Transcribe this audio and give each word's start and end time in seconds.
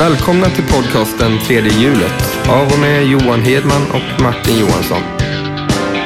Välkomna 0.00 0.46
till 0.46 0.64
podcasten 0.64 1.38
Tredje 1.38 1.72
hjulet 1.72 2.48
av 2.48 2.66
och 2.72 2.78
med 2.78 3.06
Johan 3.06 3.42
Hedman 3.42 3.82
och 3.90 4.22
Martin 4.22 4.58
Johansson. 4.58 5.02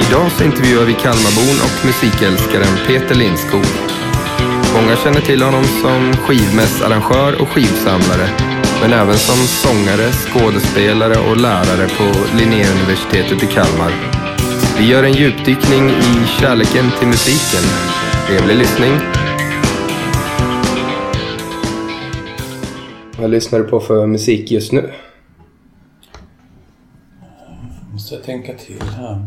Idag 0.08 0.32
så 0.32 0.44
intervjuar 0.44 0.84
vi 0.84 0.94
Kalmarbon 0.94 1.58
och 1.66 1.86
musikälskaren 1.86 2.76
Peter 2.86 3.14
Lindskog. 3.14 3.64
Många 4.74 4.96
känner 4.96 5.20
till 5.20 5.42
honom 5.42 5.64
som 5.64 6.12
skivmässarrangör 6.16 7.42
och 7.42 7.48
skivsamlare, 7.48 8.28
men 8.80 8.92
även 8.92 9.18
som 9.18 9.36
sångare, 9.36 10.12
skådespelare 10.12 11.30
och 11.30 11.36
lärare 11.36 11.88
på 11.98 12.36
Linnéuniversitetet 12.38 13.42
i 13.42 13.46
Kalmar. 13.46 13.92
Vi 14.78 14.86
gör 14.86 15.02
en 15.02 15.12
djupdykning 15.12 15.90
i 15.90 16.26
kärleken 16.40 16.90
till 16.98 17.08
musiken. 17.08 17.64
Trevlig 18.26 18.56
lyssning! 18.56 19.23
Vad 23.18 23.30
lyssnar 23.30 23.58
du 23.58 23.64
på 23.64 23.80
för 23.80 24.06
musik 24.06 24.50
just 24.50 24.72
nu? 24.72 24.92
Måste 27.92 28.14
jag 28.14 28.24
tänka 28.24 28.54
till 28.54 28.82
här. 28.82 29.26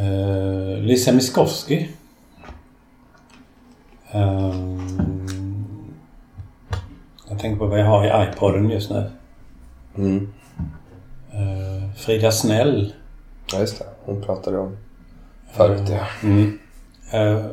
Uh, 0.00 0.78
Lisa 0.78 1.12
Miskovsky. 1.12 1.88
Uh, 4.14 4.80
jag 7.28 7.38
tänker 7.38 7.56
på 7.58 7.66
vad 7.66 7.80
jag 7.80 7.86
har 7.86 8.04
i 8.04 8.30
iPoden 8.30 8.70
just 8.70 8.90
nu. 8.90 9.10
Mm. 9.96 10.32
Uh, 11.34 11.92
Frida 11.96 12.32
Snäll. 12.32 12.92
Ja, 13.52 13.60
just 13.60 13.78
det. 13.78 13.86
Hon 14.04 14.22
pratade 14.22 14.58
om 14.58 14.76
förut, 15.52 15.88
ja. 15.88 16.06
Mm. 16.22 16.58
Uh, 17.14 17.46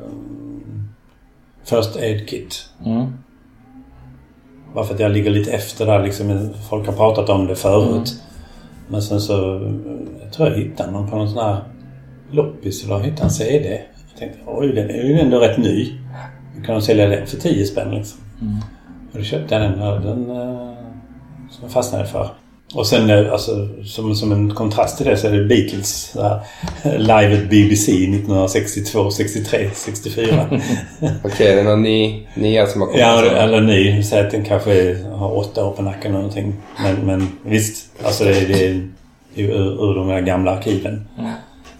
First 1.64 1.96
Aid 1.96 2.30
Kit. 2.30 2.70
Mm. 2.86 3.14
Bara 4.74 4.86
för 4.86 4.94
att 4.94 5.00
jag 5.00 5.12
ligger 5.12 5.32
lite 5.32 5.52
efter 5.52 5.86
där 5.86 6.04
liksom. 6.04 6.50
Folk 6.70 6.86
har 6.86 6.94
pratat 6.94 7.30
om 7.30 7.48
det 7.48 7.56
förut. 7.56 8.22
Men 8.88 9.02
sen 9.02 9.22
så... 9.22 9.34
Jag 10.24 10.34
tror 10.34 10.50
jag 10.50 10.58
hittade 10.58 10.92
någon 10.92 11.10
på 11.10 11.16
någon 11.16 11.30
sån 11.30 11.46
här 11.46 11.64
loppis 12.32 12.86
eller 12.86 13.00
hittade 13.00 13.24
en 13.24 13.30
CD. 13.30 13.82
Jag 14.10 14.20
tänkte 14.20 14.40
oj 14.46 14.68
den 14.68 14.90
är 14.90 15.04
ju 15.04 15.20
ändå 15.20 15.40
rätt 15.40 15.58
ny. 15.58 16.00
Då 16.58 16.66
kan 16.66 16.76
de 16.76 16.82
sälja 16.82 17.08
den 17.08 17.28
för 17.28 17.38
10 17.38 17.66
spänn 17.66 17.92
liksom. 17.92 18.20
Mm. 18.42 18.58
Och 19.12 19.18
då 19.18 19.24
köpte 19.24 19.56
jag 19.56 19.62
den 19.62 19.80
den 19.80 20.32
eh, 20.32 20.74
som 21.50 21.62
jag 21.62 21.72
fastnade 21.72 22.06
för. 22.06 22.30
Och 22.76 22.88
sen 22.88 23.10
eh, 23.10 23.32
alltså, 23.32 23.70
som, 23.86 24.16
som 24.16 24.32
en 24.32 24.54
kontrast 24.54 24.98
till 24.98 25.06
det 25.06 25.18
så 25.18 25.28
är 25.28 25.32
det 25.32 25.46
Beatles 25.46 26.16
live 26.84 27.34
at 27.34 27.50
BBC 27.50 27.92
1962, 27.92 29.12
63, 29.12 29.70
64. 29.74 30.60
Okej, 31.24 31.48
är 31.48 31.56
det 31.56 31.64
någon 31.64 31.82
ny, 31.82 32.28
nya 32.36 32.68
som 32.68 32.82
har 32.82 32.88
kommit? 32.88 33.02
Ja, 33.02 33.26
eller 33.26 33.62
ny. 33.62 34.04
Säg 34.04 34.26
att 34.26 34.32
den 34.32 34.46
kanske 34.46 34.98
har 35.16 35.38
åtta 35.38 35.66
år 35.66 35.72
på 35.72 35.82
nacken 35.82 36.12
eller 36.12 36.20
någonting. 36.20 36.54
Men, 36.84 36.96
men 36.96 37.28
visst, 37.44 37.92
alltså 38.04 38.24
det, 38.24 38.48
det 38.48 38.66
är 38.66 38.90
ju 39.34 39.52
ur, 39.52 39.90
ur 39.90 39.96
de 39.96 40.10
här 40.10 40.22
gamla 40.22 40.52
arkiven. 40.52 41.08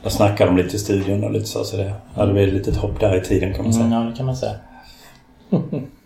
Där 0.04 0.10
snackar 0.10 0.46
de 0.46 0.58
lite 0.58 0.76
i 0.76 0.80
studion 0.80 1.24
och 1.24 1.32
lite 1.32 1.46
så. 1.46 1.64
Så 1.64 1.78
det 1.78 1.94
hade 2.16 2.34
väl 2.34 2.48
ett 2.48 2.54
litet 2.54 2.76
hopp 2.76 3.00
där 3.00 3.18
i 3.18 3.22
tiden 3.22 3.54
kan 3.54 3.64
man 3.64 3.74
säga. 3.74 3.86
Mm, 3.86 4.04
ja, 4.04 4.10
det 4.10 4.18
kan 4.18 4.26
man 4.26 4.36
säga. 4.36 4.56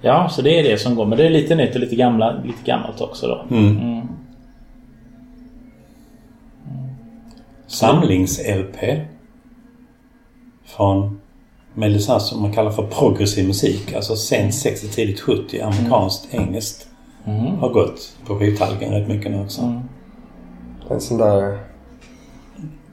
ja, 0.00 0.28
så 0.28 0.42
det 0.42 0.58
är 0.58 0.62
det 0.62 0.78
som 0.78 0.94
går. 0.94 1.06
Men 1.06 1.18
det 1.18 1.26
är 1.26 1.30
lite 1.30 1.54
nytt 1.54 1.74
och 1.74 1.80
lite, 1.80 1.96
gamla, 1.96 2.42
lite 2.44 2.64
gammalt 2.64 3.00
också 3.00 3.26
då. 3.26 3.56
Mm. 3.56 3.76
Mm. 3.76 4.06
Samlings-LP. 7.66 9.00
Från 10.64 11.20
med 11.74 12.02
sån 12.02 12.12
här 12.12 12.20
som 12.20 12.42
man 12.42 12.52
kallar 12.52 12.70
för 12.70 12.82
progressiv 12.82 13.46
musik. 13.46 13.92
Alltså 13.92 14.16
sent 14.16 14.54
60, 14.54 14.88
tidigt 14.88 15.20
70. 15.20 15.60
Amerikanskt, 15.60 16.34
engelskt. 16.34 16.88
Mm. 17.24 17.58
Har 17.58 17.68
gått 17.68 18.16
på 18.26 18.38
skivtallriken 18.38 18.92
rätt 18.92 19.08
mycket 19.08 19.30
nu 19.30 19.40
också. 19.40 19.62
Mm. 19.62 19.80
En 20.90 21.00
sån 21.00 21.18
där 21.18 21.58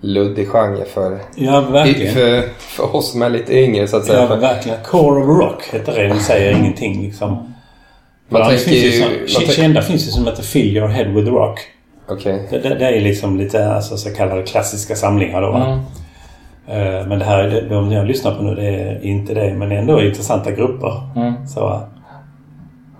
luddig 0.04 0.48
genre 0.48 0.86
för, 0.86 1.20
Ja, 1.36 1.62
verkligen. 1.62 2.14
för, 2.14 2.42
för 2.60 2.96
oss 2.96 3.12
som 3.12 3.22
är 3.22 3.30
lite 3.30 3.54
yngre 3.60 3.88
så 3.88 3.98
att 3.98 4.06
säga. 4.06 4.28
Ja, 4.30 4.36
verkligen. 4.36 4.78
Core 4.84 5.22
of 5.24 5.28
Rock 5.42 5.64
heter 5.72 5.94
det. 5.96 6.08
Det 6.08 6.20
säger 6.20 6.52
ingenting 6.60 7.02
liksom. 7.04 7.30
Man 8.30 8.42
Ja, 8.42 8.46
tänker 8.48 8.64
finns 8.64 8.84
ju... 8.96 9.28
Som, 9.28 9.44
Kända 9.44 9.82
finns 9.82 10.08
ju 10.08 10.12
som 10.12 10.26
heter 10.26 10.44
Fill 10.44 10.78
Your 10.78 10.88
Head 10.88 11.06
With 11.10 11.28
Rock. 11.32 11.60
Okej. 12.08 12.48
Det, 12.50 12.58
det, 12.60 12.76
det 12.76 12.86
är 12.86 13.02
liksom 13.02 13.38
lite 13.38 13.74
alltså, 13.74 13.98
så 13.98 14.10
kallade 14.10 14.44
klassiska 14.44 14.96
samlingar 14.96 15.42
då. 15.42 15.54
Mm. 15.54 15.70
Eh, 16.68 17.08
Men 17.08 17.20
det 17.20 17.26
här, 17.26 17.68
de 17.70 17.92
jag 17.92 18.06
lyssnar 18.08 18.36
på 18.36 18.44
nu, 18.44 18.56
det 18.56 18.68
är 18.68 19.06
inte 19.06 19.34
det. 19.34 19.54
Men 19.54 19.72
ändå 19.72 20.02
intressanta 20.02 20.52
grupper. 20.52 21.02
Mm. 21.16 21.48
Så, 21.48 21.82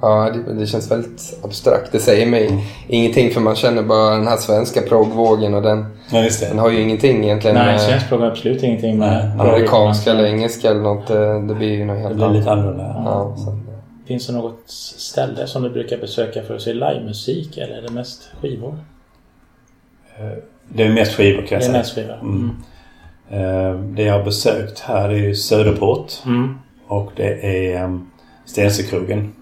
Ja, 0.06 0.30
det, 0.34 0.54
det 0.54 0.66
känns 0.68 0.92
väldigt 0.92 1.40
abstrakt. 1.44 1.92
Det 1.92 2.00
säger 2.00 2.26
mig 2.26 2.66
ingenting 2.88 3.32
för 3.32 3.42
man 3.42 3.56
känner 3.56 3.84
bara 3.84 4.16
den 4.16 4.28
här 4.28 4.38
svenska 4.38 4.82
progvågen 4.82 5.54
och 5.54 5.62
den, 5.62 5.86
ja, 6.12 6.24
just 6.24 6.40
den 6.50 6.60
har 6.60 6.70
ju 6.70 6.82
ingenting 6.82 7.24
egentligen 7.24 7.56
Nej, 7.58 7.80
svensk 7.80 8.06
språk 8.06 8.20
har 8.22 8.28
absolut 8.28 8.64
ingenting 8.64 8.98
med... 9.00 9.42
amerikanska 9.42 10.12
eller 10.12 10.26
engelska 10.26 10.70
eller 10.70 10.82
något. 10.82 11.08
Det, 11.08 11.48
det 11.48 11.56
blir 11.56 11.72
ju 11.72 11.86
något 11.86 11.98
helt 11.98 12.10
Det 12.10 12.16
blir 12.16 12.40
lite 12.40 12.52
annorlunda. 12.52 12.84
Ja, 13.06 13.36
så. 13.38 13.60
Finns 14.08 14.28
det 14.28 14.34
något 14.34 14.64
ställe 14.98 15.48
som 15.48 15.64
du 15.64 15.70
brukar 15.70 15.98
besöka 15.98 16.44
för 16.44 16.56
att 16.56 16.62
se 16.62 16.74
livemusik 16.74 17.58
eller 17.58 17.78
är 17.78 17.82
det 17.82 17.92
mest 17.94 18.22
skivor? 18.42 18.78
Det 20.70 20.84
är 20.84 20.94
mest 20.94 21.14
skivor 21.16 21.42
kan 21.42 21.48
jag 21.50 21.62
Det 21.62 21.66
är 21.66 21.68
säga. 21.68 21.78
mest 21.78 21.96
skivor. 21.96 22.20
Mm. 22.22 22.52
Eh, 23.30 23.80
Det 23.80 24.04
jag 24.04 24.14
har 24.14 24.24
besökt 24.24 24.80
här 24.80 25.10
är 25.10 25.14
ju 25.18 25.36
Söderport. 25.36 26.12
Mm. 26.26 26.58
Och 26.88 27.12
det 27.16 27.74
är 27.74 28.00
Stensökrogen. 28.46 29.34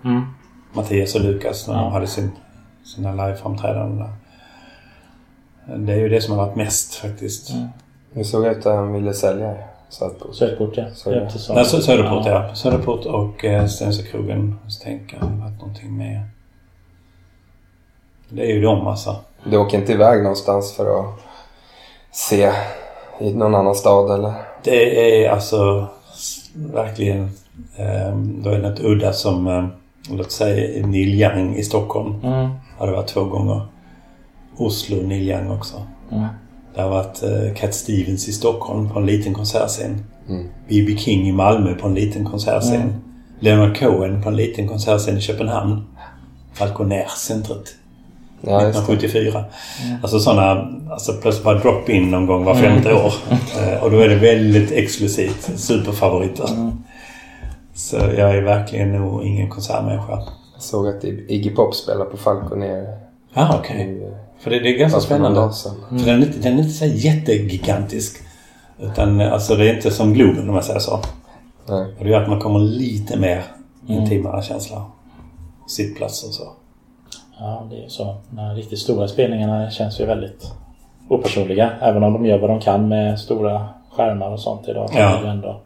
Mattias 0.73 1.15
och 1.15 1.21
Lukas 1.21 1.67
när 1.67 1.75
Ja. 1.75 1.81
de 1.81 1.91
hade 1.91 2.07
sin, 2.07 2.31
sina 2.85 3.11
liveframträdanden 3.11 3.97
där. 3.97 4.13
Det 5.77 5.93
är 5.93 5.97
ju 5.97 6.09
det 6.09 6.21
som 6.21 6.37
har 6.37 6.45
varit 6.45 6.55
mest 6.55 6.95
faktiskt. 6.95 7.49
Mm. 7.49 7.67
Nu 8.13 8.23
såg 8.23 8.47
att 8.47 8.65
han 8.65 8.93
ville 8.93 9.13
sälja 9.13 9.55
Söderport. 9.89 10.35
Söderport 10.35 10.77
ja. 10.77 10.85
Så. 10.93 11.09
Nej, 11.09 11.63
Sö- 11.63 11.79
Söderport 11.81 12.25
ja. 12.25 12.55
Söderport 12.55 13.05
och 13.05 13.45
eh, 13.45 13.65
Stensökrogen. 13.67 14.59
Så 14.67 14.83
tänker 14.83 15.17
jag, 15.17 15.27
varit 15.27 15.59
någonting 15.59 15.97
mer? 15.97 16.29
Det 18.29 18.41
är 18.51 18.55
ju 18.55 18.61
de 18.61 18.87
alltså. 18.87 19.15
Du 19.43 19.57
åker 19.57 19.77
inte 19.77 19.91
iväg 19.93 20.23
någonstans 20.23 20.73
för 20.73 20.99
att 20.99 21.13
se 22.11 22.51
i 23.19 23.33
någon 23.33 23.55
annan 23.55 23.75
stad 23.75 24.11
eller? 24.19 24.33
Det 24.63 25.25
är 25.25 25.29
alltså 25.29 25.87
verkligen... 26.55 27.23
Eh, 27.75 28.15
då 28.15 28.49
är 28.49 28.59
det 28.59 28.69
något 28.69 28.79
udda 28.79 29.13
som... 29.13 29.47
Eh, 29.47 29.65
låt 30.09 30.31
säga 30.31 30.87
Neil 30.87 31.21
Young 31.21 31.55
i 31.55 31.63
Stockholm. 31.63 32.15
Mm. 32.23 32.49
Har 32.77 32.87
det 32.87 32.93
varit 32.93 33.07
två 33.07 33.23
gånger. 33.23 33.61
Oslo, 34.57 35.01
Neil 35.01 35.29
Young 35.29 35.51
också. 35.51 35.75
Mm. 36.11 36.25
Det 36.75 36.81
har 36.81 36.89
varit 36.89 37.23
eh, 37.23 37.53
Cat 37.55 37.73
Stevens 37.73 38.27
i 38.27 38.31
Stockholm 38.31 38.89
på 38.89 38.99
en 38.99 39.05
liten 39.05 39.33
konsertscen. 39.33 40.05
Mm. 40.29 40.43
B.B. 40.67 40.97
King 40.97 41.27
i 41.27 41.31
Malmö 41.31 41.73
på 41.73 41.87
en 41.87 41.95
liten 41.95 42.25
konsertscen. 42.25 42.81
Mm. 42.81 42.93
Leonard 43.39 43.79
Cohen 43.79 44.21
på 44.23 44.29
en 44.29 44.35
liten 44.35 44.67
konsertscen 44.67 45.17
i 45.17 45.21
Köpenhamn. 45.21 45.83
Falconer-centret. 46.53 47.75
Ja, 48.41 48.63
just 48.63 48.87
det. 48.87 48.93
1974. 48.93 49.45
Alltså 50.01 50.19
sådana, 50.19 50.71
alltså 50.91 51.13
plötsligt 51.13 51.45
bara 51.45 51.59
drop-in 51.59 52.11
någon 52.11 52.25
gång 52.25 52.43
var 52.43 52.55
femte 52.55 52.93
år. 52.93 53.13
Eh, 53.61 53.83
och 53.83 53.91
då 53.91 53.99
är 53.99 54.09
det 54.09 54.15
väldigt 54.15 54.71
exklusivt. 54.71 55.51
Superfavoriter. 55.55 56.49
Så 57.81 57.95
jag 57.95 58.35
är 58.37 58.41
verkligen 58.41 58.91
nog 58.91 59.23
ingen 59.23 59.49
konsertmänniska. 59.49 60.11
Jag 60.53 60.61
såg 60.61 60.87
att 60.87 61.03
Iggy 61.03 61.49
Pop 61.55 61.75
spelar 61.75 62.05
på 62.05 62.17
Falconer 62.17 62.97
Ah, 63.33 63.57
okej. 63.59 63.87
nu. 63.87 64.17
För 64.39 64.49
det, 64.49 64.59
det 64.59 64.69
är 64.75 64.77
ganska 64.77 64.99
spännande. 64.99 65.53
sedan. 65.53 65.75
För 65.89 66.05
den 66.05 66.21
är 66.23 66.25
inte, 66.27 66.39
den 66.39 66.53
är 66.53 66.57
inte 66.57 66.69
så 66.73 66.85
jättegigantisk. 66.85 68.17
Utan 68.79 69.21
eh, 69.21 69.33
alltså 69.33 69.55
det 69.55 69.69
är 69.69 69.75
inte 69.75 69.91
som 69.91 70.13
Globen 70.13 70.49
om 70.49 70.55
jag 70.55 70.63
säger 70.63 70.79
så. 70.79 70.99
Nej. 71.69 71.85
Och 71.99 72.03
det 72.03 72.09
gör 72.09 72.21
att 72.21 72.29
man 72.29 72.39
kommer 72.39 72.59
lite 72.59 73.19
mer 73.19 73.43
intimare 73.87 74.41
känsla. 74.43 74.85
Sittplats 75.67 76.23
och 76.23 76.33
så. 76.33 76.43
Ja, 77.39 77.67
det 77.69 77.83
är 77.83 77.87
så. 77.89 78.15
De 78.29 78.55
riktigt 78.55 78.79
stora 78.79 79.07
spelningarna 79.07 79.69
känns 79.71 79.99
ju 79.99 80.05
väldigt 80.05 80.51
opersonliga. 81.09 81.71
Även 81.81 82.03
om 82.03 82.13
de 82.13 82.25
gör 82.25 82.39
vad 82.39 82.49
de 82.49 82.59
kan 82.59 82.87
med 82.87 83.19
stora 83.19 83.67
skärmar 83.91 84.29
och 84.31 84.39
sånt 84.39 84.67
idag. 84.67 84.89
Ja. 84.93 85.17
är 85.17 85.23
det 85.23 85.29
ändå... 85.29 85.61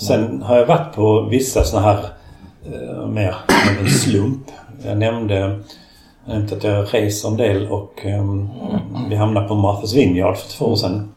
Sen 0.00 0.42
har 0.42 0.56
jag 0.56 0.66
varit 0.66 0.94
på 0.94 1.22
vissa 1.22 1.64
såna 1.64 1.82
här 1.82 1.98
eh, 2.72 3.06
mer 3.06 3.28
av 3.48 3.84
en 3.84 3.90
slump. 3.90 4.46
Jag 4.84 4.98
nämnde, 4.98 5.34
jag 5.38 5.58
nämnde 6.34 6.56
att 6.56 6.64
jag 6.64 6.94
reser 6.94 7.28
en 7.28 7.36
del 7.36 7.66
och 7.68 7.92
ehm, 8.06 8.48
vi 9.08 9.16
hamnade 9.16 9.48
på 9.48 9.54
Martha's 9.54 9.94
Vineyard 9.94 10.36
för 10.36 10.48
två 10.50 10.64
år 10.64 10.76
sedan. 10.76 11.12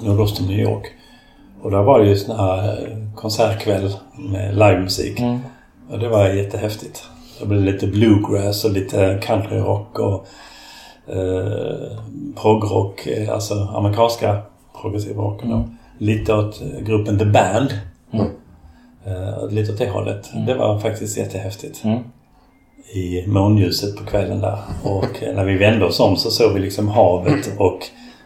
Nordöst 0.00 0.40
om 0.40 0.46
New 0.46 0.60
York. 0.60 0.86
Och 1.62 1.70
där 1.70 1.82
var 1.82 1.98
det 2.00 2.08
ju 2.08 2.16
sån 2.16 2.36
här 2.36 2.68
eh, 2.90 2.96
konsertkväll 3.14 3.92
med 4.18 4.54
livemusik. 4.54 5.20
Mm. 5.20 5.38
Och 5.90 5.98
det 5.98 6.08
var 6.08 6.28
jättehäftigt. 6.28 7.04
Det 7.40 7.46
blev 7.46 7.62
lite 7.62 7.86
bluegrass 7.86 8.64
och 8.64 8.70
lite 8.70 9.20
countryrock 9.22 9.98
och 9.98 10.26
eh, 11.14 11.96
progrock. 12.42 13.06
eh, 13.06 13.34
Alltså 13.34 13.54
amerikanska 13.54 14.38
progressiv 14.82 15.16
rock. 15.16 15.42
Mm. 15.42 15.76
Lite 16.00 16.34
åt 16.34 16.62
gruppen 16.80 17.18
The 17.18 17.24
Band. 17.24 17.74
Mm. 18.12 18.26
Eh, 19.04 19.48
lite 19.50 19.72
åt 19.72 19.78
det 19.78 19.90
hållet. 19.90 20.30
Det 20.46 20.54
var 20.54 20.78
faktiskt 20.78 21.18
jättehäftigt. 21.18 21.84
Mm. 21.84 21.98
I 22.92 23.26
månljuset 23.26 23.96
på 23.96 24.04
kvällen 24.04 24.40
där. 24.40 24.58
Och 24.82 25.22
eh, 25.22 25.34
när 25.34 25.44
vi 25.44 25.56
vände 25.56 25.84
oss 25.84 26.00
om 26.00 26.16
så 26.16 26.30
såg 26.30 26.52
vi 26.52 26.60
liksom 26.60 26.88
havet 26.88 27.50
och 27.58 27.78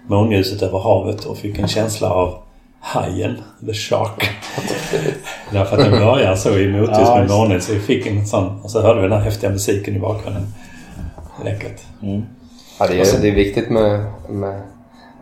månljuset 0.07 0.63
över 0.63 0.79
havet 0.79 1.25
och 1.25 1.39
fick 1.39 1.59
en 1.59 1.69
känsla 1.69 2.11
av 2.11 2.39
hajen, 2.81 3.37
the 3.67 3.75
shark. 3.75 4.31
Därför 5.53 5.77
att 5.77 5.91
den 5.91 6.01
börjar 6.01 6.37
så 6.37 6.59
i 6.59 6.73
motljus 6.73 6.99
Ja, 6.99 7.19
med 7.19 7.29
månen 7.29 7.61
så 7.61 7.73
vi 7.73 7.81
fick 7.81 8.07
en 8.07 8.27
sån 8.27 8.61
och 8.61 8.71
så 8.71 8.83
hörde 8.83 9.01
vi 9.01 9.09
den 9.09 9.19
här 9.19 9.25
häftiga 9.25 9.51
musiken 9.51 9.97
i 9.97 9.99
bakgrunden. 9.99 10.47
Läckert. 11.45 11.81
Ja, 12.79 12.87
det, 12.87 13.01
är, 13.01 13.21
det 13.21 13.29
är 13.29 13.35
viktigt 13.35 13.71
med, 13.71 14.07
med 14.29 14.63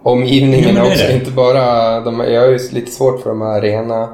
omgivningen 0.02 0.74
Jo, 0.76 0.82
också. 0.82 1.06
det. 1.06 1.14
Inte 1.14 1.30
bara... 1.30 2.00
De, 2.00 2.20
jag 2.20 2.40
har 2.40 2.48
ju 2.48 2.58
lite 2.72 2.90
svårt 2.90 3.22
för 3.22 3.30
de 3.30 3.40
här 3.42 3.58
arena, 3.58 4.08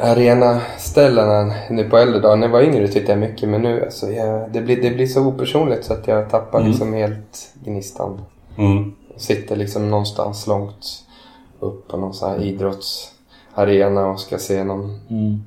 arena 0.00 0.60
ställena 0.78 1.54
nu 1.70 1.84
på 1.90 1.96
äldre 1.98 2.20
dagar. 2.20 2.36
När 2.36 2.46
jag 2.46 2.52
var 2.52 2.62
yngre 2.62 2.88
tyckte 2.88 3.12
jag 3.12 3.18
mycket 3.18 3.48
men 3.48 3.62
nu 3.62 3.82
alltså, 3.84 4.10
jag, 4.10 4.52
det, 4.52 4.60
blir, 4.60 4.82
det 4.82 4.90
blir 4.90 5.06
så 5.06 5.20
opersonligt 5.20 5.84
så 5.84 5.92
att 5.92 6.08
jag 6.08 6.30
tappar 6.30 6.58
Mm. 6.58 6.70
liksom 6.70 6.92
helt 6.92 7.52
gnistan. 7.64 8.20
Mm. 8.58 8.92
Sitter 9.16 9.56
liksom 9.56 9.90
någonstans 9.90 10.46
långt 10.46 10.86
upp 11.60 11.88
på 11.88 11.96
någon 11.96 12.14
sån 12.14 12.30
här 12.30 12.42
idrottsarena 12.44 14.06
och 14.06 14.20
ska 14.20 14.38
se 14.38 14.64
någon... 14.64 15.00
Mm. 15.10 15.42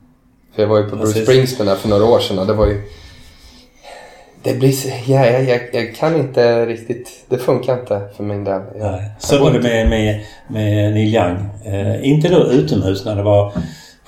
För 0.56 0.62
jag 0.62 0.70
var 0.70 0.78
ju 0.78 0.90
på 0.90 0.96
Bruce. 0.96 1.24
Springsteen 1.24 1.68
där 1.68 1.76
för 1.76 1.90
några 1.90 2.06
år 2.06 2.20
sedan 2.20 2.40
och 2.40 2.48
det 2.48 2.54
var 2.54 2.66
ju... 2.68 2.82
Det 4.44 4.54
blir 4.54 4.72
så... 4.72 4.90
Ja, 5.06 5.26
jag, 5.26 5.44
jag, 5.44 5.62
jag 5.74 5.96
kan 5.96 6.16
inte 6.16 6.66
riktigt... 6.66 7.26
Det 7.30 7.38
funkar 7.38 7.80
inte 7.80 8.02
för 8.18 8.24
min 8.24 8.44
del. 8.44 8.62
Jag, 8.80 8.92
Nej. 8.92 9.12
Så 9.20 9.44
var 9.44 9.52
det 9.52 9.62
med, 9.62 9.90
med, 9.90 10.22
med 10.48 10.94
Neil 10.94 11.16
Young. 11.16 11.50
Eh, 11.66 12.10
inte 12.10 12.30
då 12.30 12.52
utomhus 12.52 13.06
när 13.06 13.16
det 13.16 13.24
var 13.24 13.52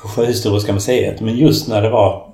på 0.01 0.07
Sjöhistoriska 0.07 0.73
museet 0.73 1.21
men 1.21 1.37
just 1.37 1.67
när 1.67 1.81
det 1.81 1.89
var 1.89 2.27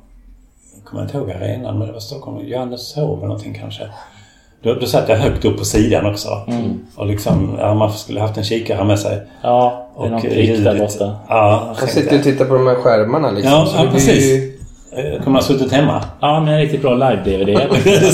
jag 0.76 0.86
kommer 0.86 1.04
inte 1.04 1.18
ihåg 1.18 1.32
arenan 1.32 1.80
men 1.80 1.88
det 1.88 1.94
var 1.94 2.00
Stockholm. 2.00 2.48
Johanneshov 2.48 3.18
eller 3.18 3.28
någonting 3.28 3.58
kanske. 3.62 3.84
Då, 4.62 4.74
då 4.74 4.86
satt 4.86 5.10
jag 5.10 5.18
högt 5.18 5.46
upp 5.46 5.58
på 5.58 5.66
sidan 5.66 6.06
också. 6.06 6.30
Mm. 6.48 6.80
Och 6.96 7.08
liksom, 7.08 7.56
ja, 7.60 7.74
man 7.74 7.94
skulle 7.94 8.22
haft 8.22 8.38
en 8.38 8.44
kikare 8.44 8.84
med 8.84 9.00
sig. 9.00 9.22
Ja, 9.42 9.88
det 9.98 10.06
är 10.06 10.10
någon 10.10 10.26
eh, 10.26 10.34
prick 10.34 10.64
där 10.64 10.80
borta. 10.80 11.16
Ja, 11.30 11.76
jag 11.80 11.90
sitter 11.90 12.18
och 12.18 12.24
tittar 12.24 12.46
på 12.46 12.54
de 12.54 12.68
här 12.68 12.76
skärmarna 12.76 13.32
liksom. 13.32 13.52
Ja, 13.52 13.68
ja, 13.76 13.82
det 13.82 13.88
blir 13.88 13.94
precis. 13.94 14.57
Eh, 14.98 15.12
Kommer 15.18 15.26
man 15.26 15.36
ha 15.36 15.42
suttit 15.42 15.72
hemma? 15.72 16.04
Ja, 16.22 16.40
men 16.40 16.54
en 16.54 16.60
riktigt 16.60 16.82
bra 16.82 16.94
live-DVD. 16.96 17.54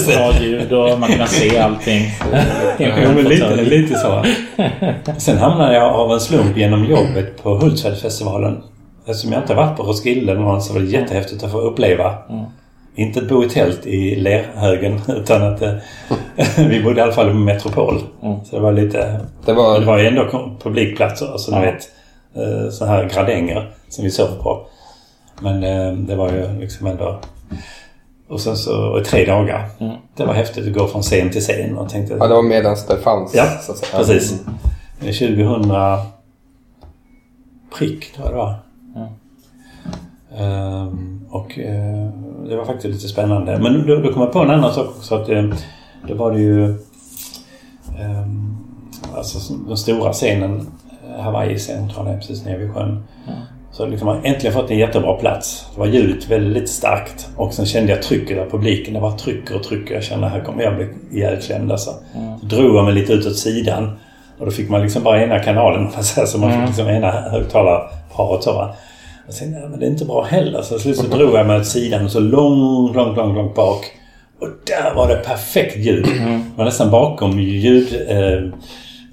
Bra 0.18 0.34
ljud 0.42 0.74
och 0.74 1.00
man 1.00 1.10
kan 1.10 1.28
se 1.28 1.60
allting. 1.60 2.02
Jo, 2.80 2.92
men 3.16 3.24
lite, 3.24 3.56
lite 3.56 3.96
så. 4.00 4.24
Sen 5.18 5.38
hamnade 5.38 5.76
jag 5.76 5.94
av 5.94 6.12
en 6.12 6.20
slump 6.20 6.58
genom 6.58 6.86
jobbet 6.86 7.44
på 7.44 7.50
Hultsfredsfestivalen. 7.56 8.64
Eftersom 9.08 9.32
jag 9.32 9.42
inte 9.42 9.54
varit 9.54 9.78
på 9.78 9.84
Roskilde 9.84 10.32
eller 10.32 10.42
någon 10.42 10.62
så 10.62 10.74
var 10.74 10.80
det 10.80 10.86
jättehäftigt 10.86 11.44
att 11.44 11.52
få 11.52 11.60
uppleva. 11.60 12.14
Mm. 12.30 12.46
Inte 12.96 13.20
att 13.20 13.28
bo 13.30 13.44
i 13.44 13.50
tält 13.50 13.86
i 13.86 14.16
Lerhögen 14.16 15.02
utan 15.08 15.44
att 15.54 15.62
eh, 15.62 15.74
vi 16.58 16.84
bodde 16.84 17.00
i 17.00 17.04
alla 17.04 17.12
fall 17.12 17.30
i 17.30 17.34
Metropol. 17.34 18.00
Mm. 18.24 18.38
Så 18.46 18.56
det 18.56 18.62
var 18.62 18.72
lite... 18.74 19.20
Det 19.46 19.54
var... 19.54 19.80
Det 19.80 19.86
var 19.86 19.98
ju 19.98 20.08
ändå 20.08 20.52
publikplatser, 20.64 21.32
alltså 21.32 21.52
Ja. 21.52 21.60
du 21.60 21.66
vet 21.66 21.82
eh, 22.36 22.70
så 22.72 22.86
här 22.86 23.10
gradänger 23.14 23.72
som 23.90 24.04
vi 24.04 24.12
sov 24.12 24.28
på. 24.44 24.68
Men 25.42 25.64
eh, 25.64 25.94
det 25.94 26.16
var 26.16 26.32
ju 26.32 26.60
liksom 26.60 26.88
ändå... 26.88 27.20
Och 28.28 28.42
sen 28.42 28.58
så 28.58 28.92
och 28.92 29.02
i 29.02 29.04
tre 29.04 29.26
dagar. 29.26 29.70
Mm. 29.80 29.96
Det 30.16 30.26
var 30.26 30.34
häftigt 30.34 30.68
att 30.68 30.74
gå 30.74 30.88
från 30.88 31.02
scen 31.02 31.30
till 31.30 31.42
scen 31.42 31.78
och 31.78 31.90
tänkte... 31.90 32.14
Ja, 32.20 32.28
det 32.28 32.34
var 32.34 32.42
medan 32.42 32.76
det 32.88 32.98
fanns. 32.98 33.36
Ja, 33.36 33.46
så 33.62 33.72
att 33.72 33.78
säga. 33.78 33.98
Precis. 33.98 34.44
2000 35.00 35.72
prick 37.78 38.14
tror 38.14 38.26
jag 38.26 38.34
det 38.34 38.38
var. 38.38 38.56
Mm. 38.96 39.08
Ehm, 40.38 41.26
och 41.30 41.60
eh, 41.60 42.10
det 42.50 42.56
var 42.56 42.66
faktiskt 42.66 42.96
lite 42.96 43.08
spännande. 43.08 43.60
Men 43.60 43.88
då, 43.88 43.96
då 43.96 44.14
kom 44.14 44.22
jag 44.22 44.32
på 44.32 44.40
en 44.40 44.50
annan 44.50 44.74
sak 44.74 44.88
också. 44.88 45.16
Att, 45.16 45.30
eh, 45.30 45.44
då 46.08 46.16
var 46.16 46.32
det 46.32 46.40
ju 46.40 46.66
ehm, 48.00 48.58
alltså 49.16 49.54
den 49.54 49.78
stora 49.78 50.14
scenen, 50.14 50.68
Hawaii-scenen 51.20 51.90
tror 51.90 52.10
jag 52.10 52.20
precis 52.20 52.46
nere 52.46 52.58
vid 52.58 52.74
sjön. 52.74 53.04
Så 53.74 53.86
liksom 53.86 54.08
jag 54.08 54.26
äntligen 54.26 54.54
fått 54.54 54.72
en 54.72 54.78
jättebra 54.78 55.14
plats. 55.14 55.66
Det 55.74 55.80
var 55.80 55.88
ljudet 55.88 56.30
väldigt 56.30 56.70
starkt. 56.70 57.30
Och 57.38 57.54
sen 57.54 57.66
kände 57.66 57.92
jag 57.92 58.02
trycket 58.02 58.40
av 58.40 58.50
publiken. 58.50 58.94
Det 58.94 59.00
var 59.00 59.12
trycker 59.12 59.56
och 59.56 59.64
trycker. 59.64 59.96
Jag 59.96 60.04
kände 60.04 60.28
här 60.28 60.42
kommer 60.42 60.64
jag 60.64 60.76
bli 60.76 60.88
ihjälklämd 61.12 61.72
alltså. 61.72 61.92
Så 62.40 62.46
drog 62.46 62.76
jag 62.76 62.86
mig 62.86 62.94
lite 62.94 63.14
ut 63.14 63.26
åt 63.26 63.38
sidan. 63.38 64.00
Och 64.40 64.46
då 64.46 64.52
fick 64.52 64.70
man 64.70 64.82
liksom 64.82 65.04
bara 65.04 65.24
ena 65.24 65.40
kanalen. 65.40 65.80
om 65.80 65.92
man 65.94 66.04
säger 66.04 66.28
Så 66.28 66.38
man 66.38 66.52
fick 66.52 66.68
liksom 66.68 66.88
ena 66.88 67.12
högtalarparet. 67.12 68.48
Och 69.28 69.34
sen, 69.34 69.54
ja, 69.54 69.68
men 69.70 69.80
det 69.80 69.86
är 69.86 69.90
inte 69.90 70.06
bra 70.06 70.24
heller. 70.24 70.62
Så 70.62 70.74
till 70.74 70.84
slut 70.84 70.98
så 70.98 71.18
drog 71.18 71.36
jag 71.36 71.48
mig 71.48 71.60
åt 71.60 71.68
sidan 71.68 72.06
och 72.06 72.12
så 72.12 72.20
långt, 72.20 72.96
långt, 72.96 73.18
långt, 73.18 73.36
långt 73.36 73.56
bak. 73.56 73.86
Och 74.40 74.48
där 74.68 74.96
var 74.96 75.08
det 75.08 75.16
perfekt 75.16 75.78
ljud. 75.78 76.06
Det 76.06 76.58
var 76.58 76.66
nästan 76.66 76.92
bakom 76.92 77.40
ljudtältet 77.40 78.10
eh, 78.10 78.60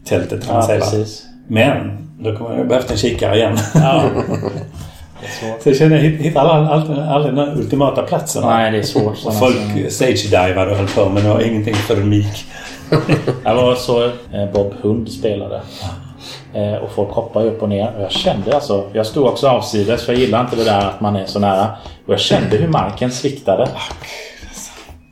tältet, 0.05 0.47
kan 0.47 0.57
man 0.57 0.71
Ja, 0.71 0.77
precis. 0.77 1.27
Men 1.49 2.10
då 2.21 2.37
kommer 2.37 2.57
jag 2.59 2.69
behövt 2.69 2.91
en 2.91 2.97
kikare 2.97 3.37
igen. 3.37 3.59
Ja. 3.75 4.05
Det. 4.15 5.61
Så 5.63 5.69
jag 5.69 5.77
kände 5.77 5.97
jag 5.97 6.03
hitt- 6.03 6.21
hittade 6.21 6.51
aldrig, 6.51 7.35
den 7.35 7.59
ultimata 7.59 8.03
platsen. 8.03 8.43
Nej, 8.47 8.71
det 8.73 8.79
är 8.79 8.83
svårt. 8.83 9.27
Och 9.27 9.35
folk 9.39 9.57
stage-divade 9.89 10.71
och 10.71 10.77
höll 10.77 10.87
på 10.89 11.09
men 11.09 11.23
det 11.23 11.29
var 11.29 11.41
ingenting 11.41 11.75
för 11.75 11.97
mik. 11.97 12.45
Jag 13.45 13.55
var 13.55 13.75
så 13.75 14.05
eh, 14.05 14.47
Bob 14.53 14.75
Hund 14.83 15.13
spelade. 15.13 15.61
Eh, 16.55 16.75
och 16.75 16.91
folk 16.93 17.11
hoppade 17.11 17.47
upp 17.47 17.63
och 17.63 17.69
ner. 17.69 17.93
Och 17.97 18.03
jag 18.03 18.11
kände 18.11 18.55
alltså... 18.55 18.85
Jag 18.93 19.07
stod 19.07 19.27
också 19.27 19.49
avsides 19.49 20.05
för 20.05 20.13
jag 20.13 20.21
gillar 20.21 20.41
inte 20.41 20.57
det 20.57 20.65
där 20.65 20.79
att 20.87 21.01
man 21.01 21.17
är 21.17 21.27
så 21.27 21.39
nära. 21.39 21.67
Och 22.07 22.13
jag 22.13 22.21
kände 22.21 22.57
hur 22.57 22.69
marken 22.69 23.11
sviktade. 23.13 23.69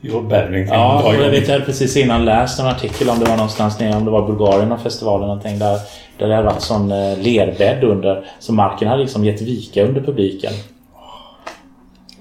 Jordbävning. 0.01 0.67
Ja, 0.67 1.01
Dra 1.03 1.09
och 1.09 1.15
jag 1.15 1.29
vet 1.29 1.47
jag 1.47 1.53
hade 1.53 1.65
precis 1.65 1.97
innan 1.97 2.25
läst 2.25 2.59
en 2.59 2.65
artikel 2.65 3.09
om 3.09 3.19
det 3.19 3.25
var 3.25 3.35
någonstans 3.37 3.79
nere, 3.79 3.95
om 3.97 4.05
det 4.05 4.11
var 4.11 4.27
Bulgarien 4.27 4.71
och 4.71 4.81
festivalen 4.81 5.27
någonting 5.27 5.59
där. 5.59 5.77
Där 6.17 6.27
det 6.27 6.35
hade 6.35 6.47
varit 6.47 6.61
sån 6.61 6.91
eh, 6.91 7.17
lerbädd 7.17 7.83
under. 7.83 8.25
Så 8.39 8.53
marken 8.53 8.87
hade 8.87 9.01
liksom 9.01 9.25
gett 9.25 9.41
vika 9.41 9.83
under 9.83 10.01
publiken. 10.01 10.51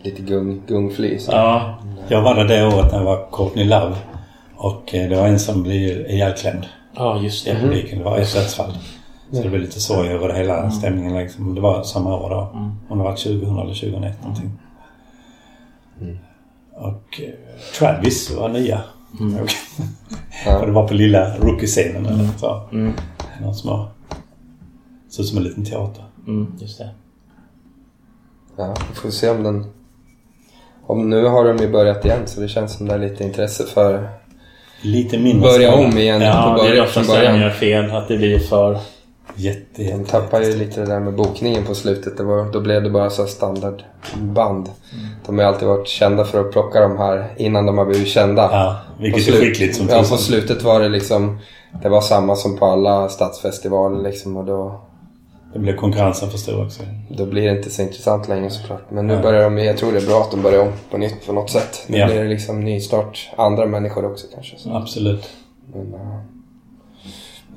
Lite 0.02 0.22
gung, 0.22 0.62
gungfly. 0.66 1.19
Så. 1.19 1.32
Ja. 1.32 1.78
Jag 2.08 2.22
var 2.22 2.34
där 2.34 2.44
det 2.44 2.66
året 2.66 2.92
när 2.92 2.98
det 2.98 3.04
var 3.04 3.26
Courtney 3.32 3.64
Love. 3.64 3.96
Och 4.56 4.94
eh, 4.94 5.08
det 5.08 5.16
var 5.16 5.26
en 5.26 5.38
som 5.38 5.62
blev 5.62 6.10
ihjälklämd 6.10 6.66
Ja, 6.96 7.20
just 7.20 7.46
i 7.46 7.50
det. 7.50 7.60
publiken. 7.60 7.98
Det 7.98 8.04
var 8.04 8.19
ett 8.19 8.34
dödsfall. 8.34 8.72
Så 9.32 9.42
det 9.42 9.48
blev 9.48 9.60
lite 9.60 9.80
sorg 9.80 10.08
över 10.08 10.32
hela 10.34 10.70
stämningen. 10.70 11.19
Liksom. 11.19 11.54
Det 11.54 11.60
var 11.60 11.82
samma 11.82 12.16
år 12.16 12.30
då. 12.30 12.37
Om 12.88 12.99
det 12.99 13.04
var 13.04 13.11
2000 13.11 13.58
eller 13.58 13.75
2001 13.75 14.23
någonting. 14.23 14.50
Och 16.78 17.20
eh, 17.20 17.35
Travis 17.78 18.30
var 18.30 18.49
nya. 18.49 18.80
Ja. 20.47 20.58
Och 20.58 20.66
det 20.66 20.73
var 20.73 20.88
på 20.88 20.94
lilla 20.94 21.37
rookie-scenen 21.38 22.06
eller 22.06 22.28
så. 22.38 22.68
Mm. 22.73 22.92
Någon 23.42 23.54
små... 23.54 23.88
Såg 25.08 25.23
ut 25.23 25.28
som 25.28 25.38
en 25.38 25.44
liten 25.44 25.64
teater. 25.64 26.04
Mm, 26.26 26.52
just 26.58 26.78
det. 26.78 26.90
Ja, 28.56 28.75
vi 28.88 28.94
får 28.94 29.11
se 29.11 29.28
om 29.30 29.42
den... 29.42 29.64
Om 30.87 31.11
nu 31.11 31.25
har 31.25 31.44
de 31.44 31.56
ju 31.64 31.70
börjat 31.73 32.04
igen 32.04 32.23
så 32.26 32.40
det 32.40 32.49
känns 32.49 32.73
som 32.76 32.88
det 32.88 32.94
är 32.94 32.99
lite 32.99 33.25
intresse 33.25 33.64
för 33.64 34.08
Lite 34.82 35.18
mindre 35.18 35.50
börja 35.50 35.75
om 35.75 35.99
igen 35.99 36.20
Ja, 36.20 36.54
på 36.56 36.62
det 36.62 36.68
är 36.68 36.70
början, 36.70 36.87
från 36.87 37.02
där 37.02 37.12
de 37.12 37.16
början. 37.18 37.40
gör 37.40 37.50
fel. 37.50 37.90
Att 37.90 38.08
det 38.08 38.16
blir 38.16 38.38
för... 38.38 38.78
Jätte, 39.37 39.82
jätte, 39.82 39.97
De 39.99 40.04
tappar 40.04 40.40
ju 40.40 40.56
lite 40.56 40.80
det 40.80 40.87
där 40.87 41.00
med 41.00 41.14
bokningen 41.14 41.64
på 41.64 41.75
slutet. 41.75 42.16
Det 42.16 42.23
var, 42.23 42.52
då 42.52 42.61
blev 42.61 42.82
det 42.82 42.90
bara 42.90 43.11
så 43.11 43.26
standardband. 43.26 44.68
De 45.26 45.38
har 45.38 45.44
ju 45.44 45.49
alltid 45.49 45.68
varit 45.68 45.88
kända 45.88 46.25
för 46.25 46.40
att 46.40 46.52
plocka 46.52 46.80
de 46.80 46.97
här 46.99 47.32
innan 47.37 47.66
de 47.66 47.78
har 47.78 47.85
blivit 47.85 48.08
kända. 48.08 48.42
Ja, 48.52 48.76
vilket 49.00 49.26
På 49.26 49.30
är 49.30 49.37
slut- 49.38 49.40
skickligt 49.49 49.76
som 49.76 49.88
Ja, 49.90 49.99
på 49.99 50.16
slutet 50.16 50.62
var 50.62 50.80
det 50.80 50.88
liksom... 50.88 51.38
Det 51.82 51.88
var 51.88 52.00
samma 52.00 52.37
som 52.37 52.56
på 52.56 52.66
alla 52.66 53.08
stadsfestivaler 53.08 54.02
liksom 54.02 54.37
och 54.37 54.44
då, 54.44 54.80
Det 55.52 55.58
blev 55.58 55.76
konkurrensen 55.76 56.30
för 56.30 56.38
stor 56.38 56.64
också. 56.64 56.82
då 57.11 57.26
blir 57.26 57.42
det 57.50 57.56
inte 57.56 57.70
så 57.70 57.82
intressant 57.82 58.28
längre 58.28 58.50
såklart. 58.50 58.82
Men 58.90 59.06
nu 59.06 59.12
Nej. 59.14 59.23
börjar 59.23 59.42
de, 59.42 59.58
jag 59.58 59.76
tror 59.76 59.92
det 59.92 59.99
är 59.99 60.06
bra 60.06 60.20
att 60.20 60.30
de 60.30 60.42
börjar 60.42 60.62
om 60.62 60.73
på 60.90 60.99
nytt 60.99 61.26
på 61.26 61.32
något 61.32 61.50
sätt. 61.50 61.85
Nu 61.87 61.99
Ja. 61.99 62.06
blir 62.06 62.23
det 62.23 62.28
liksom 62.28 62.61
nystart. 62.61 63.30
Andra 63.37 63.66
människor 63.66 64.11
också 64.12 64.26
kanske. 64.35 64.58
Så. 64.58 64.73
Absolut. 64.73 65.28
Men, 65.75 65.92
ja. 65.92 66.20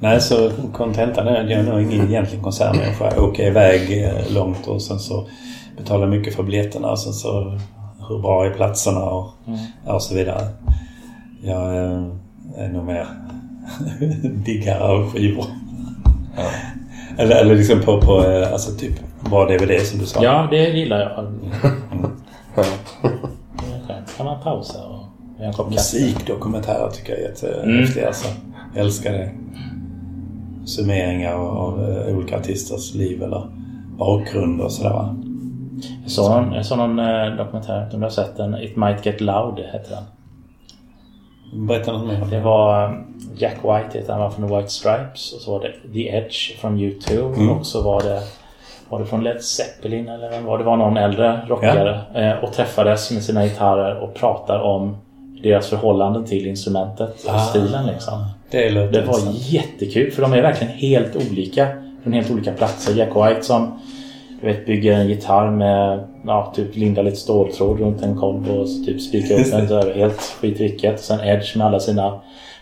Nej, 0.01 0.21
så 0.21 0.51
kontentan 0.73 1.27
är 1.27 1.43
att 1.43 1.49
jag 1.49 1.59
är 1.59 1.63
nog 1.63 1.81
ingen 1.81 2.07
egentlig 2.09 2.41
konsertmänniska. 2.41 3.11
Jag 3.15 3.23
åker 3.23 3.47
iväg 3.47 4.03
eh, 4.03 4.33
långt 4.33 4.67
och 4.67 4.81
sen 4.81 4.99
så 4.99 5.27
betalar 5.77 6.07
mycket 6.07 6.35
för 6.35 6.43
biljetterna 6.43 6.91
och 6.91 6.99
sen 6.99 7.13
så 7.13 7.59
hur 8.09 8.19
bra 8.21 8.45
är 8.45 8.49
platserna 8.49 8.99
och, 8.99 9.29
ja, 9.85 9.93
och 9.93 10.01
så 10.01 10.15
vidare. 10.15 10.47
Jag 11.43 11.77
eh, 11.77 12.03
är 12.57 12.69
nog 12.69 12.85
mer 12.85 13.07
diggare 14.45 14.83
av 14.83 15.11
skivor. 15.11 15.45
Eller, 17.17 17.35
eller 17.35 17.55
liksom 17.55 17.81
på, 17.81 18.01
på 18.01 18.25
eh, 18.25 18.51
alltså 18.51 18.71
typ 18.71 18.93
bra 19.29 19.45
DVD 19.45 19.81
som 19.81 19.99
du 19.99 20.05
sa. 20.05 20.23
Ja, 20.23 20.47
det 20.51 20.69
gillar 20.69 20.99
jag. 20.99 21.11
Ja. 21.11 21.23
Är 22.55 22.63
skönt. 23.87 24.17
kan 24.17 24.25
man 24.25 24.43
pausa 24.43 24.85
och 24.85 25.05
göra 25.39 25.47
en 25.47 25.53
kopp 25.53 25.73
kaffe. 25.73 25.97
Musikdokumentärer 25.99 26.89
tycker 26.89 27.13
jag 27.13 27.21
är 27.21 27.25
jättehäftiga. 27.25 28.07
Alltså. 28.07 28.27
Jag 28.75 28.85
älskar 28.85 29.11
det. 29.11 29.31
Summeringar 30.75 31.33
av, 31.33 31.89
eh, 31.89 32.15
olika 32.17 32.37
artisters 32.37 32.93
liv 32.93 33.23
eller 33.23 33.43
bakgrund 33.97 34.61
och 34.61 34.71
sådär 34.71 34.89
va. 34.89 35.15
Så 36.07 36.29
någon, 36.29 36.53
jag 36.53 36.65
såg 36.65 36.77
någon 36.77 36.99
eh, 36.99 37.35
dokumentär, 37.37 37.75
jag 37.75 37.93
om 37.93 37.99
du 37.99 38.05
har 38.05 38.09
sett 38.09 38.37
den? 38.37 38.55
It 38.55 38.75
Might 38.75 39.05
Get 39.05 39.21
Loud 39.21 39.59
heter 39.59 39.89
den. 39.89 40.03
Berätta 41.67 41.91
något 41.91 42.07
mer 42.07 42.25
Det 42.31 42.39
var 42.39 42.83
eh, 42.85 42.91
Jack 43.37 43.57
White, 43.63 43.97
heter 43.97 44.13
han 44.13 44.21
var 44.21 44.29
från 44.29 44.47
The 44.49 44.55
White 44.55 44.69
Stripes. 44.69 45.33
Och 45.33 45.41
så 45.41 45.51
var 45.51 45.59
det 45.59 45.93
The 45.93 46.09
Edge 46.09 46.57
från 46.59 46.77
U2. 46.79 47.33
Mm. 47.35 47.49
Och 47.49 47.65
så 47.65 47.81
var 47.81 48.01
det 48.01 48.21
var 48.89 48.99
det 48.99 49.05
från 49.05 49.23
Led 49.23 49.41
Zeppelin 49.41 50.09
eller 50.09 50.29
vem 50.29 50.45
var 50.45 50.57
det? 50.57 50.63
Var 50.63 50.77
någon 50.77 50.97
äldre 50.97 51.41
rockare. 51.47 51.99
Eh, 52.13 52.43
och 52.43 52.53
träffades 52.53 53.11
med 53.11 53.23
sina 53.23 53.43
gitarrer 53.43 53.99
och 53.99 54.13
pratar 54.13 54.59
om 54.59 54.97
deras 55.43 55.67
förhållanden 55.69 56.25
till 56.25 56.47
instrumentet 56.47 57.23
och 57.27 57.33
Ah. 57.35 57.39
stilen 57.39 57.85
liksom. 57.85 58.25
Det 58.51 58.69
låter 58.69 58.91
Det 58.91 59.01
var 59.01 59.13
intressant. 59.13 59.51
jättekul 59.51 60.11
för 60.11 60.21
de 60.21 60.33
är 60.33 60.41
verkligen 60.41 60.73
helt 60.73 61.15
olika. 61.15 61.67
Från 62.03 62.13
helt 62.13 62.31
olika 62.31 62.51
platser. 62.51 62.93
Jack 62.95 63.09
White 63.09 63.41
som 63.41 63.79
du 64.41 64.47
vet, 64.47 64.65
bygger 64.65 64.93
en 64.93 65.07
gitarr 65.09 65.51
med 65.51 66.03
ja, 66.25 66.53
typ 66.55 66.75
linda 66.75 67.01
lite 67.01 67.17
ståltråd 67.17 67.79
runt 67.79 68.01
en 68.01 68.15
kolv 68.17 68.51
och 68.51 68.67
typ 68.85 69.01
spikar 69.01 69.39
upp 69.39 69.51
den. 69.51 69.67
Så 69.67 69.77
är 69.77 69.85
det 69.85 69.93
helt 69.93 70.21
skitvilket. 70.41 70.99
Sen 70.99 71.19
Edge 71.19 71.57
med 71.57 71.67
alla 71.67 71.79
sina 71.79 72.19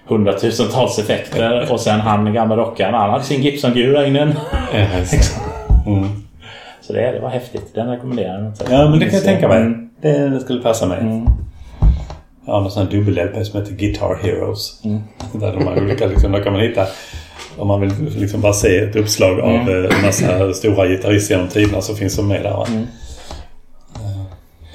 hundratusentals 0.08 1.00
effekter. 1.00 1.68
Och 1.72 1.80
sen 1.80 2.00
han 2.00 2.34
gamla 2.34 2.58
rockaren. 2.58 2.94
Han 2.94 3.10
hade 3.10 3.24
sin 3.24 3.42
Gibson-gur 3.42 3.94
där 3.94 4.06
inne. 4.06 4.36
Det. 4.72 4.88
Mm. 5.88 6.10
Så 6.82 6.94
det, 6.94 7.12
det 7.12 7.20
var 7.20 7.30
häftigt. 7.30 7.76
Den 7.76 7.88
rekommenderar 7.90 8.54
jag. 8.70 8.80
Ja, 8.80 8.90
men 8.90 9.00
det 9.00 9.06
kan 9.06 9.16
jag 9.16 9.24
tänka 9.24 9.48
mig. 9.48 9.62
Mm. 9.62 9.90
Det 10.32 10.40
skulle 10.40 10.62
passa 10.62 10.86
mig. 10.86 11.00
Mm. 11.00 11.26
Jag 12.50 12.56
har 12.56 12.62
någon 12.62 12.72
sån 12.72 12.84
här 12.84 12.92
dubbel-LP 12.92 13.44
som 13.46 13.62
heter 13.62 13.74
Guitar 13.76 14.20
Heroes. 14.24 14.82
Mm. 14.84 15.00
Där 15.34 15.54
de 15.54 15.68
har 15.68 15.82
olika, 15.84 16.06
liksom, 16.08 16.32
där 16.32 16.44
kan 16.44 16.54
man 16.54 16.62
hitta 16.62 16.88
om 17.58 17.68
man 17.68 17.82
vill 17.82 17.92
liksom 18.18 18.42
bara 18.42 18.54
se 18.54 18.78
ett 18.78 18.96
uppslag 18.96 19.40
av 19.40 19.50
Mm. 19.50 19.86
eh, 19.86 19.96
en 19.98 20.02
massa 20.06 20.54
stora 20.54 20.88
gitarrister 20.88 21.36
genom 21.36 21.50
tiderna 21.50 21.82
så 21.82 21.96
finns 21.96 22.16
de 22.16 22.28
med 22.28 22.44
där. 22.44 22.68
Mm. 22.68 22.82
Eh, 23.96 24.24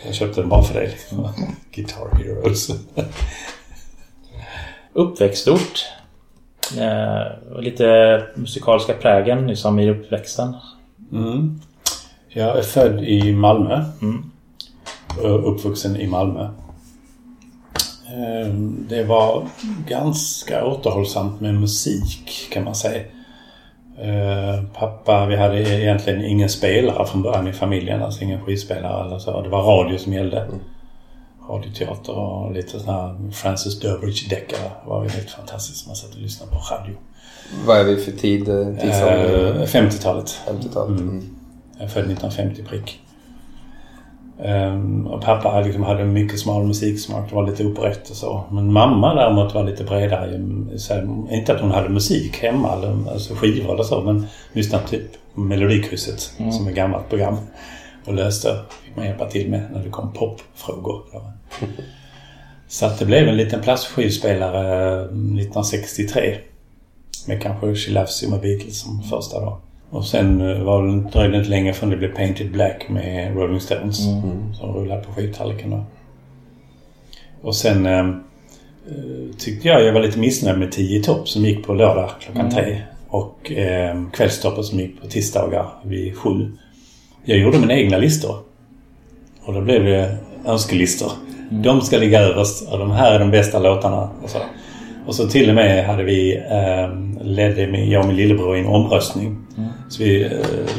Jag 0.07 0.15
köpte 0.15 0.41
den 0.41 0.49
bara 0.51 0.63
för 0.63 0.75
dig. 0.75 0.89
Liksom. 0.89 1.29
Guitar 1.75 2.19
Heroes. 2.19 2.71
Uppväxtort. 4.93 5.85
Eh, 6.79 7.61
lite 7.61 8.23
musikaliska 8.35 8.93
prägen 8.95 9.47
liksom 9.47 9.79
i 9.79 9.91
uppväxten. 9.91 10.55
Mm. 11.13 11.61
Jag 12.29 12.59
är 12.59 12.63
född 12.63 13.05
i 13.05 13.33
Malmö. 13.33 13.85
Mm. 14.03 14.31
Uppvuxen 15.23 15.97
i 15.97 16.07
Malmö. 16.07 16.49
Eh, 18.15 18.49
Det 18.89 19.05
var 19.05 19.47
ganska 19.89 20.65
återhållsamt 20.65 21.41
med 21.41 21.55
musik 21.55 22.49
kan 22.53 22.65
man 22.65 22.75
säga. 22.75 23.03
Eh, 23.99 24.63
Pappa, 24.75 25.27
vi 25.27 25.37
hade 25.37 25.61
egentligen 25.83 26.25
ingen 26.25 26.49
spelare 26.49 27.07
från 27.07 27.23
början 27.23 27.49
i 27.49 27.53
familjen. 27.53 28.03
Alltså 28.03 28.23
ingen 28.25 28.41
skivspelare 28.41 29.07
eller 29.07 29.19
så. 29.19 29.41
Det 29.43 29.49
var 29.49 29.63
radio 29.63 29.99
som 29.99 30.13
gällde. 30.13 30.47
Radioteater 31.51 32.13
och 32.13 32.53
lite 32.53 32.81
sån 32.81 32.95
här 32.95 33.31
Francis 33.33 33.81
Durbridge 33.81 34.29
deckare. 34.31 34.61
Det 34.85 34.89
var 34.91 35.05
ju 35.05 35.11
helt 35.11 35.31
fantastiskt. 35.31 35.87
Man 35.87 35.97
satt 35.97 36.15
och 36.15 36.21
lyssnade 36.21 36.53
på 36.53 36.59
radio. 36.59 36.95
Vad 37.67 37.79
är 37.81 37.85
vi 37.85 37.97
för 37.97 38.13
tid? 38.13 38.49
eh, 38.49 38.67
Tidsålder? 38.81 39.61
Eh, 39.61 39.67
50-talet. 39.67 40.41
50-talet? 40.49 40.89
mm. 40.89 41.09
Mm. 41.09 41.25
Jag 41.79 41.91
född 41.91 42.05
1950 42.05 42.63
prick. 42.63 43.01
Ehm, 44.43 45.07
och 45.07 45.23
pappa 45.23 45.61
liksom 45.61 45.83
hade 45.83 46.05
mycket 46.05 46.41
smal 46.41 46.67
musiksmak. 46.67 47.33
Var 47.33 47.47
lite 47.47 47.67
operett 47.67 48.11
och 48.11 48.17
så. 48.17 48.45
Men 48.51 48.73
mamma 48.73 49.15
däremot 49.15 49.55
var 49.55 49.65
lite 49.65 49.85
bredare. 49.85 50.41
Så, 50.77 50.95
inte 51.31 51.55
att 51.55 51.61
hon 51.61 51.71
hade 51.71 51.89
musik 51.89 52.37
hemma, 52.37 52.73
eller, 52.73 53.13
alltså 53.13 53.35
skivor 53.35 53.75
eller 53.75 53.83
så. 53.83 54.01
Men 54.01 54.27
lyssnade 54.53 54.87
typ 54.89 55.07
Melodikrysset 55.35 56.21
som 56.21 56.67
är 56.67 56.71
ett 56.71 56.77
gammalt 56.77 57.09
program. 57.09 57.37
Och 58.07 58.15
löste. 58.15 58.59
fick 58.85 58.97
man 58.97 59.07
hjälpa 59.07 59.31
till 59.31 59.51
med 59.51 59.63
när 59.73 59.85
det 59.85 59.91
kom 59.91 60.13
popfrågor. 60.13 61.03
Så 62.69 62.87
att 62.87 62.99
det 62.99 63.05
blev 63.05 63.29
en 63.29 63.37
liten 63.37 63.61
plastskivspelare 63.61 65.01
1963. 65.05 66.39
Med 67.27 67.43
kanske 67.43 67.75
She 67.75 67.93
Loves 67.93 68.23
You 68.23 68.33
med 68.33 68.41
Beatles 68.41 68.81
som 68.81 69.03
första 69.03 69.41
då. 69.41 69.61
Och 69.95 70.05
sen 70.05 70.41
eh, 70.41 70.63
var 70.63 70.83
det, 70.83 71.11
dröjde 71.11 71.33
det 71.33 71.39
inte 71.39 71.51
länge 71.51 71.73
förrän 71.73 71.91
det 71.91 71.97
blev 71.97 72.15
Painted 72.15 72.53
Black 72.53 72.89
med 72.89 73.37
Rolling 73.37 73.61
Stones. 73.61 73.97
Som 74.59 74.75
rullade 74.75 75.03
på 75.03 75.13
skivtallriken. 75.13 75.85
Och 77.43 77.57
sen 77.57 77.87
eh, 77.87 77.99
eh, 77.99 79.37
tyckte 79.39 79.69
jag 79.69 79.85
jag 79.85 79.93
var 79.93 80.01
lite 80.01 80.19
missnöjd 80.19 80.59
med 80.59 80.73
10 80.73 81.03
topp 81.03 81.29
som 81.29 81.45
gick 81.45 81.67
på 81.67 81.75
lördag 81.75 82.11
klockan 82.21 82.51
tre. 82.51 82.83
Och 83.09 83.53
eh, 83.53 84.03
kvällstoppet 84.13 84.65
som 84.65 84.81
gick 84.81 85.01
på 85.01 85.07
tisdagar 85.07 85.67
vid 85.85 86.17
sju. 86.17 86.51
Jag 87.25 87.39
gjorde 87.39 87.59
mina 87.59 87.75
egna 87.75 87.99
listor. 87.99 88.37
Och 89.45 89.55
då 89.55 89.61
blev 89.61 89.85
det 89.85 90.17
önskelistor. 90.47 91.13
De 91.51 91.81
ska 91.81 91.99
ligga 91.99 92.21
överst 92.21 92.69
och 92.69 92.79
de 92.79 92.91
här 92.91 93.13
är 93.13 93.19
de 93.19 93.31
bästa 93.31 93.59
låtarna. 93.59 94.11
Och 94.23 94.31
så, 94.31 94.39
och 95.07 95.15
så 95.15 95.29
till 95.29 95.49
och 95.49 95.55
med 95.55 95.87
hade 95.87 96.03
vi, 96.03 96.37
eh, 96.37 97.25
ledde 97.25 97.67
med, 97.67 97.89
jag 97.89 98.01
och 98.01 98.07
min 98.07 98.17
lillebror 98.17 98.57
i 98.57 98.61
en 98.61 98.67
omröstning. 98.67 99.37
Så 99.89 100.03
vi 100.03 100.25
eh, 100.25 100.31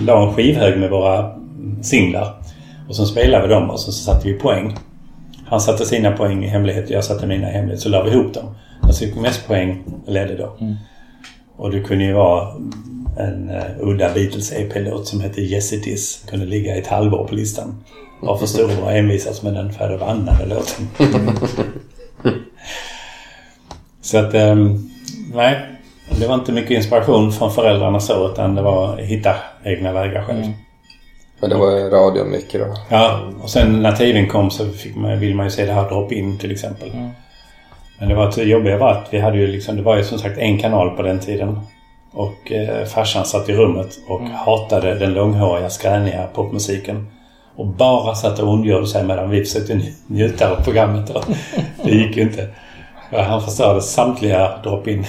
la 0.05 0.27
en 0.27 0.33
skivhög 0.33 0.79
med 0.79 0.89
våra 0.89 1.31
singlar. 1.81 2.41
Och 2.89 2.95
så 2.95 3.05
spelade 3.05 3.47
vi 3.47 3.53
dem 3.53 3.69
och 3.69 3.79
så 3.79 3.91
satte 3.91 4.27
vi 4.27 4.33
poäng. 4.33 4.77
Han 5.45 5.62
satte 5.62 5.85
sina 5.85 6.12
poäng 6.12 6.43
i 6.45 6.47
hemlighet 6.47 6.85
och 6.85 6.91
jag 6.91 7.03
satte 7.03 7.27
mina 7.27 7.50
i 7.50 7.53
hemlighet. 7.53 7.81
Så 7.81 7.89
la 7.89 8.03
vi 8.03 8.12
ihop 8.12 8.33
dem. 8.33 8.55
Den 8.81 8.93
som 8.93 9.07
fick 9.07 9.15
mest 9.15 9.47
poäng 9.47 9.83
ledde 10.07 10.38
då. 10.38 10.57
Och 11.57 11.71
det 11.71 11.79
kunde 11.79 12.03
ju 12.03 12.13
vara 12.13 12.53
en 13.17 13.50
uh, 13.50 13.63
udda 13.79 14.13
Beatles 14.13 14.53
EP-låt 14.53 15.07
som 15.07 15.21
hette 15.21 15.41
Yes 15.41 15.74
It 15.74 15.88
Is. 15.88 16.25
Kunde 16.29 16.45
ligga 16.45 16.75
i 16.75 16.79
ett 16.79 16.88
halvår 16.88 17.27
på 17.27 17.35
listan. 17.35 17.83
Varför 18.21 18.45
stod 18.45 18.71
och 18.83 18.91
envisas 18.91 19.43
med 19.43 19.53
den 19.53 19.74
för 19.74 19.97
var 19.97 20.07
andra 20.07 20.45
låten. 20.45 20.88
Så 24.01 24.17
att, 24.17 24.33
ehm, 24.33 24.89
nej. 25.33 25.75
Det 26.09 26.27
var 26.27 26.35
inte 26.35 26.51
mycket 26.51 26.71
inspiration 26.71 27.31
från 27.31 27.51
föräldrarna 27.51 28.00
så 28.00 28.31
utan 28.31 28.55
det 28.55 28.62
var 28.62 28.97
hitta 28.97 29.35
egna 29.63 29.91
vägar 29.91 30.24
själv. 30.24 30.43
Men 31.39 31.50
det 31.50 31.55
var 31.55 31.89
radion 31.89 32.31
mycket 32.31 32.62
då? 32.62 32.67
Ja, 32.89 33.19
och 33.43 33.50
sen 33.50 33.81
när 33.81 33.91
TVn 33.91 34.27
kom 34.27 34.50
så 34.51 34.69
fick 34.71 34.95
man, 34.95 35.19
vill 35.19 35.35
man 35.35 35.45
ju 35.45 35.50
se 35.50 35.65
det 35.65 35.74
här 35.74 35.89
drop-in 35.89 36.38
till 36.38 36.51
exempel. 36.51 36.91
Men 38.00 38.09
det 38.09 38.15
var 38.15 38.31
det 38.35 38.43
jobbiga 38.43 38.77
var 38.77 38.91
att 38.91 39.07
vi 39.09 39.19
hade 39.19 39.38
ju 39.38 39.47
liksom, 39.47 39.75
det 39.75 39.81
var 39.81 39.97
ju 39.97 40.03
som 40.03 40.19
sagt 40.19 40.38
en 40.38 40.57
kanal 40.59 40.89
på 40.89 41.01
den 41.01 41.19
tiden. 41.19 41.59
Och 42.13 42.51
eh, 42.51 42.85
farsan 42.85 43.25
satt 43.25 43.50
i 43.50 43.53
rummet 43.53 43.88
och 44.07 44.21
hatade 44.21 44.95
den 45.00 45.13
långhåriga 45.13 45.69
skräniga 45.69 46.27
popmusiken. 46.33 47.07
Och 47.55 47.67
bara 47.67 48.15
satt 48.15 48.39
och 48.39 48.50
ondgjorde 48.50 48.88
sig 48.88 49.03
medan 49.03 49.29
vi 49.29 49.45
försökte 49.45 49.74
nj- 49.74 49.93
njuta 50.07 50.51
av 50.51 50.63
programmet. 50.63 51.09
Och 51.09 51.24
det 51.83 51.91
gick 51.91 52.17
ju 52.17 52.21
inte. 52.24 52.47
Ja, 53.15 53.22
Han 53.22 53.41
förstörde 53.41 53.81
samtliga 53.81 54.57
drop-in 54.63 55.05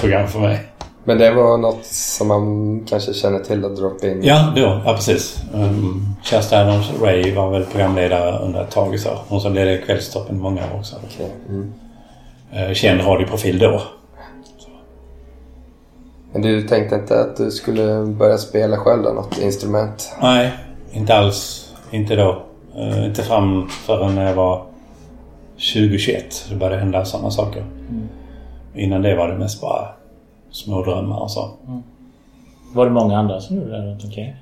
program 0.00 0.28
för 0.28 0.40
mig. 0.40 0.60
Men 1.04 1.18
det 1.18 1.30
var 1.30 1.58
något 1.58 1.84
som 1.84 2.28
man 2.28 2.80
kanske 2.88 3.14
känner 3.14 3.38
till 3.38 3.64
att 3.64 3.76
drop-in? 3.76 4.20
Ja, 4.22 4.52
då. 4.56 4.82
Ja, 4.84 4.94
precis. 4.94 5.42
Um, 5.54 6.16
Kerstin 6.22 6.58
Adams 6.58 6.90
Ray 7.02 7.34
var 7.34 7.50
väl 7.50 7.64
programledare 7.64 8.38
under 8.38 8.62
ett 8.62 8.70
tag. 8.70 9.00
Så. 9.00 9.10
Hon 9.28 9.40
som 9.40 9.54
ledde 9.54 9.78
Kvällstoppen 9.78 10.40
många 10.40 10.60
år 10.60 10.78
också. 10.78 10.96
Okej. 11.06 11.32
Mm. 11.48 11.72
Eh, 12.52 12.72
känd 12.74 13.00
radioprofil 13.00 13.58
då. 13.58 13.82
Men 16.32 16.42
du 16.42 16.62
tänkte 16.62 16.94
inte 16.94 17.20
att 17.20 17.36
du 17.36 17.50
skulle 17.50 18.04
börja 18.04 18.38
spela 18.38 18.76
själv 18.76 19.02
då, 19.02 19.12
något 19.12 19.38
instrument? 19.38 20.16
Nej, 20.22 20.52
inte 20.92 21.14
alls. 21.14 21.72
Inte 21.90 22.16
då. 22.16 22.42
Eh, 22.76 23.04
inte 23.04 23.22
fram 23.22 23.68
förrän 23.68 24.16
jag 24.16 24.34
var 24.34 24.62
2021. 25.58 26.46
Det 26.50 26.56
började 26.56 26.76
hända 26.80 27.04
sådana 27.04 27.30
saker. 27.30 27.64
Innan 28.74 29.02
det 29.02 29.14
var 29.16 29.28
det 29.28 29.38
mest 29.38 29.60
bara 29.60 29.88
små 30.50 30.82
drömmar 30.84 31.20
och 31.22 31.30
så. 31.30 31.50
Var 32.74 32.84
det 32.84 32.90
många 32.92 33.18
andra 33.18 33.40
som 33.40 33.56
gjorde 33.56 33.70
det 33.70 33.86
runt 33.86 34.04
omkring? 34.04 34.34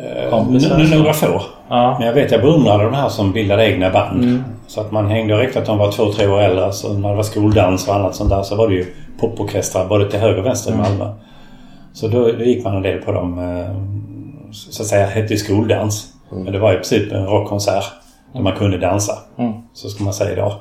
Eh, 0.00 0.30
Kompisar, 0.30 0.84
så. 0.84 0.96
några 0.96 1.12
få. 1.12 1.42
Ja. 1.68 1.96
Men 1.98 2.06
jag 2.06 2.14
vet, 2.14 2.32
jag 2.32 2.40
beundrade 2.42 2.84
de 2.84 2.94
här 2.94 3.08
som 3.08 3.32
bildade 3.32 3.70
egna 3.72 3.90
band. 3.90 4.42
Så 4.66 4.80
att 4.80 4.92
man 4.92 5.06
hängde 5.06 5.34
och 5.34 5.40
räckte 5.40 5.58
att 5.58 5.66
de 5.66 5.78
var 5.78 5.92
två, 5.92 6.12
tre 6.12 6.26
år 6.28 6.40
äldre. 6.40 6.72
Så 6.72 6.92
när 6.98 7.08
det 7.10 7.16
var 7.16 7.22
skoldans 7.22 7.88
och 7.88 7.94
annat 7.94 8.14
sånt 8.14 8.30
där 8.30 8.42
så 8.42 8.56
var 8.56 8.68
det 8.68 8.74
ju 8.74 8.86
poporkestrar 9.20 9.88
både 9.88 10.10
till 10.10 10.20
höger 10.20 10.38
och 10.38 10.46
vänster 10.46 10.72
i 10.72 10.76
Malmö. 10.76 11.12
Så 11.92 12.08
då, 12.08 12.32
då 12.32 12.44
gick 12.44 12.64
man 12.64 12.76
en 12.76 12.82
del 12.82 12.98
på 12.98 13.12
dem. 13.12 13.38
eh, 13.38 13.76
Så 14.52 14.82
att 14.82 14.88
säga 14.88 15.06
hette 15.06 15.36
skoldans. 15.36 16.12
Men 16.30 16.52
det 16.52 16.58
var 16.58 16.72
i 16.72 16.76
princip 16.76 17.12
en 17.12 17.26
rockkonsert. 17.26 17.84
Där 18.32 18.40
man 18.40 18.56
kunde 18.56 18.78
dansa. 18.78 19.18
Mm. 19.36 19.52
Så 19.72 19.88
ska 19.88 20.04
man 20.04 20.14
säga 20.14 20.32
idag. 20.32 20.54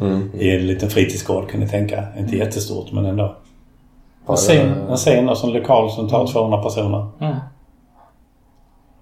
Mm. 0.00 0.30
I 0.34 0.56
en 0.56 0.66
liten 0.66 0.90
fritidsgård 0.90 1.50
kan 1.50 1.60
ni 1.60 1.68
tänka. 1.68 2.04
Inte 2.18 2.36
jättestort 2.36 2.92
men 2.92 3.06
ändå. 3.06 3.36
En 4.28 4.36
scen, 4.36 4.72
en 4.90 4.96
scen 4.96 5.28
och 5.28 5.44
en 5.44 5.52
lokal 5.52 5.90
som 5.90 6.08
tar 6.08 6.26
200 6.26 6.62
personer. 6.62 7.06
Mm. 7.20 7.36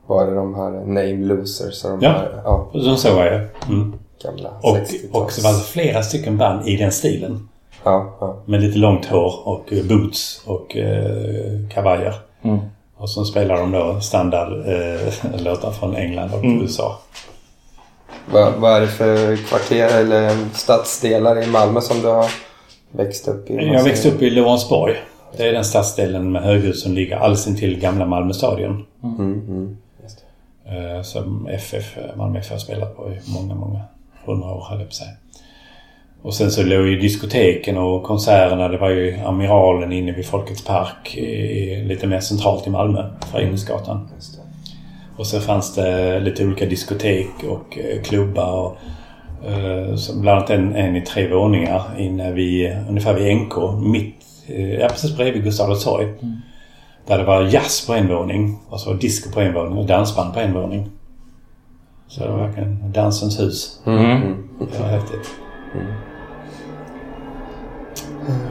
var 0.07 0.27
det 0.27 0.35
de 0.35 0.55
här 0.55 0.71
Name 0.71 1.17
Losers 1.27 1.83
de 1.83 1.99
Ja. 2.03 2.11
här 2.11 2.41
ja, 2.45 2.69
Och 2.73 2.99
så 2.99 3.15
var 3.15 3.25
jag. 3.25 3.41
Mm. 3.69 3.95
gamla 4.23 4.51
Och, 4.63 4.77
60-tals... 4.77 5.13
och 5.13 5.33
så 5.33 5.43
var 5.43 5.53
det 5.53 5.65
flera 5.65 6.03
stycken 6.03 6.39
band 6.39 6.69
i 6.69 6.77
den 6.77 6.93
stilen. 6.93 7.49
Ja, 7.85 8.17
ja. 8.21 8.37
Med 8.45 8.61
lite 8.61 8.79
långt 8.79 9.07
hår 9.07 9.49
och 9.49 9.73
eh, 9.73 9.85
boots 9.85 10.43
och 10.47 10.77
eh, 10.77 11.69
kavajer. 11.75 12.15
Mm. 12.43 12.59
Och 12.97 13.11
så 13.11 13.25
spelar 13.25 13.57
de 13.57 13.73
då 13.73 14.01
standardlåtar 14.01 15.71
från 15.81 15.97
England 15.97 16.31
och 16.35 16.45
USA. 16.45 16.99
Vad, 18.33 18.55
vad 18.55 18.77
är 18.77 18.81
det 18.81 18.87
för 18.89 19.37
kvarter 19.37 20.01
eller 20.01 20.37
stadsdelar 20.53 21.43
i 21.43 21.47
Malmö 21.47 21.81
som 21.81 22.01
du 22.01 22.07
har 22.07 22.27
växt 22.93 23.29
upp 23.29 23.51
i? 23.51 23.55
Jag 23.55 23.85
växte 23.85 24.09
upp 24.09 24.23
i 24.23 24.31
Lorensborg. 24.31 24.95
Det 25.37 25.49
är 25.49 25.53
den 25.53 25.65
stadsdelen 25.65 26.33
med 26.33 26.43
höghus 26.43 26.83
som 26.83 26.93
ligger 26.93 27.17
alldeles 27.17 27.47
intill 27.47 27.81
gamla 27.81 28.07
Malmö 28.07 28.33
stadion. 28.33 28.87
Mm, 29.03 29.33
mm. 29.49 29.77
Eh, 30.67 31.03
Som 31.03 31.49
FF, 31.49 31.97
Malmö 32.17 32.39
FF 32.39 32.51
har 32.51 32.59
spelat 32.59 32.97
på 32.97 33.13
i 33.13 33.21
många, 33.31 33.55
många 33.55 33.81
hundra 34.25 34.49
år 34.49 34.67
höll 34.71 34.79
jag 34.79 34.89
på 34.89 34.95
säga. 34.95 35.11
Och 36.23 36.35
sen 36.35 36.51
så 36.51 36.63
låg 36.63 36.87
ju 36.87 37.01
diskoteken 37.01 37.79
och 37.79 38.03
konserterna. 38.03 38.69
Det 38.69 38.79
var 38.79 38.91
ju 38.91 39.19
Amiralen 39.19 39.93
inne 39.93 40.13
vid 40.13 40.27
Folkets 40.27 40.65
Park. 40.65 41.17
I, 41.17 41.85
lite 41.85 42.07
mer 42.07 42.21
centralt 42.21 42.67
i 42.67 42.71
Malmö. 42.71 43.11
Föreningsgatan. 43.33 44.09
Just. 44.17 44.38
Och 45.19 45.27
så 45.27 45.41
fanns 45.41 45.75
det 45.75 46.21
lite 46.21 46.47
olika 46.47 46.67
diskotek 46.67 47.29
och 47.49 47.79
eh, 47.79 48.03
klubbar. 48.03 48.53
Och, 48.53 48.77
eh, 49.49 49.95
bland 50.21 50.39
annat 50.39 50.51
en, 50.51 50.77
en 50.77 50.97
i 50.97 51.01
tre 51.01 51.29
våningar 51.29 51.83
inne 51.99 52.33
vid, 52.33 52.77
ungefär 52.89 53.15
vid 53.15 53.37
NK. 53.37 53.55
Mitt, 53.83 54.15
eh, 54.47 54.75
ja, 54.75 54.89
precis 54.89 55.17
bredvid 55.17 55.45
Gustav 55.45 55.67
Adolfs 55.67 55.85
torg. 55.85 56.07
Där 57.07 57.19
det 57.19 57.25
var 57.25 57.43
jazz 57.43 57.87
på 57.87 57.93
en 57.93 58.09
våning. 58.09 58.59
Och 58.69 58.81
så 58.81 58.93
disco 58.93 59.31
på 59.33 59.41
en 59.41 59.55
våning 59.55 59.79
och 59.79 59.87
dansband 59.87 60.35
på 60.35 60.41
en 60.41 60.55
våning. 60.55 60.91
Så 62.09 62.25
det 62.25 62.31
var 62.31 62.39
verkligen 62.39 62.93
dansens 62.93 63.41
hus. 63.41 63.81
Mm. 63.87 64.49
Det 64.73 64.81
var 64.81 64.89
häftigt. 64.89 65.31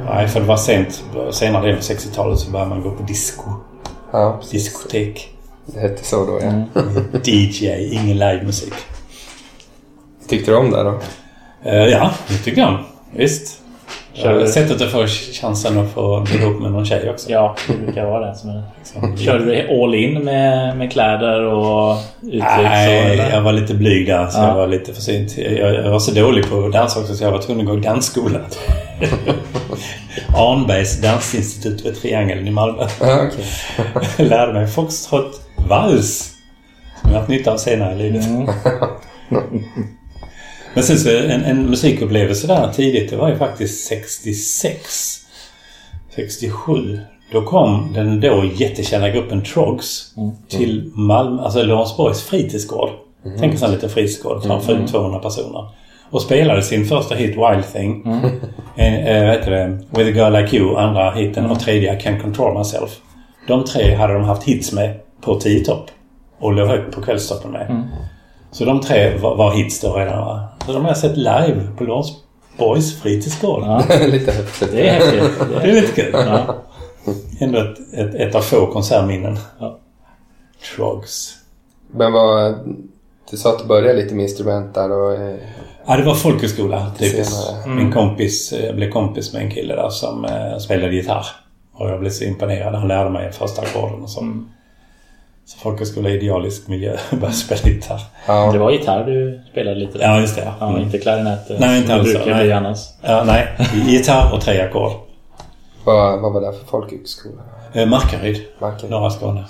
Nej, 0.05 0.27
för 0.27 0.39
det 0.39 0.45
var 0.45 0.57
sent. 0.57 1.03
Senare 1.31 1.61
delen 1.61 1.77
av 1.77 1.81
60-talet 1.81 2.39
så 2.39 2.51
började 2.51 2.69
man 2.69 2.81
gå 2.81 2.91
på 2.91 3.03
disco. 3.03 3.51
Ja, 4.11 4.37
precis. 4.39 4.63
Diskotek. 4.63 5.36
Det 5.73 5.79
hette 5.79 6.03
så 6.03 6.25
då 6.25 6.39
ja. 6.41 6.81
DJ, 7.23 7.67
ingen 7.91 8.17
livemusik. 8.17 8.73
Tyckte 10.27 10.51
du 10.51 10.57
om 10.57 10.71
det 10.71 10.83
då? 10.83 10.99
Eh, 11.63 11.75
ja, 11.85 12.11
det 12.27 12.37
tycker 12.37 12.61
jag. 12.61 12.83
Visst. 13.15 13.61
Kör 14.13 14.45
Sättet 14.45 14.81
att 14.81 14.91
få 14.91 15.07
chansen 15.41 15.79
att 15.79 15.91
få 15.93 16.19
bli 16.21 16.35
ihop 16.35 16.61
med 16.61 16.71
någon 16.71 16.85
tjej 16.85 17.09
också. 17.09 17.29
Ja, 17.31 17.55
det 17.67 17.73
brukar 17.85 18.05
vara 18.05 18.29
det 18.29 18.35
som 18.35 18.49
är 18.49 18.63
Liksom. 18.77 19.17
Körde 19.17 19.45
du 19.45 19.83
all 19.83 19.95
in 19.95 20.23
med, 20.23 20.77
med 20.77 20.91
kläder 20.91 21.41
och 21.43 21.97
uttryck? 22.21 22.43
så, 22.43 22.61
Nej, 22.61 23.11
eller? 23.13 23.29
jag 23.31 23.41
var 23.41 23.51
lite 23.53 23.73
blyg 23.73 24.07
där 24.07 24.27
så 24.27 24.39
Ja. 24.39 24.47
jag 24.47 24.55
var 24.55 24.67
lite 24.67 24.93
försynt. 24.93 25.37
Jag, 25.37 25.73
jag 25.73 25.91
var 25.91 25.99
så 25.99 26.11
dålig 26.11 26.49
på 26.49 26.65
att 26.65 26.73
dansa 26.73 26.99
också 26.99 27.15
så 27.15 27.23
jag 27.23 27.31
var 27.31 27.41
tvungen 27.41 27.67
att 27.67 27.73
gå 27.73 27.79
dansskola. 27.81 28.39
Arnbergs 30.35 31.01
dansinstitut 31.01 31.85
vid 31.85 31.95
Triangeln 32.01 32.47
i 32.47 32.51
Malmö. 32.51 32.87
Okej. 32.99 33.45
Jag 34.17 34.27
lärde 34.27 34.53
mig 34.53 34.67
foxtrot 34.67 35.41
vals. 35.67 36.33
Som 37.01 37.09
jag 37.09 37.15
har 37.15 37.19
haft 37.19 37.29
nytta 37.29 37.51
av 37.51 37.57
senare 37.57 37.93
i 37.93 37.97
livet. 37.97 38.25
Mm. 38.27 38.47
Men 40.73 40.83
sen 40.83 40.97
så 40.97 41.09
en, 41.09 41.43
en 41.43 41.69
musikupplevelse 41.69 42.47
där 42.47 42.71
tidigt, 42.73 43.09
det 43.09 43.15
var 43.15 43.29
ju 43.29 43.35
faktiskt 43.35 43.87
66. 43.87 45.17
67. 46.15 46.99
Då 47.31 47.41
kom 47.41 47.93
den 47.93 48.21
då 48.21 48.45
jättekända 48.55 49.09
gruppen 49.09 49.43
Trogs 49.43 50.13
till 50.49 50.91
Malmö, 50.95 51.41
alltså 51.41 51.63
Lorensborgs 51.63 52.23
fritidsgård. 52.23 52.89
Tänk 53.39 53.53
en 53.53 53.59
sån 53.59 53.71
liten 53.71 53.89
fritidsgård, 53.89 54.43
tar 54.43 54.59
för 54.59 54.87
200 54.87 55.19
personer. 55.19 55.69
Och 56.09 56.21
spelade 56.21 56.61
sin 56.61 56.85
första 56.85 57.15
hit 57.15 57.35
Wild 57.37 57.73
Thing. 57.73 58.07
Eh, 58.75 59.07
eh, 59.07 59.25
vad 59.25 59.35
heter 59.35 59.51
det? 59.51 59.79
With 59.89 60.09
a 60.09 60.23
girl 60.23 60.41
like 60.41 60.57
you, 60.57 60.77
andra 60.77 61.11
hiten 61.11 61.45
och 61.45 61.59
tredje 61.59 61.93
I 61.93 61.97
can't 61.99 62.21
control 62.21 62.57
myself. 62.57 62.99
De 63.47 63.63
tre 63.63 63.95
hade 63.95 64.13
de 64.13 64.23
haft 64.23 64.43
hits 64.43 64.71
med 64.71 64.99
på 65.21 65.39
10 65.39 65.65
topp. 65.65 65.85
Och 66.39 66.53
låg 66.53 66.67
högt 66.67 66.95
på 66.95 67.01
kvällstoppen 67.01 67.51
med. 67.51 67.83
Så 68.51 68.65
de 68.65 68.81
tre 68.81 69.17
var, 69.17 69.35
var 69.35 69.51
hits 69.55 69.81
då 69.81 69.93
redan 69.95 70.17
va? 70.25 70.47
Så 70.65 70.73
de 70.73 70.81
har 70.81 70.89
jag 70.89 70.97
sett 70.97 71.17
live 71.17 71.67
på 71.77 71.83
Lorensborgs 71.83 73.01
fritidsgård. 73.01 73.63
Ja, 73.63 73.83
Lite 74.07 74.31
häftigt. 74.31 74.71
det 74.71 74.89
är 74.89 74.93
häftigt. 74.93 75.31
Det 75.61 75.69
är 75.69 75.73
lite 75.81 76.01
kul. 76.01 76.11
Ja. 76.13 76.55
Ändå 77.39 77.59
ett, 77.59 77.93
ett, 77.93 78.15
ett 78.15 78.35
av 78.35 78.41
få 78.41 78.67
konsertminnen. 78.67 79.37
Ja. 79.59 79.79
Trogs. 80.75 81.33
Men 81.91 82.13
vad... 82.13 82.55
Du 83.31 83.37
sa 83.37 83.49
att 83.49 83.59
du 83.59 83.65
började 83.65 83.93
lite 84.01 84.15
med 84.15 84.23
instrument 84.23 84.73
där 84.73 84.91
och... 84.91 85.13
eh, 85.13 85.35
Ja, 85.89 85.97
det 85.97 86.03
var 86.03 86.13
folkhögskola 86.15 86.91
typiskt. 86.99 87.33
Senare. 87.35 87.75
Min 87.75 87.91
kompis, 87.91 88.53
jag 88.65 88.75
blev 88.75 88.91
kompis 88.91 89.33
med 89.33 89.41
en 89.41 89.51
kille 89.51 89.75
där 89.75 89.89
som 89.89 90.25
eh, 90.25 90.57
spelade 90.57 90.95
gitarr. 90.95 91.25
Och 91.73 91.89
jag 91.89 91.99
blev 91.99 92.09
så 92.09 92.23
imponerad. 92.23 92.75
Han 92.75 92.87
lärde 92.87 93.09
mig 93.09 93.31
första 93.31 93.61
ackorden 93.61 94.01
och 94.03 94.09
så. 94.09 94.21
Så 95.47 95.57
folkhögskola 95.59 96.09
är 96.09 96.13
idealisk 96.13 96.67
miljö. 96.67 96.97
Började 97.11 97.33
spela 97.33 97.61
gitarr. 97.61 98.01
Ja, 98.27 98.51
Det 98.51 98.59
var 98.59 98.71
gitarr 98.71 99.05
du 99.05 99.41
spelade 99.51 99.79
lite 99.79 99.97
där. 99.97 100.05
Ja, 100.05 100.19
just 100.21 100.35
det. 100.35 100.41
Ja. 100.41 100.53
Ja, 100.59 100.69
Mm. 100.69 100.81
inte 100.81 100.97
klarinett. 100.97 101.49
eh, 101.49 101.57
Nej, 101.59 101.77
inte 101.81 101.93
alls 101.93 102.07
det 102.07 102.13
brukar 102.19 102.35
nej. 102.35 102.43
bli 102.43 102.51
annars. 102.53 102.79
Ja, 103.01 103.23
nej. 103.25 103.47
Gitarr 103.87 104.33
och 104.33 104.41
tre 104.41 104.61
ackord. 104.61 104.91
vad, 105.85 106.21
vad 106.21 106.33
var 106.33 106.41
det 106.41 106.57
för 106.57 106.65
folkhögskola? 106.65 107.41
Eh, 107.73 107.85
Markaryd. 107.85 108.41
Marken? 108.61 108.89
norra 108.89 109.09
Skåne. 109.09 109.43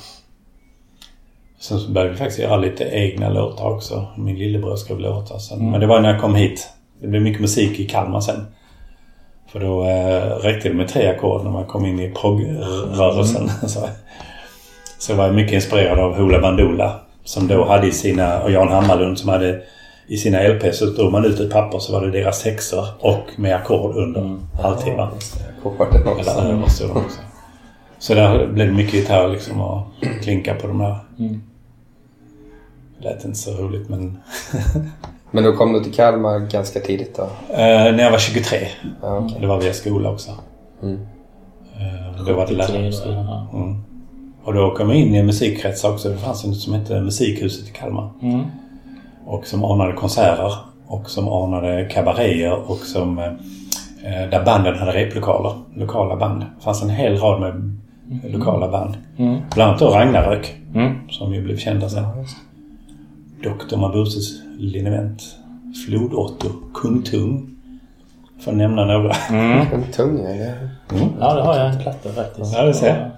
Sen 1.60 1.79
så 1.79 1.91
började 1.91 2.12
vi 2.12 2.17
faktiskt 2.17 2.39
göra 2.39 2.57
lite 2.57 2.83
egna 2.83 3.29
låtar 3.29 3.65
också. 3.65 4.07
Min 4.17 4.36
lillebror 4.36 4.75
skrev 4.75 4.99
låtar 4.99 5.38
sen. 5.38 5.71
Men 5.71 5.79
det 5.79 5.88
var 5.88 5.99
när 5.99 6.12
jag 6.12 6.21
kom 6.21 6.36
hit. 6.36 6.67
Det 7.01 7.07
blev 7.07 7.21
mycket 7.21 7.41
musik 7.41 7.79
i 7.79 7.86
Kalmar 7.88 8.19
sen. 8.19 8.45
För 9.51 9.60
då 9.60 9.83
eh, 9.83 10.21
räckte 10.38 10.69
det 10.69 10.75
med 10.75 10.88
tre 10.88 11.07
ackord 11.07 11.43
när 11.43 11.51
man 11.51 11.65
kom 11.65 11.86
in 11.86 11.99
i 11.99 12.10
proggrörelsen. 12.12 13.49
Så, 13.69 13.79
så 14.97 15.15
var 15.15 15.25
jag 15.25 15.36
mycket 15.36 15.53
inspirerad 15.53 15.99
av 15.99 16.17
Hoola 16.17 16.41
Bandoola. 16.41 16.99
Som 17.23 17.47
då 17.47 17.65
hade 17.65 17.88
i 17.88 17.91
sina, 17.91 18.43
och 18.43 18.51
Jan 18.51 18.67
Hammarlund 18.67 19.19
som 19.19 19.29
hade 19.29 19.62
i 20.07 20.17
sina 20.17 20.47
LP 20.47 20.75
så 20.75 20.86
drog 20.86 21.12
man 21.12 21.25
ut 21.25 21.39
ett 21.39 21.51
papper 21.51 21.79
så 21.79 21.93
var 21.93 22.05
det 22.05 22.12
deras 22.12 22.43
texter 22.43 22.86
och 22.99 23.25
med 23.36 23.55
ackord 23.55 23.95
under 23.95 24.38
halvtimme. 24.62 25.07
Just 25.15 25.39
det, 25.39 25.69
Ackorden 25.69 26.07
också. 26.63 26.83
Eller. 26.83 27.01
Så 27.99 28.13
där 28.13 28.47
blev 28.47 28.67
det 28.67 28.73
mycket 28.73 28.93
gitarr 28.93 29.27
liksom 29.27 29.62
och 29.62 29.81
klinka 30.23 30.55
på 30.55 30.67
de 30.67 30.77
där. 30.77 30.95
Mm. 31.19 31.41
Det 32.97 33.10
lät 33.10 33.25
inte 33.25 33.38
så 33.38 33.51
roligt 33.51 33.89
men... 33.89 34.17
Men 35.31 35.43
då 35.43 35.53
kom 35.53 35.73
du 35.73 35.83
till 35.83 35.93
Kalmar 35.93 36.39
ganska 36.39 36.79
tidigt 36.79 37.15
då? 37.15 37.23
Eh, 37.53 37.57
när 37.95 38.03
jag 38.03 38.12
var 38.12 38.17
23. 38.17 38.57
Ja, 39.01 39.17
okej. 39.17 39.38
Det 39.41 39.47
var 39.47 39.62
via 39.62 39.73
skola 39.73 40.10
också. 40.10 40.31
Mm. 40.83 40.99
Eh, 41.75 42.25
då 42.25 42.33
var 42.33 42.47
det 42.47 42.47
73 42.47 42.65
då, 42.67 42.73
lärarhögskola. 42.73 43.15
ja. 43.15 43.47
Mm. 43.53 43.83
Och 44.47 44.53
då 44.53 44.71
kom 44.75 44.89
jag 44.89 44.99
in 44.99 45.15
i 45.15 45.17
en 45.17 45.25
musikkrets 45.25 45.83
också. 45.83 46.10
Det 46.10 46.17
fanns 46.17 46.45
något 46.45 46.57
som 46.57 46.73
hette 46.73 47.01
Musikhuset 47.01 47.67
i 47.69 47.71
Kalmar. 47.71 48.10
Mm. 48.21 48.41
Och 49.25 49.47
som 49.47 49.63
ordnade 49.63 49.93
konserter. 49.93 50.53
Och 50.88 51.10
som 51.10 51.27
ordnade 51.27 51.86
kabaréer 51.86 52.69
och 52.71 52.77
som... 52.77 53.17
eh, 53.19 54.29
Där 54.31 54.45
banden 54.45 54.75
hade 54.77 54.91
replokaler. 54.91 55.51
Lokala 55.75 56.15
band. 56.15 56.39
Det 56.57 56.63
fanns 56.63 56.83
en 56.83 56.89
hel 56.89 57.17
rad 57.17 57.41
med 57.41 57.77
lokala 58.33 58.67
band. 58.67 58.97
Mm. 59.17 59.38
Bland 59.55 59.69
annat 59.69 59.79
då 59.79 59.88
Ragnarök. 59.89 60.55
Mm. 60.75 60.93
Som 61.10 61.33
ju 61.33 61.41
blev 61.43 61.57
kända 61.57 61.89
sen. 61.89 62.03
Dr. 63.43 63.77
Mabuses 63.77 64.41
liniment. 64.60 65.23
Flodotto. 65.86 66.47
Kungtung. 66.73 67.49
För 68.39 68.51
att 68.51 68.57
nämna 68.57 68.86
några. 68.86 69.12
Mm. 69.29 69.67
En 69.73 69.83
tung 69.91 70.17
ja. 70.23 70.29
det- 70.29 70.55
Ja, 71.19 71.33
det 71.33 71.41
har 71.41 71.57
jag 71.57 71.73
en 71.73 71.79
platta 71.79 72.10
faktiskt. 72.10 72.53
Ja, 72.53 72.63
det 72.63 72.73
ser 72.73 72.88
jag. 72.88 73.10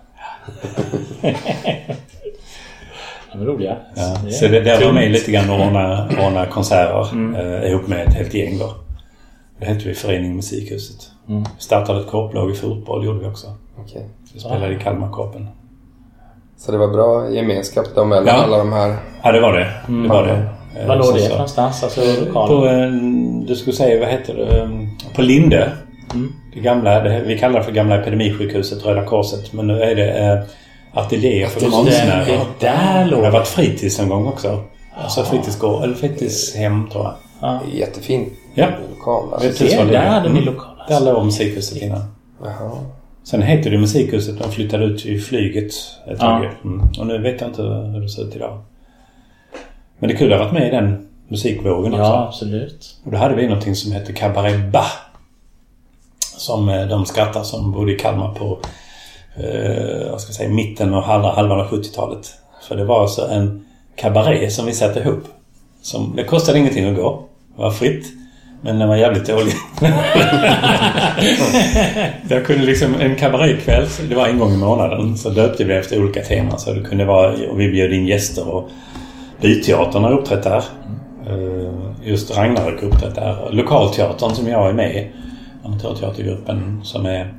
De 3.33 3.41
är 3.41 3.45
roliga. 3.45 3.77
Ja. 3.95 4.17
Det 4.23 4.27
är 4.29 4.31
Så 4.31 4.47
det, 4.47 4.59
där 4.59 4.85
var 4.85 4.91
med 4.93 5.11
lite 5.11 5.31
grann 5.31 5.49
och 5.49 5.67
ordna, 5.67 6.09
ordna 6.27 6.45
konserter 6.45 7.07
eh, 7.63 7.69
ihop 7.71 7.87
med 7.87 8.07
ett 8.07 8.13
helt 8.13 8.33
gäng 8.33 8.57
då. 8.59 8.73
Det 9.59 9.65
hette 9.65 9.87
vi 9.87 9.93
Förening 9.93 10.35
Musikhuset. 10.35 11.11
Mm. 11.29 11.43
Startade 11.57 11.99
ett 11.99 12.07
korplag 12.07 12.51
i 12.51 12.53
fotboll 12.53 13.05
gjorde 13.05 13.19
vi 13.19 13.25
också. 13.25 13.47
Okej. 13.77 14.05
Vi 14.33 14.39
spelade 14.39 14.73
i 14.75 14.79
Kalmarkorpen. 14.79 15.47
Så 16.57 16.71
det 16.71 16.77
var 16.77 16.87
bra 16.87 17.29
gemenskap 17.29 17.85
då 17.95 18.05
mellan 18.05 18.27
Ja. 18.27 18.33
alla 18.43 18.57
de 18.57 18.73
här? 18.73 18.95
Ja, 19.23 19.31
det 19.31 19.39
var 19.41 19.53
det. 19.53 19.67
Det 20.03 20.07
var 20.09 20.23
det. 20.27 20.49
Eh, 20.81 20.87
Var 20.87 20.95
låg 20.95 21.05
så- 21.05 21.15
det 21.17 21.29
någonstans? 21.29 21.83
Alltså 21.83 22.01
På, 22.01 22.25
lokalen? 22.25 23.41
eh, 23.41 23.47
du 23.47 23.55
skulle 23.55 23.75
säga, 23.75 23.99
vad 23.99 24.09
heter 24.09 24.33
det? 24.35 24.57
Eh, 24.61 24.69
På 25.15 25.21
Linde. 25.21 25.71
Mm. 26.13 26.33
Det 26.53 26.59
gamla, 26.59 26.99
det, 26.99 27.23
vi 27.25 27.37
kallar 27.39 27.59
det 27.59 27.65
för 27.65 27.71
gamla 27.71 27.95
Epidemisjukhuset, 27.95 28.85
Röda 28.85 29.05
Korset. 29.05 29.53
Men 29.53 29.67
nu 29.67 29.81
är 29.81 29.95
det 29.95 30.11
eh, 30.11 30.39
ateljéer 30.93 31.47
för 31.47 31.59
Det, 31.59 31.65
konstnärer. 31.69 32.25
det 32.25 32.65
där 32.65 33.05
låg 33.05 33.19
Det 33.19 33.25
har 33.25 33.31
varit 33.31 33.47
fritids 33.47 33.99
en 33.99 34.09
gång 34.09 34.27
också. 34.27 34.63
Alltså 35.03 35.23
fritidsgård, 35.23 35.83
eller 35.83 35.93
fritidshem 35.95 36.89
tror 36.89 37.03
jag. 37.03 37.13
Ja. 37.41 37.59
Jättefin 37.73 38.29
Ja. 38.53 38.67
lokal. 38.97 39.33
Alltså. 39.33 39.63
det. 39.65 39.83
där 39.91 40.05
hade 40.07 40.29
ni 40.29 40.39
Mm. 40.39 40.53
lokal. 40.53 40.75
Där 40.87 40.95
Alltså. 40.95 41.13
låg 41.13 41.25
musikhuset 41.25 41.81
innan. 41.81 42.01
Jaha. 42.43 42.71
Sen 43.23 43.41
heter 43.41 43.71
det 43.71 43.77
musikhuset. 43.77 44.39
De 44.39 44.51
flyttade 44.51 44.85
ut 44.85 44.99
till 45.03 45.21
flyget 45.21 45.71
ett 46.11 46.19
tag. 46.19 46.43
Ja. 46.45 46.69
Mm. 46.69 46.87
Och 46.99 47.07
nu 47.07 47.17
vet 47.21 47.41
jag 47.41 47.49
inte 47.49 47.61
hur 47.61 48.01
det 48.01 48.09
ser 48.09 48.21
ut 48.27 48.35
idag. 48.35 48.59
Men 49.99 50.07
det 50.09 50.13
är 50.15 50.17
kul 50.17 50.33
att 50.33 50.39
ha 50.39 50.45
varit 50.45 50.53
med 50.59 50.67
i 50.67 50.71
den 50.71 51.07
musikvågen 51.27 51.93
också. 51.93 52.03
Ja, 52.03 52.25
absolut. 52.27 52.95
Och 53.05 53.11
då 53.11 53.17
hade 53.17 53.35
vi 53.35 53.47
någonting 53.47 53.75
som 53.75 53.91
hette 53.91 54.13
Cabaret 54.13 54.71
Ba. 54.71 54.83
Som 56.39 56.69
eh, 56.69 56.87
de 56.87 57.05
skrattar 57.05 57.43
som 57.43 57.71
bodde 57.71 57.91
i 57.91 57.97
Kalmar 57.97 58.33
på 58.33 58.59
eh, 59.35 60.11
vad 60.11 60.21
ska 60.21 60.29
jag 60.29 60.35
säga, 60.35 60.49
mitten 60.49 60.93
och 60.93 61.03
halva, 61.03 61.35
halvan 61.35 61.59
av 61.59 61.67
70-talet. 61.67 62.33
För 62.67 62.75
det 62.75 62.85
var 62.85 63.01
alltså 63.01 63.27
en 63.27 63.65
kabaré 63.95 64.49
som 64.49 64.65
vi 64.65 64.73
satte 64.73 64.99
ihop. 64.99 65.23
Som, 65.81 66.13
det 66.15 66.23
kostade 66.23 66.59
ingenting 66.59 66.89
att 66.89 66.95
gå. 66.95 67.23
Det 67.55 67.61
var 67.61 67.71
fritt. 67.71 68.05
Men 68.61 68.79
den 68.79 68.89
var 68.89 68.95
jävligt 68.95 69.27
dålig. 69.27 69.53
jag 72.29 72.45
kunde 72.45 72.65
liksom 72.65 72.95
en 72.95 73.15
kabarékväll, 73.15 73.87
det 74.09 74.15
var 74.15 74.27
en 74.27 74.39
gång 74.39 74.53
i 74.53 74.57
månaden, 74.57 75.17
så 75.17 75.29
döpte 75.29 75.63
vi 75.63 75.73
efter 75.73 76.03
olika 76.03 76.21
teman. 76.21 76.59
Så 76.59 76.73
det 76.73 76.81
kunde 76.81 77.05
vara, 77.05 77.33
och 77.51 77.59
vi 77.59 77.71
bjöd 77.71 77.93
in 77.93 78.07
gäster 78.07 78.47
och 78.47 78.69
Byteatern 79.41 80.03
har 80.03 80.11
uppträtt 80.11 80.43
där. 80.43 80.63
Eh, 81.27 81.73
just 82.03 82.37
Ragnarök 82.37 82.81
har 82.81 82.87
uppträtt 82.87 83.15
där. 83.15 83.49
Lokalteatern 83.51 84.35
som 84.35 84.47
jag 84.47 84.69
är 84.69 84.73
med 84.73 84.95
i, 84.95 85.11
amatörteatergruppen 85.63 86.81
som 86.83 87.05
är 87.05 87.33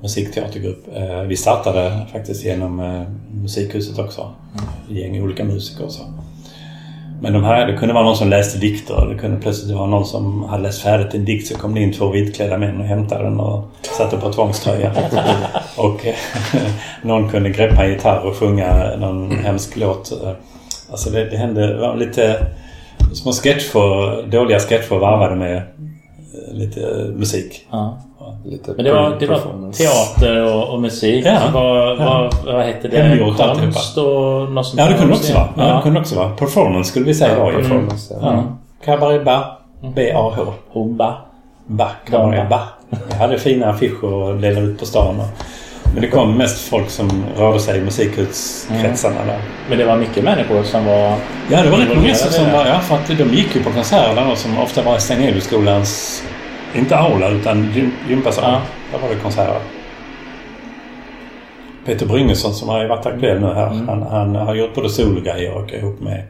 musikteatergrupp. 0.00 0.96
Eh, 0.96 1.20
Vi 1.22 1.36
startade 1.36 2.06
faktiskt 2.12 2.44
genom 2.44 2.80
eh, 2.80 3.02
Musikhuset 3.42 3.98
också. 3.98 4.30
Ett 4.90 4.96
gäng 4.96 5.22
olika 5.22 5.44
musiker 5.44 5.84
och 5.84 5.92
så. 5.92 6.02
Men 7.20 7.32
de 7.32 7.44
här, 7.44 7.66
det 7.66 7.76
kunde 7.76 7.94
vara 7.94 8.04
någon 8.04 8.16
som 8.16 8.28
läste 8.28 8.58
dikter. 8.58 9.06
Det 9.06 9.18
kunde 9.18 9.40
plötsligt 9.40 9.76
vara 9.76 9.86
någon 9.86 10.06
som 10.06 10.44
hade 10.44 10.62
läst 10.62 10.82
färdigt 10.82 11.14
en 11.14 11.24
dikt 11.24 11.46
så 11.46 11.54
kom 11.58 11.74
det 11.74 11.80
in 11.80 11.92
två 11.92 12.08
vitklädda 12.10 12.58
män 12.58 12.80
och 12.80 12.86
hämtade 12.86 13.24
den 13.24 13.40
och 13.40 13.64
satte 13.98 14.16
på 14.16 14.32
tvångströja. 14.32 14.92
och 15.76 16.06
eh, 16.06 16.14
någon 17.02 17.28
kunde 17.28 17.50
greppa 17.50 17.84
en 17.84 17.90
gitarr 17.90 18.26
och 18.26 18.36
sjunga 18.36 18.96
någon 18.96 19.30
hemsk 19.30 19.76
låt. 19.76 20.12
Alltså 20.90 21.10
det, 21.10 21.30
det 21.30 21.36
hände 21.36 21.66
det 21.66 21.78
var 21.80 21.96
lite 21.96 22.46
små 23.14 23.32
sketcher, 23.32 24.26
dåliga 24.30 24.58
sketcher 24.58 24.98
varvade 24.98 25.36
med 25.36 25.62
lite 26.52 26.80
musik. 27.16 27.66
Ja. 27.70 27.98
Lite 28.44 28.72
Men 28.76 28.84
det 28.84 28.92
var, 28.92 29.16
det 29.20 29.26
var 29.26 29.72
teater 29.72 30.54
och, 30.54 30.74
och 30.74 30.80
musik. 30.80 31.26
Ja. 31.26 31.40
Vad, 31.52 31.90
Ja. 31.92 31.94
vad, 32.44 32.54
vad 32.54 32.64
hette 32.64 32.88
det? 32.88 33.02
Hemgjort 33.02 33.40
alltihopa. 33.40 33.72
Konst 33.72 33.98
och 33.98 34.04
något 34.52 34.66
sånt 34.66 34.80
Ja, 34.80 34.88
det 34.88 34.94
kunde 34.94 35.14
också 35.14 35.34
vara. 35.34 35.48
Ja, 35.56 35.76
det 35.76 35.82
kunde 35.82 36.00
också 36.00 36.16
vara. 36.16 36.30
Performance 36.30 36.90
skulle 36.90 37.06
vi 37.06 37.14
säga 37.14 37.38
Ja, 37.38 37.50
då 37.50 37.58
performance, 37.58 38.14
ja. 38.14 38.32
Ja. 38.32 38.44
Cabaret 38.84 39.24
Ba. 39.24 39.40
B-A-H. 39.94 40.52
Humba. 40.72 41.14
Ba. 41.66 41.88
Cabaret 42.10 42.48
Ba. 42.48 42.60
Vi 43.08 43.14
hade 43.14 43.38
fina 43.38 43.66
affischer 43.66 44.04
och 44.14 44.36
delade 44.36 44.66
ut 44.66 44.78
på 44.78 44.86
stan. 44.86 45.22
Men 45.94 46.02
det 46.02 46.08
kom 46.08 46.36
mest 46.38 46.68
folk 46.68 46.90
som 46.90 47.24
rörde 47.36 47.60
sig 47.60 47.78
i 47.78 47.80
musikhuskretsarna 47.80 49.24
där. 49.26 49.40
Men 49.68 49.78
det 49.78 49.84
var 49.84 49.96
mycket 49.96 50.24
människor 50.24 50.62
som 50.62 50.84
var... 50.84 51.14
Ja, 51.50 51.62
det 51.62 51.70
var 51.70 51.78
rätt 51.78 51.96
många 51.96 52.14
som 52.14 52.52
var... 52.52 52.66
Ja, 52.66 52.78
för 52.80 52.94
att 52.94 53.08
de 53.18 53.24
gick 53.34 53.56
ju 53.56 53.62
på 53.62 53.70
konserter 53.70 54.24
då, 54.30 54.36
som 54.36 54.58
ofta 54.58 54.82
var 54.82 54.96
i 54.96 55.00
Stegneliuskolans... 55.00 56.22
Inte 56.74 56.96
aula, 56.96 57.30
utan 57.30 57.72
gym, 57.72 57.90
gympasal. 58.08 58.44
Ja. 58.44 58.62
Där 58.92 58.98
var 58.98 59.14
det 59.14 59.20
konserter. 59.20 59.60
Peter 61.86 62.06
Bryngesson 62.06 62.54
som 62.54 62.68
har 62.68 62.86
varit 62.86 63.06
aktuell 63.06 63.40
nu 63.40 63.46
här. 63.46 63.70
Mm. 63.70 63.88
Han, 63.88 64.02
han 64.02 64.34
har 64.34 64.54
gjort 64.54 64.74
både 64.74 64.88
sologrejer 64.88 65.52
och 65.54 65.72
ihop 65.72 66.00
med, 66.00 66.24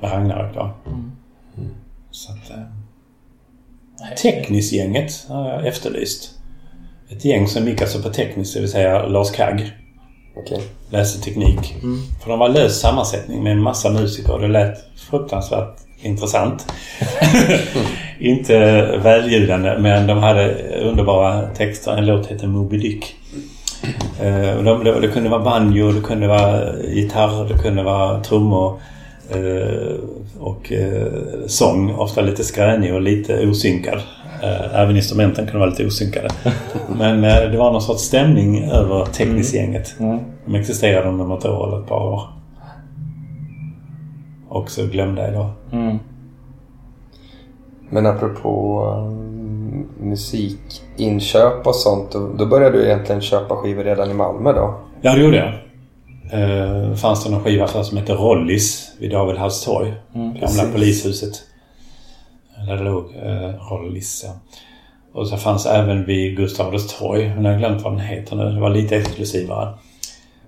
med 0.00 0.12
Ragnarök 0.12 0.54
då. 0.54 0.70
Mm. 0.86 1.12
Så 2.10 2.32
att... 2.32 2.50
Eh, 2.50 4.16
Teknisgänget 4.22 5.12
har 5.28 5.48
jag 5.48 5.66
efterlyst. 5.66 6.30
Ett 7.08 7.24
gäng 7.24 7.46
som 7.46 7.68
gick 7.68 7.82
alltså 7.82 8.02
på 8.02 8.08
tekniskt, 8.08 8.54
det 8.54 8.60
vill 8.60 8.70
säga 8.70 9.06
Lars 9.06 9.30
Kagg. 9.30 9.72
Okej. 10.36 10.62
Läste 10.90 11.24
teknik. 11.24 11.76
För 12.22 12.30
de 12.30 12.38
var 12.38 12.48
lös 12.48 12.80
sammansättning 12.80 13.42
med 13.42 13.52
en 13.52 13.62
massa 13.62 13.90
musiker. 13.90 14.38
Det 14.38 14.48
lät 14.48 14.78
fruktansvärt 14.96 15.76
intressant. 16.02 16.72
Inte 18.18 18.58
välljudande 19.02 19.78
men 19.78 20.06
de 20.06 20.18
hade 20.18 20.54
underbara 20.82 21.48
texter. 21.48 21.96
En 21.96 22.06
låt 22.06 22.26
heter 22.26 22.46
Moby 22.46 22.78
Dick. 22.78 23.16
Eh, 24.22 24.56
och 24.56 24.64
de, 24.64 24.84
det, 24.84 25.00
det 25.00 25.08
kunde 25.08 25.30
vara 25.30 25.44
banjo, 25.44 25.92
det 25.92 26.00
kunde 26.00 26.28
vara 26.28 26.76
gitarr, 26.82 27.48
det 27.48 27.58
kunde 27.58 27.82
vara 27.82 28.20
trummor 28.20 28.80
eh, 29.30 29.94
och 30.40 30.72
eh, 30.72 31.06
sång. 31.46 31.94
Ofta 31.94 32.20
lite 32.20 32.44
skränig 32.44 32.94
och 32.94 33.00
lite 33.00 33.46
osynkad. 33.46 34.00
Även 34.74 34.96
instrumenten 34.96 35.46
kunde 35.46 35.58
vara 35.58 35.70
lite 35.70 35.86
osynkade. 35.86 36.28
Men 36.98 37.20
det 37.22 37.58
var 37.58 37.72
någon 37.72 37.82
sorts 37.82 38.02
stämning 38.02 38.64
över 38.70 39.04
teknisgänget. 39.04 39.94
Mm. 40.00 40.18
De 40.44 40.54
existerade 40.54 41.08
under 41.08 41.24
något 41.24 41.44
år 41.44 41.68
eller 41.68 41.82
ett 41.82 41.88
par 41.88 42.00
år. 42.00 42.39
Och 44.50 44.70
så 44.70 44.86
glömde 44.86 45.22
jag 45.22 45.32
då. 45.34 45.50
Mm. 45.76 45.98
Men 47.90 48.06
apropå 48.06 48.82
um, 48.96 49.88
musikinköp 50.00 51.66
och 51.66 51.74
sånt. 51.74 52.12
Då, 52.12 52.32
då 52.38 52.46
började 52.46 52.78
du 52.78 52.84
egentligen 52.84 53.20
köpa 53.20 53.56
skivor 53.56 53.84
redan 53.84 54.10
i 54.10 54.14
Malmö 54.14 54.52
då? 54.52 54.74
Ja, 55.00 55.14
det 55.14 55.20
gjorde 55.20 55.36
jag. 55.36 55.52
Eh, 56.32 56.94
fanns 56.94 57.24
det 57.24 57.30
någon 57.30 57.44
skiva 57.44 57.66
för 57.66 57.82
som 57.82 57.98
hette 57.98 58.12
Rollis 58.12 58.96
vid 58.98 59.10
David 59.10 59.36
Halls 59.36 59.64
torg. 59.64 59.94
Gamla 60.12 60.38
precis. 60.38 60.72
polishuset. 60.72 61.42
Där 62.66 62.76
det 62.76 62.82
låg 62.82 63.04
eh, 63.22 63.70
Rollis, 63.70 64.24
ja. 64.26 64.32
Och 65.12 65.28
så 65.28 65.36
fanns 65.36 65.66
även 65.66 66.04
vid 66.04 66.36
Gustav 66.36 66.66
Adolfs 66.66 66.98
torg. 66.98 67.34
Men 67.34 67.44
jag 67.44 67.52
har 67.52 67.58
glömt 67.58 67.82
vad 67.82 67.92
den 67.92 68.00
heter 68.00 68.36
nu. 68.36 68.44
Det 68.52 68.60
var 68.60 68.70
lite 68.70 68.96
exklusivare. 68.96 69.74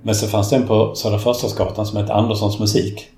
Men 0.03 0.15
så 0.15 0.27
fanns 0.27 0.51
det 0.51 0.57
en 0.57 0.67
på 0.67 0.95
Södra 0.95 1.19
Förstadsgatan 1.19 1.87
som 1.87 1.97
hette 1.97 2.13
Anderssons 2.13 2.61
musik. 2.61 3.09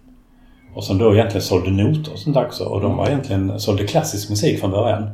Och 0.75 0.85
som 0.85 0.99
då 0.99 1.15
egentligen 1.15 1.43
sålde 1.43 1.71
noter 1.71 2.13
och 2.13 2.19
sånt 2.19 2.37
också. 2.37 2.65
Och 2.65 2.81
de 2.81 2.97
var 2.97 3.07
egentligen, 3.07 3.61
sålde 3.61 3.87
klassisk 3.87 4.31
musik 4.31 4.61
från 4.61 4.71
början. 4.71 5.11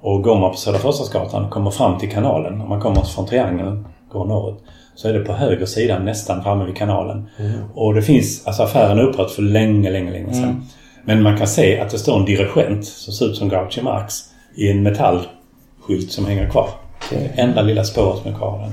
Och 0.00 0.22
går 0.22 0.40
man 0.40 0.50
på 0.50 0.56
Södra 0.56 0.78
Förstadsgatan 0.78 1.44
och 1.44 1.50
kommer 1.50 1.70
fram 1.70 1.98
till 1.98 2.10
kanalen, 2.10 2.60
om 2.60 2.68
man 2.68 2.80
kommer 2.80 3.02
från 3.02 3.26
Triangeln, 3.26 3.86
går 4.12 4.24
norrut, 4.24 4.58
så 4.94 5.08
är 5.08 5.12
det 5.12 5.20
på 5.20 5.32
höger 5.32 5.66
sida 5.66 5.98
nästan 5.98 6.42
framme 6.42 6.64
vid 6.64 6.76
kanalen. 6.76 7.28
Och 7.74 7.94
det 7.94 8.02
finns, 8.02 8.46
alltså 8.46 8.62
affären 8.62 8.98
är 8.98 9.02
upprört 9.02 9.30
för 9.30 9.42
länge, 9.42 9.90
länge, 9.90 10.10
länge 10.10 10.34
sedan. 10.34 10.62
Men 11.04 11.22
man 11.22 11.38
kan 11.38 11.46
se 11.46 11.80
att 11.80 11.90
det 11.90 11.98
står 11.98 12.18
en 12.18 12.24
dirigent 12.24 12.86
som 12.86 13.12
ser 13.12 13.26
ut 13.26 13.36
som 13.36 13.48
Groucho 13.48 13.82
Marx 13.82 14.14
i 14.54 14.70
en 14.70 14.82
metallskylt 14.82 16.10
som 16.12 16.26
hänger 16.26 16.50
kvar. 16.50 16.68
Det 17.10 17.40
enda 17.40 17.62
lilla 17.62 17.84
spåret 17.84 18.22
som 18.22 18.32
är 18.32 18.36
kvar 18.36 18.60
den. 18.60 18.72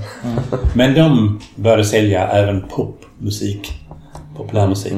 Men 0.74 0.94
de 0.94 1.40
började 1.56 1.84
sälja 1.84 2.28
även 2.28 2.62
popmusik. 2.62 3.72
Populärmusik. 4.36 4.92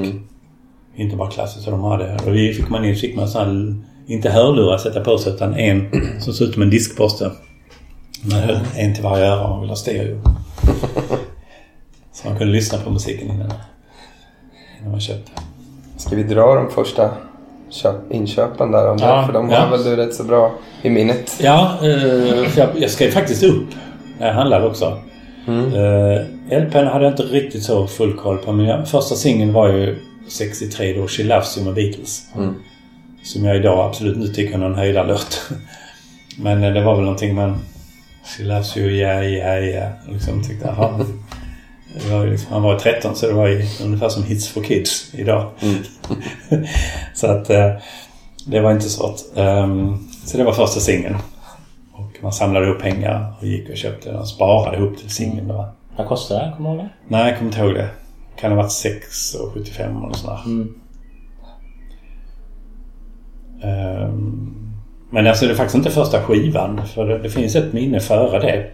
Inte 0.98 1.16
bara 1.16 1.30
klassiskt. 1.30 1.64
Så 1.64 1.70
de 1.70 1.82
hade. 1.84 2.16
Och 2.26 2.34
vi 2.34 2.54
fick 2.54 2.68
man 2.68 2.84
in, 2.84 2.96
fick 2.96 3.16
man 3.16 3.28
sån 3.28 3.84
inte 4.06 4.30
hörlurar 4.30 4.74
att 4.74 4.80
sätta 4.80 5.00
på 5.00 5.18
sig 5.18 5.32
utan 5.32 5.54
en 5.54 5.88
som 6.20 6.32
såg 6.32 6.48
ut 6.48 6.54
som 6.54 6.62
en 6.62 6.70
diskborste. 6.70 7.30
Man 8.22 8.40
höll 8.40 8.58
en 8.76 8.94
till 8.94 9.02
varje 9.04 9.26
öra 9.26 9.44
om 9.44 9.50
man 9.50 9.61
ville 9.61 9.70
ha 9.70 9.76
stereo. 9.76 10.20
Så 12.12 12.28
man 12.28 12.38
kunde 12.38 12.52
lyssna 12.52 12.78
på 12.78 12.90
musiken 12.90 13.24
innan, 13.30 13.52
innan 14.80 14.90
man 14.90 15.00
köpte. 15.00 15.30
Ska 15.96 16.16
vi 16.16 16.22
dra 16.22 16.54
de 16.54 16.70
första 16.70 17.11
köp, 17.70 17.94
inköpen 18.11 18.70
där? 18.72 18.90
Om 18.90 18.98
Ja, 19.00 19.20
det? 19.20 19.26
För 19.26 19.32
de 19.32 19.50
ja. 19.50 19.58
har 19.61 19.70
väl 19.70 19.84
du 19.84 19.96
rätt 19.96 20.14
så 20.14 20.24
bra 20.24 20.52
i 20.82 20.90
minnet? 20.90 21.38
Ja, 21.42 21.72
eh, 21.82 22.48
för 22.48 22.61
jag, 22.61 22.68
jag 22.76 22.90
skrev 22.90 23.11
faktiskt 23.11 23.42
upp 23.42 23.66
när 24.18 24.26
jag 24.26 24.34
handlade 24.34 24.66
också. 24.66 24.98
Eh, 25.48 26.58
LPn 26.62 26.87
hade 26.87 27.04
jag 27.04 27.12
inte 27.12 27.22
riktigt 27.22 27.62
så 27.62 27.87
full 27.87 28.16
koll 28.16 28.38
på 28.38 28.52
men 28.52 28.66
jag, 28.66 28.88
första 28.88 29.14
singeln 29.14 29.52
var 29.52 29.68
ju 29.68 29.98
63 30.29 30.93
då, 30.93 31.09
She 31.09 31.23
Loves 31.25 31.57
You 31.59 31.67
med 31.67 31.75
Beatles. 31.75 32.23
Som 33.23 33.45
jag 33.45 33.57
idag 33.57 33.87
absolut 33.87 34.17
inte 34.17 34.35
tycker 34.35 34.55
är 34.55 34.59
någon 34.59 34.75
höjdarlåt. 34.75 35.51
Men 36.38 36.64
eh, 36.64 36.73
det 36.73 36.85
var 36.85 36.95
väl 36.95 37.05
någonting 37.05 37.35
man... 37.35 37.59
She 38.25 38.45
Loves 38.45 38.77
You, 38.77 38.91
yeah, 38.91 39.27
yeah, 39.27 39.64
yeah. 39.64 39.93
Liksom 40.09 40.45
tyckte, 40.45 40.67
jaha. 40.67 41.05
Det 41.95 42.11
var 42.11 42.27
liksom, 42.27 42.53
han 42.53 42.62
var 42.62 42.73
ju 42.73 42.79
13 42.79 43.17
så 43.17 43.27
det 43.27 43.33
var 43.33 43.47
ju 43.47 43.64
ungefär 43.83 44.09
som 44.09 44.23
Hits 44.23 44.49
for 44.49 44.62
Kids 44.62 45.14
idag. 45.14 45.51
så 47.14 47.27
att 47.27 47.51
eh, 47.51 47.73
det 48.47 48.61
var 48.61 48.73
inte 48.73 48.88
svårt. 48.88 49.21
Ehm, 49.37 50.09
så 50.25 50.38
det 50.38 50.45
var 50.45 50.53
första 50.53 50.81
singeln. 50.81 51.17
Och 51.93 52.19
man 52.23 52.33
samlade 52.33 52.67
upp 52.67 52.81
pengar 52.81 53.33
och 53.41 53.47
gick 53.47 53.71
och 53.71 53.77
köpte 53.77 54.11
den 54.11 54.19
och 54.19 54.29
sparade 54.29 54.77
ihop 54.77 54.99
till 54.99 55.11
singeln. 55.11 55.53
Vad 55.97 56.07
kostar 56.07 56.37
det? 56.37 56.53
Kommer 56.57 56.71
du 56.71 56.77
ihåg 56.77 56.85
det? 56.85 56.91
Nej, 57.09 57.29
jag 57.29 57.38
kommer 57.38 57.51
inte 57.51 57.61
ihåg 57.61 57.75
det. 57.75 57.88
Kan 58.40 58.51
det 58.51 58.57
ha 58.57 58.62
varit 58.62 58.72
6,75 58.72 60.05
eller 60.05 60.14
sådär. 60.14 60.40
Mm. 60.46 60.74
Ehm, 63.62 64.55
Men 65.11 65.27
alltså 65.27 65.46
det 65.46 65.53
är 65.53 65.57
faktiskt 65.57 65.77
inte 65.77 65.90
första 65.90 66.22
skivan. 66.22 66.87
För 66.87 67.07
det, 67.07 67.18
det 67.18 67.31
finns 67.31 67.57
ett 67.57 67.72
minne 67.72 68.01
före 68.01 68.38
det. 68.38 68.70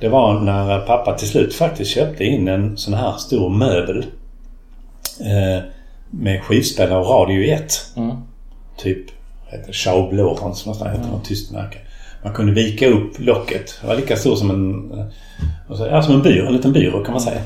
Det 0.00 0.08
var 0.08 0.40
när 0.40 0.80
pappa 0.80 1.18
till 1.18 1.28
slut 1.28 1.54
faktiskt 1.54 1.90
köpte 1.90 2.24
in 2.24 2.48
en 2.48 2.76
sån 2.76 2.94
här 2.94 3.16
stor 3.16 3.50
möbel. 3.50 4.06
Eh, 5.20 5.64
med 6.10 6.42
skivspelare 6.42 6.98
och 6.98 7.10
radio 7.10 7.42
i 7.42 7.50
ett. 7.50 7.72
Mm. 7.96 8.16
Typ 8.76 9.06
heter 9.46 9.72
Schaub 9.72 10.12
Lorenz, 10.12 10.66
något 10.66 10.76
sånt, 10.76 10.90
heter 10.90 11.08
något 11.10 11.24
tyst 11.24 11.52
märke. 11.52 11.78
Man 12.24 12.32
kunde 12.32 12.52
vika 12.52 12.88
upp 12.88 13.18
locket. 13.18 13.78
Det 13.80 13.86
var 13.86 13.96
lika 13.96 14.16
stor 14.16 14.36
som 14.36 14.50
en, 14.50 14.92
eh, 14.98 15.06
ja, 15.90 16.02
som 16.02 16.14
en 16.14 16.22
byrå, 16.22 16.46
en 16.46 16.52
liten 16.52 16.72
byrå 16.72 17.04
kan 17.04 17.12
man 17.12 17.20
säga. 17.20 17.40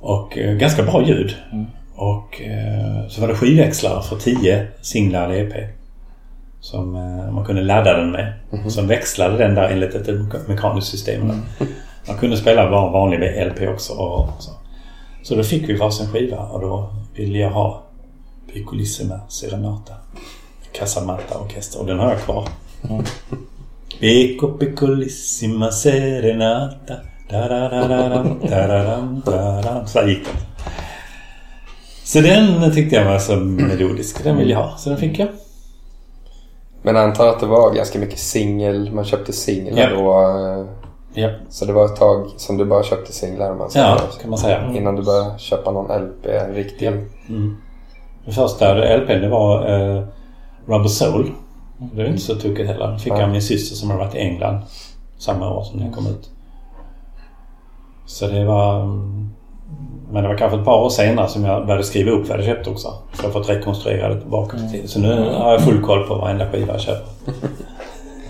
Och 0.00 0.38
eh, 0.38 0.54
ganska 0.54 0.82
bra 0.82 1.02
ljud. 1.06 1.36
Och 1.94 2.40
eh, 2.42 3.08
så 3.08 3.20
var 3.20 3.28
det 3.28 3.34
skivväxlare 3.34 4.02
för 4.02 4.16
10 4.16 4.66
singlar 4.80 5.32
EP. 5.32 5.52
Som 6.60 6.96
eh, 6.96 7.30
man 7.32 7.44
kunde 7.44 7.62
ladda 7.62 7.96
den 7.96 8.10
med. 8.10 8.32
Som 8.68 8.86
växlade 8.86 9.36
den 9.38 9.54
där 9.54 9.68
enligt 9.68 9.94
ett 9.94 10.06
me- 10.08 10.48
mekaniskt 10.48 10.88
system. 10.90 11.28
då. 11.28 11.34
Man 12.08 12.16
kunde 12.18 12.36
spela 12.36 12.70
bara 12.70 12.90
vanlig 12.90 13.46
LP 13.46 13.68
också. 13.68 13.92
Och 13.92 14.28
så. 14.38 14.50
så 15.22 15.34
då 15.34 15.42
fick 15.42 15.68
vi 15.68 15.76
varsin 15.76 16.06
skiva 16.06 16.38
och 16.38 16.60
då 16.60 16.94
ville 17.14 17.38
jag 17.38 17.50
ha 17.50 17.82
Piccolissima 18.52 19.20
Serenata. 19.28 19.94
Casamata 20.72 21.38
Orkester 21.38 21.80
och 21.80 21.86
den 21.86 21.98
har 21.98 22.10
jag 22.10 22.20
kvar. 22.20 22.48
Mm. 22.90 23.04
Pico 24.00 24.48
Piccolissima 24.58 25.70
Serenata. 25.70 26.94
Så 29.86 30.02
gick 30.02 30.24
den. 30.26 30.36
Så 32.04 32.20
den 32.20 32.74
tyckte 32.74 32.96
jag 32.96 33.04
var 33.04 33.18
så 33.18 33.36
melodisk. 33.36 34.24
Den 34.24 34.36
ville 34.36 34.52
jag 34.52 34.58
ha. 34.62 34.76
Så 34.76 34.88
den 34.90 34.98
fick 34.98 35.18
jag. 35.18 35.28
Men 36.82 36.94
jag 36.94 37.04
antar 37.04 37.26
att 37.28 37.40
det 37.40 37.46
var 37.46 37.74
ganska 37.74 37.98
mycket 37.98 38.18
singel. 38.18 38.92
Man 38.92 39.04
köpte 39.04 39.32
singlar 39.32 39.82
Ja. 39.82 39.88
då. 39.90 40.20
eh, 40.60 40.66
Ja, 41.14 41.30
Så 41.48 41.64
det 41.64 41.72
var 41.72 41.84
ett 41.84 41.96
tag 41.96 42.26
som 42.36 42.56
du 42.56 42.64
bara 42.64 42.82
köpte 42.82 43.12
singlar 43.12 43.54
man 43.54 43.70
ja 43.74 44.00
så. 44.12 44.20
kan 44.20 44.30
man 44.30 44.38
säga. 44.38 44.72
Innan 44.76 44.96
du 44.96 45.02
började 45.02 45.38
köpa 45.38 45.70
någon 45.70 46.02
LP, 46.02 46.26
en 46.26 46.54
riktig. 46.54 46.86
Ja. 46.86 46.90
Mm. 47.28 47.56
Den 48.24 48.34
första 48.34 48.74
LPn 48.96 49.20
det 49.20 49.28
var 49.28 49.68
eh, 49.70 50.02
Rubber 50.66 50.88
Soul. 50.88 51.30
Det 51.78 52.02
var 52.02 52.08
inte 52.08 52.22
så 52.22 52.34
tokigt 52.34 52.68
heller. 52.70 52.86
Den 52.86 52.98
fick 52.98 53.12
jag 53.12 53.22
av 53.22 53.28
min 53.30 53.42
syster 53.42 53.76
som 53.76 53.90
hade 53.90 54.04
varit 54.04 54.14
i 54.14 54.18
England 54.18 54.60
samma 55.18 55.50
år 55.54 55.64
som 55.64 55.78
den 55.80 55.92
kom 55.92 56.06
ut. 56.06 56.30
Så 58.10 58.26
det 58.26 58.44
var... 58.44 58.80
mm, 58.80 59.28
Men 60.12 60.22
det 60.22 60.28
var 60.28 60.36
kanske 60.36 60.58
ett 60.58 60.64
par 60.64 60.80
år 60.80 60.88
senare 60.88 61.28
som 61.28 61.44
jag 61.44 61.66
började 61.66 61.84
skriva 61.84 62.10
upp 62.10 62.28
vad 62.28 62.38
jag 62.38 62.44
köpt 62.46 62.68
också. 62.68 62.88
Så 62.88 63.22
jag 63.22 63.24
har 63.24 63.32
fått 63.32 63.48
rekonstruera 63.50 64.08
det 64.14 64.20
tillbaka 64.20 64.56
till 64.56 64.70
tiden. 64.70 64.88
Så 64.88 65.00
nu 65.00 65.30
har 65.38 65.52
jag 65.52 65.60
full 65.60 65.82
koll 65.82 66.06
på 66.08 66.14
varenda 66.14 66.50
skiva 66.50 66.72
jag 66.72 66.80
köper. 66.80 67.06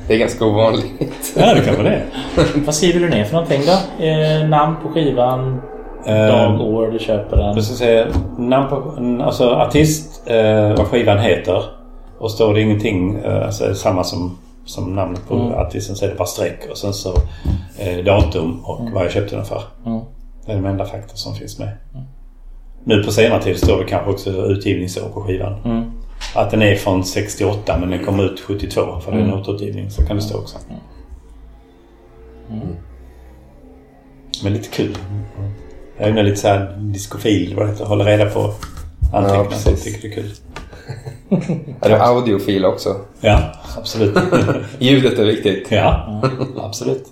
Det 0.09 0.15
är 0.15 0.19
ganska 0.19 0.45
ovanligt. 0.45 1.35
Ja, 1.37 1.55
det 1.55 1.61
kanske 1.61 1.83
det 1.83 1.89
är. 1.89 2.05
Vad 2.67 2.75
skriver 2.75 3.01
du 3.01 3.09
ner 3.09 3.25
för 3.25 3.33
någonting 3.33 3.63
då? 3.67 4.05
Eh, 4.05 4.49
namn 4.49 4.77
på 4.83 4.89
skivan, 4.89 5.61
dag, 6.07 6.55
Eh, 6.55 6.61
år 6.61 6.87
du 6.87 6.99
köper 6.99 7.37
den. 7.37 7.47
Jag 7.55 7.65
ska 7.65 7.75
säga 7.75 8.07
namn 8.39 8.69
på, 8.69 8.77
alltså 9.25 9.51
artist, 9.51 10.23
eh, 10.27 10.69
vad 10.77 10.87
skivan 10.87 11.19
heter. 11.19 11.63
Och 12.19 12.31
står 12.31 12.55
det 12.55 12.61
ingenting, 12.61 13.19
eh, 13.25 13.47
alltså 13.47 13.75
samma 13.75 14.05
som, 14.05 14.39
som 14.71 14.95
namnet 14.95 15.29
på 15.29 15.35
Mm. 15.35 15.53
artisten 15.53 15.97
så 15.97 16.05
är 16.05 16.09
det 16.09 16.15
bara 16.15 16.29
streck 16.29 16.59
och 16.71 16.79
sen 16.79 16.93
så 16.95 17.15
eh, 17.79 18.05
datum 18.05 18.61
och 18.65 18.91
vad 18.95 19.05
jag 19.05 19.13
köpte 19.13 19.37
den 19.37 19.45
för. 19.45 19.63
Mm. 19.87 20.01
Det 20.47 20.53
är 20.53 20.57
de 20.57 20.67
enda 20.67 20.85
fakta 20.85 21.17
som 21.17 21.35
finns 21.35 21.59
med. 21.59 21.77
Nu 22.85 23.03
på 23.05 23.11
senare 23.13 23.43
tid 23.43 23.57
står 23.59 23.79
det 23.79 23.85
kanske 23.85 24.11
också 24.11 24.31
utgivningsår 24.31 25.09
på 25.09 25.21
skivan. 25.23 25.61
Mm. 25.65 25.91
Att 26.35 26.51
den 26.51 26.63
är 26.63 26.75
från 26.75 27.05
68 27.05 27.79
men 27.81 27.91
den 27.91 28.05
kom 28.05 28.21
ut 28.21 28.41
72 28.41 29.01
för 29.01 29.13
det 29.13 29.19
är 29.19 29.21
en 29.23 29.29
Mm. 29.29 29.41
återutgivning. 29.41 29.91
Så 29.91 30.03
kan 30.07 30.17
det 30.17 30.23
stå 30.23 30.39
också. 30.39 30.59
Men 34.45 34.53
lite 34.53 34.69
kul. 34.69 34.99
Jag 35.99 36.09
är 36.09 36.23
lite 36.23 36.37
såhär 36.37 36.77
diskofil. 36.79 37.55
Vad 37.57 37.67
det 37.67 37.71
heter. 37.73 37.85
Håller 37.85 38.05
reda 38.05 38.31
på 38.31 38.41
anteckningar. 39.13 39.47
Ja, 39.51 39.51
så 39.59 39.71
jag 39.71 39.77
precis. 39.77 39.85
tycker 39.85 40.09
det 40.09 40.15
är 40.15 40.23
kul. 40.23 40.31
Är 41.81 41.89
du 41.89 41.95
audiofil 41.97 42.65
också? 42.65 42.97
Ja, 43.21 43.39
absolut. 43.79 44.19
Ljudet 44.79 45.19
är 45.19 45.25
viktigt. 45.25 45.67
ja, 45.71 46.21
absolut. 46.57 47.05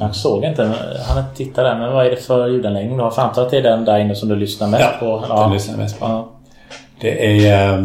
Jag 0.00 0.14
såg 0.16 0.44
inte, 0.44 0.62
han 1.06 1.16
har 1.16 1.20
inte 1.20 1.36
tittat 1.36 1.64
där, 1.64 1.78
men 1.78 1.92
vad 1.92 2.06
är 2.06 2.10
det 2.10 2.16
för 2.16 2.48
ljudanläggning 2.48 2.96
du 2.96 3.02
har? 3.02 3.10
För 3.10 3.22
antar 3.22 3.42
att 3.42 3.50
det 3.50 3.58
är 3.58 3.62
den 3.62 3.84
där 3.84 3.98
inne 3.98 4.14
som 4.14 4.28
du 4.28 4.36
lyssnar 4.36 4.68
mest 4.68 4.84
Ja, 5.00 5.22
på? 5.28 5.34
den 5.42 5.52
lyssnar 5.52 5.76
mest 5.76 6.00
på. 6.00 6.06
Ja. 6.06 6.28
Det 7.00 7.46
är 7.48 7.72
eh, 7.78 7.84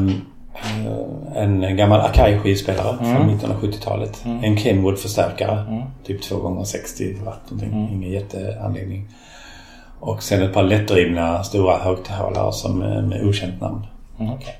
en 1.36 1.78
gammal 1.78 2.00
Akai 2.02 2.40
skivspelare 2.40 2.98
Mm. 3.02 3.16
från 3.16 3.28
mitten 3.28 3.52
av 3.52 3.62
70-talet. 3.62 4.22
En 4.44 4.58
Kenwood-förstärkare. 4.58 5.84
Typ 6.06 6.22
2 6.22 6.38
gånger 6.38 6.64
60 6.64 7.16
watt 7.26 7.40
någonting. 7.50 7.74
Mm. 7.82 7.94
Ingen 7.94 8.12
jätteanläggning. 8.12 9.08
Och 10.00 10.24
sen 10.24 10.44
ett 10.44 10.54
par 10.54 10.64
lättdrivna 10.64 11.44
stora 11.44 11.78
högtalare 11.78 12.52
som 12.54 12.80
med 12.80 13.26
okänt 13.26 13.62
namn. 13.62 13.86
Mm, 14.20 14.34
okej. 14.34 14.56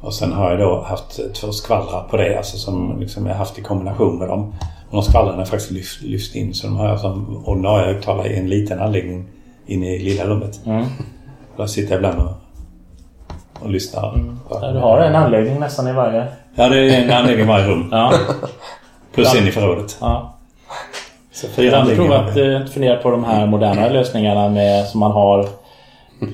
Och 0.00 0.14
sen 0.14 0.32
har 0.32 0.50
jag 0.50 0.60
då 0.60 0.80
haft 0.82 1.34
två 1.34 1.52
skvallrar 1.52 2.02
på 2.10 2.16
det. 2.16 2.36
Alltså 2.36 2.56
som 2.56 3.00
liksom 3.00 3.26
jag 3.26 3.34
haft 3.34 3.58
i 3.58 3.62
kombination 3.62 4.18
med 4.18 4.28
dem. 4.28 4.54
Och 4.90 4.94
de 4.96 5.02
skvallrarna 5.02 5.42
är 5.42 5.46
faktiskt 5.46 5.70
lyft, 5.70 6.02
lyft 6.02 6.34
in. 6.34 6.54
Så 6.54 6.66
de 6.66 6.76
har 6.76 6.88
jag 6.88 7.00
som 7.00 7.42
ordinarie 7.46 7.86
högtalare 7.86 8.28
i 8.28 8.38
en 8.38 8.48
liten 8.48 8.80
anläggning 8.80 9.26
inne 9.66 9.86
i 9.94 9.98
lilla 9.98 10.24
rummet. 10.24 10.60
Mm. 10.66 10.82
Och 11.52 11.56
där 11.56 11.66
sitter 11.66 11.90
jag 11.92 11.98
ibland 11.98 12.18
och, 12.20 12.32
och 13.64 13.70
lyssnar. 13.70 14.02
på- 14.48 14.58
Ja, 14.62 14.72
Du 14.72 14.78
har 14.78 14.98
en 15.00 15.16
anläggning 15.16 15.60
nästan 15.60 15.88
i 15.88 15.92
varje... 15.92 16.26
Ja, 16.54 16.68
det 16.68 16.94
är 16.94 17.02
en 17.04 17.10
anläggning 17.12 17.44
i 17.44 17.48
varje 17.48 17.66
rum. 17.66 17.88
Ja. 17.92 18.12
Plus 19.14 19.34
en 19.34 19.48
i 19.48 19.50
förrådet. 19.50 19.96
ja. 20.00 20.34
Så 21.32 21.46
Jag 21.46 21.52
fyra 21.52 21.76
har 21.76 21.82
anläggningar. 21.82 22.18
provat 22.32 22.62
eh, 22.62 22.72
fundera 22.72 22.96
på 22.96 23.10
de 23.10 23.24
här 23.24 23.46
moderna 23.46 23.88
lösningarna 23.88 24.48
med 24.48 24.86
som 24.86 25.00
man 25.00 25.12
har 25.12 25.46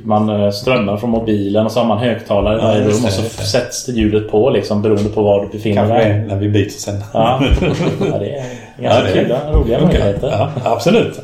man 0.05 0.29
eh, 0.29 0.51
strömmar 0.51 0.97
från 0.97 1.11
mobilen 1.11 1.67
och 1.67 1.73
så 1.73 1.81
har 1.81 1.87
man 1.87 1.99
högtalare 1.99 2.57
i 2.57 2.61
Ja, 2.61 2.67
varje 2.67 2.81
rum 2.81 3.05
och 3.05 3.13
så 3.13 3.23
det. 3.23 3.29
sätts 3.29 3.87
det 3.87 3.93
ljudet 3.93 4.31
på 4.31 4.51
liksom 4.51 4.83
beroende 4.83 5.09
på 5.11 5.23
var 5.23 5.43
du 5.43 5.49
befinner 5.49 5.77
Kanske 5.87 5.99
dig. 6.09 6.25
när 6.29 6.37
vi 6.37 6.49
byter 6.49 6.69
sen. 6.69 7.01
Ja. 7.13 7.43
ja, 7.61 8.19
det 8.19 8.31
är 8.31 8.45
ganska 8.83 9.03
det 9.03 9.09
är- 9.11 9.13
kul. 9.13 9.37
Roliga 9.53 9.79
Funkar. 9.79 9.99
möjligheter. 9.99 10.29
Ja, 10.31 10.51
absolut. 10.65 11.21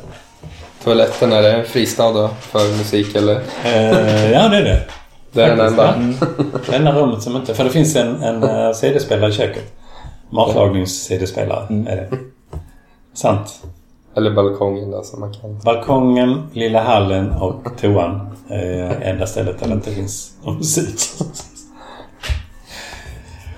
Toaletten, 0.85 1.33
är 1.33 1.43
det 1.43 1.53
en 1.53 1.65
fristad 1.65 2.13
då 2.13 2.31
för 2.41 2.79
musik 2.79 3.15
eller? 3.17 3.35
Eh, 3.65 4.33
ja, 4.33 4.49
det 4.49 4.57
är 4.57 4.65
det. 4.65 4.81
Det 5.33 5.43
är 5.43 5.49
den 5.57 5.67
enda. 5.67 5.85
ja. 5.87 5.95
Mm. 5.95 6.15
Det 6.71 6.77
enda 6.77 6.93
rummet 6.93 7.23
som 7.23 7.37
inte... 7.37 7.55
För 7.55 7.65
det 7.65 7.71
finns 7.71 7.97
en, 7.97 8.23
en 8.23 8.43
eh, 8.43 8.73
CD-spelare 8.73 9.31
i 9.31 9.33
köket. 9.33 9.73
Matlagnings-CD-spelare 10.31 11.67
är 11.89 11.97
det. 11.97 12.09
Sant. 13.15 13.63
Eller 14.17 14.31
balkongen 14.31 14.91
då 14.91 15.03
som 15.03 15.21
man 15.21 15.33
kan. 15.33 15.59
Balkongen, 15.65 16.43
lilla 16.53 16.83
hallen 16.83 17.33
och 17.33 17.65
toan 17.81 18.21
är 18.49 19.01
enda 19.03 19.27
stället 19.27 19.59
där 19.61 19.69
det 19.69 19.75
inte 19.75 19.91
finns 19.91 20.33
någon 20.45 20.57
musik. 20.57 21.01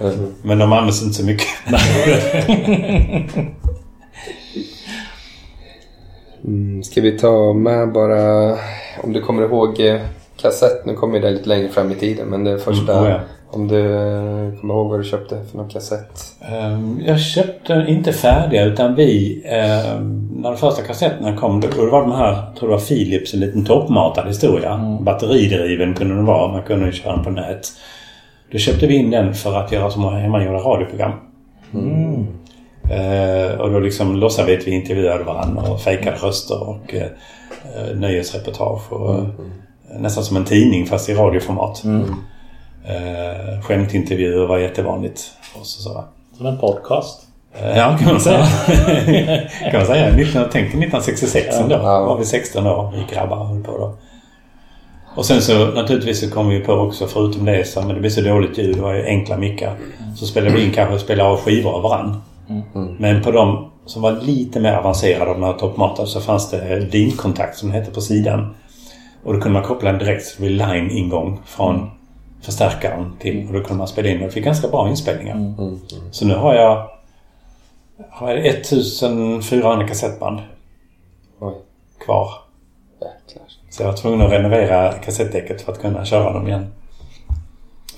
Mm. 0.00 0.34
Men 0.42 0.58
de 0.58 0.72
används 0.72 1.02
inte 1.02 1.14
så 1.14 1.24
mycket. 1.24 1.46
Mm, 6.44 6.82
ska 6.82 7.00
vi 7.00 7.18
ta 7.18 7.52
med 7.52 7.92
bara, 7.92 8.52
om 9.02 9.12
du 9.12 9.20
kommer 9.20 9.42
ihåg 9.42 9.80
eh, 9.80 10.00
kassett, 10.36 10.86
nu 10.86 10.94
kommer 10.94 11.20
det 11.20 11.30
lite 11.30 11.48
längre 11.48 11.68
fram 11.68 11.92
i 11.92 11.94
tiden, 11.94 12.28
men 12.28 12.44
det 12.44 12.58
första, 12.58 12.92
Mm, 12.92 13.04
oh 13.04 13.10
ja. 13.10 13.20
Om 13.52 13.68
du 13.68 13.76
kommer 14.60 14.74
ihåg 14.74 14.90
vad 14.90 15.00
du 15.00 15.04
köpte 15.04 15.44
för 15.50 15.56
någon 15.58 15.68
kassett? 15.68 16.22
Ehm, 16.40 17.00
Jag 17.06 17.20
köpte 17.20 17.84
inte 17.88 18.12
färdiga 18.12 18.64
utan 18.64 18.94
vi, 18.94 19.42
ehm, 19.46 20.28
när 20.36 20.50
de 20.50 20.56
första 20.56 20.82
kassetterna 20.82 21.36
kom, 21.36 21.60
då 21.60 21.68
var 21.90 22.00
de 22.00 22.12
här, 22.12 22.54
tror 22.58 22.68
det 22.68 22.74
var 22.74 22.80
Philips, 22.82 23.34
en 23.34 23.40
liten 23.40 23.64
toppmatad 23.64 24.28
historia. 24.28 24.98
Batteridriven 25.00 25.94
kunde 25.94 26.14
den 26.14 26.24
vara, 26.26 26.52
man 26.52 26.62
kunde 26.62 26.86
ju 26.86 26.92
köra 26.92 27.14
den 27.14 27.24
på 27.24 27.30
nät. 27.30 27.68
Då 28.52 28.58
köpte 28.58 28.86
vi 28.86 28.94
in 28.96 29.10
den 29.10 29.34
för 29.34 29.54
att 29.58 29.72
göra 29.72 29.90
små 29.90 30.10
hemmagjorda 30.10 30.58
radioprogram. 30.58 31.12
Eh, 32.90 33.60
och 33.60 33.70
då 33.72 33.78
liksom 33.80 34.16
låtsades 34.16 34.66
vi 34.66 34.70
intervjuade 34.70 35.24
varandra 35.24 35.62
och 35.72 35.80
fejkade 35.80 36.16
röster 36.16 36.68
och 36.68 36.94
eh, 36.94 37.02
eh, 37.02 37.96
nöjesreportage. 37.96 38.92
Och, 38.92 39.14
eh, 39.14 39.24
Nästan 39.98 40.24
som 40.24 40.36
en 40.36 40.44
tidning 40.44 40.86
fast 40.86 41.08
i 41.08 41.14
radioformat. 41.14 41.82
Eh, 42.84 43.62
skämtintervjuer 43.62 44.46
var 44.46 44.58
jättevanligt. 44.58 45.20
Och 45.60 45.66
så, 45.66 45.82
så. 45.82 46.04
Som 46.36 46.46
en 46.46 46.58
podcast. 46.58 47.26
Eh, 47.54 47.78
Ja, 47.78 47.98
kan 48.00 48.08
man 48.08 48.20
säga. 48.20 48.46
kan 49.70 49.78
man 49.80 49.86
säga. 49.86 50.16
19, 50.16 50.42
tänk 50.52 50.66
1966 50.66 51.56
ändå. 51.60 51.74
Ja. 51.74 52.04
var 52.04 52.18
vi 52.18 52.24
16 52.24 52.66
år. 52.66 52.92
Vi 52.96 53.14
grabbar 53.14 53.44
höll 53.44 53.62
på 53.64 53.78
då. 53.78 53.94
Och 55.16 55.24
sen 55.24 55.42
så 55.42 55.66
naturligtvis 55.66 56.20
så 56.20 56.30
kom 56.30 56.48
vi 56.48 56.60
på 56.60 56.72
också 56.72 57.06
förutom 57.06 57.44
det 57.44 57.64
så 57.64 57.80
men 57.80 57.94
det 57.94 58.00
blev 58.00 58.10
så 58.10 58.20
dåligt 58.20 58.58
ljud. 58.58 58.76
Det 58.76 58.82
var 58.82 58.94
ju 58.94 59.04
enkla 59.06 59.36
mickar. 59.36 59.76
Så 60.16 60.26
spelade 60.26 60.56
vi 60.56 60.64
in 60.64 60.72
kanske 60.72 60.98
spelade 60.98 61.30
av 61.30 61.36
skivor 61.36 61.72
av 61.72 61.82
varann. 61.82 62.22
Men 62.98 63.22
på 63.22 63.30
de 63.30 63.70
som 63.86 64.02
var 64.02 64.12
lite 64.12 64.60
mer 64.60 64.72
avancerade 64.72 65.30
av 65.30 65.40
de 65.40 65.46
här 65.46 65.52
toppmatade 65.52 66.08
så 66.08 66.20
fanns 66.20 66.50
det 66.50 66.80
linkontakt 66.92 67.56
som 67.58 67.68
det 67.70 67.78
hette 67.78 67.90
på 67.90 68.00
sidan. 68.00 68.54
Och 69.24 69.34
då 69.34 69.40
kunde 69.40 69.58
man 69.58 69.68
koppla 69.68 69.90
den 69.90 69.98
direkt 69.98 70.38
blev 70.38 70.50
line-ingång 70.50 71.38
från 71.46 71.90
förstärkaren 72.42 73.12
till. 73.20 73.46
Och 73.46 73.52
då 73.52 73.60
kunde 73.60 73.74
man 73.78 73.88
spela 73.88 74.08
in 74.08 74.20
och 74.20 74.26
det 74.26 74.30
fick 74.32 74.44
ganska 74.44 74.68
bra 74.68 74.88
inspelningar. 74.88 75.54
Så 76.10 76.26
nu 76.26 76.34
har 76.34 76.54
jag, 76.54 76.90
har 78.10 78.30
jag 78.30 78.46
1400 78.46 79.88
kassettband 79.88 80.40
Oj, 81.40 81.54
kvar. 82.04 82.28
jäklar. 83.00 83.44
Så 83.70 83.82
jag 83.82 83.88
var 83.88 83.96
tvungen 83.96 84.26
att 84.26 84.32
renovera 84.32 84.92
kassettdäcket 84.92 85.62
för 85.62 85.72
att 85.72 85.80
kunna 85.80 86.04
köra 86.04 86.32
dem 86.32 86.46
igen. 86.48 86.66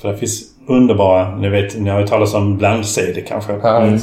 För 0.00 0.12
det 0.12 0.18
finns 0.18 0.42
underbara, 0.66 1.36
ni 1.36 1.48
vet, 1.48 1.76
ni 1.80 1.90
har 1.90 2.00
ju 2.00 2.06
talat 2.06 2.34
om 2.34 2.56
bland-CD 2.56 3.20
kanske. 3.20 3.52
Ja, 3.62 3.98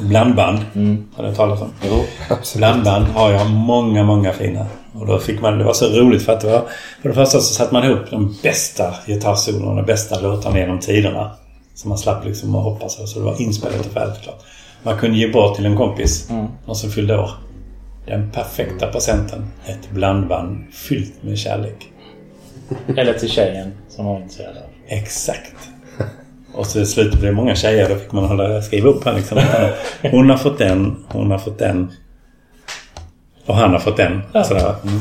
Blandband 0.00 0.58
Mm. 0.74 1.08
har 1.16 1.28
ni 1.28 1.34
talat 1.34 1.62
om. 1.62 1.68
Jo. 1.90 2.04
absolut. 2.30 2.58
Blandband 2.58 3.04
har 3.04 3.30
jag 3.30 3.50
många, 3.50 4.02
många 4.04 4.32
fina. 4.32 4.66
Och 4.92 5.06
då 5.06 5.18
fick 5.18 5.40
man, 5.40 5.58
det 5.58 5.64
var 5.64 5.72
så 5.72 5.86
roligt 5.86 6.22
för 6.22 6.32
att 6.32 6.40
det 6.40 6.46
var, 6.46 6.62
för 7.02 7.08
det 7.08 7.14
första 7.14 7.40
så 7.40 7.54
satte 7.54 7.74
man 7.74 7.84
ihop 7.84 8.10
de 8.10 8.36
bästa 8.42 8.94
gitarrsolon 9.06 9.78
och 9.78 9.84
bästa 9.86 10.20
låtarna 10.20 10.58
genom 10.58 10.78
tiderna. 10.78 11.30
Så 11.74 11.88
man 11.88 11.98
slapp 11.98 12.24
liksom 12.24 12.54
att 12.54 12.64
hoppas 12.64 13.12
så 13.12 13.18
det 13.18 13.24
var 13.24 13.42
inspelat 13.42 13.86
och 13.86 13.92
färdigt 13.92 14.22
klart. 14.22 14.42
Man 14.82 14.98
kunde 14.98 15.18
ge 15.18 15.28
bort 15.28 15.56
till 15.56 15.66
en 15.66 15.76
kompis, 15.76 16.30
någon 16.66 16.76
som 16.76 16.90
fyllde 16.90 17.18
år. 17.18 17.30
Den 18.06 18.30
perfekta 18.30 18.86
presenten. 18.86 19.46
Ett 19.66 19.90
blandband 19.90 20.74
fyllt 20.74 21.22
med 21.22 21.38
kärlek. 21.38 21.92
Eller 22.96 23.12
till 23.12 23.30
tjejen 23.30 23.72
som 23.88 24.06
var 24.06 24.16
intresserad 24.16 24.56
av. 24.56 24.62
Exakt. 24.86 25.54
Och 26.54 26.66
så 26.66 26.86
slut 26.86 27.12
blev 27.12 27.22
det 27.22 27.32
många 27.32 27.54
tjejer. 27.54 27.88
Då 27.88 27.94
fick 27.94 28.12
man 28.12 28.24
hålla, 28.24 28.62
skriva 28.62 28.88
upp 28.88 29.04
här 29.04 29.14
liksom. 29.14 29.38
Hon 30.10 30.30
har 30.30 30.36
fått 30.36 30.58
den, 30.58 31.04
hon 31.08 31.30
har 31.30 31.38
fått 31.38 31.58
den. 31.58 31.92
Och 33.50 33.56
han 33.56 33.70
har 33.72 33.78
fått 33.78 33.96
den. 33.96 34.22
Sådär. 34.44 34.74
Mm. 34.84 35.00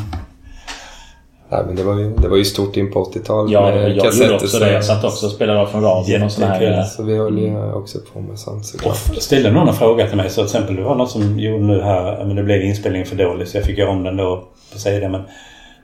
Nej, 1.52 1.62
men 1.68 1.76
det, 1.76 1.84
var 1.84 2.00
ju, 2.00 2.16
det 2.16 2.28
var 2.28 2.38
ju 2.38 2.46
stort 2.46 2.78
in 2.78 2.92
på 2.92 3.04
80-talet 3.04 3.52
Ja, 3.52 3.62
med 3.62 3.82
jag 3.82 3.90
gjorde 4.14 4.34
också 4.36 4.48
så- 4.48 4.60
det. 4.60 4.72
Jag 4.74 4.86
satt 4.86 5.04
också 5.04 5.26
och 5.26 5.32
spelade 5.32 5.68
från 5.68 5.84
radion 5.84 6.24
och 6.24 6.32
här 6.32 6.60
grejer. 6.60 6.84
Så 6.84 7.04
vi 7.04 7.18
höll 7.18 7.38
ju 7.38 7.74
också 7.74 7.98
på 8.14 8.20
med 8.20 8.40
sånt 8.40 8.66
såklart. 8.66 8.98
Och 9.16 9.22
ställde 9.22 9.52
någon 9.52 9.68
en 9.68 9.74
fråga 9.74 10.08
till 10.08 10.18
mig. 10.18 10.30
Så 10.30 10.36
till 10.36 10.44
exempel 10.44 10.76
det 10.76 10.82
var 10.84 10.96
någon 10.96 11.08
som 11.08 11.40
gjorde 11.40 11.64
nu 11.64 11.82
här. 11.82 12.26
Men 12.26 12.36
det 12.36 12.44
blev 12.44 12.62
inspelningen 12.62 13.08
för 13.08 13.16
dålig 13.16 13.48
så 13.48 13.58
jag 13.58 13.66
fick 13.66 13.78
göra 13.78 13.90
om 13.90 14.04
den 14.04 14.18
då 14.18 14.44
på 14.74 14.80
CD. 14.80 15.10
Men 15.10 15.22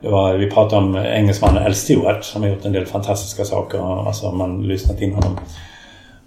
det 0.02 0.10
var, 0.10 0.34
vi 0.34 0.52
pratade 0.52 0.86
om 0.86 0.96
engelsmannen 0.96 1.64
Al 1.66 1.76
Stewart 1.76 2.24
som 2.24 2.42
har 2.42 2.50
gjort 2.50 2.66
en 2.66 2.72
del 2.74 2.86
fantastiska 2.86 3.46
saker. 3.46 4.08
Alltså 4.08 4.32
man 4.32 4.64
lyssnat 4.68 5.02
in 5.02 5.14
honom. 5.14 5.38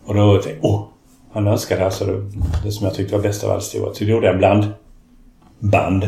Och 0.07 0.15
då 0.15 0.33
tänkte 0.33 0.51
jag, 0.51 0.59
åh! 0.73 0.83
Han 1.33 1.47
önskade 1.47 1.85
alltså 1.85 2.05
det, 2.05 2.23
det 2.65 2.73
som 2.73 2.87
jag 2.87 2.95
tyckte 2.95 3.15
var 3.17 3.23
bäst 3.23 3.45
av 3.45 3.51
Al 3.51 3.61
Stewart. 3.63 3.97
Så 3.97 4.05
då 4.05 4.11
gjorde 4.11 4.27
jag 4.27 4.39
bland 4.39 4.67
band. 5.59 6.05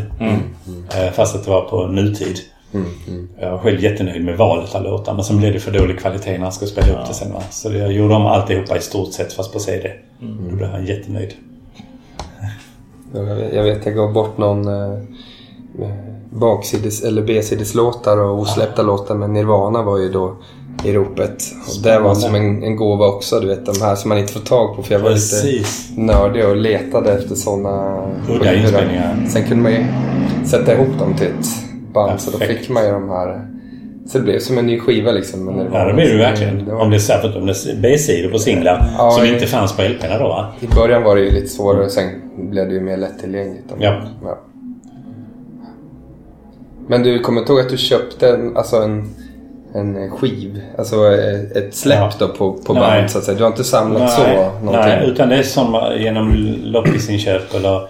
Eh, 0.96 1.12
Fast 1.12 1.36
att 1.36 1.44
det 1.44 1.50
var 1.50 1.62
på 1.68 1.86
nutid. 1.86 2.38
Jag 3.40 3.50
var 3.50 3.58
själv 3.58 3.80
jättenöjd 3.80 4.24
med 4.24 4.36
valet 4.36 4.74
av 4.74 4.82
låtar. 4.82 5.14
Men 5.14 5.24
sen 5.24 5.38
blev 5.38 5.52
det 5.52 5.60
för 5.60 5.70
dålig 5.72 5.98
kvalitet 5.98 6.32
när 6.32 6.38
han 6.38 6.52
skulle 6.52 6.70
spela 6.70 7.00
upp 7.00 7.08
det 7.08 7.14
sen. 7.14 7.32
Va? 7.32 7.42
Så 7.50 7.72
jag 7.72 7.92
gjorde 7.92 8.14
om 8.14 8.26
alltihopa 8.26 8.76
i 8.76 8.80
stort 8.80 9.12
sett 9.12 9.32
fast 9.32 9.52
på 9.52 9.58
CD. 9.58 9.90
Då 10.50 10.56
blev 10.56 10.68
han 10.68 10.86
jättenöjd. 10.86 11.30
Jag 13.52 13.64
vet- 13.64 13.86
Jag 13.86 13.94
gav 13.94 14.12
bort 14.12 14.38
någon 14.38 14.68
eh, 14.68 14.98
baksides 16.30 17.02
eller 17.04 17.22
B-sideslåtar 17.22 18.18
och 18.20 18.38
osläppta 18.38 18.82
låtar 18.82 19.14
men 19.14 19.32
Nirvana 19.32 19.82
var 19.82 19.98
ju 19.98 20.08
då 20.12 20.36
i 20.84 20.92
ropet. 20.92 21.42
Och 21.66 21.82
det 21.82 21.98
var 21.98 22.14
som 22.14 22.34
en, 22.34 22.62
en 22.62 22.76
gåva 22.76 23.06
också, 23.06 23.40
du 23.40 23.46
vet 23.46 23.66
de 23.66 23.80
här 23.80 23.94
som 23.94 24.08
man 24.08 24.18
inte 24.18 24.32
får 24.32 24.40
tag 24.40 24.76
på 24.76 24.82
för 24.82 24.94
jag 24.94 25.00
var 25.00 25.10
lite 25.10 25.20
Precis. 25.20 25.90
nördig 25.96 26.46
och 26.48 26.56
letade 26.56 27.12
efter 27.12 27.34
sådana 27.34 28.02
Udda 28.28 28.54
inspelningar. 28.54 29.26
Sen 29.28 29.44
kunde 29.44 29.62
man 29.62 29.72
ju 29.72 29.84
sätta 30.46 30.74
ihop 30.74 30.98
dem 30.98 31.14
till 31.14 31.26
ett 31.26 31.46
band 31.94 32.20
så 32.20 32.30
då 32.30 32.38
Perfekt. 32.38 32.60
fick 32.60 32.70
man 32.70 32.84
ju 32.86 32.90
de 32.92 33.08
här 33.08 33.46
så 34.06 34.18
det 34.18 34.24
blev 34.24 34.38
som 34.38 34.58
en 34.58 34.66
ny 34.66 34.78
skiva 34.80 35.12
liksom. 35.12 35.44
med 35.44 35.54
Nirvana. 35.54 35.78
Ja, 35.78 35.86
det 35.88 35.94
blir 35.94 36.12
det 36.12 36.18
verkligen. 36.18 36.64
det 36.64 36.72
var- 36.74 36.80
Om 36.82 36.90
det 36.90 36.96
är 36.96 37.00
särskilt 37.00 37.36
om 37.36 37.46
det 37.46 37.54
B-sidor 37.82 38.30
på 38.30 38.38
singlar 38.38 38.90
Ja, 38.98 39.10
som 39.10 39.26
ja. 39.26 39.32
inte 39.34 39.46
fanns 39.46 39.72
på 39.76 39.82
LP'na 39.82 40.18
då 40.18 40.28
va? 40.28 40.52
I 40.60 40.66
början 40.66 41.02
var 41.02 41.16
det 41.16 41.22
ju 41.22 41.30
lite 41.30 41.46
svårare, 41.46 41.88
sen 41.90 42.04
blev 42.36 42.68
det 42.68 42.74
ju 42.74 42.80
mer 42.80 42.96
lättillgängligt. 42.96 43.64
Ja. 43.78 44.02
Men 46.88 47.02
du 47.02 47.18
kommer 47.20 47.40
inte 47.40 47.52
ihåg 47.52 47.60
att 47.60 47.68
du 47.68 47.76
köpte 47.76 48.28
en, 48.28 48.56
alltså 48.56 48.76
en, 48.76 49.08
en 49.74 50.10
skiv, 50.10 50.60
alltså 50.78 50.96
ett 51.56 51.74
släpp 51.74 51.98
Ja. 52.20 52.26
på, 52.38 52.52
på 52.52 52.72
Nej. 52.74 52.82
band 52.82 53.10
så 53.10 53.18
att 53.18 53.24
säga. 53.24 53.36
Du 53.38 53.42
har 53.44 53.50
inte 53.50 53.64
samlat 53.64 54.10
så 54.12 54.22
någonting? 54.26 54.72
nej, 54.72 55.06
utan 55.08 55.28
det 55.28 55.36
är 55.36 55.42
som 55.42 55.92
genom 55.98 56.32
loppisinköp 56.64 57.54
eller 57.54 57.80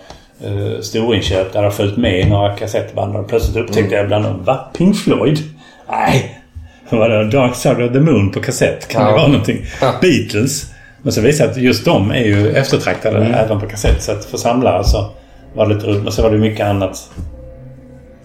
uh, 0.46 0.80
storinköp 0.80 1.52
där 1.52 1.60
det 1.60 1.66
har 1.66 1.72
följt 1.72 1.96
med 1.96 2.28
några 2.28 2.56
kassettband 2.56 3.16
och 3.16 3.28
plötsligt 3.28 3.56
upptäckte 3.56 3.94
jag 3.94 4.06
bland 4.06 4.24
dem, 4.24 4.44
va? 4.44 4.70
Pink 4.78 4.96
Floyd? 4.96 5.38
Nej! 5.90 6.36
Vad 6.90 7.00
var 7.00 7.08
det? 7.08 7.30
Dark 7.30 7.54
Side 7.54 7.82
of 7.82 7.92
the 7.92 8.00
Moon 8.00 8.30
på 8.32 8.40
kassett? 8.40 8.88
Kan 8.88 9.04
det 9.04 9.10
Ja. 9.10 9.16
vara 9.16 9.26
någonting? 9.28 9.64
Ja. 9.80 9.92
Beatles? 10.00 10.66
Men 11.02 11.12
så 11.12 11.20
visade 11.20 11.48
det 11.48 11.52
att 11.52 11.62
just 11.62 11.84
de 11.84 12.10
är 12.10 12.24
ju 12.24 12.50
eftertraktade 12.50 13.16
Mm. 13.16 13.34
även 13.34 13.60
på 13.60 13.66
kassett. 13.66 14.02
Så 14.02 14.12
att 14.12 14.24
för 14.24 14.36
samlare 14.38 14.84
så 14.84 15.10
var 15.54 15.68
det 15.68 15.74
lite 15.74 15.86
roligt. 15.86 16.02
Men 16.02 16.12
så 16.12 16.22
var 16.22 16.30
det 16.30 16.38
mycket 16.38 16.66
annat 16.66 17.10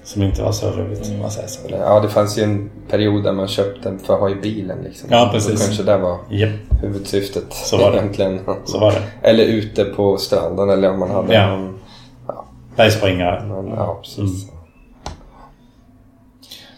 som 0.06 0.24
inte 0.24 0.42
var 0.44 0.52
så 0.52 0.72
roligt 0.72 1.12
om 1.16 1.22
man 1.22 1.32
säger 1.32 1.48
så. 1.48 1.60
Ja, 1.70 2.00
det 2.00 2.10
fanns 2.10 2.38
ju 2.38 2.44
en 2.44 2.70
period 2.90 3.24
där 3.24 3.32
man 3.32 3.48
köpte 3.48 3.90
den 3.90 4.00
för 4.00 4.14
att 4.14 4.20
ha 4.20 4.30
i 4.30 4.36
bilen 4.36 4.78
liksom. 4.84 5.10
Ja, 5.12 5.30
precis. 5.34 5.52
Då 5.60 5.66
kanske 5.66 5.84
det 5.84 5.98
var 5.98 6.18
Japp, 6.30 6.52
huvudsyftet 6.82 7.44
Så 7.54 7.78
var 7.78 7.92
det. 7.92 7.98
egentligen. 7.98 8.40
så 8.66 8.80
var 8.80 8.92
det. 8.92 9.02
Eller 9.30 9.44
ute 9.44 9.84
på 9.86 10.18
stranden 10.18 10.70
eller 10.70 10.92
om 10.92 11.00
man 11.00 11.12
hade 11.12 11.34
Ja. 11.34 11.48
någon... 11.58 11.80
Bergspringare. 12.76 13.46
någon 13.48 13.68
ja, 13.70 14.00
precis. 14.04 14.50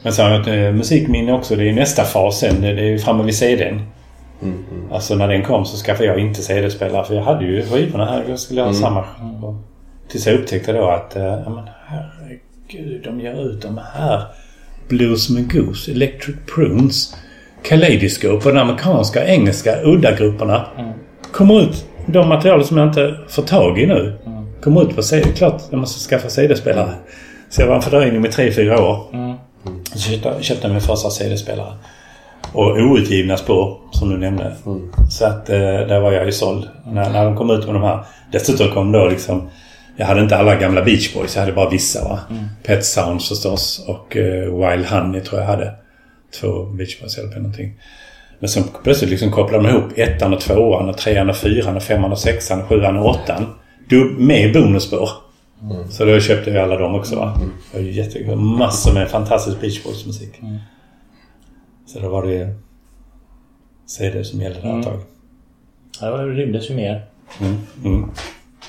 Men 0.03 0.13
sen 0.13 0.25
har 0.25 0.31
jag 0.51 0.67
eh, 0.67 0.73
musikminne 0.73 1.33
också. 1.33 1.55
Det 1.55 1.69
är 1.69 1.73
nästa 1.73 2.03
fas 2.03 2.39
sen. 2.39 2.61
Det 2.61 2.67
är 2.67 2.73
ju 2.83 2.99
framme 2.99 3.23
vid 3.23 3.35
CDn. 3.35 3.81
Mm, 4.41 4.63
mm. 4.71 4.91
Alltså 4.91 5.15
när 5.15 5.27
den 5.27 5.43
kom 5.45 5.65
så 5.65 5.77
skaffade 5.77 6.05
jag 6.05 6.19
inte 6.19 6.41
CD-spelare. 6.41 7.05
För 7.05 7.15
jag 7.15 7.23
hade 7.23 7.45
ju 7.45 7.65
skivorna 7.65 8.05
här. 8.05 8.25
Jag 8.29 8.39
skulle 8.39 8.61
ha 8.61 8.67
Mm. 8.69 8.81
samma. 8.81 8.99
Och 9.43 9.55
Tills 10.09 10.27
jag 10.27 10.35
upptäckte 10.39 10.73
då 10.73 10.89
att... 10.89 11.11
Ja 11.15 11.49
men 11.49 11.63
herregud, 12.69 13.03
de 13.03 13.19
ger 13.19 13.41
ut 13.41 13.61
de 13.61 13.79
här. 13.93 14.23
Blues 14.87 15.29
med 15.29 15.51
Goose, 15.53 15.91
Electric 15.91 16.35
Prunes, 16.55 17.15
Kaleidoscope 17.63 18.49
och 18.49 18.55
de 18.55 18.57
amerikanska, 18.57 19.27
engelska 19.27 19.81
udda-grupperna. 19.83 20.65
Kommer 21.31 21.61
ut. 21.61 21.85
De 22.05 22.29
material 22.29 22.63
som 22.65 22.77
jag 22.77 22.87
inte 22.87 23.17
får 23.29 23.43
tag 23.43 23.79
i 23.79 23.85
nu. 23.85 24.17
Kommer 24.61 24.83
ut 24.83 24.95
på 24.95 25.03
CD. 25.03 25.31
Klart 25.35 25.61
jag 25.69 25.79
måste 25.79 26.09
skaffa 26.09 26.29
CD-spelare. 26.29 26.93
Så 27.49 27.61
jag 27.61 27.67
var 27.67 27.75
en 27.75 27.81
fördröjning 27.81 28.21
med 28.21 28.31
3-4 28.31 28.79
år. 28.79 29.03
Så 29.93 29.99
köpte, 29.99 30.43
köpte 30.43 30.69
min 30.69 30.81
första 30.81 31.09
CD-spelare. 31.09 31.73
Och 32.53 32.77
outgivna 32.77 33.37
spår, 33.37 33.77
som 33.91 34.09
du 34.09 34.17
nämnde. 34.17 34.55
Så 35.09 35.25
att 35.25 35.49
eh, 35.49 35.59
där 35.59 35.99
var 35.99 36.11
jag 36.11 36.25
ju 36.25 36.31
såld. 36.31 36.67
När, 36.85 37.09
när 37.09 37.25
de 37.25 37.35
kom 37.37 37.49
ut 37.49 37.65
med 37.65 37.75
de 37.75 37.83
här. 37.83 37.99
Dessutom 38.31 38.71
kom 38.71 38.91
då 38.91 39.05
liksom... 39.05 39.49
Jag 39.99 40.05
hade 40.05 40.21
inte 40.21 40.37
alla 40.37 40.55
gamla 40.55 40.83
Beach 40.83 41.13
Boys, 41.13 41.35
jag 41.35 41.41
hade 41.41 41.53
bara 41.53 41.69
vissa 41.69 42.03
va. 42.03 42.19
Pet 42.63 42.85
Sounds 42.85 43.29
förstås 43.29 43.85
och 43.87 44.17
eh, 44.17 44.43
Wild 44.43 44.85
Honey 44.85 45.21
tror 45.21 45.41
jag 45.41 45.47
hade. 45.47 45.73
Två 46.41 46.63
Beach 46.65 47.01
Boys 47.01 47.17
eller 47.17 47.35
någonting. 47.35 47.73
Men 48.39 48.49
sen 48.49 48.63
plötsligt 48.83 49.09
liksom 49.11 49.31
kopplade 49.31 49.63
de 49.63 49.69
ihop 49.69 49.91
ettan 49.97 50.33
och 50.33 50.41
tvåan 50.41 50.89
och 50.89 50.97
trean 50.97 51.29
och 51.29 51.35
fyran 51.35 51.75
och 51.75 51.83
femman 51.83 52.11
och 52.11 52.19
sexan 52.19 52.61
och 52.61 52.67
sjuan 52.67 52.97
och 52.97 53.05
åttan. 53.05 53.45
Du, 53.89 54.15
med 54.19 54.53
bonusspår. 54.53 55.09
Så 55.89 56.05
då 56.05 56.19
köpte 56.19 56.49
jag 56.51 56.63
alla 56.63 56.77
dem 56.77 56.95
också 56.95 57.15
va. 57.15 57.39
Det 57.71 57.77
var 57.77 57.85
ju 57.85 57.91
jättekul. 57.91 58.35
Massor 58.35 58.93
med 58.93 59.09
fantastisk 59.09 59.61
Beach 59.61 59.83
Boys 59.83 60.05
musik. 60.05 60.39
Så 61.85 61.99
då 61.99 62.09
var 62.09 62.25
det 62.25 62.55
CD 63.85 64.23
som 64.23 64.41
gällde 64.41 64.61
där 64.61 64.79
ett 64.79 64.85
tag. 64.85 64.99
Ja, 66.01 66.17
det 66.17 66.23
rymdes 66.23 66.69
ju 66.69 66.75
mer 66.75 67.05
Mm. 67.83 68.09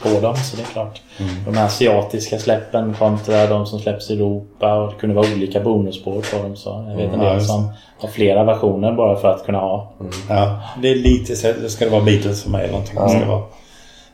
Mm. 0.04 0.14
på 0.14 0.20
dem 0.26 0.36
så 0.36 0.56
det 0.56 0.62
är 0.62 0.66
klart. 0.66 1.02
De 1.46 1.56
här 1.56 1.66
asiatiska 1.66 2.38
släppen 2.38 2.94
kontra 2.98 3.46
de 3.46 3.66
som 3.66 3.78
släpps 3.78 4.10
i 4.10 4.14
Europa 4.14 4.74
och 4.74 4.92
det 4.92 4.98
kunde 5.00 5.14
vara 5.16 5.26
olika 5.34 5.60
bonusspår 5.60 6.22
på 6.36 6.42
dem. 6.42 6.56
Så 6.56 6.84
jag 6.88 6.96
vet 6.96 7.04
en 7.08 7.14
Mm, 7.14 7.20
ja, 7.20 7.26
del 7.28 7.34
just 7.38 7.46
som 7.50 7.68
har 8.00 8.08
flera 8.08 8.44
versioner 8.44 8.92
bara 8.92 9.16
för 9.16 9.28
att 9.28 9.44
kunna 9.46 9.58
ha. 9.58 9.92
Ja, 10.28 10.60
det 10.82 10.88
är 10.88 10.94
lite 10.94 11.36
så. 11.36 11.46
Det 11.62 11.68
ska 11.70 11.84
det 11.84 11.90
vara 11.90 12.02
Beatles 12.04 12.42
för 12.42 12.50
mig 12.50 12.60
eller 12.62 12.72
någonting. 12.72 12.94
Det 13.02 13.08
ska 13.08 13.26
vara 13.26 13.42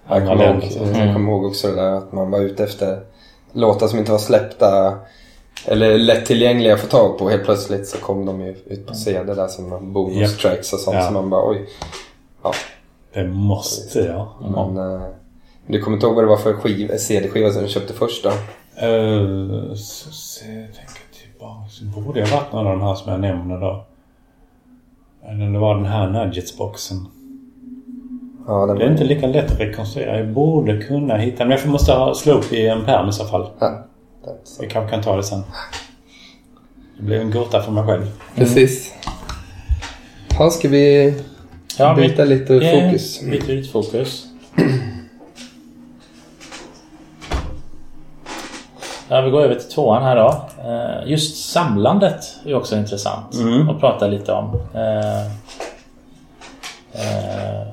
Jag 0.08 0.28
kommer, 0.28 0.44
ihåg, 0.54 0.62
så. 0.72 0.78
jag 0.98 1.14
kommer 1.14 1.30
ihåg 1.32 1.44
också 1.44 1.68
det 1.68 1.74
där 1.76 1.92
att 1.92 2.12
man 2.12 2.30
var 2.30 2.38
ute 2.38 2.64
efter 2.64 3.00
låtar 3.52 3.86
som 3.86 3.98
inte 3.98 4.12
var 4.12 4.18
släppta 4.18 4.98
eller 5.66 5.98
lättillgängliga 5.98 6.74
att 6.74 6.80
få 6.80 6.86
tag 6.86 7.18
på. 7.18 7.28
Helt 7.28 7.44
plötsligt 7.44 7.88
så 7.88 7.98
kom 7.98 8.26
de 8.26 8.40
ju 8.40 8.56
ut 8.66 8.86
på 8.86 8.94
CD 8.94 9.34
där 9.34 9.48
som 9.48 9.92
bonustracks 9.92 10.72
och 10.72 10.78
sånt 10.80 10.96
Ja. 10.96 11.02
som 11.04 11.14
man 11.14 11.30
bara 11.30 11.50
oj. 11.50 11.66
Ja, 12.42 12.52
Det 13.14 13.24
måste 13.24 13.98
jag. 13.98 14.26
men... 14.40 14.76
eh, 14.94 15.02
du 15.66 15.80
kommer 15.80 15.96
inte 15.96 16.06
ihåg 16.06 16.14
vad 16.14 16.24
det 16.24 16.28
var 16.28 16.36
för 16.36 16.52
skiv, 16.52 16.96
CD-skiva 16.98 17.50
som 17.50 17.62
du 17.62 17.68
köpte 17.68 17.92
först 17.92 18.24
då? 18.24 18.30
Uh, 18.86 19.74
så, 19.74 20.10
så, 20.12 20.44
jag 20.44 20.74
tänker 20.74 21.02
tillbaka. 21.22 21.68
Så 21.68 21.84
borde 21.84 22.20
ha 22.20 22.36
varit 22.36 22.52
någon 22.52 22.66
av 22.66 22.78
de 22.78 22.82
här 22.82 22.94
som 22.94 23.12
jag 23.12 23.20
nämner 23.20 23.60
då. 23.60 23.84
Eller 25.28 25.50
det 25.52 25.58
var 25.58 25.74
den 25.74 25.86
här 25.86 26.08
Nuggets-boxen. 26.08 27.06
Ja, 28.46 28.66
den 28.66 28.78
Det 28.78 28.84
är 28.84 28.90
inte 28.90 29.04
lika 29.04 29.26
lätt 29.26 29.52
att 29.52 29.60
rekonstruera. 29.60 30.18
Jag 30.18 30.28
borde 30.28 30.82
kunna 30.82 31.16
hitta 31.16 31.38
den. 31.38 31.48
Men 31.48 31.58
jag 31.58 31.68
måste 31.68 31.92
ha, 31.92 32.14
slå 32.14 32.32
upp 32.32 32.52
i 32.52 32.68
en 32.68 32.84
pärm 32.84 33.08
i 33.08 33.12
så 33.12 33.24
fall. 33.24 33.48
Ja, 33.58 33.86
så. 34.44 34.62
Vi 34.62 34.68
kanske 34.68 34.90
kan 34.90 35.02
ta 35.02 35.16
det 35.16 35.22
sen. 35.22 35.42
Det 36.96 37.02
blev 37.02 37.20
en 37.20 37.30
gåta 37.30 37.62
för 37.62 37.72
mig 37.72 37.84
själv. 37.84 38.06
Precis. 38.34 38.94
Ja, 40.38 40.50
ska 40.50 40.68
vi 40.68 41.14
Ja, 41.78 41.94
byta 41.94 42.24
lite 42.24 42.54
Eh, 42.54 42.86
fokus? 42.86 43.20
Byter 43.22 43.56
lite 43.56 43.68
fokus. 43.68 44.26
Ja, 49.14 49.20
vi 49.20 49.30
går 49.30 49.40
över 49.42 49.54
till 49.54 49.70
tvåan 49.70 50.02
här 50.02 50.16
då. 50.16 50.34
Eh, 50.70 51.10
Just 51.10 51.50
samlandet 51.52 52.24
är 52.46 52.54
också 52.54 52.76
intressant 52.76 53.34
Mm. 53.34 53.68
att 53.70 53.80
prata 53.80 54.06
lite 54.06 54.32
om. 54.32 54.60
Eh, 54.74 55.26
eh, 56.92 57.66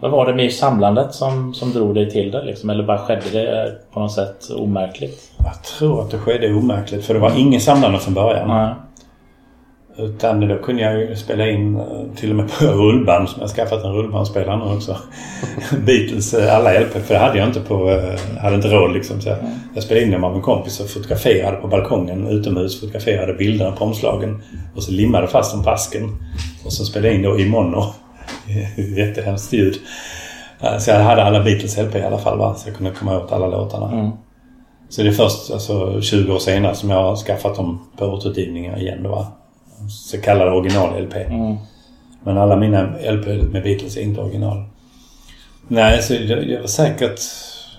Vad 0.00 0.10
var 0.10 0.26
det 0.26 0.34
med 0.34 0.52
samlandet 0.52 1.14
som, 1.14 1.54
som 1.54 1.72
drog 1.72 1.94
dig 1.94 2.10
till 2.10 2.30
det? 2.30 2.42
Liksom? 2.42 2.70
Eller 2.70 2.84
bara 2.84 2.98
skedde 2.98 3.30
det 3.32 3.72
på 3.92 4.00
något 4.00 4.12
sätt 4.12 4.50
omärkligt? 4.56 5.30
Jag 5.44 5.62
tror 5.62 6.00
att 6.00 6.10
det 6.10 6.18
skedde 6.18 6.54
omärkligt 6.54 7.04
för 7.04 7.14
det 7.14 7.20
var 7.20 7.32
ingen 7.38 7.60
samlande 7.60 7.98
från 7.98 8.14
början. 8.14 8.48
Nej. 8.48 8.74
Utan 9.96 10.48
då 10.48 10.58
kunde 10.58 10.82
jag 10.82 11.00
ju 11.00 11.16
spela 11.16 11.48
in 11.48 11.76
eh, 11.76 11.84
till 12.16 12.30
och 12.30 12.36
med 12.36 12.50
på 12.50 12.64
rullband 12.64 13.28
som 13.28 13.40
jag 13.40 13.50
skaffat 13.50 13.84
en 13.84 13.92
rullbandspelare 13.92 14.56
nu 14.56 14.74
också. 14.74 14.96
Beatles 15.86 16.34
eh, 16.34 16.56
alla 16.56 16.80
LP. 16.80 16.92
För 16.92 17.14
det 17.14 17.20
hade 17.20 17.38
jag 17.38 17.48
inte 17.48 17.60
på... 17.60 17.90
eh, 17.90 18.40
hade 18.40 18.56
inte 18.56 18.68
råd 18.68 18.92
liksom. 18.92 19.20
Så 19.20 19.28
jag, 19.28 19.38
jag 19.74 19.84
spelade 19.84 20.06
in 20.06 20.12
dem 20.12 20.24
av 20.24 20.34
en 20.34 20.42
kompis 20.42 20.80
och 20.80 20.90
fotograferade 20.90 21.56
på 21.56 21.68
balkongen 21.68 22.28
utomhus. 22.28 22.80
Fotograferade 22.80 23.34
bilderna 23.34 23.72
på 23.72 23.84
omslagen. 23.84 24.42
Och 24.74 24.82
så 24.82 24.92
limmade 24.92 25.26
fast 25.26 25.52
dem 25.52 25.64
på 25.64 25.70
asken. 25.70 26.16
Och 26.64 26.72
så 26.72 26.84
spelade 26.84 27.08
jag 27.08 27.16
in 27.16 27.22
då 27.22 27.38
i 27.38 27.48
mono. 27.48 27.84
Jättehemskt 28.96 29.52
ljud. 29.52 29.74
Så 30.78 30.90
jag 30.90 31.00
hade 31.00 31.22
alla 31.22 31.42
Beatles 31.42 31.78
LP 31.78 31.94
i 31.94 32.02
alla 32.02 32.18
fall 32.18 32.38
va? 32.38 32.54
Så 32.54 32.68
jag 32.68 32.76
kunde 32.76 32.92
komma 32.92 33.18
åt 33.18 33.32
alla 33.32 33.46
låtarna. 33.46 33.92
Mm. 33.92 34.10
Så 34.88 35.02
det 35.02 35.08
är 35.08 35.12
först 35.12 35.50
alltså, 35.52 36.00
20 36.00 36.32
år 36.32 36.38
senare 36.38 36.74
som 36.74 36.90
jag 36.90 37.02
har 37.02 37.16
skaffat 37.16 37.56
dem 37.56 37.86
på 37.98 38.04
återutgivningar 38.04 38.78
igen 38.78 39.02
då 39.02 39.10
va. 39.10 39.26
Så 39.88 40.20
kallade 40.20 40.50
original-LP. 40.50 41.14
Mm. 41.14 41.56
Men 42.22 42.38
alla 42.38 42.56
mina 42.56 42.82
LP 43.10 43.26
med 43.26 43.62
Beatles 43.62 43.96
är 43.96 44.00
inte 44.00 44.20
original. 44.20 44.64
Nej, 45.68 46.02
så 46.02 46.14
jag, 46.14 46.48
jag 46.48 46.60
var 46.60 46.66
säkert... 46.66 47.20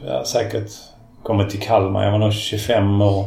Jag 0.07 0.13
har 0.13 0.23
säkert 0.23 0.71
kommit 1.23 1.49
till 1.49 1.61
Kalmar. 1.61 2.03
Jag 2.03 2.11
var 2.11 2.19
nog 2.19 2.33
25 2.33 3.01
år 3.01 3.25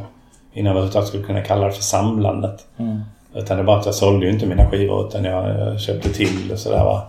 innan 0.53 0.67
jag 0.67 0.71
överhuvudtaget 0.71 1.09
skulle 1.09 1.25
kunna 1.25 1.41
kalla 1.43 1.67
det 1.67 1.73
för 1.73 1.83
samlandet. 1.83 2.67
Mm. 2.77 3.01
Utan 3.35 3.57
det 3.57 3.63
var 3.63 3.79
att 3.79 3.87
jag 3.87 3.95
sålde 3.95 4.27
ju 4.27 4.33
inte 4.33 4.47
mina 4.47 4.67
skivor 4.71 5.09
utan 5.09 5.25
jag, 5.25 5.49
jag 5.59 5.81
köpte 5.81 6.09
till 6.09 6.53
och 6.53 6.59
sådär 6.59 6.85
va. 6.85 7.03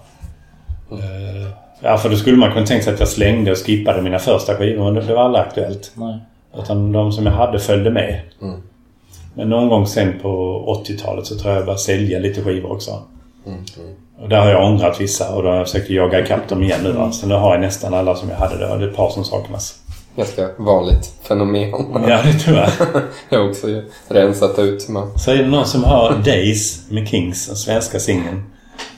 Eh, 0.91 1.49
Ja, 1.81 1.97
för 1.97 2.09
då 2.09 2.15
skulle 2.15 2.37
man 2.37 2.51
kunna 2.51 2.65
tänka 2.65 2.83
sig 2.83 2.93
att 2.93 2.99
jag 2.99 3.09
slängde 3.09 3.51
och 3.51 3.57
skippade 3.57 4.01
mina 4.01 4.19
första 4.19 4.55
skivor 4.55 4.83
men 4.85 4.93
det, 4.93 5.01
det 5.01 5.13
var 5.13 5.23
aldrig 5.23 5.45
aktuellt. 5.45 5.91
Nej. 5.95 6.19
Utan 6.57 6.91
de 6.91 7.11
som 7.11 7.25
jag 7.25 7.33
hade 7.33 7.59
följde 7.59 7.89
med. 7.91 8.21
Mm. 8.41 8.61
Men 9.33 9.49
någon 9.49 9.69
gång 9.69 9.87
sen 9.87 10.19
på 10.21 10.29
80-talet 10.87 11.25
så 11.25 11.35
tror 11.35 11.49
jag 11.51 11.59
jag 11.59 11.65
började 11.65 11.81
sälja 11.81 12.19
lite 12.19 12.41
skivor 12.41 12.71
också. 12.71 12.91
Mm. 13.45 13.59
Och 14.21 14.29
där 14.29 14.39
har 14.39 14.49
jag 14.49 14.65
ångrat 14.65 15.01
vissa 15.01 15.35
och 15.35 15.43
då 15.43 15.49
har 15.49 15.55
jag 15.55 15.67
försökt 15.67 15.89
jaga 15.89 16.19
ikapp 16.19 16.49
dem 16.49 16.63
igen 16.63 16.79
nu. 16.83 16.91
va. 16.91 17.11
Så 17.11 17.27
nu 17.27 17.33
har 17.33 17.51
jag 17.51 17.61
nästan 17.61 17.93
alla 17.93 18.15
som 18.15 18.29
jag 18.29 18.37
hade. 18.37 18.57
Det 18.57 18.65
är 18.65 18.89
ett 18.89 18.95
par 18.95 19.09
som 19.09 19.23
saknas. 19.23 19.75
Ganska 20.15 20.49
vanligt 20.57 21.13
fenomen. 21.23 21.71
Ja, 22.07 22.19
det 22.23 22.33
tror 22.33 22.57
jag. 22.57 22.69
Jag 23.29 23.39
har 23.39 23.49
också 23.49 23.67
rensat 24.07 24.59
ut. 24.59 24.89
Man. 24.89 25.19
Så 25.19 25.31
är 25.31 25.35
det 25.35 25.47
någon 25.47 25.65
som 25.65 25.83
har 25.83 26.13
Days 26.25 26.91
med 26.91 27.07
Kings, 27.07 27.47
den 27.47 27.55
svenska 27.55 27.99
singeln. 27.99 28.43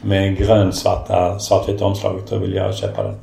Med 0.01 0.37
grönsvarta, 0.37 1.39
svartvita 1.39 1.85
omslaget. 1.85 2.29
Då 2.29 2.37
vill 2.37 2.53
jag 2.53 2.75
köpa 2.75 3.03
den. 3.03 3.15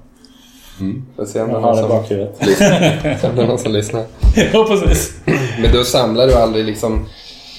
Mm. 0.81 1.05
Får 1.17 1.25
se 1.25 1.41
om 1.41 1.49
det 1.49 1.57
är 1.57 1.61
någon 1.61 1.77
som 1.77 2.19
lyssnar. 2.47 3.17
Se 3.21 3.29
om 3.29 3.37
det 3.37 3.43
är 3.43 3.47
någon 3.47 3.59
som 3.59 3.73
lyssnar. 3.73 4.05
ja, 4.53 4.65
precis. 4.69 5.13
Men 5.63 5.73
då 5.73 5.85
samlar 5.85 6.27
du 6.27 6.35
aldrig 6.35 6.65
liksom... 6.65 7.07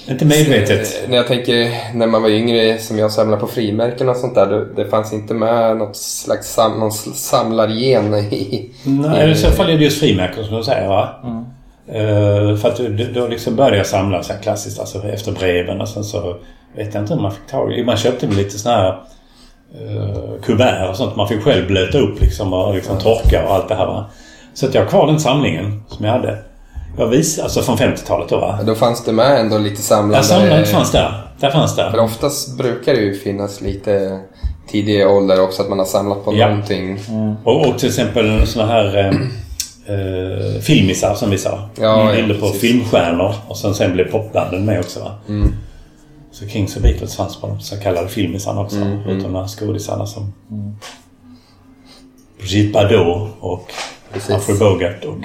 Inte 0.07 0.26
medvetet. 0.26 1.03
Eh, 1.03 1.09
När 1.09 1.17
jag 1.17 1.28
tänker 1.28 1.72
när 1.93 2.07
man 2.07 2.22
var 2.22 2.30
yngre 2.30 2.78
som 2.78 2.99
jag 2.99 3.11
samlade 3.11 3.41
på 3.41 3.47
frimärken 3.47 4.09
och 4.09 4.15
sånt 4.17 4.36
där. 4.36 4.45
Det, 4.45 4.84
det 4.84 4.89
fanns 4.89 5.13
inte 5.13 5.34
med 5.34 5.78
något 5.78 5.95
slags 5.95 6.53
sam, 6.53 6.80
någon 6.80 6.91
samlargen 6.91 8.13
i... 8.15 8.70
Nej, 8.84 9.32
i 9.32 9.36
så 9.36 9.47
fall 9.51 9.70
är 9.70 9.78
det 9.78 9.84
just 9.84 9.99
frimärken 9.99 10.45
som 10.45 10.57
du 10.57 10.63
säger 10.63 10.88
va? 10.88 11.09
Mm. 11.24 11.45
Eh, 11.88 12.57
för 12.57 12.70
att 12.70 12.78
då, 12.78 13.22
då 13.22 13.28
liksom 13.28 13.55
började 13.55 13.78
jag 13.78 13.86
samla 13.86 14.24
så 14.24 14.34
här 14.34 14.39
klassiskt 14.41 14.80
alltså 14.80 15.07
efter 15.07 15.32
breven 15.32 15.82
och 15.82 15.89
sen 15.89 16.03
så 16.03 16.36
vet 16.76 16.93
jag 16.93 17.03
inte 17.03 17.13
hur 17.13 17.22
man 17.22 17.32
fick 17.32 17.47
tag 17.47 17.74
i. 17.74 17.84
Man 17.84 17.97
köpte 17.97 18.28
väl 18.28 18.36
lite 18.38 18.59
såna 18.59 18.76
här 18.76 18.99
uh, 19.76 20.41
kuvert 20.43 20.89
och 20.89 20.95
sånt. 20.95 21.15
Man 21.15 21.28
fick 21.28 21.43
själv 21.43 21.67
blöta 21.67 21.97
upp 21.97 22.22
liksom 22.22 22.53
och 22.53 22.76
liksom 22.76 22.97
torka 22.97 23.45
och 23.47 23.55
allt 23.55 23.67
det 23.70 23.76
här 23.76 23.86
va. 23.86 24.05
Så 24.53 24.65
att 24.65 24.74
jag 24.74 24.82
har 24.82 24.89
kvar 24.89 25.07
den 25.07 25.20
samlingen 25.20 25.84
som 25.88 26.05
jag 26.05 26.11
hade. 26.11 26.38
Jag 26.97 27.07
vis, 27.07 27.39
alltså 27.39 27.61
från 27.61 27.78
50-talet 27.78 28.30
då 28.30 28.38
va. 28.39 28.59
Då 28.65 28.76
fanns 28.76 29.03
det 29.05 29.11
med 29.11 29.39
ändå 29.39 29.57
lite 29.57 29.82
samlande... 29.82 30.17
Ja, 30.17 30.24
samlandet 30.24 30.70
fanns 30.70 30.91
där. 30.91 31.22
Där 31.39 31.49
fanns 31.51 31.76
För 31.76 31.91
det. 31.91 31.99
oftast 32.01 32.57
brukar 32.57 32.93
det 32.93 32.99
ju 33.01 33.15
finnas 33.15 33.61
lite 33.61 34.20
tidig 34.72 35.07
ålder 35.07 35.41
också 35.41 35.61
att 35.61 35.70
man 35.70 35.80
har 35.80 35.86
samlat 35.86 36.26
på 36.26 36.36
Ja. 36.36 36.47
någonting. 36.49 36.99
Och, 37.43 37.67
och 37.67 37.80
till 37.80 37.88
exempel 37.89 38.47
såna 38.47 38.65
här 38.65 38.97
eh, 38.97 39.05
eh, 39.95 40.61
filmisar 40.61 41.15
som 41.15 41.30
vi 41.30 41.38
sa. 41.38 41.70
Ja, 41.82 42.03
Med 42.05 42.11
ja, 42.11 42.15
bilder 42.15 42.36
på 42.36 42.45
precis. 42.45 42.61
filmstjärnor. 42.61 43.34
Och 43.47 43.57
sen, 43.57 43.74
sen 43.76 43.93
blev 43.93 44.11
popbanden 44.11 44.65
med 44.65 44.80
också 44.80 44.99
va. 44.99 45.11
Mm. 45.28 45.53
Så 46.39 46.47
Kings 46.47 46.75
och 46.75 46.81
Beatles 46.81 47.15
fanns 47.15 47.37
på 47.41 47.47
de 47.47 47.59
så 47.59 47.77
kallade 47.77 48.09
filmisarna 48.09 48.61
också. 48.61 48.77
Mm, 48.77 48.99
Utom 49.09 49.33
de 49.33 49.39
här 49.39 49.47
skådisarna 49.47 50.05
som 50.05 50.33
Brigitte 52.37 52.73
Bardot 52.73 53.29
och. 53.39 53.71
Humphrey 54.29 54.57
Bogart 54.57 55.05
och 55.05 55.17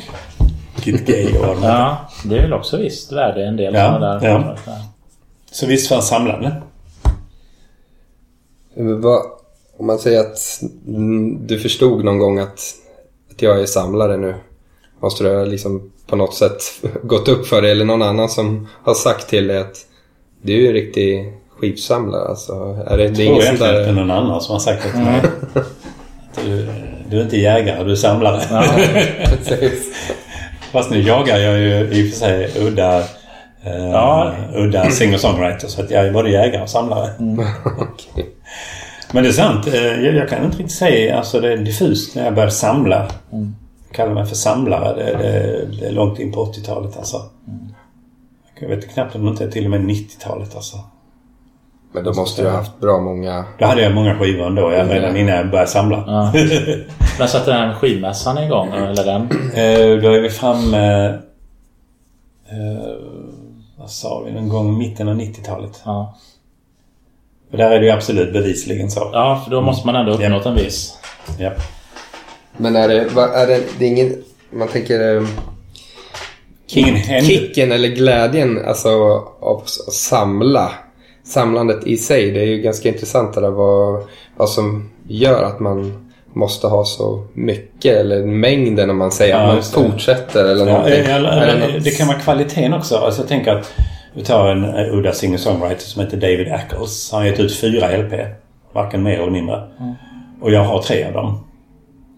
Kit 0.82 1.06
Gay 1.06 1.38
och 1.38 1.46
vad 1.46 1.56
de. 1.56 1.62
Ja, 1.62 2.10
det 2.24 2.36
är 2.38 2.42
väl 2.42 2.52
också 2.52 2.76
visst 2.76 3.12
värde 3.12 3.46
en 3.46 3.56
del 3.56 3.74
Ja, 3.74 3.98
där. 3.98 4.28
ja. 4.28 4.56
Så 5.50 5.66
visst 5.66 5.88
fanns 5.88 6.08
samlande. 6.08 6.62
Om 9.78 9.86
man 9.86 9.98
säger 9.98 10.20
att 10.20 10.60
mm, 10.86 11.46
du 11.46 11.58
förstod 11.60 12.04
någon 12.04 12.18
gång 12.18 12.38
att, 12.38 12.60
att 13.30 13.42
jag 13.42 13.60
är 13.60 13.66
samlare 13.66 14.16
nu. 14.16 14.34
Måste 15.00 15.24
det 15.24 15.36
ha 15.36 15.44
liksom 15.44 15.92
på 16.06 16.16
något 16.16 16.34
sätt 16.34 16.62
gått 17.02 17.28
upp 17.28 17.46
för 17.46 17.62
dig 17.62 17.70
eller 17.70 17.84
någon 17.84 18.02
annan 18.02 18.28
som 18.28 18.68
har 18.82 18.94
sagt 18.94 19.28
till 19.28 19.46
dig 19.46 19.58
att 19.58 19.76
du 20.44 20.52
är 20.54 20.58
ju 20.60 20.66
en 20.66 20.72
riktig 20.72 21.32
skivsamlare. 21.58 22.28
Alltså, 22.28 22.52
är 22.86 22.96
det, 22.98 23.08
det 23.08 23.22
är 23.22 23.26
Jag 23.26 23.34
tror 23.36 23.42
egentligen 23.42 23.74
där... 23.84 23.92
någon 23.92 24.10
annan 24.10 24.40
som 24.40 24.52
har 24.52 24.60
sagt 24.60 24.82
det 24.82 24.90
till 24.90 25.00
mig. 25.00 25.20
Att 25.54 26.44
Du, 26.44 26.66
du 27.10 27.18
är 27.18 27.22
inte 27.22 27.36
jägare, 27.36 27.84
du 27.84 27.92
är 27.92 27.96
samlare. 27.96 28.40
Precis. 29.26 29.94
Fast 30.72 30.90
nu 30.90 31.00
jagar 31.02 31.38
jag 31.38 31.58
ju 31.58 31.88
i 31.92 32.06
och 32.06 32.10
för 32.12 32.18
sig 32.18 32.50
udda, 32.58 32.98
eh, 33.64 33.84
Ja. 33.92 34.32
udda 34.54 34.90
singer-songwriter. 34.90 35.68
Så 35.68 35.82
att 35.82 35.90
jag 35.90 36.06
är 36.06 36.12
både 36.12 36.30
jägare 36.30 36.62
och 36.62 36.68
samlare. 36.68 37.10
Okej. 37.64 38.26
Men 39.12 39.22
det 39.22 39.28
är 39.28 39.32
sant. 39.32 39.66
eh, 39.66 39.74
Jag, 40.04 40.14
jag 40.14 40.28
kan 40.28 40.44
inte 40.44 40.58
riktigt 40.58 40.76
säga. 40.76 41.16
Alltså 41.18 41.40
det 41.40 41.52
är 41.52 41.56
diffust 41.56 42.16
när 42.16 42.24
jag 42.24 42.34
började 42.34 42.52
samla. 42.52 43.06
Mm. 43.32 43.54
Jag 43.88 43.96
kallar 43.96 44.14
mig 44.14 44.26
för 44.26 44.34
samlare. 44.36 44.94
Det, 45.04 45.18
det, 45.18 45.66
det 45.80 45.86
är 45.86 45.92
långt 45.92 46.18
in 46.18 46.32
på 46.32 46.44
80-talet 46.44 46.96
alltså. 46.96 47.22
Jag 48.68 48.76
vet 48.76 48.94
knappt 48.94 49.14
om 49.14 49.24
det 49.24 49.30
inte 49.30 49.44
är 49.44 49.48
till 49.50 49.64
och 49.64 49.70
med 49.70 49.80
90-talet 49.80 50.56
alltså. 50.56 50.76
Men 51.92 52.04
då 52.04 52.12
måste 52.12 52.42
du 52.42 52.48
ha 52.48 52.56
haft 52.56 52.80
bra 52.80 52.98
många... 53.00 53.44
Då 53.58 53.66
hade 53.66 53.82
jag 53.82 53.94
många 53.94 54.18
skivor 54.18 54.46
ändå. 54.46 54.72
Jag, 54.72 54.90
redan 54.90 55.16
innan 55.16 55.34
jag 55.36 55.50
började 55.50 55.70
samla. 55.70 56.04
Ja. 56.06 56.32
Men 57.18 57.28
satte 57.28 57.52
den 57.52 57.74
skivmässan 57.74 58.38
igång? 58.38 58.68
Eller 58.72 59.04
den? 59.04 59.22
Eh, 59.54 60.02
Då 60.02 60.12
är 60.12 60.20
vi 60.20 60.30
framme... 60.30 61.04
Eh, 62.48 62.94
vad 63.78 63.90
sa 63.90 64.22
vi? 64.26 64.32
Någon 64.32 64.48
gång 64.48 64.78
mitten 64.78 65.08
av 65.08 65.14
90-talet. 65.16 65.82
Ja. 65.84 66.18
För 67.50 67.58
där 67.58 67.70
är 67.70 67.80
det 67.80 67.86
ju 67.86 67.92
absolut 67.92 68.32
bevisligen 68.32 68.90
så. 68.90 69.10
ja, 69.12 69.42
för 69.44 69.50
då 69.50 69.60
måste 69.60 69.86
man 69.86 69.96
ändå 69.96 70.12
uppnått 70.12 70.46
en 70.46 70.54
viss... 70.54 70.98
Ja. 71.38 71.50
Men 72.56 72.76
är 72.76 72.88
det... 72.88 73.00
Är 73.20 73.46
det, 73.46 73.60
det 73.78 73.84
är 73.84 73.88
ingen... 73.88 74.22
Man 74.50 74.68
tänker... 74.68 75.26
Ingen 76.68 76.94
händer. 76.94 77.30
Kicken 77.30 77.72
eller 77.72 77.88
glädjen 77.88 78.64
alltså, 78.66 78.88
av 79.40 79.56
att 79.62 79.68
samla. 79.92 80.72
Samlandet 81.24 81.86
i 81.86 81.96
sig. 81.96 82.30
Det 82.30 82.40
är 82.40 82.46
ju 82.46 82.58
ganska 82.58 82.88
intressant 82.88 83.34
det 83.34 83.40
där 83.40 83.50
vad, 83.50 84.02
vad 84.36 84.48
som 84.48 84.90
gör 85.08 85.42
att 85.42 85.60
man 85.60 86.08
måste 86.32 86.66
ha 86.66 86.84
så 86.84 87.26
mycket. 87.34 87.96
Eller 87.96 88.22
mängden 88.26 88.90
om 88.90 88.98
man 88.98 89.10
säger 89.12 89.34
Ja, 89.34 89.40
att 89.40 89.76
man 89.76 89.90
fortsätter 89.90 90.44
eller 90.44 90.66
Ja, 90.66 90.72
någonting. 90.72 91.04
eller, 91.04 91.42
eller, 91.42 91.72
något- 91.74 91.84
det 91.84 91.90
kan 91.90 92.06
vara 92.08 92.18
kvaliteten 92.18 92.74
också. 92.74 92.96
Alltså 92.96 93.20
jag 93.20 93.28
tänker 93.28 93.52
att 93.54 93.72
vi 94.14 94.24
tar 94.24 94.48
en 94.50 94.64
udda 94.98 95.12
singer-songwriter 95.12 95.82
som 95.84 96.02
heter 96.02 96.16
David 96.16 96.52
Ackles. 96.52 97.08
Han 97.12 97.20
har 97.20 97.26
gett 97.28 97.40
ut 97.40 97.56
fyra 97.56 97.96
LP. 97.96 98.26
Varken 98.72 99.02
mer 99.02 99.18
eller 99.20 99.30
mindre. 99.32 99.62
Och 100.40 100.52
jag 100.52 100.64
har 100.64 100.82
tre 100.82 101.04
av 101.04 101.12
dem. 101.12 101.44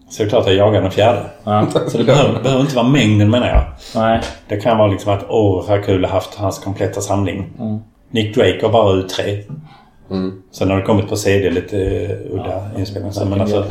Så 0.09 0.23
det 0.23 0.27
är 0.27 0.29
klart 0.29 0.41
att 0.41 0.47
jag 0.47 0.67
jagar 0.67 0.81
den 0.81 0.91
fjärde. 0.91 1.25
Ja. 1.43 1.67
Så 1.87 1.97
det 1.97 2.03
behöver, 2.03 2.43
behöver 2.43 2.61
inte 2.61 2.75
vara 2.75 2.87
mängden 2.87 3.29
menar 3.29 3.47
jag. 3.47 3.63
Nej. 3.95 4.21
Det 4.47 4.57
kan 4.57 4.77
vara 4.77 4.87
liksom 4.87 5.13
att 5.13 5.25
åh, 5.29 5.65
vad 5.69 5.85
kul 5.85 6.05
att 6.05 6.11
ha 6.11 6.17
haft 6.17 6.35
hans 6.35 6.59
kompletta 6.59 7.01
samling. 7.01 7.49
Mm. 7.59 7.79
Nick 8.11 8.35
Drake 8.35 8.59
har 8.61 8.69
bara 8.69 8.93
ut 8.93 9.09
tre. 9.09 9.43
Mm. 10.11 10.41
Sen 10.51 10.69
har 10.69 10.77
det 10.77 10.83
kommit 10.83 11.09
på 11.09 11.15
CD 11.15 11.49
lite 11.49 11.77
udda 12.31 12.69
inspelningar. 12.77 13.13
Så, 13.13 13.25
men 13.25 13.41
alltså, 13.41 13.65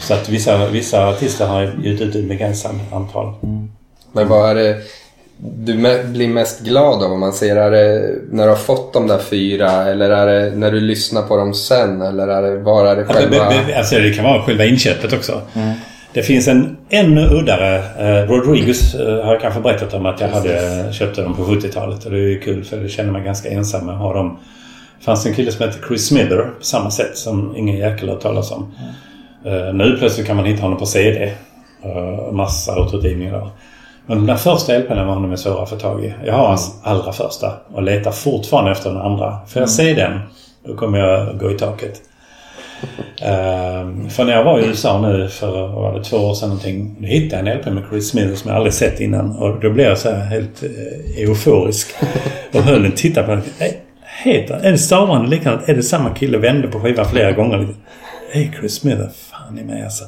så 0.00 0.14
att 0.14 0.28
vissa, 0.28 0.68
vissa 0.68 1.08
artister 1.08 1.46
har 1.46 1.62
gett 1.62 2.00
ut 2.00 2.14
ett 2.14 2.28
begränsat 2.28 2.72
antal. 2.92 3.34
Men 4.12 4.28
vad 4.28 4.50
är 4.50 4.54
det 4.54 4.76
du 5.44 5.74
blir 6.04 6.28
mest 6.28 6.60
glad 6.60 7.02
av 7.02 7.12
om 7.12 7.20
man 7.20 7.32
ser? 7.32 7.56
Är 7.56 7.70
det 7.70 8.14
när 8.30 8.44
du 8.44 8.48
har 8.48 8.56
fått 8.56 8.92
de 8.92 9.06
där 9.06 9.18
fyra 9.18 9.70
eller 9.70 10.10
är 10.10 10.26
det 10.26 10.56
när 10.56 10.70
du 10.70 10.80
lyssnar 10.80 11.22
på 11.22 11.36
dem 11.36 11.54
sen? 11.54 12.02
Eller 12.02 12.28
är 12.28 12.42
det, 12.42 12.58
var 12.58 12.86
är 12.86 12.96
det 12.96 13.04
själva... 13.04 13.52
alltså 13.76 13.98
det 13.98 14.10
kan 14.10 14.24
vara 14.24 14.42
själva 14.42 14.64
inköpet 14.64 15.12
också. 15.12 15.42
Det 16.12 16.22
finns 16.22 16.48
en 16.48 16.76
ännu 16.90 17.20
uddare. 17.20 17.76
Eh, 17.76 18.28
Rodriguez 18.28 18.94
eh, 18.94 19.24
har 19.24 19.32
jag 19.32 19.40
kanske 19.40 19.60
berättat 19.60 19.94
om 19.94 20.06
att 20.06 20.20
jag 20.20 20.28
hade 20.28 20.92
köpte 20.92 21.22
dem 21.22 21.36
på 21.36 21.42
70-talet. 21.42 22.04
Och 22.04 22.10
det 22.10 22.16
är 22.16 22.28
ju 22.28 22.40
kul 22.40 22.64
för 22.64 22.80
jag 22.80 22.90
känner 22.90 23.12
mig 23.12 23.22
ganska 23.22 23.50
ensam 23.50 23.86
med 23.86 23.94
att 23.94 24.00
ha 24.00 24.14
dem. 24.14 24.38
Det 24.98 25.04
fanns 25.04 25.26
en 25.26 25.34
kille 25.34 25.52
som 25.52 25.66
hette 25.66 25.78
Chris 25.88 26.06
Smither 26.06 26.50
på 26.58 26.64
samma 26.64 26.90
sätt 26.90 27.16
som 27.16 27.56
ingen 27.56 27.76
jäkel 27.76 28.08
har 28.08 28.16
talas 28.16 28.50
om. 28.50 28.74
Eh, 29.44 29.74
nu 29.74 29.96
plötsligt 29.98 30.26
kan 30.26 30.36
man 30.36 30.44
hitta 30.44 30.62
honom 30.62 30.78
på 30.78 30.86
CD. 30.86 31.32
Uh, 31.86 32.32
massa 32.32 32.80
återutgivningar 32.80 33.32
där. 33.32 33.50
Men 34.06 34.16
de 34.16 34.26
där 34.26 34.36
första 34.36 34.78
LPn 34.78 34.98
honom 34.98 35.32
är 35.32 35.36
svåra 35.36 35.62
att 35.62 35.70
få 35.70 35.76
tag 35.76 36.04
i. 36.04 36.14
Jag 36.26 36.34
har 36.34 36.48
hans 36.48 36.80
allra 36.82 37.12
första 37.12 37.52
och 37.74 37.82
letar 37.82 38.10
fortfarande 38.10 38.70
efter 38.70 38.90
den 38.90 39.00
andra. 39.00 39.38
Får 39.46 39.62
jag 39.62 39.70
se 39.70 39.94
den, 39.94 40.20
då 40.66 40.76
kommer 40.76 40.98
jag 40.98 41.38
gå 41.38 41.50
i 41.50 41.58
taket. 41.58 42.02
Ehm, 43.22 44.10
för 44.10 44.24
när 44.24 44.32
jag 44.32 44.44
var 44.44 44.60
i 44.60 44.66
USA 44.66 45.00
nu 45.00 45.28
för 45.28 45.68
var 45.68 45.98
det, 45.98 46.04
två 46.04 46.16
år 46.16 46.34
sedan 46.34 46.48
någonting. 46.48 46.96
Då 46.98 47.06
hittade 47.06 47.42
jag 47.42 47.56
en 47.56 47.58
LP 47.58 47.66
med 47.66 47.82
Chris 47.90 48.08
Smith 48.08 48.34
som 48.34 48.48
jag 48.48 48.56
aldrig 48.56 48.74
sett 48.74 49.00
innan. 49.00 49.36
Och 49.36 49.60
då 49.60 49.70
blev 49.70 49.88
jag 49.88 49.98
så 49.98 50.10
här 50.10 50.24
helt 50.24 50.62
eh, 50.62 51.22
euforisk. 51.22 51.94
och 52.52 52.60
höll 52.60 52.82
den 52.82 52.92
tittade 52.92 53.26
på 53.26 53.32
den. 53.32 53.42
Eh, 53.58 53.72
Heter 54.24 54.60
Är 54.62 54.70
det 54.70 54.78
stavande 54.78 55.30
likadant? 55.30 55.68
Är 55.68 55.74
det 55.74 55.82
samma 55.82 56.10
kille? 56.10 56.38
Vände 56.38 56.68
på 56.68 56.80
skivan 56.80 57.06
flera 57.06 57.32
gånger. 57.32 57.68
Hej 58.32 58.52
Chris 58.60 58.74
Smith, 58.74 58.98
vad 58.98 59.14
fan 59.14 59.58
är 59.58 59.64
med 59.64 59.84
alltså? 59.84 60.04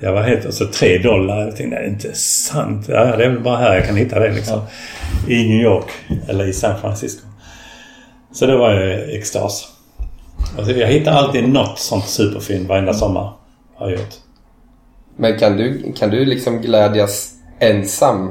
Jag 0.00 0.12
var 0.12 0.22
helt... 0.22 0.44
Och 0.44 0.54
så 0.54 0.66
tre 0.66 0.98
dollar. 0.98 1.44
Jag 1.44 1.56
tänkte, 1.56 1.76
det 1.76 1.82
är 1.82 1.88
inte 1.88 2.12
sant. 2.14 2.86
Ja, 2.88 3.16
det 3.16 3.24
är 3.24 3.28
väl 3.30 3.40
bara 3.40 3.56
här 3.56 3.74
jag 3.74 3.86
kan 3.86 3.96
hitta 3.96 4.20
det 4.20 4.32
liksom. 4.32 4.60
I 5.28 5.48
New 5.48 5.60
York. 5.62 5.90
Eller 6.28 6.48
i 6.48 6.52
San 6.52 6.80
Francisco. 6.80 7.26
Så 8.32 8.46
det 8.46 8.56
var 8.56 8.80
i 8.80 9.16
extas. 9.16 9.68
Alltså, 10.58 10.72
jag 10.72 10.88
hittar 10.88 11.12
alltid 11.12 11.48
något 11.48 11.78
sånt 11.78 12.04
superfynd 12.04 12.68
varenda 12.68 12.94
sommar. 12.94 13.32
Har 13.74 13.90
jag 13.90 13.98
gjort. 13.98 14.14
Men 15.16 15.38
kan 15.38 15.56
du, 15.56 15.92
kan 15.92 16.10
du 16.10 16.24
liksom 16.24 16.60
glädjas 16.60 17.32
ensam? 17.58 18.30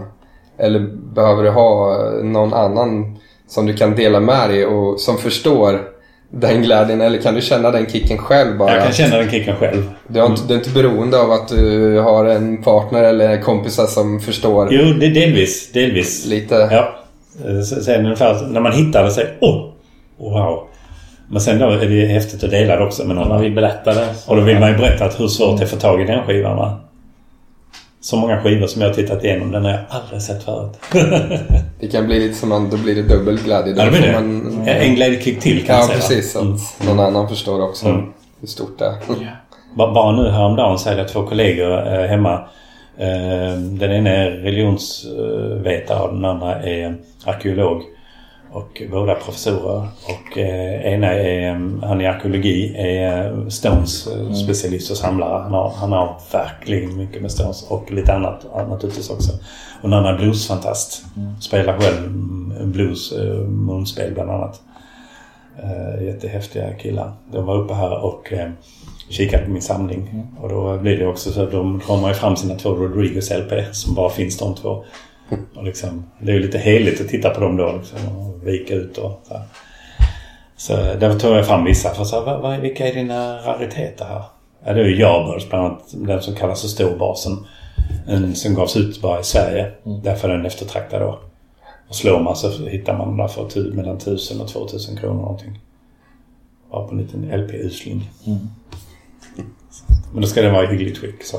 Eller 0.57 0.79
behöver 1.15 1.43
du 1.43 1.49
ha 1.49 1.97
någon 2.23 2.53
annan 2.53 3.19
som 3.47 3.65
du 3.65 3.73
kan 3.73 3.95
dela 3.95 4.19
med 4.19 4.49
dig 4.49 4.65
och 4.65 4.99
som 4.99 5.17
förstår 5.17 5.81
den 6.31 6.61
glädjen? 6.61 7.01
Eller 7.01 7.17
kan 7.21 7.35
du 7.35 7.41
känna 7.41 7.71
den 7.71 7.85
kicken 7.89 8.17
själv 8.17 8.57
bara? 8.57 8.73
Jag 8.73 8.83
kan 8.83 8.93
känna 8.93 9.17
den 9.17 9.29
kicken 9.29 9.55
själv. 9.55 9.89
Du, 10.07 10.19
har 10.19 10.27
inte, 10.27 10.41
du 10.47 10.53
är 10.53 10.57
inte 10.57 10.69
beroende 10.69 11.21
av 11.21 11.31
att 11.31 11.47
du 11.47 11.97
har 11.99 12.25
en 12.25 12.63
partner 12.63 13.03
eller 13.03 13.41
kompisar 13.41 13.85
som 13.85 14.19
förstår 14.19 14.67
Jo, 14.71 14.93
det 14.99 15.05
är 15.05 15.13
delvis. 15.13 15.71
Delvis. 15.71 16.25
lite? 16.25 16.55
Ja. 16.71 16.95
Så- 17.63 17.81
Sen 17.83 18.05
ungefär 18.05 18.47
när 18.47 18.59
man 18.61 18.71
hittar 18.71 19.03
det 19.03 19.11
säger 19.11 19.37
åh! 19.41 19.65
Wow! 20.17 20.63
Men 21.31 21.41
sen 21.41 21.59
då 21.59 21.69
är 21.69 21.85
det 21.85 22.05
häftigt 22.05 22.43
att 22.43 22.51
dela 22.51 22.75
det 22.75 22.83
också 22.85 23.03
med 23.03 23.11
Om 23.17 23.17
man 23.17 23.27
någon. 23.29 23.41
vill 23.41 23.55
berätta 23.55 23.93
det. 23.93 24.07
så- 24.15 24.31
Och 24.31 24.37
då 24.37 24.43
vill 24.43 24.59
man 24.59 24.71
ju 24.71 24.77
berätta 24.77 25.05
att 25.05 25.19
hur 25.19 25.27
svårt 25.27 25.57
det 25.57 25.63
är 25.63 25.65
att 25.65 25.71
få 25.71 25.77
tag 25.77 26.01
i 26.01 26.05
den 26.05 26.25
skivan 26.25 26.57
va? 26.57 26.77
Så 28.01 28.15
många 28.15 28.41
skivor 28.43 28.67
som 28.67 28.81
jag 28.81 28.89
har 28.89 28.93
tittat 28.95 29.23
igenom, 29.23 29.51
den 29.51 29.65
har 29.65 29.71
jag 29.71 29.79
aldrig 29.89 30.21
sett 30.21 30.43
förut. 30.43 30.79
Det 31.79 31.87
kan 31.87 32.05
bli 32.07 32.19
lite 32.19 32.35
som 32.35 32.51
att 32.51 32.71
då 32.71 32.77
blir 32.77 32.95
det 32.95 33.01
dubbel 33.01 33.37
glädje. 33.43 33.73
Då 33.73 33.79
Ja, 33.81 33.85
det 33.85 33.91
blir 33.91 34.01
det. 34.01 34.13
Man, 34.13 34.61
En 34.67 34.95
glädjekick 34.95 35.39
till 35.39 35.65
kan 35.65 35.75
ja, 35.75 35.81
jag 35.81 35.87
säga. 35.87 35.99
precis. 35.99 36.35
Att 36.35 36.41
Mm. 36.41 36.57
någon 36.85 36.99
annan 36.99 37.29
förstår 37.29 37.61
också 37.63 37.85
Mm. 37.87 38.05
hur 38.39 38.47
stort 38.47 38.79
det 38.79 38.85
är. 38.85 38.93
Ba- 39.77 39.93
Bara 39.93 40.11
nu 40.21 40.29
häromdagen 40.29 40.79
så 40.79 40.89
hade 40.89 41.01
jag 41.01 41.09
två 41.09 41.23
kollegor 41.23 41.87
eh, 41.93 42.05
hemma. 42.09 42.33
Eh, 42.97 43.57
den 43.59 43.91
ena 43.91 44.09
är 44.09 44.31
religionsvetare 44.31 45.99
och 45.99 46.13
den 46.13 46.25
andra 46.25 46.63
är 46.63 46.95
arkeolog. 47.25 47.81
Och 48.51 48.81
båda 48.91 49.15
professorer. 49.15 49.87
Och 50.05 50.37
eh, 50.37 50.93
ena 50.93 51.07
är, 51.07 51.49
eh, 51.49 51.59
han 51.81 52.01
i 52.01 52.07
arkeologi, 52.07 52.75
är 52.77 53.25
eh, 53.25 53.47
Stones 53.47 54.07
eh, 54.07 54.33
specialist 54.33 54.91
och 54.91 54.97
samlare. 54.97 55.43
Han 55.43 55.53
har, 55.53 55.69
han 55.69 55.91
har 55.91 56.21
verkligen 56.31 56.97
mycket 56.97 57.21
med 57.21 57.31
Stones 57.31 57.63
och 57.69 57.91
lite 57.91 58.13
annat 58.13 58.45
naturligtvis 58.69 59.09
också. 59.09 59.31
Och 59.81 59.89
den 59.89 59.93
andra 59.93 60.13
är 60.13 60.17
bluesfantast. 60.17 61.03
Spelar 61.41 61.79
själv 61.79 61.97
mm, 61.97 62.71
blues, 62.71 63.11
eh, 63.11 63.35
munspel 63.47 64.13
bland 64.13 64.31
annat. 64.31 64.61
Eh, 65.63 66.05
jättehäftiga 66.05 66.73
killar. 66.73 67.11
De 67.31 67.45
var 67.45 67.57
uppe 67.57 67.73
här 67.73 68.03
och 68.03 68.33
eh, 68.33 68.49
kikade 69.09 69.45
på 69.45 69.51
min 69.51 69.61
samling. 69.61 70.27
Och 70.39 70.49
då 70.49 70.77
blir 70.77 70.97
det 70.97 71.07
också 71.07 71.31
så 71.31 71.43
att 71.43 71.51
de 71.51 71.81
drar 71.87 72.13
fram 72.13 72.35
sina 72.35 72.55
två 72.55 72.69
Rodriguez 72.69 73.31
LP 73.31 73.75
som 73.75 73.95
bara 73.95 74.09
finns 74.09 74.37
de 74.37 74.55
två. 74.55 74.83
Och 75.55 75.63
liksom, 75.63 76.05
det 76.19 76.31
är 76.31 76.35
ju 76.35 76.41
lite 76.41 76.57
heligt 76.57 77.01
att 77.01 77.07
titta 77.07 77.29
på 77.29 77.41
dem 77.41 77.57
då 77.57 77.75
liksom, 77.77 78.17
och 78.17 78.47
vika 78.47 78.73
ut 78.73 78.97
och 78.97 79.21
så 79.27 79.33
här. 79.33 79.43
Så 80.57 80.73
där 80.75 81.19
tog 81.19 81.31
jag 81.31 81.47
fram 81.47 81.65
vissa. 81.65 81.93
För 81.93 82.03
så 82.03 82.25
här, 82.25 82.37
vad, 82.37 82.59
vilka 82.59 82.87
är 82.87 82.93
dina 82.93 83.37
rariteter 83.37 84.05
här? 84.05 84.23
Ja, 84.65 84.73
det 84.73 84.81
är 84.81 84.85
ju 84.85 84.99
Yardbirds 84.99 85.49
bland 85.49 85.65
annat. 85.65 85.83
Den 85.91 86.21
som 86.21 86.35
kallas 86.35 86.61
för 86.61 86.67
storbasen. 86.67 87.45
En 88.07 88.35
som 88.35 88.55
gavs 88.55 88.77
ut 88.77 89.01
bara 89.01 89.19
i 89.19 89.23
Sverige. 89.23 89.71
Därför 90.03 90.29
är 90.29 90.37
den 90.37 90.45
eftertraktad 90.45 91.01
då. 91.01 91.19
Och 91.87 91.95
slår 91.95 92.19
man 92.19 92.35
så 92.35 92.67
hittar 92.67 92.97
man 92.97 93.17
där 93.17 93.27
för 93.27 93.73
mellan 93.73 93.97
1000 93.97 94.41
och 94.41 94.47
2000 94.47 94.97
kronor 94.97 95.21
någonting. 95.21 95.59
Bara 96.71 96.87
på 96.87 96.91
en 96.91 96.97
liten 96.97 97.31
LP-usling. 97.31 98.09
Men 100.13 100.21
då 100.21 100.27
ska 100.27 100.41
den 100.41 100.53
vara 100.53 100.63
i 100.63 100.67
hyggligt 100.67 100.97
skick 100.97 101.23
så. 101.23 101.37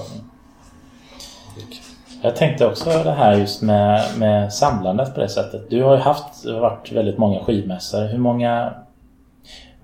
Jag 2.22 2.36
tänkte 2.36 2.66
också 2.66 2.90
det 3.04 3.10
här 3.12 3.34
just 3.34 3.62
med, 3.62 4.02
med 4.18 4.52
samlandet 4.52 5.14
på 5.14 5.20
det 5.20 5.28
sättet. 5.28 5.70
Du 5.70 5.82
har 5.82 5.94
ju 5.96 6.00
haft, 6.00 6.46
varit 6.46 6.92
väldigt 6.92 7.18
många 7.18 7.40
skivmässor. 7.44 8.06
Hur 8.06 8.18
många... 8.18 8.72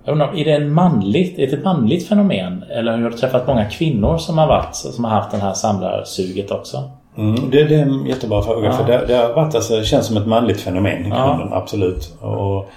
Jag 0.04 0.12
undrar, 0.12 0.38
är 0.38 0.44
det 0.44 0.52
en 0.52 0.72
manligt, 0.72 1.38
är 1.38 1.46
det 1.46 1.52
ett 1.52 1.64
manligt 1.64 2.08
fenomen? 2.08 2.64
Eller 2.70 2.92
har 2.92 3.10
du 3.10 3.16
träffat 3.16 3.46
många 3.46 3.64
kvinnor 3.64 4.18
som 4.18 4.38
har 4.38 4.46
varit, 4.46 4.74
som 4.74 5.04
har 5.04 5.10
haft 5.10 5.30
det 5.30 5.36
här 5.36 5.52
samlarsuget 5.52 6.50
också? 6.50 6.90
Mm, 7.16 7.50
det, 7.50 7.64
det 7.64 7.74
är 7.74 7.82
en 7.82 8.06
jättebra 8.06 8.42
fråga. 8.42 8.66
Ja. 8.66 8.72
För 8.72 8.84
det, 8.84 9.04
det 9.06 9.14
har 9.14 9.32
varit 9.34 9.54
alltså, 9.54 9.76
det 9.76 9.84
känns 9.84 10.06
som 10.06 10.16
ett 10.16 10.26
manligt 10.26 10.60
fenomen 10.60 11.06
i 11.06 11.08
Ja. 11.08 11.26
grunden. 11.26 11.52
Absolut. 11.52 12.14
Och, 12.20 12.70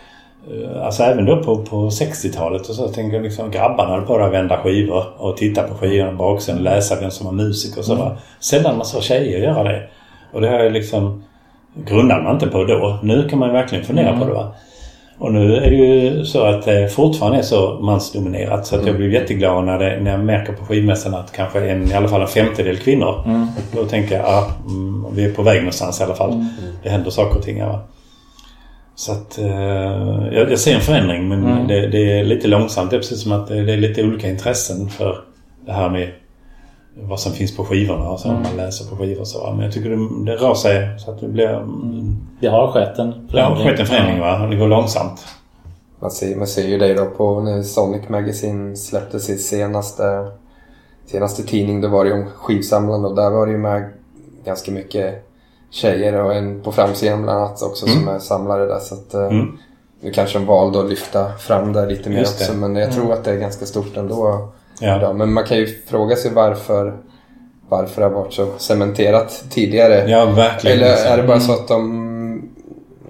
alltså 0.83 1.03
även 1.03 1.25
då 1.25 1.43
på, 1.43 1.57
på 1.57 1.89
60-talet 1.89 2.69
och 2.69 2.75
så 2.75 2.87
tänker 2.87 3.15
jag 3.15 3.23
liksom 3.23 3.51
grabbarna 3.51 3.91
höll 3.91 4.01
på 4.01 4.17
att 4.17 4.33
vända 4.33 4.57
skivor 4.57 5.03
och 5.17 5.37
titta 5.37 5.63
på 5.63 5.73
skivorna 5.73 6.11
bak 6.11 6.41
sen 6.41 6.57
läsa 6.57 6.99
vem 7.01 7.11
som 7.11 7.25
var 7.25 7.33
musiker 7.33 7.79
och 7.79 7.85
så. 7.85 7.95
va. 7.95 8.17
Sällan 8.39 8.77
man 8.77 8.85
såg 8.85 9.03
tjejer 9.03 9.39
göra 9.39 9.63
det. 9.63 9.83
Och 10.33 10.41
det 10.41 10.47
har 10.47 10.59
jag 10.59 10.71
liksom 10.71 11.23
grundade 11.75 12.23
man 12.23 12.33
inte 12.33 12.47
på 12.47 12.63
då. 12.63 12.99
Nu 13.03 13.29
kan 13.29 13.39
man 13.39 13.53
verkligen 13.53 13.85
fundera 13.85 14.19
på 14.19 14.25
det. 14.25 14.33
Va? 14.33 14.53
Och 15.19 15.33
nu 15.33 15.55
är 15.55 15.69
det 15.69 15.75
ju 15.75 16.25
så 16.25 16.43
att 16.45 16.65
det 16.65 16.89
fortfarande 16.89 17.37
är 17.37 17.41
så 17.41 17.79
mansdominerat 17.81 18.67
så 18.67 18.75
att 18.75 18.85
jag 18.85 18.95
blir 18.95 19.09
jätteglad 19.09 19.65
när, 19.65 19.79
det, 19.79 19.99
när 19.99 20.11
jag 20.11 20.19
märker 20.19 20.53
på 20.53 20.65
skivmässan 20.65 21.13
att 21.13 21.31
kanske 21.31 21.69
en, 21.69 21.91
i 21.91 21.93
alla 21.93 22.07
fall 22.07 22.21
en 22.21 22.27
femtedel 22.27 22.77
kvinnor. 22.77 23.23
Då 23.71 23.85
tänker 23.85 24.15
jag 24.15 24.25
att 24.25 24.65
mm, 24.65 25.05
vi 25.13 25.25
är 25.25 25.33
på 25.33 25.43
väg 25.43 25.57
någonstans 25.57 25.99
i 25.99 26.03
alla 26.03 26.15
fall. 26.15 26.45
Det 26.83 26.89
händer 26.89 27.11
saker 27.11 27.37
och 27.37 27.43
ting. 27.43 27.65
Va? 27.65 27.79
Så 28.99 29.11
att 29.11 29.37
eh, 29.37 30.27
jag, 30.31 30.51
jag 30.51 30.59
ser 30.59 30.75
en 30.75 30.81
förändring 30.81 31.27
men 31.29 31.67
det, 31.67 31.87
det 31.87 32.19
är 32.19 32.23
lite 32.23 32.47
långsamt. 32.47 32.89
Det 32.89 32.95
är 32.95 32.99
precis 32.99 33.21
som 33.23 33.31
att 33.31 33.47
det, 33.47 33.63
det 33.63 33.73
är 33.73 33.77
lite 33.77 34.03
olika 34.03 34.29
intressen 34.29 34.89
för 34.89 35.23
det 35.65 35.71
här 35.71 35.89
med 35.89 36.11
vad 36.95 37.19
som 37.19 37.31
finns 37.31 37.57
på 37.57 37.65
skivorna 37.65 38.09
och 38.09 38.19
så 38.19 38.27
man 38.27 38.57
läser 38.57 38.89
på 38.89 38.95
skivor 38.95 39.21
och 39.21 39.27
så. 39.27 39.51
Men 39.51 39.65
jag 39.65 39.73
tycker 39.73 39.89
det, 39.89 40.25
det 40.31 40.35
rör 40.35 40.53
sig 40.53 40.99
så 40.99 41.11
att 41.11 41.19
det 41.19 41.27
blir... 41.27 41.49
Mm, 41.49 42.15
Det 42.39 42.47
har 42.47 42.71
skett 42.71 42.99
en 42.99 43.27
det 43.31 43.41
har 43.41 43.55
skett 43.55 43.79
en 43.79 43.85
förändring 43.85 44.19
va? 44.19 44.47
Det 44.47 44.55
går 44.55 44.67
långsamt. 44.67 45.25
Man 45.99 46.11
ser, 46.11 46.35
man 46.35 46.47
ser 46.47 46.67
ju 46.67 46.77
dig 46.77 46.93
då 46.93 47.05
på 47.05 47.41
när 47.41 47.63
Sonic 47.63 48.09
Magazine 48.09 48.75
släppte 48.75 49.19
sin 49.19 49.39
senaste, 49.39 50.03
senaste 51.05 51.43
tidning. 51.43 51.81
Då 51.81 51.87
var 51.87 52.03
det 52.03 52.09
ju 52.09 52.15
om 52.21 52.25
skivsamlande 52.35 53.07
och 53.07 53.15
där 53.15 53.29
var 53.29 53.45
det 53.45 53.51
ju 53.51 53.57
med 53.57 53.89
ganska 54.45 54.71
mycket 54.71 55.28
tjejer 55.71 56.15
och 56.23 56.33
en 56.35 56.61
på 56.61 56.71
framsidan 56.71 57.21
bland 57.23 57.39
annat 57.39 57.61
också 57.61 57.87
som 57.87 58.07
är 58.07 58.19
samlare 58.19 58.65
där. 58.65 58.79
Så 58.79 58.95
att, 58.95 59.13
eh, 59.13 59.21
Mm. 59.21 59.57
Nu 60.01 60.11
kanske 60.11 60.39
de 60.39 60.45
valde 60.45 60.79
att 60.79 60.89
lyfta 60.89 61.31
fram 61.39 61.73
det 61.73 61.85
lite 61.85 62.09
mer 62.09 62.21
också 62.21 62.53
men 62.53 62.75
jag 62.75 62.91
tror 62.91 63.13
att 63.13 63.23
det 63.23 63.31
är 63.31 63.35
ganska 63.37 63.65
stort 63.65 63.97
ändå. 63.97 64.49
Ja. 64.79 65.13
Men 65.13 65.33
man 65.33 65.43
kan 65.43 65.57
ju 65.57 65.67
fråga 65.89 66.15
sig 66.15 66.31
varför 66.33 66.93
varför 67.69 68.01
det 68.01 68.07
har 68.07 68.13
varit 68.15 68.33
så 68.33 68.47
cementerat 68.57 69.43
tidigare. 69.49 70.09
Ja, 70.09 70.25
verkligen. 70.25 70.77
Eller 70.77 71.05
är 71.05 71.17
det 71.17 71.23
bara 71.23 71.39
så 71.39 71.51
att 71.51 71.67
de... 71.67 72.49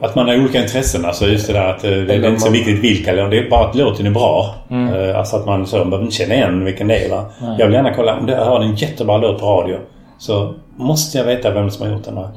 Att 0.02 0.16
man 0.16 0.28
har 0.28 0.40
olika 0.40 0.62
intressen. 0.62 1.06
Alltså 1.06 1.26
just 1.26 1.48
det 1.48 1.54
där 1.54 1.66
att 1.70 1.84
eh, 1.84 1.90
det, 1.90 2.06
det 2.06 2.14
är 2.14 2.28
inte 2.30 2.42
så 2.42 2.50
viktigt 2.52 2.80
vilka. 2.84 3.12
eller 3.12 3.28
Det 3.30 3.38
är 3.40 3.50
bara 3.50 3.70
att 3.70 3.76
låten 3.76 4.06
är 4.06 4.12
bra. 4.12 4.56
Eh, 4.70 5.20
Alltså 5.20 5.36
att 5.36 5.46
man 5.46 5.68
så, 5.68 5.78
man 5.78 5.90
behöver 5.90 6.06
inte 6.06 6.16
känna 6.18 6.34
igen 6.36 6.66
vilken 6.66 6.88
det 6.88 7.06
är. 7.06 7.24
Jag 7.60 7.66
vill 7.66 7.74
gärna 7.74 7.94
kolla. 7.94 8.20
Om 8.20 8.26
det- 8.26 8.32
jag 8.32 8.64
en 8.64 8.76
jättebra 8.76 9.18
låt 9.18 9.40
på 9.40 9.46
radio. 9.46 9.78
Så 10.20 10.54
måste 10.76 11.18
jag 11.18 11.26
veta 11.26 11.52
vem 11.54 11.70
som 11.72 11.86
har 11.86 11.94
gjort 11.94 12.04
den. 12.06 12.16
Va? 12.16 12.32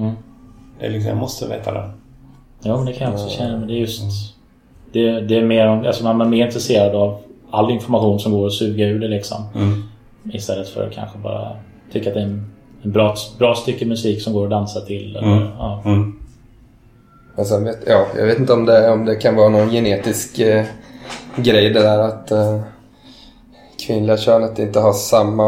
Det 0.80 0.86
är 0.86 0.90
liksom, 0.90 1.08
jag 1.08 1.18
måste 1.18 1.48
veta 1.48 1.72
det. 1.72 1.90
Ja, 2.62 2.76
men 2.76 2.86
det 2.86 2.92
kan 2.92 3.06
jag 3.12 3.14
också 3.14 3.28
känna. 3.36 3.56
Men 3.56 3.68
det 3.68 3.74
är 3.74 3.78
just... 3.78 4.02
Det, 4.92 5.20
det 5.20 5.36
är 5.38 5.42
mer 5.44 5.66
om... 5.68 5.86
Alltså 5.86 6.04
man 6.04 6.20
är 6.20 6.24
mer 6.24 6.46
intresserad 6.46 6.94
av 6.94 7.18
all 7.50 7.70
information 7.70 8.20
som 8.20 8.32
går 8.32 8.46
att 8.46 8.52
suga 8.52 8.86
ur 8.86 9.00
det 9.00 9.08
liksom. 9.08 9.42
Mm. 9.54 9.82
Istället 10.32 10.68
för 10.68 10.86
att 10.86 10.92
kanske 10.92 11.18
bara 11.18 11.48
tycka 11.92 12.08
att 12.08 12.14
det 12.14 12.20
är 12.20 12.24
en, 12.24 12.50
en 12.82 12.92
bra, 12.92 13.14
bra 13.38 13.54
stycke 13.54 13.86
musik 13.86 14.22
som 14.22 14.32
går 14.32 14.44
att 14.44 14.50
dansa 14.50 14.80
till. 14.80 15.16
Eller, 15.16 15.36
Mm. 15.36 15.48
ja. 15.58 15.82
Mm. 15.84 16.18
Vet, 17.64 17.78
ja, 17.86 18.06
jag 18.16 18.26
vet 18.26 18.38
inte 18.38 18.52
om 18.52 18.66
det, 18.66 18.90
om 18.90 19.04
det 19.04 19.16
kan 19.16 19.36
vara 19.36 19.48
någon 19.48 19.70
genetisk 19.70 20.38
eh, 20.38 20.64
grej 21.36 21.70
det 21.70 21.80
där 21.82 21.98
att 21.98 22.30
eh, 22.30 22.60
kvinnliga 23.86 24.16
könet 24.16 24.58
inte 24.58 24.80
har 24.80 24.92
samma 24.92 25.44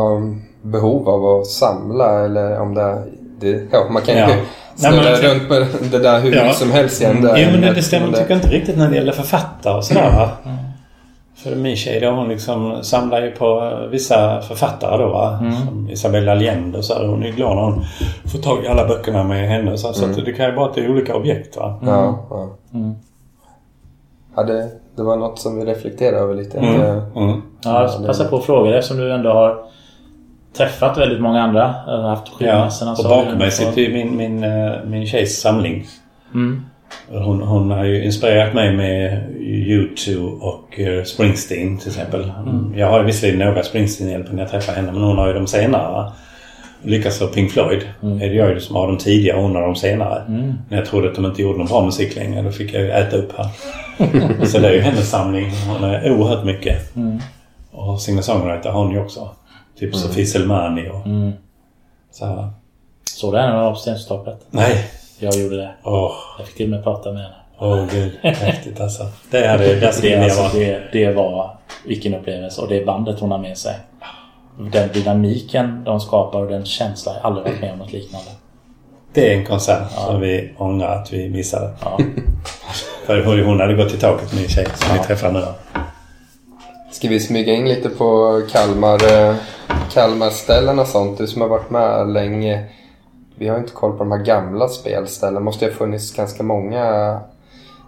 behov 0.65 1.09
av 1.09 1.41
att 1.41 1.47
samla 1.47 2.25
eller 2.25 2.61
om 2.61 2.75
det, 2.75 3.03
det 3.41 3.63
ja, 3.73 3.87
man 3.91 4.03
kan 4.03 4.15
ju 4.15 4.21
Ja. 4.21 4.29
snurra 4.75 4.93
Nej, 5.03 5.13
men- 5.23 5.31
runt 5.31 5.49
med 5.51 5.91
det 5.91 5.99
där 5.99 6.21
hur 6.21 6.35
Ja. 6.37 6.53
som 6.53 6.71
helst 6.73 7.01
igen. 7.01 7.13
Mm. 7.17 7.23
där. 7.25 7.37
Jo, 7.39 7.49
men 7.53 7.61
det, 7.61 7.73
det 7.75 7.83
stämmer 7.83 8.07
tycker 8.13 8.29
jag 8.31 8.37
inte 8.39 8.49
riktigt 8.49 8.79
när 8.79 8.89
det 8.91 8.97
gäller 8.97 9.13
författare 9.13 9.77
och 9.77 9.85
sådär. 9.85 10.11
va? 10.17 10.29
För 11.37 11.57
min 11.57 11.77
tjej 11.77 12.01
då, 12.01 12.11
hon 12.11 12.29
liksom 12.29 12.79
samlar 12.83 13.23
ju 13.23 13.31
på 13.31 13.61
eh, 13.85 13.89
vissa 13.91 14.41
författare 14.41 15.03
då 15.03 15.09
va. 15.09 15.39
Som 15.67 15.89
Isabella 15.91 16.33
Allende 16.33 16.79
och 16.79 16.85
så 16.85 16.95
här. 16.95 17.07
Hon 17.07 17.23
är 17.23 17.31
glad 17.33 17.57
när 17.57 17.63
hon 17.63 17.85
får 18.33 18.39
tag 18.39 18.65
i 18.65 18.69
alla 18.69 18.87
böckerna 18.89 19.25
med 19.25 19.49
henne. 19.49 19.79
Så, 19.79 19.93
så 19.93 20.05
att 20.05 20.25
det 20.25 20.33
kan 20.33 20.47
ju 20.47 20.55
vara 20.55 20.73
till 20.73 20.91
olika 20.91 21.17
objekt 21.17 21.57
va. 21.57 21.79
Ja, 21.87 22.19
ja. 22.31 22.49
Mm. 22.75 22.95
ja 24.37 24.43
det, 24.43 24.69
det 24.97 25.03
var 25.03 25.17
något 25.17 25.39
som 25.39 25.57
vi 25.59 25.65
reflekterade 25.65 26.19
över 26.19 26.35
lite. 26.35 26.59
Mm. 26.59 26.81
Det- 26.81 27.03
Mm. 27.17 27.43
Ja, 27.65 27.91
passa 28.07 28.25
på 28.25 28.37
att 28.37 28.45
fråga 28.45 28.71
dig 28.71 28.79
eftersom 28.79 28.97
du 28.99 29.13
ändå 29.15 29.31
har 29.33 29.59
träffat 30.57 30.99
väldigt 30.99 31.21
många 31.21 31.43
andra. 31.43 31.75
Jag 31.87 31.93
har 31.99 32.09
haft 32.09 32.27
Ja, 32.29 32.35
skivmässorna. 32.39 32.93
och 32.93 32.97
har 32.99 33.25
bakom 33.25 33.39
mig 33.39 33.51
sitter 33.51 33.81
ju 33.83 33.93
min, 33.93 34.17
min, 34.17 34.45
eh, 34.45 34.73
min 34.87 35.07
tjejs 35.07 35.41
samling. 35.41 35.87
Mm. 36.35 36.65
Hon, 37.11 37.43
hon 37.43 37.71
har 37.71 37.85
ju 37.85 38.05
inspirerat 38.05 38.55
mig 38.55 38.77
med 38.77 39.23
U2 39.41 40.39
och 40.41 40.81
eh, 40.81 41.05
Springsteen 41.05 41.79
till 41.79 41.89
exempel. 41.89 42.33
Jag 42.77 42.91
har 42.91 43.03
visserligen 43.03 43.39
några 43.39 43.63
Springsteen-hjälper 43.63 44.33
när 44.33 44.43
jag 44.43 44.51
träffar 44.51 44.73
henne 44.73 44.93
men 44.93 45.03
hon 45.03 45.19
har 45.19 45.27
ju 45.27 45.33
de 45.33 45.47
senare. 45.47 46.11
Likaså 46.83 47.27
Pink 47.27 47.51
Floyd. 47.53 47.83
är 48.03 48.29
det 48.31 48.35
jag 48.35 48.63
som 48.63 48.77
har 48.77 48.87
de 48.87 48.99
tidiga 48.99 49.37
och 49.37 49.43
hon 49.43 49.55
har 49.55 49.63
de 49.63 49.77
senare. 49.77 50.23
När 50.69 50.77
jag 50.79 50.87
trodde 50.87 51.09
att 51.09 51.15
de 51.15 51.25
inte 51.25 51.43
gjorde 51.43 51.59
någon 51.59 51.67
bra 51.67 51.85
musik 51.85 52.17
längre 52.17 52.43
då 52.43 52.51
fick 52.51 52.75
jag 52.75 52.83
ju 52.83 52.91
äta 52.91 53.17
upp 53.17 53.33
här. 53.39 53.49
Så 54.47 54.59
det 54.59 54.69
är 54.69 54.73
ju 54.73 54.81
hennes 54.81 55.11
samling. 55.11 55.51
Hon 55.69 55.85
är 55.91 56.11
oerhört 56.13 56.45
mycket. 56.45 56.93
Och 57.71 58.01
singer-songwriter 58.01 58.71
har 58.71 58.85
hon 58.85 58.93
ju 58.93 59.01
också. 59.01 59.29
Typ 59.79 59.97
Sofie 59.97 60.27
Selmani 60.27 60.89
och 60.91 61.07
Mm. 61.07 61.33
så 62.11 62.27
här. 62.27 62.51
Såg 63.11 63.33
du 63.35 63.39
henne 63.39 63.71
på 63.71 63.77
Stenstaplet? 63.77 64.47
Nej. 64.51 64.85
Jag 65.19 65.37
gjorde 65.37 65.57
det. 65.57 65.71
Åh, 65.83 66.13
Jag 66.39 66.47
fick 66.47 66.57
till 66.57 66.67
och 66.67 66.71
med 66.71 66.85
prata 66.85 67.13
med 67.13 67.23
henne. 67.23 67.35
åh 67.59 67.87
gud. 67.93 68.13
Häftigt 68.23 68.81
alltså. 68.81 69.07
Det 69.31 69.47
hade... 69.47 69.65
Det, 69.65 69.75
jag 70.09 70.25
alltså, 70.25 70.59
det, 70.59 70.83
det 70.93 71.13
var 71.13 71.57
vilken 71.87 72.15
upplevelse. 72.15 72.61
Och 72.63 72.69
det 72.69 72.87
bandet 72.87 73.21
hon 73.21 73.31
har 73.31 73.39
med 73.39 73.59
sig. 73.59 73.75
Den 74.73 74.89
dynamiken 74.93 75.85
de 75.85 76.01
skapar 76.01 76.41
och 76.41 76.49
den 76.49 76.65
känslan. 76.65 77.15
Jag 77.15 77.23
har 77.23 77.31
aldrig 77.31 77.47
varit 77.53 77.61
med 77.61 77.73
om 77.73 77.79
något 77.79 77.93
liknande. 77.93 78.31
Det 79.15 79.33
är 79.33 79.39
en 79.39 79.47
konsert 79.47 79.91
som 79.91 80.21
vi 80.21 80.53
ångrar 80.59 80.97
att 81.03 81.13
vi 81.13 81.29
missade. 81.29 81.71
Ja. 81.85 81.99
För 83.07 83.25
hon 83.25 83.45
hon 83.45 83.61
hade 83.61 83.75
gått 83.75 83.95
i 83.95 83.97
taket 83.99 84.33
min 84.35 84.49
tjej 84.49 84.67
som 84.75 84.97
vi 84.99 85.05
träffar 85.05 85.33
nu. 85.33 85.45
Ska 86.95 87.09
vi 87.09 87.21
smyga 87.21 87.53
in 87.53 87.69
lite 87.69 87.89
på 87.89 88.41
Kalmar, 88.53 89.29
eh, 89.29 89.35
Kalmarställen 89.93 90.79
och 90.79 90.87
sånt? 90.87 91.19
Du 91.19 91.27
som 91.27 91.43
har 91.43 91.49
varit 91.49 91.71
med 91.71 92.09
länge. 92.09 92.65
Vi 93.39 93.49
har 93.49 93.59
inte 93.59 93.73
koll 93.73 93.93
på 93.93 93.99
de 93.99 94.13
här 94.13 94.25
gamla 94.25 94.69
spelställen. 94.69 95.45
måste 95.45 95.65
ju 95.65 95.71
ha 95.71 95.79
funnits 95.79 96.17
ganska 96.17 96.43
många 96.43 97.19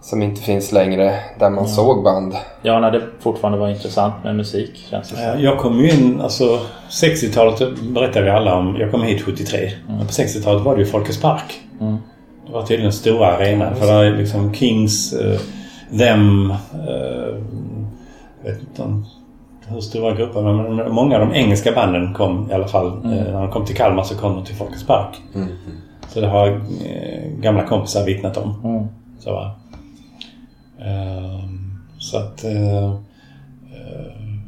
som 0.01 0.21
inte 0.23 0.41
finns 0.41 0.71
längre 0.71 1.15
där 1.39 1.49
man 1.49 1.67
såg 1.67 2.03
band. 2.03 2.33
ja, 2.61 2.79
när 2.79 2.91
det 2.91 3.01
fortfarande 3.19 3.59
var 3.59 3.69
intressant 3.69 4.23
med 4.23 4.35
musik 4.35 4.87
känns 4.89 5.09
det 5.09 5.15
som. 5.15 5.25
Eh, 5.25 5.43
Jag 5.43 5.59
kom 5.59 5.79
ju 5.79 5.91
in, 5.91 6.21
alltså 6.21 6.59
60-talet 6.89 7.79
berättade 7.81 8.25
vi 8.25 8.31
alla 8.31 8.55
om. 8.55 8.75
Jag 8.79 8.91
kom 8.91 9.03
hit 9.03 9.21
73. 9.21 9.71
Men 9.87 9.99
på 9.99 10.11
60-talet 10.11 10.63
var 10.63 10.75
det 10.75 10.81
ju 10.81 10.87
Folkets 10.87 11.21
Park. 11.21 11.61
Mm. 11.81 11.97
Det 12.47 12.53
var 12.53 12.61
tydligen 12.61 12.85
en 12.85 12.93
stor 12.93 13.25
arena. 13.25 13.75
För 13.75 13.87
där 13.87 14.03
är 14.03 14.17
liksom 14.17 14.53
Kings, 14.53 15.13
uh, 15.13 15.39
Them, 15.97 16.51
uh, 16.51 16.57
vet 18.51 18.61
inte 18.61 18.81
om 18.81 19.05
hur 19.67 19.81
stora 19.81 20.15
grupper 20.15 20.41
men 20.41 20.91
många 20.93 21.15
av 21.15 21.27
de 21.27 21.33
engelska 21.35 21.71
banden 21.71 22.13
kom 22.13 22.51
i 22.51 22.53
alla 22.53 22.67
fall. 22.67 22.91
Mm. 23.03 23.17
Eh, 23.17 23.33
när 23.33 23.41
de 23.41 23.51
kom 23.51 23.65
till 23.65 23.75
Kalmar 23.75 24.03
så 24.03 24.15
kom 24.15 24.35
de 24.35 24.45
till 24.45 24.55
Folkets 24.55 24.85
Park. 24.87 25.21
Så 26.09 26.21
det 26.21 26.27
har 26.27 26.47
eh, 26.47 27.29
gamla 27.39 27.63
kompisar 27.67 28.05
vittnat 28.05 28.37
om. 28.37 28.61
Mm. 28.63 28.87
Så, 29.19 29.33
va? 29.33 29.51
Ehm, 30.79 31.79
så 31.97 32.17
att... 32.17 32.43
eh, 32.43 32.83
eh, 32.85 32.91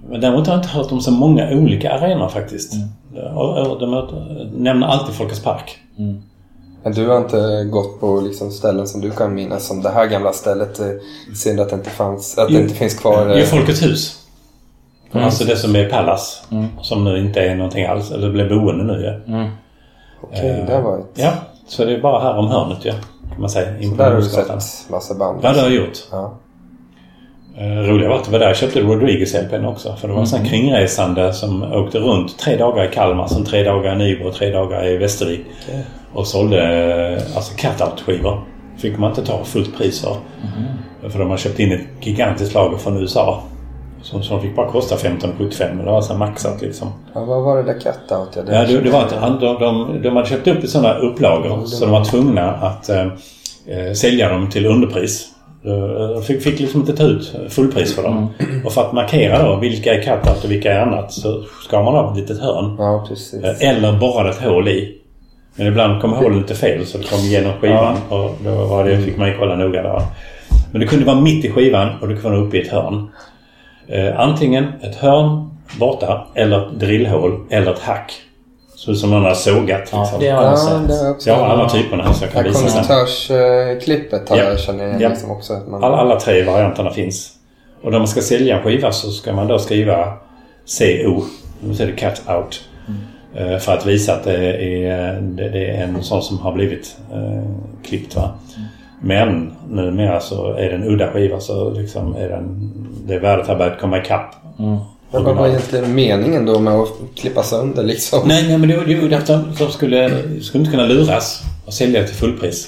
men 0.10 0.22
däremot 0.22 0.48
har 0.48 0.54
jag 0.54 0.60
inte 0.60 0.78
hört 0.78 0.92
om 0.92 1.02
så 1.02 1.12
många 1.12 1.50
olika 1.52 1.94
arenor 1.94 2.28
faktiskt. 2.28 2.74
Och, 3.36 3.58
och 3.58 3.80
de 3.80 4.08
nämner 4.56 4.88
alltid 4.88 5.16
Folkets 5.16 5.44
Park. 5.44 5.78
Mm. 5.98 6.22
Men 6.84 6.94
du 6.94 7.08
har 7.08 7.18
inte 7.18 7.64
gått 7.72 8.00
på 8.00 8.22
liksom 8.22 8.52
ställen 8.52 8.88
som 8.88 9.02
du 9.02 9.12
kan 9.12 9.34
minnas 9.34 9.68
som 9.68 9.82
det 9.82 9.90
här 9.90 10.06
gamla 10.06 10.34
stället. 10.34 10.80
eh, 10.80 10.86
Synd 11.36 11.60
att 11.60 11.70
det 11.70 11.76
inte, 11.76 11.90
fanns, 11.90 12.38
att 12.38 12.48
det 12.48 12.54
Jo. 12.54 12.60
inte 12.60 12.76
finns 12.76 12.94
kvar. 12.94 13.26
Det 13.26 13.34
är 13.34 13.40
eh, 13.40 13.44
Folkets 13.44 13.84
hus. 13.84 14.16
Mm. 15.12 15.26
Alltså 15.26 15.44
det 15.44 15.56
som 15.58 15.76
är 15.76 15.90
Pallas. 15.90 16.44
Som 16.82 17.04
nu 17.04 17.18
inte 17.20 17.40
är 17.42 17.56
någonting 17.56 17.86
alls. 17.86 18.12
Eller 18.12 18.30
blev 18.32 18.50
boende 18.50 18.84
nu 18.84 19.02
ja. 19.04 19.34
Mm. 19.34 19.50
Okej, 20.22 20.64
det 20.68 20.82
var 20.82 21.00
ett... 21.00 21.06
Ja, 21.14 21.32
så 21.68 21.86
det 21.86 21.94
är 21.94 22.02
bara 22.02 22.20
här 22.24 22.38
om 22.38 22.48
hörnet 22.48 22.86
ja. 22.86 22.94
Kan 23.32 23.42
man 23.42 23.50
säga. 23.50 23.80
In 23.80 23.92
på 23.92 24.04
Där 24.04 24.12
har 24.12 24.18
du 24.18 24.24
sett 24.24 24.90
massa 24.90 25.16
band. 25.16 25.42
Vad 25.42 25.56
det 25.56 25.62
har 25.62 25.68
jag 25.70 25.76
gjort. 25.76 25.98
Ja. 26.12 26.38
Uh, 27.62 27.66
roliga 27.66 28.10
var 28.10 28.16
att 28.16 28.26
det 28.26 28.32
var 28.32 28.40
där 28.40 28.48
jag 28.48 28.58
köpte 28.58 28.82
Rodriguez 28.82 29.34
LPn 29.34 29.66
också. 29.66 29.96
För 29.96 30.08
det 30.08 30.14
var 30.14 30.22
en 30.22 30.28
sån 30.28 30.40
här 30.40 30.48
kringresande 30.50 31.34
som 31.34 31.64
åkte 31.64 32.00
runt 32.00 32.38
tre 32.38 32.58
dagar 32.58 32.86
i 32.86 32.88
Kalmar, 32.94 33.28
sen 33.28 33.46
tre 33.46 33.64
dagar 33.64 33.94
i 33.96 33.98
Nybro 33.98 34.28
och 34.28 34.34
tre 34.36 34.52
dagar 34.52 34.88
i 34.88 34.98
Västervik. 34.98 35.46
Och 36.14 36.28
sålde 36.28 36.64
eh, 36.64 37.36
alltså 37.36 37.54
cut-out-skivor. 37.58 38.42
Fick 38.78 38.98
man 38.98 39.10
inte 39.10 39.26
ta 39.26 39.44
fullt 39.44 39.78
pris 39.78 40.02
för. 40.02 40.16
För 41.10 41.20
de 41.20 41.30
har 41.30 41.38
köpt 41.38 41.60
in 41.60 41.72
ett 41.72 41.82
gigantiskt 42.08 42.54
lager 42.54 42.78
från 42.78 42.98
USA. 42.98 43.44
Som, 44.02 44.24
som 44.24 44.42
fick 44.42 44.56
bara 44.56 44.68
kosta 44.72 44.96
15,75 44.96 45.68
men 45.76 45.86
det 45.86 45.92
var 45.92 46.02
så 46.02 46.12
här 46.14 46.20
maxat 46.20 46.62
liksom. 46.62 46.88
ja, 47.14 47.24
vad 47.26 47.44
var 47.44 47.58
det 47.58 47.64
där 47.64 47.80
cut-out? 47.80 48.28
Ja, 48.36 48.42
det 48.42 48.54
Ja, 48.56 48.66
det, 48.66 48.82
det 48.82 48.90
var 48.90 49.02
att 49.04 49.12
han- 49.12 49.40
de, 49.40 49.60
de, 49.60 50.02
de 50.02 50.16
hade 50.16 50.28
köpt 50.30 50.48
upp 50.48 50.64
i 50.64 50.68
sådana 50.68 50.94
upplagor 50.98 51.66
så 51.66 51.86
de 51.86 51.92
var 51.92 52.04
tvungna 52.06 52.52
att 52.52 52.90
eh, 52.90 53.02
eh, 53.68 53.94
sälja 53.96 54.30
dem 54.30 54.50
till 54.50 54.66
underpris. 54.66 55.28
Eh, 55.66 56.10
De 56.16 56.22
fick, 56.24 56.42
fick 56.44 56.60
liksom 56.60 56.80
inte 56.82 56.94
ta 56.98 57.04
ut 57.04 57.36
fullpris 57.50 57.96
för 57.96 58.04
dem. 58.04 58.28
Och 58.66 58.72
för 58.74 58.82
att 58.82 58.94
markera 58.94 59.44
då 59.48 59.56
vilka 59.56 59.94
är 59.94 60.02
cut-out 60.02 60.44
och 60.44 60.52
vilka 60.52 60.74
är 60.74 60.80
annat 60.80 61.12
så 61.14 61.44
skar 61.68 61.84
man 61.84 61.96
av 61.96 62.12
ett 62.12 62.18
litet 62.18 62.40
hörn. 62.42 62.76
Ja, 62.78 63.06
precis. 63.10 63.44
Eh, 63.44 63.70
Eller 63.70 64.00
borrade 64.00 64.30
ett 64.30 64.42
hål 64.44 64.68
i. 64.68 64.96
Men 65.56 65.68
ibland 65.68 66.02
kom 66.02 66.14
hålet 66.14 66.38
lite 66.38 66.56
fel 66.56 66.86
så 66.86 66.98
det 66.98 67.04
kom 67.10 67.20
igenom 67.20 67.54
skivan. 67.62 67.98
Och 68.10 68.36
då 68.44 68.52
var 68.66 68.84
det, 68.84 68.98
fick 69.02 69.18
man 69.18 69.28
ju 69.28 69.38
kolla 69.38 69.56
noga 69.56 69.84
där. 69.84 70.02
Men 70.72 70.82
det 70.82 70.88
kunde 70.88 71.06
vara 71.06 71.20
mitt 71.22 71.46
i 71.46 71.52
skivan 71.52 71.90
och 72.02 72.08
det 72.08 72.16
kunde 72.16 72.38
vara 72.38 72.48
uppe 72.48 72.58
i 72.58 72.62
ett 72.62 72.72
hörn. 72.72 73.10
Eh, 73.88 74.20
antingen 74.20 74.66
ett 74.82 74.96
hörn 74.96 75.50
borta 75.80 76.28
eller 76.36 76.68
ett 76.68 76.80
drillhål 76.80 77.40
eller 77.50 77.72
ett 77.74 77.80
hack. 77.80 78.14
Så 78.76 78.96
som 78.96 79.10
någon 79.10 79.24
har 79.24 79.34
sågat 79.34 79.80
liksom. 79.80 80.00
Ja, 80.00 80.18
det 80.20 80.30
har 80.30 80.44
jag 80.44 80.52
Ja, 80.54 80.58
sett. 80.58 80.88
det 81.26 81.32
har 81.32 81.40
jag 81.40 81.46
har 81.48 81.54
alla 81.54 81.70
typerna 81.70 82.04
här 82.04 82.14
så 82.14 82.24
jag 82.24 82.30
Det 82.30 82.34
kan 82.34 82.44
här 82.44 82.50
visa 82.50 82.60
sen. 82.60 82.84
konduktörsklippet 82.84 84.30
har 84.30 84.38
Ja. 84.38 84.44
jag 84.44 84.60
känner 84.60 84.86
igen 84.88 85.02
Ja. 85.02 85.10
liksom 85.10 85.32
också. 85.32 85.54
Att 85.54 85.68
man... 85.68 85.84
Alla, 85.84 85.98
alla 85.98 86.20
tre 86.20 86.44
varianterna 86.44 86.92
finns. 86.92 87.32
Och 87.84 87.92
när 87.92 87.98
man 88.00 88.08
ska 88.08 88.22
sälja 88.22 88.58
en 88.58 88.64
skiva 88.64 88.92
så 88.92 89.12
ska 89.12 89.34
man 89.34 89.48
då 89.48 89.60
skriva 89.60 90.14
CO. 90.80 91.24
Det 91.62 91.68
betyder 91.68 91.94
cut 91.94 92.22
out. 92.28 92.64
Eh, 93.36 93.58
För 93.58 93.74
att 93.74 93.86
visa 93.86 94.14
att 94.14 94.24
det 94.24 94.54
är, 94.88 95.22
det, 95.22 95.50
det 95.50 95.70
är 95.70 95.84
en 95.84 96.04
sån 96.04 96.24
som 96.24 96.40
har 96.40 96.52
blivit 96.54 96.98
eh, 97.14 97.44
klippt. 97.84 98.16
Va? 98.16 98.32
Men 99.02 99.52
numera 99.70 100.20
så 100.20 100.54
är 100.54 100.70
det 100.70 100.76
en 100.76 100.84
udda 100.84 101.12
skiva 101.12 101.40
så 101.40 101.70
liksom 101.70 102.16
är 102.16 102.30
den, 102.30 102.72
det 103.08 103.20
värdet 103.20 103.48
har 103.48 103.56
börjat 103.56 103.80
komma 103.80 103.98
ikapp. 103.98 104.36
Men 105.12 105.24
vad 105.24 105.36
var 105.36 105.48
egentligen 105.48 105.96
meningen 105.96 106.46
då 106.46 106.60
med 106.60 106.74
att 106.74 106.90
klippa 107.16 107.44
sönder 107.44 107.84
liksom? 107.84 108.20
Nej, 108.28 108.44
nej 108.48 108.58
men 108.58 108.70
det 108.70 108.76
det 108.76 108.94
är 108.94 109.02
ju 109.02 109.14
att 109.14 109.28
de, 109.28 109.44
de 109.60 109.72
skulle, 109.72 110.12
skulle 110.42 110.62
inte 110.62 110.72
kunna 110.72 110.88
luras 110.88 111.44
och 111.66 111.74
sälja 111.74 112.04
till 112.04 112.16
fullpris. 112.16 112.68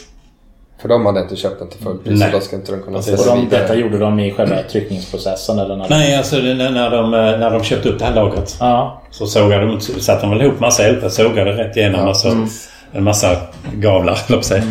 För 0.82 0.90
de 0.90 1.06
hade 1.06 1.22
inte 1.22 1.36
köpt 1.36 1.60
den 1.60 1.70
till 1.70 1.80
fullpris 1.82 2.20
Nej. 2.20 2.32
så 2.32 2.38
då 2.38 2.44
ska 2.44 2.56
inte 2.56 2.72
de 2.72 2.82
kunna 2.82 2.98
Precis. 2.98 3.18
sälja 3.20 3.32
Och 3.32 3.38
de, 3.38 3.46
vidare. 3.46 3.62
detta 3.62 3.76
gjorde 3.76 3.98
de 3.98 4.20
i 4.20 4.32
själva 4.32 4.56
tryckningsprocessen 4.72 5.60
eller 5.60 5.76
när 5.76 5.90
Nej, 5.90 6.16
alltså 6.16 6.36
när, 6.36 6.70
när, 6.72 6.90
de, 6.92 7.14
eh, 7.14 7.20
när 7.20 7.52
de 7.52 7.64
köpte 7.64 7.90
upp 7.90 8.00
det 8.00 8.06
här 8.06 8.16
lagret. 8.16 8.58
Ja. 8.60 9.02
Så 9.12 9.26
sågade 9.28 9.66
de, 9.66 9.80
satte 9.82 10.22
de 10.22 10.30
väl 10.30 10.42
ihop 10.42 10.60
massa 10.60 10.88
LP, 10.92 11.10
sågade 11.12 11.52
rätt 11.52 11.78
igenom 11.78 12.08
alltså, 12.08 12.48
en 12.92 13.04
massa 13.04 13.38
gavlar, 13.74 14.20
höll 14.28 14.38
att 14.40 14.46
säga. 14.46 14.64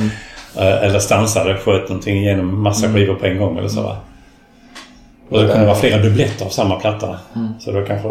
Eh, 0.56 0.84
Eller 0.84 0.98
stansade, 0.98 1.54
sköt 1.56 1.88
någonting 1.88 2.16
igenom 2.18 2.62
massa 2.62 2.88
skivor 2.92 3.14
på 3.14 3.26
en 3.26 3.38
gång 3.38 3.58
eller 3.58 3.68
så 3.68 3.82
va. 3.82 3.96
Och 5.30 5.40
det 5.42 5.48
kunde 5.48 5.66
vara 5.66 5.76
flera 5.76 6.02
dubbletter 6.02 6.44
av 6.46 6.48
samma 6.50 6.76
platta. 6.80 7.16
Så 7.61 7.70
det 7.70 7.80
var 7.80 7.86
kanske 7.86 8.08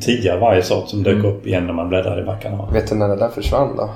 tio 0.00 0.34
av 0.34 0.40
varje 0.40 0.62
sort 0.62 0.88
som 0.88 1.02
dök 1.02 1.24
upp 1.24 1.46
igen 1.46 1.66
när 1.66 1.72
man 1.72 1.88
bläddrade 1.88 2.22
i 2.22 2.24
backarna. 2.24 2.68
Vet 2.72 2.88
du 2.88 2.94
när 2.94 3.08
det 3.08 3.16
där 3.16 3.28
försvann 3.28 3.76
då? 3.76 3.90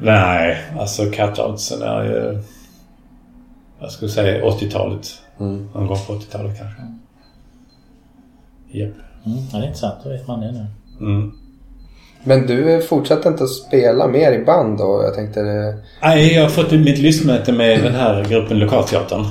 Nej, 0.00 0.56
alltså 0.80 1.02
cutoutsen 1.10 1.82
är 1.82 2.04
ju... 2.04 2.38
Jag 3.80 3.90
skulle 3.90 4.10
säga 4.10 4.44
80-talet. 4.44 5.08
Någon 5.38 5.86
gång 5.86 5.98
på 6.06 6.12
80-talet 6.12 6.58
kanske. 6.58 6.82
Japp. 8.70 8.90
Mm, 9.26 9.38
ja, 9.52 9.58
det 9.58 9.64
är 9.64 9.66
intressant. 9.66 9.94
Då 10.04 10.10
vet 10.10 10.26
man 10.26 10.40
det 10.40 10.52
nu. 10.52 10.66
Mm. 11.00 11.32
Men 12.24 12.46
du 12.46 12.82
fortsatte 12.82 13.28
inte 13.28 13.44
att 13.44 13.50
spela 13.50 14.06
mer 14.06 14.32
i 14.32 14.44
band 14.44 14.78
då? 14.78 15.02
Jag 15.04 15.14
tänkte. 15.14 15.40
Nej, 16.02 16.34
jag 16.34 16.42
har 16.42 16.50
fått 16.50 16.72
mitt 16.72 16.98
lystmäte 16.98 17.52
med 17.52 17.82
den 17.82 17.94
här 17.94 18.24
gruppen 18.24 18.58
Lokalteatern. 18.58 19.24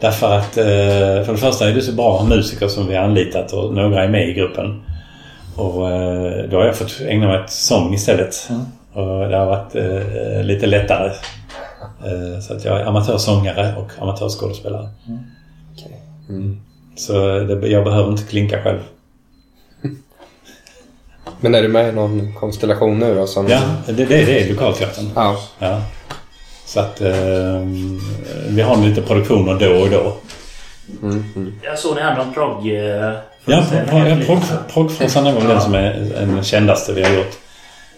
Därför 0.00 0.38
att 0.38 0.56
eh, 0.56 1.24
för 1.24 1.32
det 1.32 1.38
första 1.38 1.68
är 1.68 1.74
det 1.74 1.82
så 1.82 1.92
bra 1.92 2.26
musiker 2.28 2.68
som 2.68 2.86
vi 2.86 2.96
har 2.96 3.04
anlitat 3.04 3.52
och 3.52 3.74
några 3.74 4.04
är 4.04 4.08
med 4.08 4.28
i 4.28 4.32
gruppen. 4.32 4.82
Och 5.56 5.90
eh, 5.90 6.48
då 6.50 6.56
har 6.56 6.64
jag 6.64 6.76
fått 6.76 7.00
ägna 7.00 7.26
mig 7.26 7.40
åt 7.40 7.50
sång 7.50 7.94
istället. 7.94 8.50
Och 8.92 9.28
det 9.28 9.36
har 9.36 9.46
varit 9.46 9.74
eh, 9.74 10.44
lite 10.44 10.66
lättare. 10.66 11.10
Eh, 12.04 12.40
så 12.40 12.54
att 12.56 12.64
jag 12.64 12.80
är 12.80 12.84
amatörsångare 12.84 13.74
och 13.76 14.02
amatörskådespelare. 14.02 14.88
Okej. 15.74 16.00
Mm. 16.28 16.60
Så 16.96 17.12
det, 17.38 17.68
jag 17.68 17.84
behöver 17.84 18.10
inte 18.10 18.22
klinka 18.24 18.62
själv. 18.62 18.78
Men 21.40 21.54
är 21.54 21.62
du 21.62 21.68
med 21.68 21.88
i 21.88 21.92
någon 21.92 22.34
konstellation 22.34 22.98
nu 22.98 23.14
då? 23.14 23.26
Som... 23.26 23.48
Ja, 23.48 23.60
det, 23.86 23.92
det, 23.92 24.04
det 24.04 24.44
är 24.44 24.48
lokalteatern. 24.52 25.10
Ja. 25.14 25.36
Ja. 25.58 25.80
Så 26.66 26.80
att 26.80 27.00
eh, 27.00 27.60
vi 28.48 28.62
har 28.62 28.76
lite 28.76 29.02
produktioner 29.02 29.54
då 29.60 29.80
och 29.82 29.90
då. 29.90 30.16
Mm, 31.02 31.24
mm. 31.36 31.52
Jag 31.62 31.78
såg 31.78 31.96
ni 31.96 32.02
hade 32.02 32.16
någon 32.16 32.34
progg... 32.34 32.66
eh, 32.66 33.12
Ja, 33.46 33.62
föreställning. 33.62 34.18
prog- 34.18 34.26
prog- 34.26 34.68
Proggfrossan 34.72 35.26
är 35.26 35.32
väl 35.32 35.48
den 35.48 35.60
som 35.60 35.74
är 35.74 35.92
den 36.20 36.42
kändaste 36.44 36.92
vi 36.92 37.02
har 37.02 37.10
gjort. 37.14 37.32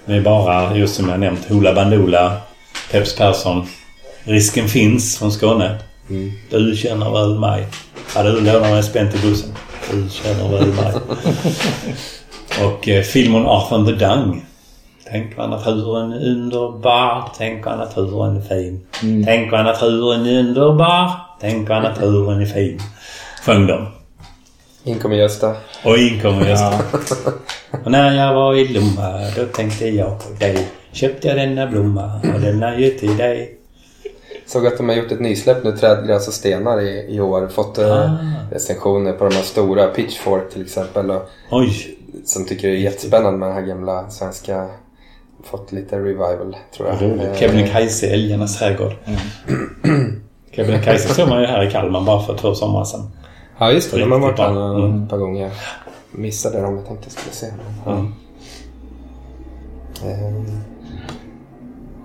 Det 0.05 0.13
är 0.15 0.21
bara, 0.21 0.77
just 0.77 0.95
som 0.95 1.09
jag 1.09 1.21
nämnt, 1.21 1.49
Hoola 1.49 1.75
Bandoola, 1.75 2.37
Peps 2.91 3.17
Persson. 3.17 3.67
Risken 4.25 4.69
finns 4.69 5.19
från 5.19 5.33
Skåne. 5.33 5.79
Mm. 6.11 6.33
Du 6.51 6.77
känner 6.77 7.11
väl 7.11 7.39
mig? 7.39 7.67
Ja, 8.15 8.23
du 8.23 8.41
lånar 8.41 8.71
mig 8.71 8.83
spänn 8.83 9.11
till 9.11 9.21
bussen. 9.21 9.55
Du 9.91 10.09
känner 10.11 10.49
väl 10.49 10.67
mig? 10.67 10.95
Och 12.65 12.89
eh, 12.89 13.03
filmen 13.03 13.47
Arthur 13.47 13.87
the 13.87 14.05
Dung. 14.05 14.45
Tänk 15.11 15.37
vad 15.37 15.51
naturen 15.51 16.13
är 16.13 16.31
underbar. 16.31 17.33
Tänk 17.39 17.67
vad 17.67 17.79
naturen 17.79 18.37
är 18.37 18.41
fin. 18.41 18.87
Tänk 19.25 19.53
vad 19.53 19.65
naturen 19.65 20.27
är 20.27 20.39
underbar. 20.39 21.11
Tänk 21.41 21.69
vad 21.69 21.83
naturen 21.83 22.41
är 22.41 22.47
fin. 22.47 22.81
Sjöng 23.43 23.67
de. 23.67 23.87
In 24.85 24.99
kommer 24.99 25.17
Gösta. 25.17 25.55
Och 25.85 25.99
in 25.99 26.21
kommer 26.21 26.49
Gösta. 26.49 26.73
Ja. 26.93 27.33
Och 27.85 27.91
när 27.91 28.15
jag 28.15 28.35
var 28.35 28.55
i 28.55 28.69
Lomma 28.69 29.31
då 29.37 29.45
tänkte 29.45 29.89
jag 29.89 30.19
på 30.19 30.29
dig. 30.39 30.69
Köpte 30.97 31.29
jag 31.29 31.37
denna 31.37 31.67
blomma 31.67 32.21
och 32.35 32.41
denna 32.41 32.79
ju 32.79 32.91
till 32.91 33.17
dig. 33.17 33.59
Såg 34.47 34.67
att 34.67 34.77
de 34.77 34.89
har 34.89 34.97
gjort 34.97 35.13
ett 35.13 35.21
nysläpp 35.21 35.65
nu, 35.65 35.73
Träd, 35.73 36.07
gräs 36.07 36.29
och 36.29 36.35
stenar 36.35 36.81
i, 36.81 37.07
i 37.17 37.21
år. 37.21 37.49
Fått 37.49 37.79
eh, 37.79 37.91
Ah. 37.91 38.17
recensioner 38.53 39.13
på 39.13 39.25
de 39.29 39.35
här 39.35 39.43
stora, 39.43 39.87
Pitchfork 39.87 40.51
till 40.53 40.63
exempel. 40.63 41.11
Och, 41.11 41.23
Oj! 41.51 41.99
som 42.25 42.45
tycker 42.45 42.69
det 42.69 42.75
är 42.75 42.79
jättespännande 42.79 43.39
med 43.39 43.49
den 43.49 43.55
här 43.57 43.63
gamla 43.63 44.11
svenska. 44.11 44.69
Fått 45.45 45.73
lite 45.73 45.97
revival 45.99 46.57
tror 46.77 46.89
jag. 46.89 47.37
Kebnekaise, 47.37 48.07
Älgarnas 48.07 48.59
trädgård. 48.59 48.93
Kebnekaise 50.53 51.15
såg 51.15 51.29
man 51.29 51.41
ju 51.41 51.47
här 51.47 51.69
i 51.69 51.71
Kalmar 51.71 52.01
bara 52.01 52.23
för 52.23 52.37
två 52.39 52.55
somrar 52.55 52.85
sedan. 52.85 53.11
Ja 53.59 53.73
just 53.73 53.91
det, 53.93 53.99
de 54.01 54.13
har 54.13 54.19
varit 54.19 54.39
några- 54.39 54.87
Mm. 54.87 55.03
ett 55.03 55.11
par 55.11 55.19
gånger. 55.19 55.51
Missade 56.11 56.61
dem, 56.61 56.77
jag 56.77 56.87
tänkte 56.87 57.05
jag 57.07 57.13
skulle 57.13 57.35
se. 57.35 57.47
Ja. 57.85 57.93
Mm. 57.93 58.13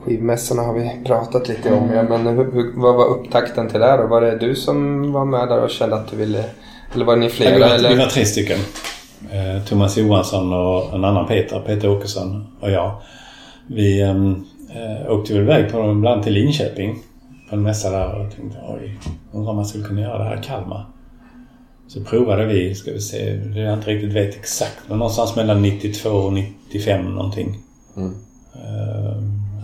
Skivmässorna 0.06 0.62
har 0.62 0.74
vi 0.74 0.92
pratat 1.06 1.48
lite 1.48 1.74
om. 1.74 1.90
Ja, 1.94 2.04
men 2.04 2.28
hur, 2.28 2.82
vad 2.82 2.96
var 2.96 3.06
upptakten 3.06 3.70
till 3.70 3.80
det 3.80 3.86
här? 3.86 4.04
Var 4.04 4.22
det 4.22 4.38
du 4.38 4.56
som 4.56 5.12
var 5.12 5.26
med 5.26 5.48
där 5.48 5.64
och 5.64 5.70
kände 5.70 5.96
att 5.96 6.12
du 6.12 6.18
ville... 6.18 6.44
Eller 6.94 7.06
var 7.06 7.16
ni 7.16 7.26
Ja, 7.26 7.32
flera? 7.32 7.56
vi, 7.56 7.62
var, 7.62 7.68
eller? 7.70 7.90
vi 7.90 7.96
var 7.96 8.06
tre 8.06 8.26
stycken. 8.26 8.60
Eh, 9.32 9.64
Thomas 9.66 9.98
Johansson 9.98 10.54
och 10.54 10.94
en 10.94 11.06
annan 11.06 11.28
Peter, 11.28 11.60
Peter 11.66 11.90
Åkesson 11.90 12.48
och 12.60 12.72
jag. 12.72 13.02
Vi 13.68 14.02
ehm, 14.02 14.46
eh, 14.70 15.12
åkte 15.12 15.34
väl 15.34 15.42
iväg 15.42 15.72
på 15.72 15.78
bland 15.78 16.08
annat 16.08 16.24
till 16.24 16.34
Linköping. 16.34 17.00
På 17.50 17.56
en 17.56 17.64
mässa 17.64 17.90
där 17.90 18.26
och 18.26 18.36
tänkte 18.36 18.60
oj, 18.68 19.00
undrar 19.32 19.50
om 19.50 19.56
man 19.56 19.66
skulle 19.66 19.84
kunna 19.84 20.02
göra 20.02 20.18
det 20.18 20.24
här 20.24 20.40
i 20.40 20.44
Kalmar. 20.44 20.86
Så 21.88 22.04
provade 22.04 22.46
vi, 22.46 22.76
ska 22.76 22.92
vi 22.92 23.00
se, 23.02 23.34
det 23.34 23.60
jag 23.60 23.74
inte 23.74 23.90
riktigt 23.90 24.14
vet 24.14 24.36
exakt, 24.36 24.80
men 24.88 24.98
någonstans 24.98 25.36
mellan 25.36 25.62
92 25.62 26.10
och 26.10 26.34
95 26.34 27.16
någonting. 27.16 27.58
Mm. 27.98 28.16
Eh, 28.54 29.11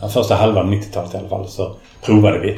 ja, 0.01 0.07
första 0.07 0.35
halvan 0.35 0.73
90-talet 0.73 1.13
i 1.13 1.17
alla 1.17 1.29
fall 1.29 1.47
så 1.47 1.75
provade 2.05 2.39
vi. 2.39 2.57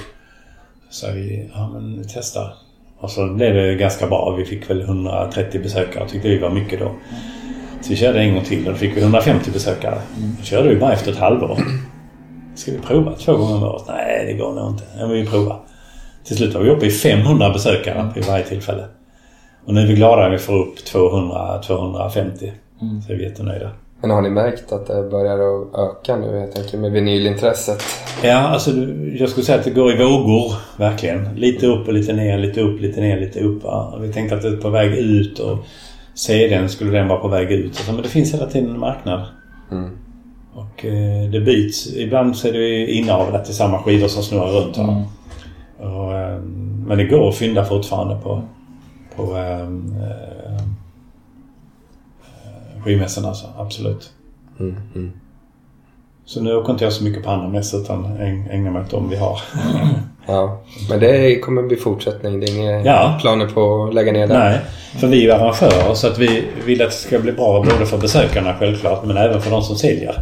Så 0.89 1.11
vi, 1.11 1.49
ja 1.53 1.69
men 1.73 1.97
vi 1.97 2.03
testar. 2.13 2.53
Och 2.99 3.11
så 3.11 3.33
blev 3.33 3.53
det 3.53 3.75
ganska 3.75 4.07
bra. 4.07 4.35
Vi 4.37 4.45
fick 4.45 4.69
väl 4.69 4.81
130 4.81 5.61
besökare 5.61 6.09
tyckte 6.09 6.27
vi 6.27 6.37
var 6.37 6.49
mycket 6.49 6.79
då. 6.79 6.91
Så 7.81 7.89
vi 7.89 7.95
körde 7.95 8.19
en 8.19 8.33
gång 8.33 8.43
till 8.43 8.67
och 8.67 8.73
då 8.73 8.77
fick 8.77 8.97
vi 8.97 9.01
150 9.01 9.51
besökare. 9.51 10.01
Då 10.39 10.43
körde 10.43 10.69
vi 10.69 10.75
bara 10.75 10.93
efter 10.93 11.11
ett 11.11 11.17
halvår. 11.17 11.57
Ska 12.55 12.71
vi 12.71 12.77
prova 12.77 13.15
två 13.15 13.37
gånger 13.37 13.55
om 13.55 13.63
året? 13.63 13.83
Nej, 13.87 14.25
det 14.25 14.33
går 14.33 14.53
nog 14.53 14.69
inte. 14.69 14.83
Ja, 14.97 15.07
men 15.07 15.11
vi 15.11 15.25
provar. 15.25 15.59
Till 16.23 16.37
slut 16.37 16.53
var 16.53 16.61
vi 16.61 16.69
uppe 16.69 16.85
i 16.85 16.91
500 16.91 17.49
besökare 17.49 18.11
vid 18.15 18.25
varje 18.25 18.43
tillfälle. 18.43 18.85
Och 19.65 19.73
nu 19.73 19.81
är 19.81 19.87
vi 19.87 19.93
glada 19.93 20.21
när 20.21 20.29
vi 20.29 20.37
får 20.37 20.59
upp 20.59 20.77
200-250. 20.77 22.51
Så 23.07 23.13
är 23.13 23.17
vi 23.17 23.23
jättenöjda. 23.23 23.71
Men 24.01 24.11
har 24.11 24.21
ni 24.21 24.29
märkt 24.29 24.71
att 24.71 24.87
det 24.87 25.03
börjar 25.11 25.39
att 25.39 25.79
öka 25.79 26.15
nu? 26.15 26.37
Jag 26.37 26.51
tänker 26.51 26.77
med 26.77 26.91
vinylintresset. 26.91 27.83
Ja, 28.23 28.37
alltså 28.37 28.71
jag 29.19 29.29
skulle 29.29 29.45
säga 29.45 29.59
att 29.59 29.65
det 29.65 29.71
går 29.71 29.91
i 29.91 29.97
vågor, 29.97 30.53
verkligen. 30.77 31.35
Lite 31.35 31.67
upp 31.67 31.87
och 31.87 31.93
lite 31.93 32.13
ner, 32.13 32.37
lite 32.37 32.61
upp, 32.61 32.81
lite 32.81 33.01
ner, 33.01 33.19
lite 33.19 33.39
upp. 33.39 33.63
Va? 33.63 33.97
Vi 34.01 34.13
tänkte 34.13 34.35
att 34.35 34.41
det 34.41 34.47
är 34.47 34.57
på 34.57 34.69
väg 34.69 34.93
ut 34.93 35.39
och 35.39 35.57
CDn 36.13 36.69
skulle 36.69 36.91
den 36.91 37.07
vara 37.07 37.19
på 37.19 37.27
väg 37.27 37.51
ut. 37.51 37.71
och 37.71 37.77
så, 37.77 37.93
Men 37.93 38.01
det 38.01 38.09
finns 38.09 38.33
hela 38.33 38.45
tiden 38.45 38.69
en 38.69 38.79
marknad. 38.79 39.25
Mm. 39.71 39.89
Och 40.53 40.85
eh, 40.85 41.29
det 41.31 41.39
byts. 41.39 41.95
Ibland 41.95 42.35
så 42.35 42.47
är 42.47 42.53
det 42.53 42.91
inavel 42.91 43.33
det 43.33 43.39
är 43.39 43.43
samma 43.43 43.83
skivor 43.83 44.07
som 44.07 44.23
snurrar 44.23 44.51
runt. 44.51 44.77
Mm. 44.77 45.03
Och, 45.77 46.13
eh, 46.13 46.39
men 46.87 46.97
det 46.97 47.03
går 47.03 47.29
att 47.29 47.35
fynda 47.35 47.65
fortfarande 47.65 48.15
på, 48.23 48.41
på 49.15 49.23
eh, 49.37 49.69
skivmässorna. 52.83 53.27
Alltså, 53.27 53.47
absolut. 53.57 54.09
Mm. 54.59 54.75
Mm. 54.95 55.11
Så 56.25 56.41
nu 56.41 56.55
åker 56.55 56.71
inte 56.73 56.83
jag 56.83 56.93
så 56.93 57.03
mycket 57.03 57.23
på 57.23 57.29
andra 57.31 57.47
mässor 57.47 57.81
utan 57.81 58.05
äg- 58.05 58.47
ägnar 58.51 58.71
mig 58.71 58.81
åt 58.81 58.89
dem 58.91 59.09
vi 59.09 59.15
har. 59.15 59.39
Ja, 60.27 60.61
men 60.89 60.99
det 60.99 61.39
kommer 61.39 61.61
bli 61.63 61.75
fortsättning. 61.77 62.39
Det 62.39 62.45
är 62.45 62.57
inga 62.57 62.81
Ja. 62.85 63.17
planer 63.21 63.45
på 63.47 63.83
att 63.83 63.93
lägga 63.93 64.11
ner 64.11 64.27
det? 64.27 64.37
Nej, 64.39 64.59
för 64.99 65.07
vi 65.07 65.29
är 65.29 65.35
arrangörer 65.35 65.93
så 65.93 66.07
att 66.07 66.17
vi 66.17 66.43
vill 66.65 66.81
att 66.81 66.89
det 66.89 66.95
ska 66.95 67.19
bli 67.19 67.31
bra 67.31 67.63
både 67.63 67.85
för 67.85 67.97
besökarna 67.97 68.55
självklart 68.59 69.05
men 69.05 69.17
även 69.17 69.41
för 69.41 69.51
de 69.51 69.61
som 69.61 69.75
säljer. 69.75 70.21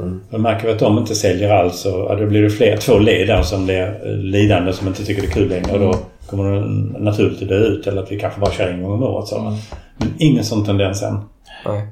Mm. 0.00 0.20
Då 0.30 0.38
märker 0.38 0.66
vi 0.66 0.72
att 0.72 0.78
de 0.78 0.98
inte 0.98 1.14
säljer 1.14 1.50
alls 1.54 1.82
ja, 1.84 2.14
då 2.20 2.26
blir 2.26 2.42
det 2.42 2.50
fler, 2.50 2.76
två 2.76 2.98
led 2.98 3.28
där 3.28 3.42
som 3.42 3.64
blir 3.64 4.00
eh, 4.06 4.12
lidande 4.16 4.72
som 4.72 4.88
inte 4.88 5.04
tycker 5.04 5.22
det 5.22 5.28
är 5.28 5.32
kul 5.32 5.48
längre 5.48 5.72
och 5.72 5.80
då 5.80 5.94
kommer 6.26 6.52
det 6.52 6.60
naturligt 7.04 7.42
att 7.42 7.48
dö 7.48 7.54
ut 7.58 7.86
eller 7.86 8.02
att 8.02 8.12
vi 8.12 8.18
kanske 8.18 8.40
bara 8.40 8.50
kör 8.50 8.68
en 8.68 8.82
gång 8.82 8.92
om 8.92 9.02
året. 9.02 9.28
Så. 9.28 9.56
Men 9.98 10.08
ingen 10.18 10.44
sån 10.44 10.64
tendens 10.64 11.02
än. 11.02 11.18
Nej. 11.66 11.86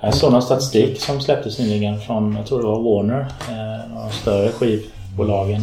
Jag 0.00 0.14
såg 0.14 0.32
någon 0.32 0.42
statistik 0.42 1.00
som 1.00 1.20
släpptes 1.20 1.58
nyligen 1.58 2.00
från, 2.00 2.36
jag 2.36 2.46
tror 2.46 2.58
det 2.58 2.66
var 2.66 2.82
Warner, 2.82 3.20
eh, 3.48 3.94
de 3.94 4.12
större 4.12 4.52
skivbolagen. 4.52 5.62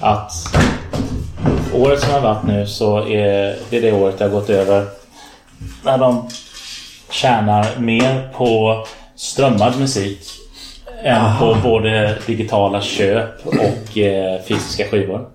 Att 0.00 0.32
året 1.74 2.00
som 2.00 2.12
har 2.12 2.20
varit 2.20 2.46
nu 2.46 2.66
så 2.66 3.08
är 3.08 3.56
det 3.70 3.80
det 3.80 3.92
året 3.92 4.18
det 4.18 4.24
har 4.24 4.30
gått 4.30 4.50
över 4.50 4.86
när 5.84 5.98
de 5.98 6.28
tjänar 7.10 7.66
mer 7.78 8.28
på 8.34 8.84
strömmad 9.14 9.78
musik 9.78 10.20
än 11.02 11.38
på 11.38 11.56
både 11.62 12.18
digitala 12.26 12.80
köp 12.80 13.46
och 13.46 13.98
eh, 13.98 14.42
fysiska 14.42 14.84
skivor. 14.84 15.28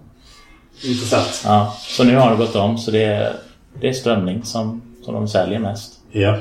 Intressant. 0.83 1.41
Ja, 1.45 1.75
så 1.79 2.03
nu 2.03 2.15
har 2.15 2.31
det 2.31 2.37
gått 2.37 2.55
om 2.55 2.77
så 2.77 2.91
det 2.91 3.03
är, 3.03 3.33
det 3.81 3.89
är 3.89 3.93
strömning 3.93 4.43
som, 4.43 4.81
som 5.05 5.13
de 5.13 5.27
säljer 5.27 5.59
mest. 5.59 5.93
Ja. 6.11 6.37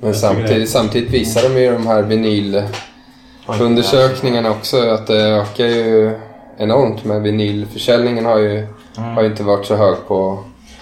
Men 0.00 0.12
det. 0.12 0.18
samtidigt, 0.18 0.70
samtidigt 0.70 1.10
visar 1.10 1.48
de 1.48 1.60
ju 1.60 1.72
de 1.72 1.86
här 1.86 2.02
vinylundersökningarna 2.02 4.50
också 4.50 4.90
att 4.90 5.06
det 5.06 5.22
ökar 5.22 5.66
ju 5.66 6.10
enormt. 6.58 7.04
Men 7.04 7.22
vinylförsäljningen 7.22 8.24
har 8.24 8.38
ju, 8.38 8.66
har 8.96 9.22
ju 9.22 9.28
inte 9.28 9.42
varit 9.42 9.66
så 9.66 9.76
hög 9.76 9.96
på 10.08 10.38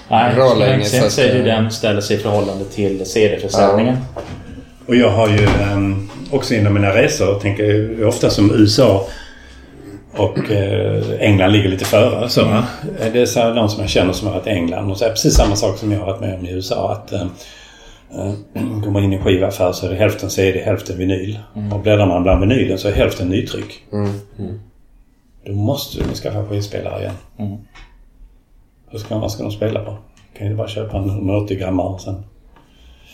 Nej, 0.08 0.34
bra 0.34 0.48
så 0.48 0.54
länge. 0.58 0.70
länge 0.70 0.84
Så 0.84 1.10
ser 1.10 1.32
hur 1.32 1.48
eh, 1.48 1.54
den 1.54 1.70
ställer 1.70 2.00
sig 2.00 2.16
i 2.16 2.18
förhållande 2.18 2.64
till 2.64 3.06
CD-försäljningen. 3.06 3.96
Och 4.86 4.96
jag 4.96 5.10
har 5.10 5.28
ju 5.28 5.44
ehm, 5.44 6.10
också 6.30 6.54
inom 6.54 6.74
mina 6.74 6.94
resor 6.94 7.40
tänker 7.40 7.96
jag 8.00 8.08
ofta 8.08 8.30
som 8.30 8.50
USA 8.54 9.06
och 10.16 10.50
eh, 10.50 11.02
England 11.20 11.52
ligger 11.52 11.68
lite 11.68 11.84
före. 11.84 12.28
Så, 12.28 12.44
va? 12.44 12.64
Det 13.12 13.20
är 13.20 13.26
så 13.26 13.40
här, 13.40 13.54
någon 13.54 13.70
som 13.70 13.80
jag 13.80 13.90
känner 13.90 14.12
som 14.12 14.26
har 14.28 14.34
varit 14.34 14.46
i 14.46 14.50
England 14.50 14.90
och 14.90 14.98
så 14.98 15.04
är 15.04 15.08
det 15.08 15.14
precis 15.14 15.34
samma 15.34 15.56
sak 15.56 15.78
som 15.78 15.92
jag 15.92 15.98
har 15.98 16.06
varit 16.06 16.20
med 16.20 16.34
om 16.38 16.46
i 16.46 16.52
USA. 16.52 16.92
Att 16.92 17.12
eh, 17.12 17.20
eh, 17.20 17.26
Går 18.54 18.90
man 18.90 19.04
in 19.04 19.12
i 19.12 19.16
en 19.16 19.22
skivaffär 19.22 19.72
så 19.72 19.86
är 19.86 19.90
det 19.90 19.96
hälften 19.96 20.30
CD, 20.30 20.60
hälften 20.60 20.98
vinyl. 20.98 21.38
Och 21.72 21.80
bläddrar 21.80 22.06
man 22.06 22.22
bland 22.22 22.40
vinylen 22.40 22.78
så 22.78 22.88
är 22.88 22.92
hälften 22.92 23.28
nytryck. 23.28 23.84
Mm. 23.92 24.10
Mm. 24.38 24.60
Då 25.44 25.52
måste 25.52 25.98
du 25.98 26.14
skaffa 26.14 26.48
skivspelare 26.48 27.00
igen. 27.00 27.14
Mm. 27.38 27.58
Vad 28.90 29.00
ska, 29.00 29.18
vad 29.18 29.32
ska 29.32 29.42
de 29.42 29.52
spela 29.52 29.84
på? 29.84 29.96
Kan 30.38 30.46
ju 30.46 30.54
bara 30.54 30.68
köpa 30.68 30.98
en 30.98 31.10
180 31.10 31.58
grammar 31.58 31.98
sen... 31.98 32.24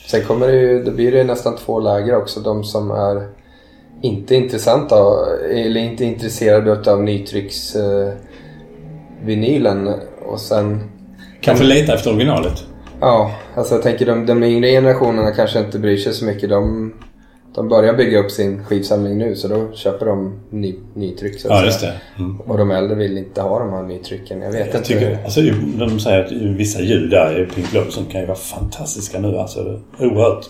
Sen 0.06 0.24
kommer 0.24 0.46
det 0.46 0.56
ju, 0.56 0.84
då 0.84 0.90
blir 0.90 1.12
det 1.12 1.24
nästan 1.24 1.56
två 1.56 1.80
läger 1.80 2.16
också. 2.16 2.40
De 2.40 2.64
som 2.64 2.90
är 2.90 3.28
inte 4.02 4.34
intressanta 4.34 4.96
eller 5.50 5.80
inte 5.80 6.04
intresserade 6.04 6.92
av 6.92 7.02
nytrycks 7.02 7.76
eh, 7.76 8.12
och 10.26 10.40
sen 10.40 10.90
Kanske 11.40 11.64
leta 11.64 11.94
efter 11.94 12.10
originalet. 12.10 12.64
Ja, 13.00 13.30
alltså 13.58 13.74
jag 13.74 13.82
tänker 13.82 14.06
de, 14.06 14.26
de 14.26 14.42
yngre 14.44 14.70
generationerna 14.70 15.30
kanske 15.30 15.58
inte 15.60 15.78
bryr 15.78 15.96
sig 15.96 16.12
så 16.14 16.24
mycket. 16.24 16.48
De, 16.50 16.92
De 17.54 17.68
börjar 17.68 17.94
bygga 17.94 18.18
upp 18.18 18.30
sin 18.30 18.64
skivsamling 18.64 19.18
nu 19.18 19.34
så 19.36 19.48
då 19.48 19.72
köper 19.74 20.06
de 20.06 20.40
ny, 20.50 20.74
nytryck 20.94 21.40
så 21.40 21.48
Ja, 21.48 21.64
just 21.64 21.80
det. 21.80 21.92
Mm. 22.18 22.40
Och 22.40 22.58
de 22.58 22.70
äldre 22.70 22.96
vill 22.96 23.18
inte 23.18 23.42
ha 23.42 23.58
de 23.58 23.72
här 23.72 23.82
nytrycken. 23.82 24.42
Jag 24.42 24.52
vet 24.52 24.58
Jag 24.58 24.66
inte. 24.66 24.82
tycker, 24.82 25.18
alltså, 25.24 25.40
de 25.78 26.00
säger 26.00 26.24
att 26.24 26.32
vissa 26.32 26.80
ljud 26.80 27.10
där 27.10 27.42
i 27.42 27.46
Pink 27.54 27.66
Floyd 27.66 27.92
som 27.92 28.04
kan 28.06 28.20
ju 28.20 28.26
vara 28.26 28.38
fantastiska 28.38 29.18
nu. 29.20 29.36
Alltså, 29.36 29.80
oerhört. 29.98 30.46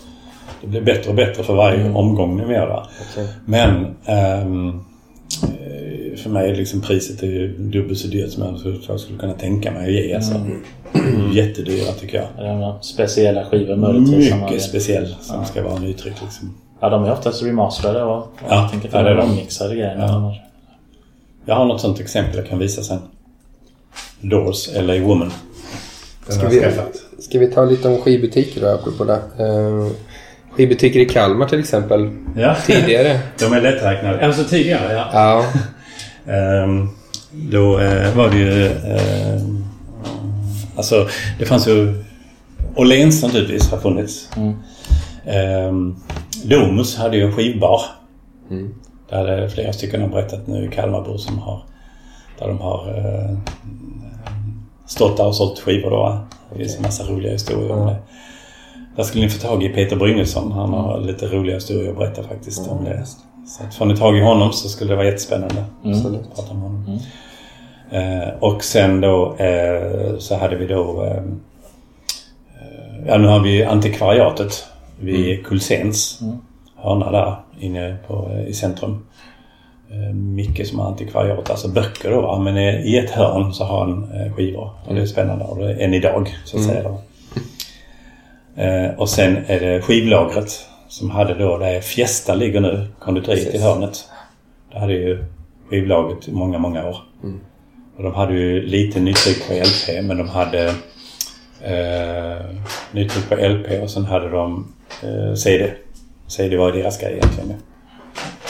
Det 0.60 0.66
blir 0.66 0.80
bättre 0.80 1.10
och 1.10 1.16
bättre 1.16 1.42
för 1.42 1.54
varje 1.54 1.90
omgång 1.92 2.36
numera. 2.36 2.86
Okej. 3.10 3.26
Men 3.44 3.84
eh, 3.84 4.74
för 6.22 6.30
mig 6.30 6.50
är 6.50 6.54
liksom 6.54 6.80
priset 6.80 7.22
är 7.22 7.48
dubbelt 7.58 7.98
så 7.98 8.08
dyrt 8.08 8.30
som 8.30 8.58
jag 8.88 9.00
skulle 9.00 9.18
kunna 9.18 9.32
tänka 9.32 9.70
mig 9.72 9.86
att 9.86 9.92
ge. 9.92 10.14
Alltså. 10.14 10.34
Jättedyra 11.32 11.92
tycker 11.92 12.16
jag. 12.16 12.44
Är 12.46 12.48
det 12.52 12.54
några 12.58 12.80
speciella 12.82 13.44
skivor 13.44 13.76
möjligtvis? 13.76 14.30
man 14.30 14.40
Mycket 14.40 14.54
vill- 14.54 14.62
speciell 14.62 15.14
som 15.20 15.44
ska 15.44 15.62
vara 15.62 15.78
nytryck 15.78 16.14
liksom. 16.22 16.54
Ja, 16.80 16.88
de 16.88 17.04
är 17.04 17.12
oftast 17.12 17.42
remasterade 17.42 18.02
och, 18.02 18.16
och 18.16 18.28
Ja, 18.48 18.62
jag 18.62 18.70
tänker 18.70 18.88
ja, 18.92 18.98
är 18.98 19.04
att 19.14 19.16
de. 19.24 19.28
de 19.28 19.36
mixade 19.36 19.74
grejerna. 19.74 20.04
Ja. 20.06 20.36
Jag 21.46 21.54
har 21.54 21.64
något 21.64 21.80
sånt 21.80 22.00
exempel 22.00 22.36
jag 22.36 22.48
kan 22.48 22.58
visa 22.58 22.82
sen. 22.82 22.98
Doors, 24.20 24.68
LA 24.76 24.98
Woman. 25.00 25.32
Den 26.26 26.36
Ska 26.36 26.48
vi, 26.48 26.62
ska 27.18 27.38
vi 27.38 27.46
ta 27.46 27.64
lite 27.64 27.88
om 27.88 27.98
skivbutiker 28.02 28.60
då, 28.60 28.66
apropå 28.68 29.04
det? 29.04 29.44
Uh, 29.44 29.90
skivbutiker 30.52 31.00
i 31.00 31.04
Kalmar 31.04 31.46
till 31.48 31.60
exempel. 31.60 32.10
Ja. 32.36 32.56
Tidigare. 32.66 33.20
De 33.38 33.52
är 33.52 33.60
lätträknade. 33.60 34.26
Alltså 34.26 34.44
tidigare, 34.44 34.92
ja. 34.92 35.08
Ja. 35.12 35.44
Ehm, 36.32 36.88
då 37.30 37.78
eh, 37.78 38.16
var 38.16 38.30
det 38.30 38.36
ju... 38.36 38.66
ehm, 38.66 39.57
alltså, 40.78 41.08
det 41.38 41.44
fanns 41.44 41.68
ju... 41.68 42.04
Åhléns 42.76 43.22
naturligtvis 43.22 43.70
har 43.70 43.78
funnits. 43.78 44.28
Mm. 44.36 44.54
Ehm, 45.26 45.96
Domus 46.44 46.96
hade 46.96 47.16
ju 47.16 47.22
en 47.22 47.32
skivbar. 47.32 47.80
Mm. 48.50 48.74
Det 49.08 49.16
hade 49.16 49.50
flera 49.50 49.72
stycken 49.72 50.00
har 50.00 50.08
berättat 50.08 50.46
nu 50.46 50.64
i 50.64 50.68
Kalmarbor 50.68 51.16
som 51.16 51.38
har... 51.38 51.62
Där 52.38 52.48
de 52.48 52.60
har 52.60 52.98
eh, 52.98 53.38
stått 54.86 55.16
där 55.16 55.26
och 55.26 55.36
sålt 55.36 55.58
skivor 55.58 55.90
då. 55.90 56.18
Det 56.52 56.58
finns 56.58 56.76
en 56.76 56.82
massa 56.82 57.04
roliga 57.04 57.32
historier 57.32 57.72
om 57.72 57.86
det. 57.86 57.96
Där 58.96 59.02
skulle 59.02 59.24
ni 59.24 59.30
få 59.30 59.48
tag 59.48 59.64
i 59.64 59.68
Peter 59.68 59.96
Bryngesson. 59.96 60.52
Han 60.52 60.72
har 60.72 61.00
lite 61.00 61.26
roliga 61.26 61.54
historier 61.54 61.90
att 61.90 61.98
berätta 61.98 62.22
faktiskt 62.22 62.68
om 62.68 62.84
det. 62.84 63.06
Så 63.46 63.62
att 63.64 63.74
får 63.74 63.86
ni 63.86 63.96
tag 63.96 64.18
i 64.18 64.20
honom 64.20 64.52
så 64.52 64.68
skulle 64.68 64.92
det 64.92 64.96
vara 64.96 65.06
jättespännande. 65.06 65.64
Absolut. 65.84 66.20
att 66.20 66.36
prata 66.36 66.54
med 66.54 66.62
honom. 66.62 66.84
Eh, 66.88 67.00
och 68.40 68.64
sen 68.64 69.00
då 69.00 69.36
eh, 69.36 70.18
så 70.18 70.36
hade 70.36 70.56
vi 70.56 70.66
då... 70.66 71.04
Eh, 71.04 71.16
eh, 71.16 73.06
ja, 73.06 73.18
nu 73.18 73.28
har 73.28 73.40
vi 73.40 73.64
antikvariatet 73.64 74.66
vid 75.00 75.46
Kulsens. 75.46 76.20
Mm. 76.22 76.38
Hörna 76.76 77.10
där 77.10 77.36
inne 77.60 77.96
på, 78.06 78.30
i 78.46 78.52
centrum. 78.52 79.06
Eh, 79.90 80.14
Micke 80.14 80.66
som 80.66 80.78
har 80.78 80.86
antikvariat, 80.86 81.50
alltså 81.50 81.68
böcker 81.68 82.10
då 82.10 82.20
va? 82.20 82.38
Men 82.38 82.56
eh, 82.56 82.86
i 82.86 82.98
ett 82.98 83.10
hörn 83.10 83.52
så 83.52 83.64
har 83.64 83.80
han 83.80 84.10
eh, 84.12 84.32
skivor. 84.32 84.70
Och 84.84 84.94
det 84.94 85.00
är 85.00 85.06
spännande. 85.06 85.44
Och 85.44 85.58
det 85.58 85.72
är 85.72 85.78
än 85.78 85.94
idag 85.94 86.36
så 86.44 86.56
att 86.56 86.64
säga. 86.64 86.82
Då. 86.82 86.98
Eh, 88.62 88.90
och 88.90 89.08
sen 89.08 89.36
är 89.46 89.60
det 89.60 89.82
skivlagret 89.82 90.66
som 90.88 91.10
hade 91.10 91.34
då 91.34 91.58
där 91.58 91.80
Fiesta 91.80 92.34
ligger 92.34 92.60
nu, 92.60 92.86
konditoriet 92.98 93.54
i 93.54 93.58
hörnet. 93.58 94.08
Det 94.72 94.78
hade 94.78 94.92
ju 94.92 95.24
skivlagret 95.70 96.28
i 96.28 96.32
många, 96.32 96.58
många 96.58 96.88
år. 96.88 96.96
Mm. 97.22 97.40
Och 97.98 98.04
de 98.04 98.14
hade 98.14 98.32
ju 98.34 98.66
lite 98.66 99.00
nytryck 99.00 99.48
på 99.48 99.52
LP 99.52 100.02
men 100.02 100.18
de 100.18 100.28
hade 100.28 100.68
eh, 101.60 102.44
nytryck 102.92 103.28
på 103.28 103.34
LP 103.34 103.82
och 103.82 103.90
sen 103.90 104.04
hade 104.04 104.30
de 104.30 104.72
eh, 105.02 105.34
CD. 105.34 105.70
CD 106.26 106.56
var 106.56 106.72
deras 106.72 107.00
grej 107.00 107.12
egentligen. 107.12 107.48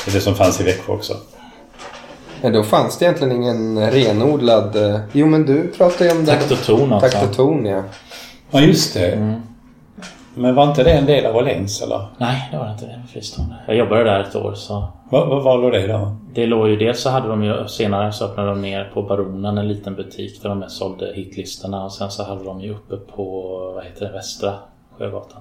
Det 0.05 0.11
är 0.11 0.15
det 0.15 0.21
som 0.21 0.35
fanns 0.35 0.61
i 0.61 0.65
Växjö 0.65 0.93
också. 0.93 1.17
Men 2.43 2.53
då 2.53 2.63
fanns 2.63 2.99
det 2.99 3.05
egentligen 3.05 3.33
ingen 3.33 3.91
renodlad... 3.91 4.77
eh, 4.77 5.01
Jo 5.13 5.27
men 5.27 5.47
du 5.47 5.69
pratade 5.77 6.11
ju 6.11 6.19
om 6.19 6.25
det. 6.25 6.33
Takt 6.33 6.51
och 6.51 6.63
ton 6.65 6.93
alltså. 6.93 7.11
Takt 7.11 7.31
och 7.31 7.37
ton 7.37 7.67
ja. 7.67 7.83
Ja 8.51 8.61
just 8.61 8.95
det. 8.95 9.13
Mm. 9.13 9.41
Men 10.35 10.55
var 10.55 10.65
inte 10.69 10.85
det 10.85 10.93
en 10.93 11.07
del 11.07 11.27
av 11.27 11.37
Åhléns 11.37 11.83
eller? 11.83 12.07
Nej, 12.19 12.49
det 12.53 12.59
var 12.59 12.73
inte 12.73 12.87
det. 12.87 13.03
Fristående. 13.09 13.55
Jag 13.67 13.77
jobbade 13.77 14.05
där 14.05 14.21
ett 14.21 14.37
år 14.37 14.55
så 14.55 14.89
Var, 15.11 15.27
var, 15.43 15.59
låg 15.59 15.73
det 15.73 15.87
då? 15.87 16.17
Det 16.35 16.47
låg 16.47 16.69
ju 16.69 16.77
dels 16.77 17.01
så 17.01 17.11
hade 17.11 17.29
de 17.29 17.45
ju 17.45 17.69
senare 17.69 18.13
så 18.13 18.25
öppnade 18.25 18.49
de 18.49 18.63
ner 18.63 18.91
på 18.95 19.03
Baronen 19.03 19.59
en 19.59 19.69
liten 19.69 19.95
butik 19.95 20.43
där 20.43 20.49
de 20.49 20.59
mest 20.59 20.77
sålde 20.77 21.13
hitlistorna 21.15 21.85
och 21.85 21.93
sen 21.93 22.11
så 22.11 22.25
hade 22.25 22.45
de 22.45 22.61
ju 22.61 22.71
uppe 22.75 22.97
på 22.97 23.41
vad 23.75 23.85
heter 23.85 24.07
det, 24.07 24.13
Västra 24.13 24.55
Sjögatan. 24.99 25.41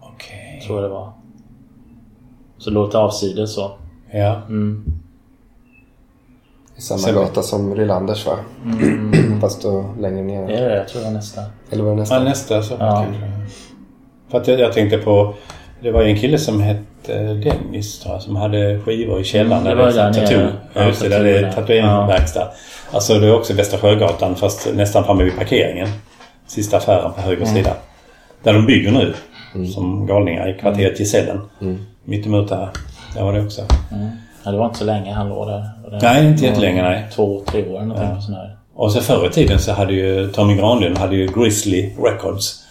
Okej. 0.00 0.62
Tror 0.66 0.80
jag 0.80 0.90
det 0.90 0.94
var. 0.94 1.12
Så 2.58 2.70
det 2.70 2.74
låg 2.74 2.86
lite 2.86 2.98
avsides 2.98 3.54
så. 3.54 3.70
Ja. 4.10 4.34
Mm. 4.48 4.84
I 6.76 6.80
samma 6.80 6.98
Sen- 6.98 7.14
gata 7.14 7.42
som 7.42 7.74
Rylanders 7.74 8.26
va? 8.26 8.36
Mm. 8.64 9.40
Fast 9.40 9.62
då 9.62 9.84
längre 10.00 10.22
ner. 10.22 10.46
Det 10.46 10.54
är 10.54 10.68
det, 10.68 10.76
jag 10.76 10.88
tror 10.88 11.00
det 11.00 11.06
var 11.06 11.14
nästa. 11.14 11.42
Eller 11.70 11.82
var 11.84 11.90
det 11.90 11.96
Ja, 11.96 12.00
nästa? 12.00 12.22
nästa 12.24 12.62
så 12.62 12.74
Ja. 12.78 13.04
kanske. 13.06 13.30
För 14.30 14.38
att 14.38 14.48
jag, 14.48 14.60
jag 14.60 14.72
tänkte 14.72 14.98
på... 14.98 15.34
Det 15.82 15.90
var 15.90 16.02
ju 16.02 16.10
en 16.10 16.16
kille 16.18 16.38
som 16.38 16.60
hette 16.60 17.22
Dennis 17.34 18.00
tror 18.00 18.14
jag, 18.14 18.22
som 18.22 18.36
hade 18.36 18.80
skivor 18.80 19.20
i 19.20 19.24
källaren. 19.24 19.66
Mm, 19.66 19.76
det 19.78 19.84
var 19.84 19.92
där 19.92 20.12
tattoo. 20.12 20.38
nere. 20.38 20.52
Ja, 20.74 20.84
just 20.84 21.00
det. 21.00 21.08
Ja, 21.08 21.18
Där 21.18 21.24
det 21.24 21.38
är 21.38 21.52
tatueringsverkstad. 21.52 22.48
Alltså 22.90 23.18
det 23.18 23.26
är 23.26 23.34
också 23.34 23.54
Västra 23.54 23.78
Sjögatan 23.78 24.34
fast 24.36 24.68
nästan 24.74 25.04
framme 25.04 25.24
vid 25.24 25.36
parkeringen. 25.36 25.88
Sista 26.46 26.76
affären 26.76 27.12
på 27.12 27.20
höger 27.20 27.42
Mm. 27.42 27.54
sida. 27.54 27.70
Där 28.42 28.52
de 28.54 28.66
bygger 28.66 28.92
nu. 28.92 29.14
Som 29.66 30.06
galningar 30.06 30.48
i 30.56 30.58
kvarteret 30.60 31.00
Gisellen. 31.00 31.40
Mm. 31.60 31.78
Mittemot 32.04 32.48
där. 32.48 32.68
Där 33.14 33.24
var 33.24 33.32
det 33.32 33.44
också. 33.44 33.62
Mm. 33.92 34.08
Ja, 34.44 34.50
det 34.50 34.56
var 34.58 34.66
inte 34.66 34.78
så 34.78 34.84
länge 34.84 35.12
han 35.12 35.28
låg 35.28 35.46
där. 35.48 35.64
Nej, 36.02 36.26
inte 36.26 36.44
jättelänge 36.44 36.82
nej. 36.82 37.06
Två, 37.14 37.42
tre 37.46 37.62
år 37.68 37.76
eller 37.76 37.86
någonting 37.86 38.10
Ja. 38.14 38.20
sån 38.20 38.34
här. 38.34 38.56
Och 38.80 38.92
så 38.92 39.00
förr 39.00 39.26
i 39.26 39.30
tiden 39.30 39.58
så 39.58 39.72
hade 39.72 39.92
ju 39.92 40.28
Tommy 40.32 40.54
Granlund 40.56 40.98
hade 40.98 41.16
ju 41.16 41.26
Grizzly 41.26 41.92
Records. 42.02 42.64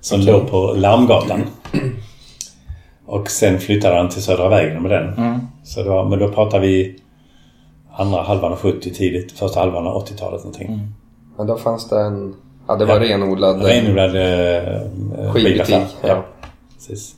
Som 0.00 0.20
Okej. 0.20 0.32
låg 0.32 0.50
på 0.50 0.72
Larmgatan. 0.76 1.42
Och 3.06 3.30
sen 3.30 3.58
flyttade 3.60 3.96
han 3.96 4.08
till 4.08 4.22
Södra 4.22 4.48
vägen 4.48 4.82
med 4.82 4.90
den. 4.90 5.14
Mm. 5.14 5.40
Så 5.64 5.82
det 5.82 5.88
var, 5.88 6.04
men 6.08 6.18
då 6.18 6.28
pratar 6.28 6.60
vi 6.60 6.96
andra 7.96 8.22
halvan 8.22 8.52
av 8.52 8.58
70 8.58 8.94
tidigt, 8.94 9.32
första 9.32 9.60
halvan 9.60 9.86
av 9.86 10.04
80-talet 10.06 10.44
någonting. 10.44 10.66
Mm. 10.68 10.80
Ja, 11.38 11.44
då 11.44 11.56
fanns 11.56 11.88
det 11.88 12.00
en... 12.00 12.34
Ja, 12.68 12.76
det 12.76 12.84
var 12.84 13.00
Ja. 13.00 13.00
renodlad 13.14 13.60
eh, 13.60 13.64
Renodlad 13.66 14.16
eh, 14.16 15.32
skivbutik. 15.32 15.66
skivaffär. 15.66 15.86
Ja. 16.02 16.24
Precis. 16.74 17.14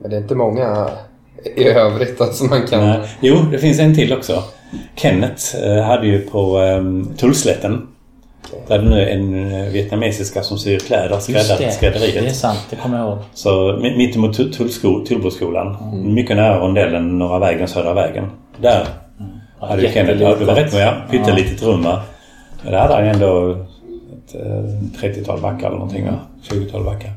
Men 0.00 0.10
det 0.10 0.16
är 0.16 0.20
inte 0.20 0.34
många 0.34 0.88
i 1.56 1.64
övrigt 1.68 2.20
alltså 2.20 2.44
man 2.44 2.66
kan... 2.66 2.80
Nej. 2.80 3.08
Jo, 3.20 3.36
det 3.50 3.58
finns 3.58 3.78
en 3.80 3.94
till 3.94 4.12
också. 4.12 4.42
Kenneth 4.96 5.56
eh, 5.64 5.82
hade 5.82 6.06
ju 6.06 6.20
på 6.20 6.60
eh, 6.60 6.82
Tullslätten. 7.16 7.86
Där 8.68 8.78
det 8.78 8.84
nu 8.90 9.00
är 9.02 9.06
en 9.06 9.52
eh, 9.52 9.68
vietnamesiska 9.72 10.42
som 10.42 10.58
syr 10.58 10.78
kläder, 10.78 11.18
skräddar, 11.18 11.42
det. 11.48 11.56
Det 11.58 11.64
är 11.64 11.70
skrädderiet. 11.70 12.36
sant, 12.36 12.66
det 12.70 12.76
kommer 12.76 12.98
jag 12.98 13.08
ihåg. 13.08 13.18
Så 13.34 13.50
mi- 13.72 13.96
mittemot 13.96 14.38
Tull- 14.38 14.52
Tullsko- 14.52 15.04
Tullboskolan. 15.06 15.76
Mycket 16.14 16.36
nära 16.36 16.58
rondellen 16.60 17.18
Norra 17.18 17.38
vägen, 17.38 17.68
Södra 17.68 17.94
vägen. 17.94 18.24
Där 18.60 18.86
Ja, 19.60 19.66
hade 19.66 19.82
ju 19.82 19.88
Kenneth... 19.92 20.22
Ja, 20.22 20.34
det 20.38 20.44
var 20.44 20.54
rätt 20.54 20.74
ja, 20.74 20.94
pyttelitet 21.10 21.62
rum 21.62 21.82
va. 21.82 22.02
Men 22.62 22.72
där 22.72 22.78
hade 22.80 22.94
han 22.94 23.04
ändå 23.04 23.50
ett 23.52 24.34
eh, 24.34 25.02
30-tal 25.08 25.40
backar 25.40 25.66
eller 25.66 25.76
någonting 25.78 26.04
va? 26.06 26.14
20-tal 26.50 26.84
backar. 26.84 27.10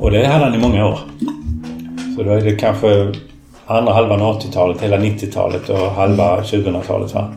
Och 0.00 0.10
det 0.10 0.26
hade 0.26 0.44
han 0.44 0.54
i 0.54 0.58
många 0.58 0.86
år. 0.86 0.98
Så 2.16 2.22
då 2.22 2.30
är 2.30 2.40
det 2.40 2.56
kanske 2.56 3.12
andra 3.68 3.92
halvan 3.92 4.22
av 4.22 4.40
80-talet, 4.40 4.80
hela 4.82 4.96
90-talet 4.96 5.68
och 5.68 5.78
halva 5.78 6.40
2000-talet 6.40 7.14
va? 7.14 7.34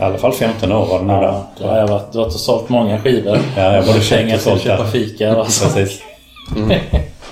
I 0.00 0.02
alla 0.02 0.18
fall 0.18 0.32
15 0.32 0.72
år 0.72 0.86
var 0.86 0.98
det 0.98 1.04
nu 1.04 1.12
Ja, 1.12 1.46
då 1.58 1.66
har 1.66 1.78
jag 1.78 1.88
varit, 1.88 2.14
varit 2.14 2.26
och 2.34 2.40
sålt 2.40 2.68
många 2.68 2.98
skivor. 3.00 3.38
Ja, 3.56 3.62
jag 3.62 3.82
har 3.82 3.86
både 3.86 4.00
köpt 4.00 4.34
och 4.34 4.40
sålt 4.40 4.64
där. 4.64 4.84
fika 4.84 5.36
och 5.36 5.46
så. 5.48 5.64
Precis. 5.64 6.02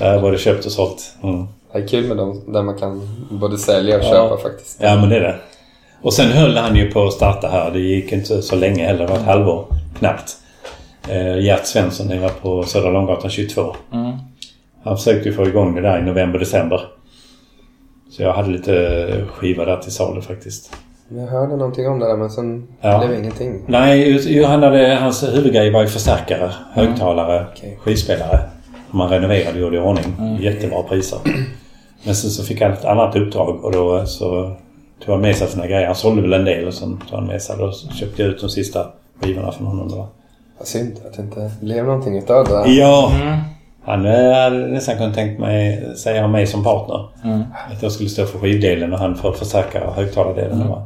Jag 0.01 0.13
har 0.13 0.21
både 0.21 0.39
köpt 0.39 0.67
och 0.67 0.73
sålt. 0.73 1.03
Mm. 1.23 1.47
Det 1.73 1.79
är 1.79 1.89
kul 1.89 2.05
med 2.09 2.17
dem 2.17 2.43
där 2.47 2.63
man 2.63 2.79
kan 2.79 3.09
både 3.31 3.59
sälja 3.59 3.97
och 3.97 4.05
Ja. 4.05 4.09
köpa 4.11 4.37
faktiskt. 4.43 4.79
Ja, 4.83 4.97
men 4.97 5.09
det 5.09 5.17
är 5.17 5.21
det. 5.21 5.35
Och 6.03 6.13
sen 6.15 6.31
höll 6.33 6.57
han 6.57 6.77
ju 6.77 6.91
på 6.91 7.05
att 7.05 7.13
starta 7.13 7.49
här. 7.49 7.71
Det 7.71 7.79
gick 7.81 8.13
inte 8.13 8.43
så 8.43 8.57
länge 8.57 8.85
heller. 8.87 8.99
Det 9.07 9.07
var 9.13 9.17
ett 9.17 9.25
halvår 9.27 9.65
knappt. 9.99 10.37
Eh, 11.09 11.39
Gert 11.39 11.67
Svensson 11.67 12.07
nere 12.07 12.29
på 12.43 12.63
Södra 12.63 12.91
Långgatan 12.91 13.31
22. 13.31 13.77
Mm. 13.93 14.13
Han 14.85 14.97
försökte 14.97 15.29
ju 15.29 15.35
få 15.35 15.47
igång 15.47 15.75
det 15.75 15.81
där 15.81 15.99
i 15.99 16.03
november, 16.03 16.39
december. 16.39 16.81
Så 18.17 18.23
jag 18.23 18.33
hade 18.33 18.49
lite 18.51 19.25
skivor 19.33 19.67
där 19.67 19.77
till 19.77 19.93
salu 19.93 20.21
faktiskt. 20.21 20.73
Jag 21.09 21.27
hörde 21.27 21.57
någonting 21.57 21.89
om 21.89 21.99
det 21.99 22.07
där 22.07 22.17
men 22.17 22.31
sen 22.31 22.69
Ja. 22.81 22.99
blev 22.99 23.11
det 23.11 23.19
ingenting. 23.19 23.63
Nej, 23.67 24.45
han 24.45 24.63
hade, 24.63 24.95
hans 25.01 25.23
huvudgrej 25.23 25.71
var 25.71 25.83
ju 25.83 25.89
förstärkare, 25.89 26.51
högtalare, 26.73 27.47
Okej. 27.53 27.79
skivspelare. 27.81 28.41
Man 28.91 29.09
renoverade 29.09 29.51
och 29.53 29.59
gjorde 29.61 29.77
i 29.77 29.81
ordning. 29.81 30.39
Jättebra 30.41 30.83
priser. 30.83 31.19
Men 32.05 32.15
sen 32.15 32.31
så 32.31 32.45
fick 32.45 32.61
han 32.61 32.73
ett 32.73 32.85
annat 32.85 33.17
uppdrag 33.17 33.65
och 33.65 33.73
då 33.73 34.07
så 34.07 34.57
tog 35.05 35.13
han 35.15 35.21
med 35.21 35.37
sig 35.37 35.49
sina 35.49 35.67
grejer. 35.67 35.87
Han 35.87 35.95
sålde 35.95 36.23
väl 36.23 36.33
en 36.33 36.45
del 36.45 36.67
och 36.67 36.75
sen 36.75 37.01
tog 37.11 37.19
han 37.19 37.27
med 37.27 37.43
sig. 37.43 37.57
Då 37.59 37.73
köpte 37.95 38.23
jag 38.23 38.31
ut 38.31 38.41
de 38.41 38.49
sista 38.51 38.87
skivorna 39.23 39.53
från 39.53 39.67
honom. 39.67 39.89
Då. 39.89 40.09
Vad 40.59 40.69
synd 40.69 40.93
att 41.07 41.17
det 41.17 41.23
inte 41.23 41.51
blev 41.61 41.85
någonting 41.85 42.19
utav 42.19 42.45
det 42.45 42.51
där. 42.51 42.65
Ja, 42.67 43.13
Mm. 43.23 43.39
Han 43.85 44.05
hade 44.05 44.51
nästan 44.51 44.97
kunnat 44.97 45.15
tänkt 45.15 45.41
mig 45.41 45.89
säga 45.97 46.25
om 46.25 46.33
mig 46.33 46.47
som 46.47 46.65
partner. 46.65 47.09
Mm. 47.25 47.43
Att 47.73 47.83
jag 47.83 47.93
skulle 47.93 48.09
stå 48.09 48.27
för 48.27 48.39
skivdelen 48.39 48.93
och 48.93 48.99
han 48.99 49.15
för 49.17 49.33
förstärkare 49.33 49.85
och 49.85 49.95
högtalardelen. 49.95 50.53
Mm. 50.53 50.67
Det 50.67 50.73
var- 50.73 50.83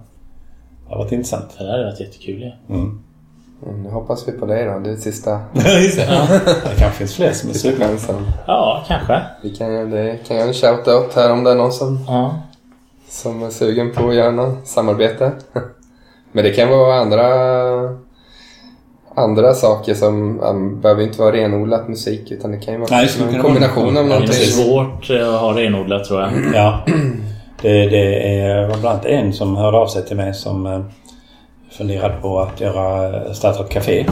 Det 0.88 0.92
har 0.94 0.99
varit 0.99 1.12
intressant. 1.12 1.55
Det 1.59 1.70
hade 1.70 1.84
varit 1.84 2.01
jättekul 2.01 2.40
ju. 2.42 2.74
Mm. 2.76 3.03
Mm, 3.66 3.82
nu 3.82 3.90
hoppas 3.90 4.28
vi 4.28 4.32
på 4.32 4.47
dig 4.47 4.64
då. 4.64 4.78
Det 4.78 4.90
är 4.90 4.97
sista, 4.97 5.30
Just 5.55 5.97
det. 5.97 6.07
det 6.44 6.76
kanske 6.78 6.99
finns 6.99 7.14
fler 7.16 7.32
som 7.32 7.51
är 7.51 7.55
sugna. 7.55 7.86
Ja, 8.47 8.84
kanske. 8.88 9.22
Vi 9.42 9.57
kan, 9.57 9.74
göra- 9.74 9.84
det 9.86 10.18
kan 10.28 10.36
göra 10.36 10.47
en 10.49 10.53
shout-out 10.55 11.14
här 11.16 11.32
om 11.32 11.44
det 11.44 11.51
är 11.51 11.55
någon 11.55 11.72
som, 11.72 12.05
Ja. 12.09 12.34
som 13.09 13.42
är 13.42 13.51
sugen 13.51 13.92
på 13.94 14.09
att 14.09 14.14
göra 14.14 14.53
samarbete. 14.64 15.32
Men 16.32 16.44
det 16.44 16.51
kan 16.51 16.68
vara 16.68 16.94
andra, 17.01 17.22
andra 19.17 19.55
saker 19.55 19.95
som 19.95 20.41
um, 20.41 20.81
behöver 20.81 21.03
inte 21.03 21.19
vara 21.19 21.33
renodlat 21.33 21.89
musik 21.89 22.31
utan 22.31 22.51
det 22.51 22.59
kan 22.59 22.75
ju 22.75 22.81
vara 22.81 22.89
Nej, 22.91 23.09
en 23.35 23.43
kombination 23.43 23.95
vara- 23.95 24.05
av 24.05 24.11
Ja, 24.11 24.17
Det 24.17 24.17
är 24.17 24.21
någonting. 24.21 24.35
svårt 24.47 25.11
eh, 25.11 25.35
att 25.35 25.41
ha 25.41 25.57
renodlat 25.59 26.05
tror 26.05 26.21
jag. 26.21 26.31
Ja. 26.55 26.81
Det, 27.62 27.87
det 27.89 28.39
är 28.41 28.67
bland 28.67 28.87
annat 28.87 29.05
en 29.07 29.33
som 29.33 29.57
hörde 29.57 29.77
av 29.79 29.87
sig 29.87 30.05
till 30.07 30.17
mig 30.17 30.35
som 30.35 30.67
eh, 30.67 30.81
funderade 31.71 32.14
på 32.23 32.41
att 32.41 32.61
göra, 32.61 33.35
starta 33.35 33.64
ett 33.64 33.71
café. 33.71 34.07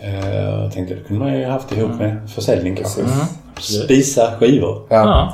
Eh, 0.00 0.34
Jag 0.44 0.72
tänkte 0.72 0.94
det 0.94 1.00
kunde 1.00 1.24
man 1.24 1.38
ju 1.38 1.44
haft 1.44 1.72
ihop 1.72 1.90
med 1.98 2.30
försäljning 2.34 2.76
kanske. 2.76 3.00
Mm. 3.00 3.12
Spisa 3.60 4.32
skivor. 4.40 4.82
Ja, 4.88 5.32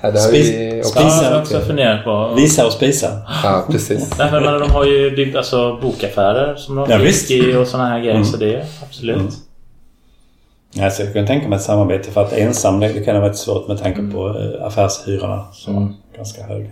Ja. 0.00 0.08
ja, 0.08 0.10
det 0.10 0.20
har 0.20 0.28
Spis- 0.28 0.50
vi 0.50 0.80
också 0.82 0.98
Ja, 1.00 1.10
Spisa. 1.10 1.24
jag 1.24 1.30
har 1.32 1.40
också 1.40 1.60
funderat 1.60 2.04
på. 2.04 2.32
Visa 2.36 2.66
och 2.66 2.72
spisa. 2.72 3.08
Ja, 3.44 3.64
precis. 3.70 4.18
Nej, 4.18 4.32
men 4.32 4.42
de 4.60 4.70
har 4.70 4.84
ju 4.84 5.10
byggt 5.16 5.36
alltså, 5.36 5.78
bokaffärer 5.82 6.56
som 6.56 6.76
de 6.76 6.90
Ja, 6.90 6.98
fick 6.98 7.06
visst. 7.06 7.30
i 7.30 7.54
och 7.56 7.66
sådana 7.66 7.88
här 7.88 7.98
grejer. 7.98 8.14
Mm. 8.14 8.24
Så 8.24 8.36
det 8.36 8.54
är 8.54 8.64
absolut. 8.82 9.16
Mm. 9.16 10.84
Alltså, 10.84 11.02
jag 11.02 11.12
kan 11.14 11.26
tänka 11.26 11.48
mig 11.48 11.56
ett 11.56 11.62
samarbete 11.62 12.10
för 12.10 12.20
att 12.24 12.32
ensam 12.32 12.80
det 12.80 13.04
kan 13.04 13.20
vara 13.20 13.32
svårt 13.32 13.68
med 13.68 13.78
tanke 13.82 14.02
på 14.02 14.28
eh, 14.28 14.66
affärshyrorna 14.66 15.44
som 15.52 15.76
Mm. 15.76 15.88
är 16.12 16.16
ganska 16.16 16.42
höga. 16.42 16.70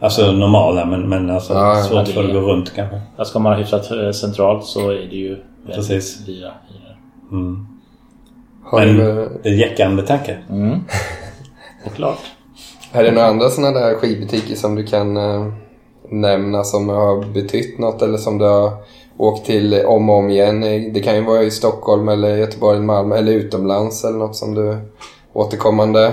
Alltså 0.00 0.32
normala 0.32 0.84
men, 0.84 1.08
men 1.08 1.30
alltså 1.30 1.52
Ja, 1.52 1.76
ja, 1.76 1.82
svårt 1.84 2.06
det 2.06 2.12
för 2.12 2.24
att 2.24 2.32
gå 2.32 2.40
runt 2.40 2.72
kanske. 2.74 3.00
Ja, 3.16 3.24
Ska 3.24 3.38
man 3.38 3.52
ha 3.52 3.58
hyfsat 3.58 3.90
eh, 3.90 4.10
centralt 4.10 4.64
så 4.64 4.90
är 4.90 4.94
det 4.94 5.16
ju 5.16 5.28
väldigt 5.66 5.74
Precis. 5.88 6.18
dyra 6.26 6.50
hyror. 6.68 6.96
Mm. 7.32 7.66
Har 8.64 8.78
Men 8.86 8.96
du, 8.96 9.28
det 9.42 9.48
är 9.48 9.52
jäckande 9.54 10.02
tanke. 10.02 10.36
Mm. 10.50 10.80
Och 11.84 11.94
klart. 11.94 12.18
är 12.92 13.04
det 13.04 13.10
några 13.10 13.26
andra 13.26 13.50
sådana 13.50 13.80
där 13.80 13.94
skivbutiker 13.94 14.54
som 14.54 14.74
du 14.74 14.86
kan 14.86 15.16
eh, 15.16 15.52
nämna 16.10 16.64
som 16.64 16.88
har 16.88 17.32
betytt 17.32 17.78
något 17.78 18.02
eller 18.02 18.18
som 18.18 18.38
du 18.38 18.44
har 18.44 18.72
åkt 19.16 19.46
till 19.46 19.84
om 19.86 20.10
och 20.10 20.16
om 20.16 20.30
igen? 20.30 20.60
Det 20.92 21.00
kan 21.00 21.14
ju 21.14 21.24
vara 21.24 21.42
i 21.42 21.50
Stockholm 21.50 22.08
eller 22.08 22.36
Göteborg, 22.36 22.80
Malmö 22.80 23.16
eller 23.16 23.32
utomlands 23.32 24.04
eller 24.04 24.18
något 24.18 24.36
som 24.36 24.54
du 24.54 24.78
återkommande... 25.32 26.12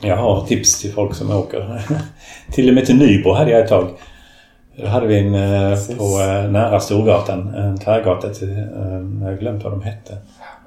Jag 0.00 0.16
har 0.16 0.46
tips 0.46 0.80
till 0.80 0.92
folk 0.92 1.14
som 1.14 1.30
åker. 1.30 1.82
till 2.52 2.68
och 2.68 2.74
med 2.74 2.86
till 2.86 2.98
Nybro 2.98 3.32
hade 3.32 3.50
jag 3.50 3.60
ett 3.60 3.68
tag. 3.68 3.88
Då 4.76 4.86
hade 4.86 5.06
vi 5.06 5.18
en 5.18 5.34
eh, 5.34 5.70
Precis. 5.70 5.98
på 5.98 6.04
eh, 6.04 6.50
nära 6.50 6.80
Storgatan, 6.80 7.54
en 7.54 7.78
tvärgata 7.78 8.28
till, 8.28 8.50
eh, 8.50 8.56
jag 9.20 9.30
har 9.30 9.36
glömt 9.40 9.64
vad 9.64 9.72
de 9.72 9.82
hette. 9.82 10.18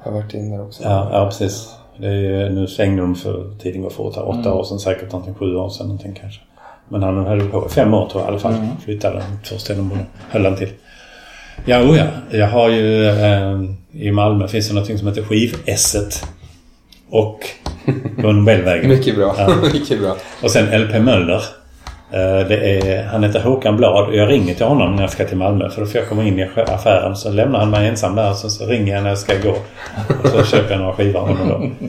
Jag 0.03 0.11
har 0.11 0.21
varit 0.21 0.33
in 0.33 0.51
där 0.51 0.63
också. 0.63 0.83
Ja, 0.83 1.09
ja 1.11 1.25
precis. 1.25 1.75
Det 1.97 2.07
är, 2.07 2.49
nu 2.49 2.67
de 2.97 3.15
för 3.15 3.49
tiden 3.61 3.81
går 3.81 3.89
fort. 3.89 4.15
här. 4.15 4.27
Åtta 4.29 4.39
Mm. 4.39 4.53
år 4.53 4.63
sedan 4.63 4.79
säkert, 4.79 5.11
någonting 5.11 5.33
sju 5.33 5.55
år 5.55 5.69
sedan 5.69 5.87
någonting 5.87 6.13
kanske. 6.21 6.41
Men 6.89 7.03
han 7.03 7.25
höll 7.25 7.49
på 7.49 7.69
fem 7.69 7.93
år 7.93 8.09
tror 8.09 8.21
jag 8.23 8.27
i 8.27 8.31
alla 8.31 8.39
fall. 8.39 8.53
Mm. 8.53 8.67
Flyttade 8.85 9.23
två 9.49 9.57
ställen 9.57 9.89
bodde, 9.89 10.05
höll 10.29 10.45
han 10.45 10.55
till. 10.55 10.69
Ja, 11.65 11.81
oh 11.81 11.97
ja. 11.97 12.05
Jag 12.31 12.47
har 12.47 12.69
ju 12.69 13.05
eh, 13.09 13.61
i 13.91 14.11
Malmö 14.11 14.47
finns 14.47 14.67
det 14.67 14.73
någonting 14.73 14.97
som 14.97 15.07
heter 15.07 15.21
Skiv-Esset. 15.23 16.25
Och 17.09 17.39
på 18.21 18.31
Nobelvägen. 18.31 18.89
Mycket 18.89 19.15
bra. 19.15 19.35
Ja. 19.37 19.55
Mycket 19.73 19.99
bra. 19.99 20.15
Och 20.43 20.51
sen 20.51 20.81
LP 20.81 20.99
Möller. 21.01 21.41
Eh, 22.15 22.47
Det 22.47 22.79
är, 22.79 23.03
han 23.03 23.23
heter 23.23 23.39
Håkan 23.39 23.77
Blad 23.77 24.07
och 24.07 24.15
jag 24.15 24.29
ringer 24.29 24.53
till 24.55 24.65
honom 24.65 24.95
när 24.95 25.01
jag 25.03 25.09
ska 25.09 25.25
till 25.25 25.37
Malmö 25.37 25.69
för 25.69 25.81
då 25.81 25.87
får 25.87 25.99
jag 26.01 26.09
komma 26.09 26.23
in 26.23 26.39
i 26.39 26.43
affären. 26.67 27.15
Så 27.15 27.29
lämnar 27.31 27.59
han 27.59 27.69
mig 27.69 27.87
ensam 27.87 28.15
där 28.15 28.33
så, 28.33 28.49
så 28.49 28.65
ringer 28.65 28.93
jag 28.93 29.03
när 29.03 29.09
jag 29.09 29.17
ska 29.17 29.33
gå. 29.43 29.55
Och 30.23 30.29
så 30.29 30.43
köper 30.43 30.71
jag 30.71 30.79
några 30.79 30.93
skivor 30.93 31.19
av 31.19 31.27
honom 31.27 31.47
då. 31.49 31.87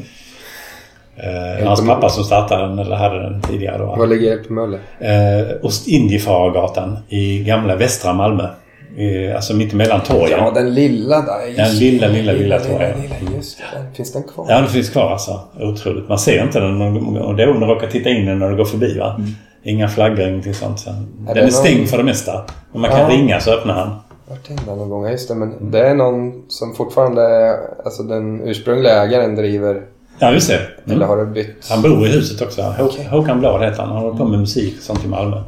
Eh, 1.22 1.66
hans 1.68 1.86
pappa 1.86 2.08
som 2.08 2.24
startade 2.24 2.62
den, 2.68 2.78
eller 2.78 2.96
hade 2.96 3.22
den 3.22 3.40
tidigare 3.42 3.78
då. 3.78 3.84
Var 3.84 4.06
ligger 4.06 4.36
LP 4.36 4.48
Möller? 4.50 4.78
Eh, 5.00 5.46
Ostindiefarargatan 5.62 6.98
i 7.08 7.44
gamla 7.44 7.76
västra 7.76 8.12
Malmö. 8.12 8.48
I, 8.96 9.32
alltså 9.32 9.54
mitt 9.56 9.72
emellan 9.72 10.00
torgen. 10.00 10.38
Ja, 10.38 10.50
den 10.54 10.74
lilla 10.74 11.16
där. 11.20 11.56
Den 11.56 11.74
lilla, 11.76 12.06
lilla, 12.08 12.32
lilla 12.32 12.58
lilla, 12.58 12.78
det, 12.78 12.78
den- 12.78 13.92
finns 13.96 14.12
den 14.12 14.22
kvar? 14.22 14.46
Ja, 14.48 14.56
den 14.56 14.66
finns 14.68 14.90
kvar 14.90 15.10
alltså. 15.12 15.40
Otroligt. 15.60 16.08
Man 16.08 16.18
ser 16.18 16.42
inte 16.42 16.60
den 16.60 16.82
och 17.18 17.34
det 17.36 17.42
är 17.42 17.50
om 17.50 17.60
du 17.60 17.66
råkar 17.66 17.86
titta 17.86 18.10
in 18.10 18.26
den 18.26 18.38
när 18.38 18.50
du 18.50 18.56
går 18.56 18.64
förbi 18.64 18.98
va. 18.98 19.20
Inga 19.66 19.88
flaggor, 19.88 20.20
ingenting 20.28 20.54
sånt. 20.54 20.78
Så 20.80 20.90
Är 20.90 20.94
den 21.26 21.36
är 21.36 21.42
någon- 21.42 21.50
stängd 21.52 21.88
för 21.88 21.96
det 21.98 22.04
mesta. 22.04 22.44
Men 22.72 22.80
man 22.80 22.90
kan 22.90 23.00
Ja. 23.00 23.08
ringa 23.08 23.40
så 23.40 23.50
öppnar 23.52 23.74
han. 23.74 23.96
Varit 24.28 24.50
in 24.50 24.56
där 24.66 24.76
någon 24.76 24.88
gång. 24.90 25.08
Just 25.10 25.28
det. 25.28 25.34
Men 25.34 25.70
det 25.70 25.80
är 25.88 25.94
någon 25.94 26.42
som 26.48 26.74
fortfarande... 26.74 27.22
är- 27.22 27.56
Alltså 27.84 28.02
den 28.02 28.40
ursprungliga 28.48 29.02
ägaren 29.02 29.34
driver... 29.34 29.82
Ja, 30.18 30.32
just 30.32 30.48
det. 30.48 30.60
Eller 30.84 30.94
Mm. 30.96 31.08
har 31.08 31.16
det 31.16 31.26
bytt? 31.26 31.66
Han 31.70 31.82
bor 31.82 32.06
i 32.06 32.12
huset 32.12 32.42
också. 32.42 32.60
Hå- 32.62 32.82
Okej. 32.84 33.04
Håkan 33.10 33.38
Blad 33.40 33.62
heter 33.64 33.82
han. 33.82 33.88
Han 33.92 34.02
håller 34.02 34.18
på 34.18 34.24
med 34.24 34.40
musik 34.40 34.74
och 34.78 34.82
sånt 34.82 35.04
i 35.04 35.08
Malmö. 35.08 35.42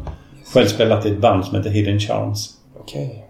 Själv 0.54 0.66
spelat 0.66 1.06
i 1.06 1.10
ett 1.12 1.18
band 1.20 1.44
som 1.44 1.56
heter 1.56 1.70
Hidden 1.70 2.00
Charms. 2.00 2.50
Okej. 2.80 3.24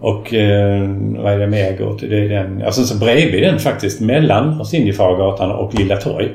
Och 0.00 0.34
eh, 0.34 0.88
vad 1.16 1.32
är 1.32 1.38
det 1.38 1.46
mer 1.46 1.64
jag 1.64 1.78
går 1.78 1.98
till? 1.98 2.10
Det 2.10 2.16
är 2.24 2.28
den, 2.28 2.62
alltså 2.62 2.84
så 2.84 2.98
bredvid 2.98 3.42
den 3.42 3.58
faktiskt, 3.58 4.00
mellan 4.00 4.60
Ostindiefarargatan 4.60 5.50
och 5.50 5.74
Lilla 5.74 5.96
Torg. 5.96 6.32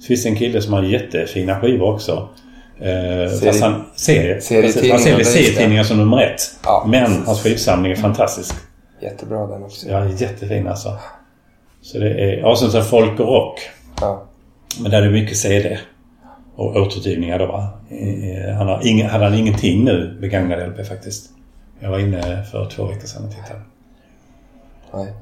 Så 0.00 0.06
finns 0.06 0.22
det 0.22 0.28
en 0.28 0.36
kille 0.36 0.62
som 0.62 0.72
har 0.72 0.82
jättefina 0.82 1.60
skivor 1.60 1.94
också. 1.94 2.28
Eh, 2.80 3.30
fast 3.46 3.60
han, 3.62 3.84
serie, 3.94 4.40
serietidningar, 4.40 4.94
han 4.94 5.02
säljer 5.02 5.18
just 5.18 5.34
det. 5.34 5.38
serietidningar 5.42 5.82
som 5.84 5.96
nummer 5.98 6.22
ett. 6.22 6.40
Ja, 6.64 6.84
Men 6.88 7.04
precis. 7.06 7.26
hans 7.26 7.42
skivsamling 7.42 7.92
är 7.92 7.96
fantastisk. 7.96 8.54
Jättebra 9.00 9.46
den 9.46 9.62
också. 9.62 9.88
Ja, 9.88 10.04
jättefin 10.08 10.68
alltså. 10.68 10.92
Så 11.82 11.98
det 11.98 12.10
är, 12.10 12.44
och 12.44 12.58
sen 12.58 12.70
så 12.70 12.82
folk 12.82 13.20
och 13.20 13.26
rock. 13.26 13.60
Ja. 14.00 14.22
Men 14.82 14.90
där 14.90 15.02
är 15.02 15.06
det 15.06 15.12
mycket 15.12 15.36
CD. 15.36 15.78
Och 16.56 16.76
återutgivningar 16.76 17.38
då 17.38 17.46
va. 17.46 17.68
Han 18.58 18.68
har 18.68 18.86
ing, 18.86 19.04
hade 19.04 19.24
han 19.24 19.34
ingenting 19.34 19.84
nu 19.84 20.18
begagnad 20.20 20.68
LP 20.68 20.86
faktiskt. 20.88 21.30
Jag 21.80 21.90
var 21.90 21.98
inne 21.98 22.44
för 22.50 22.70
två 22.70 22.84
veckor 22.84 23.06
sedan 23.06 23.24
och 23.24 23.30
tittade. 23.30 23.60
Nej. 24.94 25.12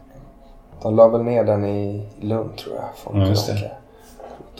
De 0.82 0.96
la 0.96 1.08
väl 1.08 1.22
ner 1.22 1.44
den 1.44 1.64
i 1.64 2.02
Lund 2.20 2.56
tror 2.56 2.74
jag. 2.76 2.84
Folk 3.04 3.16
Ja, 3.16 3.28
just 3.28 3.46
det. 3.46 3.52
rockar. 3.54 3.72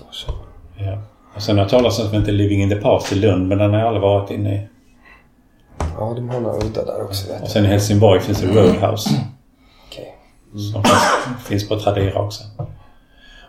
År 0.03 0.13
sedan. 0.13 0.35
Ja. 0.77 0.99
Och 1.37 1.43
sen 1.43 1.57
har 1.57 1.65
jag 1.65 1.71
talat 1.71 1.99
om 1.99 2.13
heter 2.13 2.33
Living 2.33 2.63
in 2.63 2.71
the 2.71 2.77
Past 2.77 3.13
i 3.13 3.15
Lund 3.15 3.49
men 3.49 3.59
den 3.59 3.71
har 3.71 3.79
jag 3.79 3.89
aldrig 3.89 4.03
varit 4.03 4.31
inne 4.31 4.55
i. 4.55 4.61
Ja, 5.79 6.13
de 6.17 6.29
har 6.29 6.41
några 6.41 6.57
udda 6.57 6.85
där 6.85 7.05
också 7.05 7.33
Och 7.43 7.49
sen 7.49 7.65
i 7.65 7.69
Helsingborg 7.69 8.21
finns 8.21 8.41
det 8.41 8.47
Roadhouse. 8.47 9.11
Okej. 9.89 10.15
Som 10.73 10.83
finns, 10.83 11.47
finns 11.47 11.69
på 11.69 11.79
Tradera 11.79 12.23
också. 12.23 12.45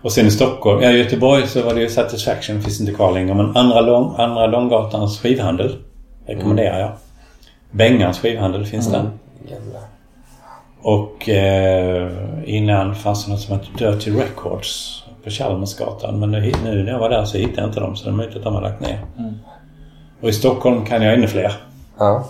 Och 0.01 0.11
sen 0.11 0.25
i 0.25 0.31
Stockholm, 0.31 0.81
ja 0.81 0.91
i 0.91 0.97
Göteborg 0.97 1.47
så 1.47 1.63
var 1.63 1.73
det 1.73 1.81
ju 1.81 1.89
Satisfaction, 1.89 2.61
finns 2.61 2.79
inte 2.79 2.93
kvar 2.93 3.11
längre. 3.11 3.33
Men 3.33 3.57
andra, 3.57 3.81
lång, 3.81 4.15
andra 4.17 4.47
Långgatans 4.47 5.19
skivhandel 5.19 5.75
rekommenderar 6.25 6.79
jag. 6.79 6.91
Bengans 7.71 8.19
skivhandel 8.19 8.65
finns 8.65 8.91
där. 8.91 9.09
Jävla. 9.49 9.79
Och 10.81 11.29
eh, 11.29 12.11
innan 12.45 12.95
fanns 12.95 13.25
det 13.25 13.31
något 13.31 13.41
som 13.41 13.59
hette 13.59 13.85
Dirty 13.85 14.11
Records 14.11 15.03
på 15.27 15.31
Chalmersgatan. 15.31 16.19
Men 16.19 16.31
nu, 16.31 16.51
nu 16.63 16.83
när 16.83 16.91
jag 16.91 16.99
var 16.99 17.09
där 17.09 17.25
så 17.25 17.37
hittade 17.37 17.61
jag 17.61 17.69
inte 17.69 17.79
dem 17.79 17.95
så 17.95 18.03
det 18.03 18.09
är 18.09 18.13
möjligt 18.13 18.37
att 18.37 18.43
de 18.43 18.53
har 18.53 18.61
lagt 18.61 18.81
ner. 18.81 19.05
Och 20.21 20.29
i 20.29 20.33
Stockholm 20.33 20.85
kan 20.85 21.01
jag 21.01 21.13
ännu 21.13 21.27
fler. 21.27 21.53
Ja. 21.97 22.29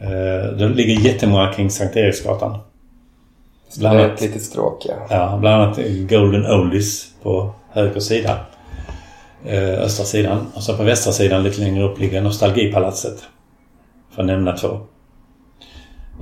Eh, 0.00 0.56
det 0.56 0.68
ligger 0.68 1.00
jättemånga 1.00 1.52
kring 1.52 1.70
Sankt 1.70 1.96
Eriksgatan. 1.96 2.52
Det 2.52 3.80
Bland 3.80 3.98
är 3.98 4.04
annat, 4.04 4.14
ett 4.14 4.20
litet 4.20 4.42
stråk 4.42 4.86
ja. 4.88 4.94
ja, 5.10 5.38
bland 5.40 5.62
annat 5.62 5.78
Golden 6.08 6.46
Oldies 6.46 7.06
på 7.22 7.50
höger 7.70 8.00
sida. 8.00 8.38
Eh, 9.44 9.80
östra 9.80 10.04
sidan. 10.04 10.46
Och 10.54 10.62
så 10.62 10.76
på 10.76 10.82
västra 10.82 11.12
sidan 11.12 11.42
lite 11.42 11.60
längre 11.60 11.84
upp 11.84 11.98
ligger 11.98 12.20
Nostalgipalatset. 12.22 13.22
För 14.14 14.22
att 14.22 14.26
nämna 14.26 14.56
två. 14.56 14.80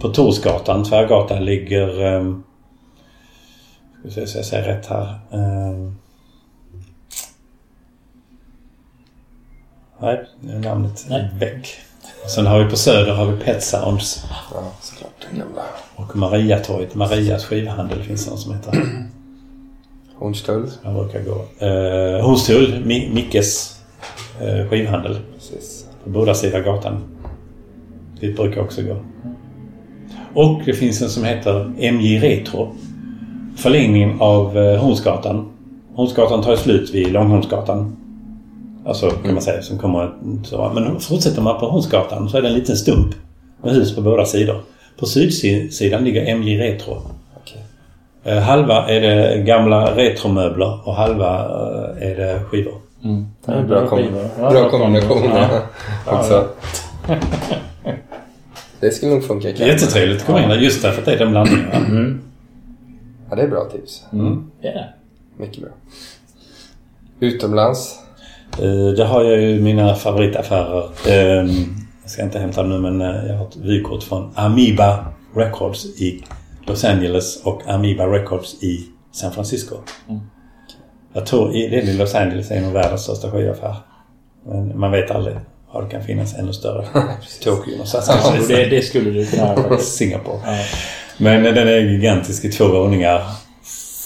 På 0.00 0.08
Torsgatan, 0.08 0.84
Tvärgatan, 0.84 1.44
ligger... 1.44 2.16
Um, 2.16 2.44
ska 4.02 4.10
se 4.10 4.26
så 4.26 4.38
jag 4.38 4.44
säger 4.44 4.64
rätt 4.64 4.86
här. 4.86 5.18
Um, 5.30 5.96
nej, 10.00 10.24
nu 10.40 10.54
är 10.54 10.58
namnet 10.58 11.06
Nej. 11.08 11.30
väck. 11.38 11.68
Sen 12.34 12.46
har 12.46 12.64
vi 12.64 12.70
på 12.70 12.76
Söder 12.76 13.14
har 13.14 13.26
vi 13.26 13.44
Pet 13.44 13.62
Sounds. 13.62 14.24
Ja, 14.54 14.72
såklart. 14.80 15.26
Den 15.30 15.38
gamla. 15.38 15.62
Och 15.96 16.16
Mariatorget, 16.16 16.94
Marias 16.94 17.44
skivhandel 17.44 18.02
finns 18.02 18.24
det 18.24 18.30
någon 18.30 18.38
som 18.38 18.54
heter. 18.54 18.72
Hornstull. 20.14 20.70
Jag 20.82 20.94
brukar 20.94 21.20
gå. 21.22 21.66
Uh, 21.66 22.24
Hornstull, 22.24 22.84
Mi 22.84 23.10
Mickes 23.14 23.80
uh, 24.42 24.68
skivhandel. 24.68 25.18
Precis. 25.34 25.86
På 26.04 26.10
båda 26.10 26.34
sidor 26.34 26.60
gatan. 26.60 27.02
Dit 28.20 28.36
brukar 28.36 28.56
jag 28.56 28.64
också 28.64 28.82
gå. 28.82 28.96
Och 30.34 30.62
det 30.64 30.72
finns 30.72 31.02
en 31.02 31.10
som 31.10 31.24
heter 31.24 31.64
MJ 31.92 32.18
Retro. 32.18 32.76
Förlängning 33.62 34.16
av 34.20 34.58
eh, 34.58 34.80
Hornsgatan. 34.80 35.48
Hornsgatan 35.94 36.42
tar 36.42 36.50
ju 36.50 36.56
slut 36.56 36.90
vid 36.90 37.12
Långholmsgatan. 37.12 37.96
Alltså 38.86 39.10
kan 39.10 39.34
man 39.34 39.42
säga 39.42 39.62
som 39.62 39.78
kommer... 39.78 40.10
Så, 40.44 40.70
men 40.74 41.00
fortsätter 41.00 41.42
man 41.42 41.60
på 41.60 41.66
Hornsgatan 41.66 42.28
så 42.28 42.36
är 42.36 42.42
det 42.42 42.48
en 42.48 42.54
liten 42.54 42.76
stump 42.76 43.14
med 43.62 43.72
hus 43.74 43.94
på 43.94 44.00
båda 44.00 44.24
sidor. 44.24 44.60
På 44.98 45.06
sydsidan 45.06 46.04
ligger 46.04 46.36
MJ 46.36 46.58
Retro. 46.58 47.02
Okej. 47.36 47.62
Eh, 48.24 48.38
halva 48.38 48.88
är 48.88 49.00
det 49.00 49.42
gamla 49.42 49.96
retromöbler 49.96 50.78
och 50.88 50.94
halva 50.94 51.38
eh, 51.38 52.10
är 52.10 52.16
det 52.16 52.40
skivor. 52.50 52.74
Mm. 53.04 53.26
Det 53.46 53.52
är 53.52 53.62
bra, 53.62 53.86
kom 53.86 54.02
bra 54.38 54.70
kombination 54.70 55.22
Ja. 55.34 55.60
också. 56.18 56.44
Det 58.80 58.90
skulle 58.90 59.12
nog 59.12 59.24
funka. 59.24 59.48
Jättetrevligt 59.48 60.20
att 60.20 60.26
komma 60.26 60.42
in 60.42 60.48
där 60.48 60.56
just 60.56 60.82
därför 60.82 60.98
att 60.98 61.04
det 61.04 61.12
är 61.12 61.18
den 61.18 61.30
blandningen. 61.30 62.31
Ja, 63.32 63.36
det 63.36 63.42
är 63.42 63.48
bra 63.48 63.64
tips. 63.64 64.04
Mm. 64.12 64.50
Yeah. 64.62 64.84
Mycket 65.36 65.62
bra. 65.62 65.70
Utomlands? 67.20 67.98
Eh, 68.58 68.94
Det 68.96 69.04
har 69.04 69.24
jag 69.24 69.40
ju 69.42 69.60
mina 69.60 69.94
favoritaffärer. 69.94 70.84
Eh, 71.06 71.50
Jag 72.02 72.10
ska 72.10 72.22
inte 72.22 72.38
hämta 72.38 72.62
dem 72.62 72.70
nu 72.70 72.78
men 72.90 73.00
eh, 73.00 73.26
jag 73.26 73.36
har 73.36 73.46
ett 73.48 73.56
vykort 73.56 74.02
från 74.02 74.30
Amoeba 74.34 75.04
Records 75.34 75.84
i 75.86 76.24
Los 76.66 76.84
Angeles 76.84 77.42
och 77.44 77.62
Amoeba 77.68 78.06
Records 78.06 78.62
i 78.62 78.86
San 79.12 79.32
Francisco. 79.32 79.74
Jag 81.12 81.26
tror 81.26 81.54
i- 81.56 81.68
det 81.68 81.76
i 81.82 81.92
Los 81.96 82.14
Angeles 82.14 82.50
är 82.50 82.60
nog 82.60 82.72
världens 82.72 83.02
största 83.02 83.30
skivaffär. 83.30 83.76
Men 84.46 84.78
man 84.80 84.90
vet 84.92 85.10
aldrig. 85.10 85.36
Ja, 85.72 85.80
det 85.80 85.88
kan 85.90 86.02
finnas 86.02 86.34
ännu 86.38 86.52
större. 86.52 86.86
Tokyo 87.44 87.72
någonstans. 87.72 88.06
Ja, 88.08 88.34
det, 88.48 88.64
det 88.64 88.82
skulle 88.82 89.10
du 89.10 89.26
kunna 89.26 89.54
faktiskt. 89.56 89.92
Singapore. 89.96 90.38
Ja. 90.44 90.58
Men 91.18 91.42
den 91.42 91.68
är 91.68 91.78
gigantisk 91.78 92.44
i 92.44 92.48
två 92.48 92.68
våningar. 92.68 93.22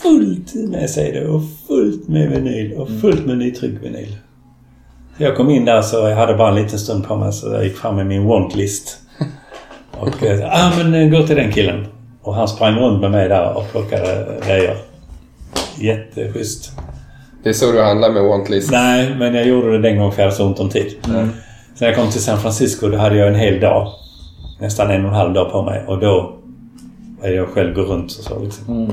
Fullt 0.03 0.55
med 0.55 0.91
CD 0.91 1.25
och 1.25 1.43
fullt 1.69 2.09
med 2.09 2.31
vinyl 2.31 2.73
och 2.73 2.89
fullt 3.01 3.27
med 3.27 3.39
nytryckt 3.39 3.85
vinyl. 3.85 4.17
Jag 5.19 5.37
kom 5.37 5.51
in 5.51 5.65
där 5.65 5.83
så 5.83 5.97
jag 5.97 6.17
hade 6.17 6.35
bara 6.35 6.49
en 6.49 6.63
liten 6.63 6.79
stund 6.79 7.07
på 7.07 7.17
mig 7.17 7.33
så 7.33 7.53
jag 7.53 7.65
gick 7.65 7.77
fram 7.77 7.97
med 7.97 8.07
min 8.07 8.25
wantlist. 8.25 8.99
Och 10.01 10.23
eh, 10.23 10.67
ah, 10.67 10.73
men 10.77 10.95
eh, 10.95 11.21
gå 11.21 11.27
till 11.27 11.37
den 11.37 11.53
killen. 11.53 11.87
Och 12.23 12.35
han 12.35 12.49
sprang 12.49 12.75
runt 12.75 13.01
med 13.01 13.11
mig 13.11 13.29
där 13.29 13.57
och 13.57 13.71
plockade 13.71 14.27
grejer. 14.47 14.77
Jätteschysst. 15.79 16.73
Det 17.43 17.49
är 17.49 17.53
så 17.53 17.73
du 17.73 17.83
handlar 17.83 18.11
med 18.11 18.25
Wantlist? 18.25 18.71
Nej, 18.71 19.15
men 19.19 19.35
jag 19.35 19.47
gjorde 19.47 19.73
det 19.73 19.79
den 19.79 19.97
gången 19.97 20.13
för 20.13 20.23
jag 20.23 20.27
hade 20.27 20.37
så 20.37 20.47
ont 20.47 20.61
om 20.61 20.69
tid. 20.69 20.95
Sen 21.05 21.33
när 21.79 21.89
jag 21.89 21.97
kom 21.97 22.11
till 22.11 22.23
San 22.23 22.39
Francisco 22.39 22.89
då 22.89 22.99
hade 22.99 23.17
jag 23.17 23.29
en 23.29 23.35
hel 23.35 23.61
dag. 23.61 23.93
Nästan 24.61 24.91
en 24.91 25.05
och 25.05 25.11
en 25.11 25.17
halv 25.17 25.33
dag 25.33 25.53
på 25.53 25.63
mig. 25.63 25.85
Och 25.87 25.99
då 25.99 26.36
är 27.23 27.33
jag 27.33 27.49
själv 27.49 27.75
gå 27.75 27.83
runt 27.83 28.05
och 28.19 28.25
så 28.25 28.39
liksom. 28.45 28.77
Mm. 28.85 28.93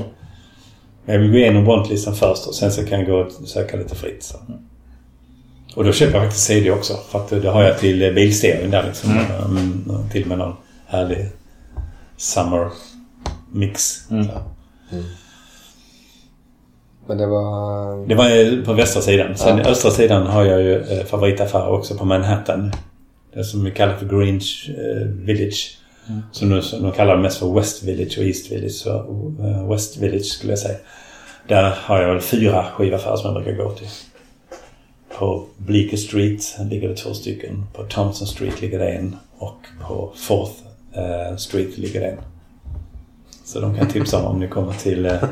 Men 1.04 1.14
jag 1.14 1.22
vill 1.22 1.30
gå 1.30 1.36
igenom 1.38 1.64
Bondlistan 1.64 2.14
först 2.14 2.46
och 2.46 2.54
sen 2.54 2.72
så 2.72 2.86
kan 2.86 2.98
jag 2.98 3.08
gå 3.08 3.16
och 3.16 3.48
söka 3.48 3.76
lite 3.76 3.94
fritt. 3.94 4.22
Så. 4.22 4.36
Och 5.76 5.84
då 5.84 5.92
köper 5.92 6.14
jag 6.14 6.22
faktiskt 6.24 6.46
CD 6.46 6.70
också. 6.70 6.94
För 7.08 7.18
att 7.18 7.28
det 7.28 7.48
har 7.50 7.62
jag 7.62 7.78
till 7.78 8.02
eh, 8.02 8.12
bilstereon 8.12 8.70
där 8.70 8.82
liksom. 8.86 9.10
Mm. 9.10 9.84
Till 10.12 10.22
och 10.22 10.28
med 10.28 10.38
någon 10.38 10.56
härlig 10.86 11.26
summer 12.16 12.68
mix. 13.52 14.10
Mm. 14.10 14.24
Så. 14.24 14.32
Men 17.06 17.18
det 17.18 17.26
var... 17.26 18.06
Det 18.06 18.14
var 18.14 18.30
eh, 18.58 18.64
på 18.64 18.72
västra 18.72 19.02
sidan. 19.02 19.36
Sen 19.36 19.58
Ja. 19.58 19.64
östra 19.64 19.90
sidan 19.90 20.26
har 20.26 20.44
jag 20.44 20.62
ju 20.62 20.82
eh, 20.82 21.04
favoritaffärer 21.04 21.68
också 21.68 21.96
på 21.98 22.04
Manhattan. 22.04 22.72
Det 23.34 23.44
som 23.44 23.64
vi 23.64 23.70
kallar 23.70 23.96
för 23.96 24.06
Greenwich 24.06 24.68
eh, 24.68 25.06
Village. 26.06 26.24
Så 26.32 26.46
nu 26.46 26.62
så, 26.62 26.78
de 26.78 26.92
kallar 26.92 27.16
det 27.16 27.22
mest 27.22 27.38
för 27.38 27.54
West 27.54 27.82
Village 27.82 28.18
och 28.18 28.24
East 28.24 28.52
Village. 28.52 28.72
Så, 28.72 28.90
eh, 29.40 29.70
West 29.70 29.96
Village 29.96 30.24
skulle 30.24 30.52
jag 30.52 30.58
säga. 30.58 30.78
Där 31.48 31.78
har 31.82 32.02
jag 32.02 32.12
väl 32.12 32.20
fyra 32.20 32.66
skivaffärer 32.74 33.16
som 33.16 33.34
jag 33.34 33.44
brukar 33.44 33.64
gå 33.64 33.70
till. 33.70 33.88
På 35.18 35.46
Bleecker 35.56 35.96
Street 35.96 36.56
ligger 36.70 36.88
det 36.88 36.96
två 36.96 37.14
stycken. 37.14 37.64
På 37.72 37.82
Thompson 37.82 38.26
Street 38.26 38.60
ligger 38.60 38.78
det 38.78 38.90
en. 38.90 39.16
Och 39.38 39.60
på 39.88 40.12
Fourth 40.16 40.52
eh, 40.92 41.36
Street 41.36 41.78
ligger 41.78 42.00
det 42.00 42.06
en. 42.06 42.18
Så 43.44 43.60
de 43.60 43.74
kan 43.74 43.88
tipsa 43.88 44.18
om 44.18 44.24
om 44.24 44.40
ni 44.40 44.48
kommer 44.48 44.72
till, 44.72 45.06
eh, 45.06 45.22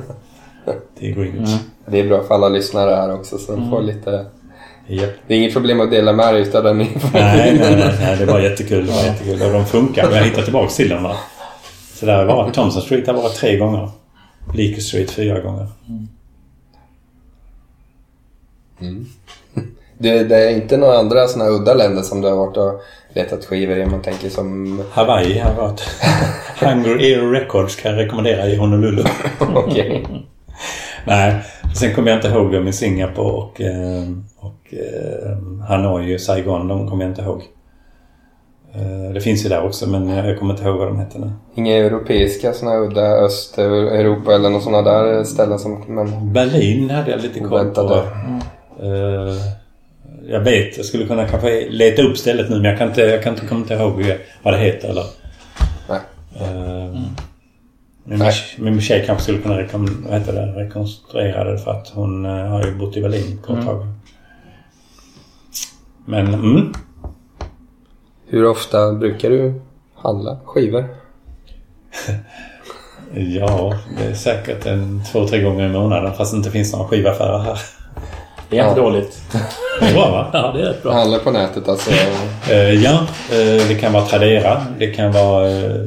till 0.98 1.14
Greenwich. 1.14 1.50
Det 1.86 2.00
är 2.00 2.08
bra 2.08 2.22
för 2.22 2.34
alla 2.34 2.48
lyssnare 2.48 2.94
här 2.94 3.14
också 3.14 3.38
så 3.38 3.56
de 3.56 3.70
får 3.70 3.82
lite... 3.82 4.26
Japp. 4.96 5.10
Det 5.26 5.34
är 5.34 5.38
inget 5.38 5.52
problem 5.52 5.80
att 5.80 5.90
dela 5.90 6.12
med 6.12 6.34
dig 6.34 6.42
utav 6.42 6.64
den 6.64 6.80
informationen. 6.80 7.36
Nej, 7.36 7.58
nej, 7.60 7.76
nej, 7.76 7.94
nej, 8.00 8.16
det 8.18 8.24
var 8.24 8.40
jättekul. 8.48 8.86
Det 8.86 8.92
var 8.92 9.02
jättekul. 9.02 9.42
Och 9.42 9.52
de 9.52 9.66
funkar. 9.66 10.08
Och 10.08 10.16
jag 10.16 10.22
hittar 10.22 10.42
tillbaka 10.42 10.70
till 10.70 10.88
dem. 10.88 11.02
Va? 11.02 11.16
Så 11.94 12.06
där 12.06 12.24
var 12.24 12.50
Thompson 12.50 12.82
Street 12.82 13.06
har 13.06 13.14
varit 13.14 13.34
tre 13.34 13.56
gånger. 13.56 13.90
Bleecker 14.52 14.82
Street 14.82 15.10
fyra 15.10 15.40
gånger. 15.40 15.66
Det, 19.98 20.24
det 20.24 20.36
är 20.36 20.50
inte 20.50 20.76
några 20.76 20.98
andra 20.98 21.20
här 21.20 21.50
udda 21.50 21.74
länder 21.74 22.02
som 22.02 22.20
du 22.20 22.28
har 22.28 22.36
varit 22.36 22.56
och 22.56 22.82
letat 23.14 23.44
skivor 23.44 23.76
i. 23.76 23.86
Man 23.86 24.02
tänker 24.02 24.28
som... 24.28 24.80
Hawaii 24.92 25.38
har 25.38 25.54
varit. 25.54 25.80
Hunger 26.60 26.96
Air 26.96 27.30
Records 27.30 27.76
kan 27.76 27.92
jag 27.92 28.00
rekommendera 28.04 28.46
i 28.46 28.56
Honolulu. 28.56 29.04
Okej. 29.54 30.06
Nej, 31.04 31.34
sen 31.74 31.94
kommer 31.94 32.10
jag 32.10 32.18
inte 32.18 32.28
ihåg 32.28 32.52
dem 32.52 32.68
i 32.68 32.72
Singapore 32.72 33.32
och, 33.32 33.60
eh, 33.60 34.08
och 34.38 34.61
Hanoi 35.68 36.16
och 36.16 36.20
Saigon. 36.20 36.68
De 36.68 36.88
kommer 36.88 37.04
jag 37.04 37.10
inte 37.10 37.22
ihåg. 37.22 37.42
Eh, 38.74 39.12
Det 39.14 39.20
finns 39.20 39.44
ju 39.44 39.48
där 39.48 39.64
också 39.64 39.88
men 39.88 40.08
jag 40.08 40.38
kommer 40.38 40.54
inte 40.54 40.64
ihåg 40.64 40.78
vad 40.78 40.88
de 40.88 41.00
heter 41.00 41.18
nu. 41.18 41.32
Inga 41.54 41.76
europeiska 41.76 42.52
här 42.62 42.80
udda 42.80 43.00
Östeuropa 43.00 44.34
eller 44.34 44.50
några 44.50 44.64
såna 44.64 44.82
där 44.82 45.24
ställen 45.24 45.58
som 45.58 45.84
man... 45.88 46.32
Berlin 46.32 46.90
hade 46.90 47.10
jag 47.10 47.20
lite 47.20 47.40
koll 47.40 47.70
på. 47.70 48.02
Eh, 48.82 49.36
jag 50.28 50.40
vet, 50.40 50.76
jag 50.76 50.86
skulle 50.86 51.06
kunna 51.06 51.28
kanske 51.28 51.68
leta 51.70 52.02
upp 52.02 52.18
stället 52.18 52.50
nu 52.50 52.56
men 52.56 52.64
jag 52.64 52.78
kan 52.78 52.88
inte, 52.88 53.00
jag 53.00 53.22
kan 53.22 53.34
inte 53.34 53.46
komma 53.46 53.60
inte 53.60 53.74
ihåg 53.74 54.04
vad 54.42 54.54
det 54.54 54.58
heter 54.58 54.88
eller... 54.88 55.04
Nej. 55.88 56.00
Uh, 56.40 57.00
min, 58.04 58.18
Nej. 58.18 58.32
min 58.58 58.80
tjej 58.80 59.04
kanske 59.06 59.22
skulle 59.22 59.38
kunna 59.38 59.58
rekom, 59.58 60.06
vad 60.08 60.18
heter 60.18 60.32
det, 60.32 60.46
rekonstruera 60.64 61.44
det 61.44 61.58
för 61.58 61.70
att 61.70 61.88
hon 61.88 62.24
eh, 62.24 62.30
har 62.30 62.64
ju 62.64 62.74
bott 62.74 62.96
i 62.96 63.02
Berlin 63.02 63.38
ett 63.38 63.46
kort 63.46 63.64
tag. 63.64 63.86
Men 66.04 66.34
mm, 66.34 66.72
Hur 68.26 68.46
ofta 68.46 68.92
brukar 68.92 69.30
du 69.30 69.60
handla 69.94 70.38
skivor? 70.44 70.84
ja, 73.14 73.74
det 73.98 74.04
är 74.04 74.14
säkert 74.14 74.66
en 74.66 75.02
två, 75.12 75.28
tre 75.28 75.42
gånger 75.42 75.66
i 75.68 75.72
månaden 75.72 76.12
fast 76.14 76.32
det 76.32 76.36
inte 76.36 76.50
finns 76.50 76.72
några 76.72 76.88
skivaffärer 76.88 77.38
här. 77.38 77.58
Det 78.50 78.58
är 78.58 78.68
inte 78.68 78.80
Ja. 78.80 78.86
dåligt. 78.86 79.22
Det 79.80 79.86
är 79.86 79.94
bra 79.94 80.10
va? 80.10 80.30
Ja, 80.32 80.52
det 80.52 80.60
är 80.62 80.64
rätt 80.66 80.82
bra. 80.82 80.92
Handla 80.92 81.18
på 81.18 81.30
nätet 81.30 81.68
alltså? 81.68 81.90
Eh, 82.50 82.70
ja, 82.70 82.92
eh, 83.32 83.68
det 83.68 83.74
kan 83.80 83.92
vara 83.92 84.04
Tradera. 84.04 84.66
Det 84.78 84.86
kan 84.86 85.12
vara 85.12 85.50
eh, 85.50 85.80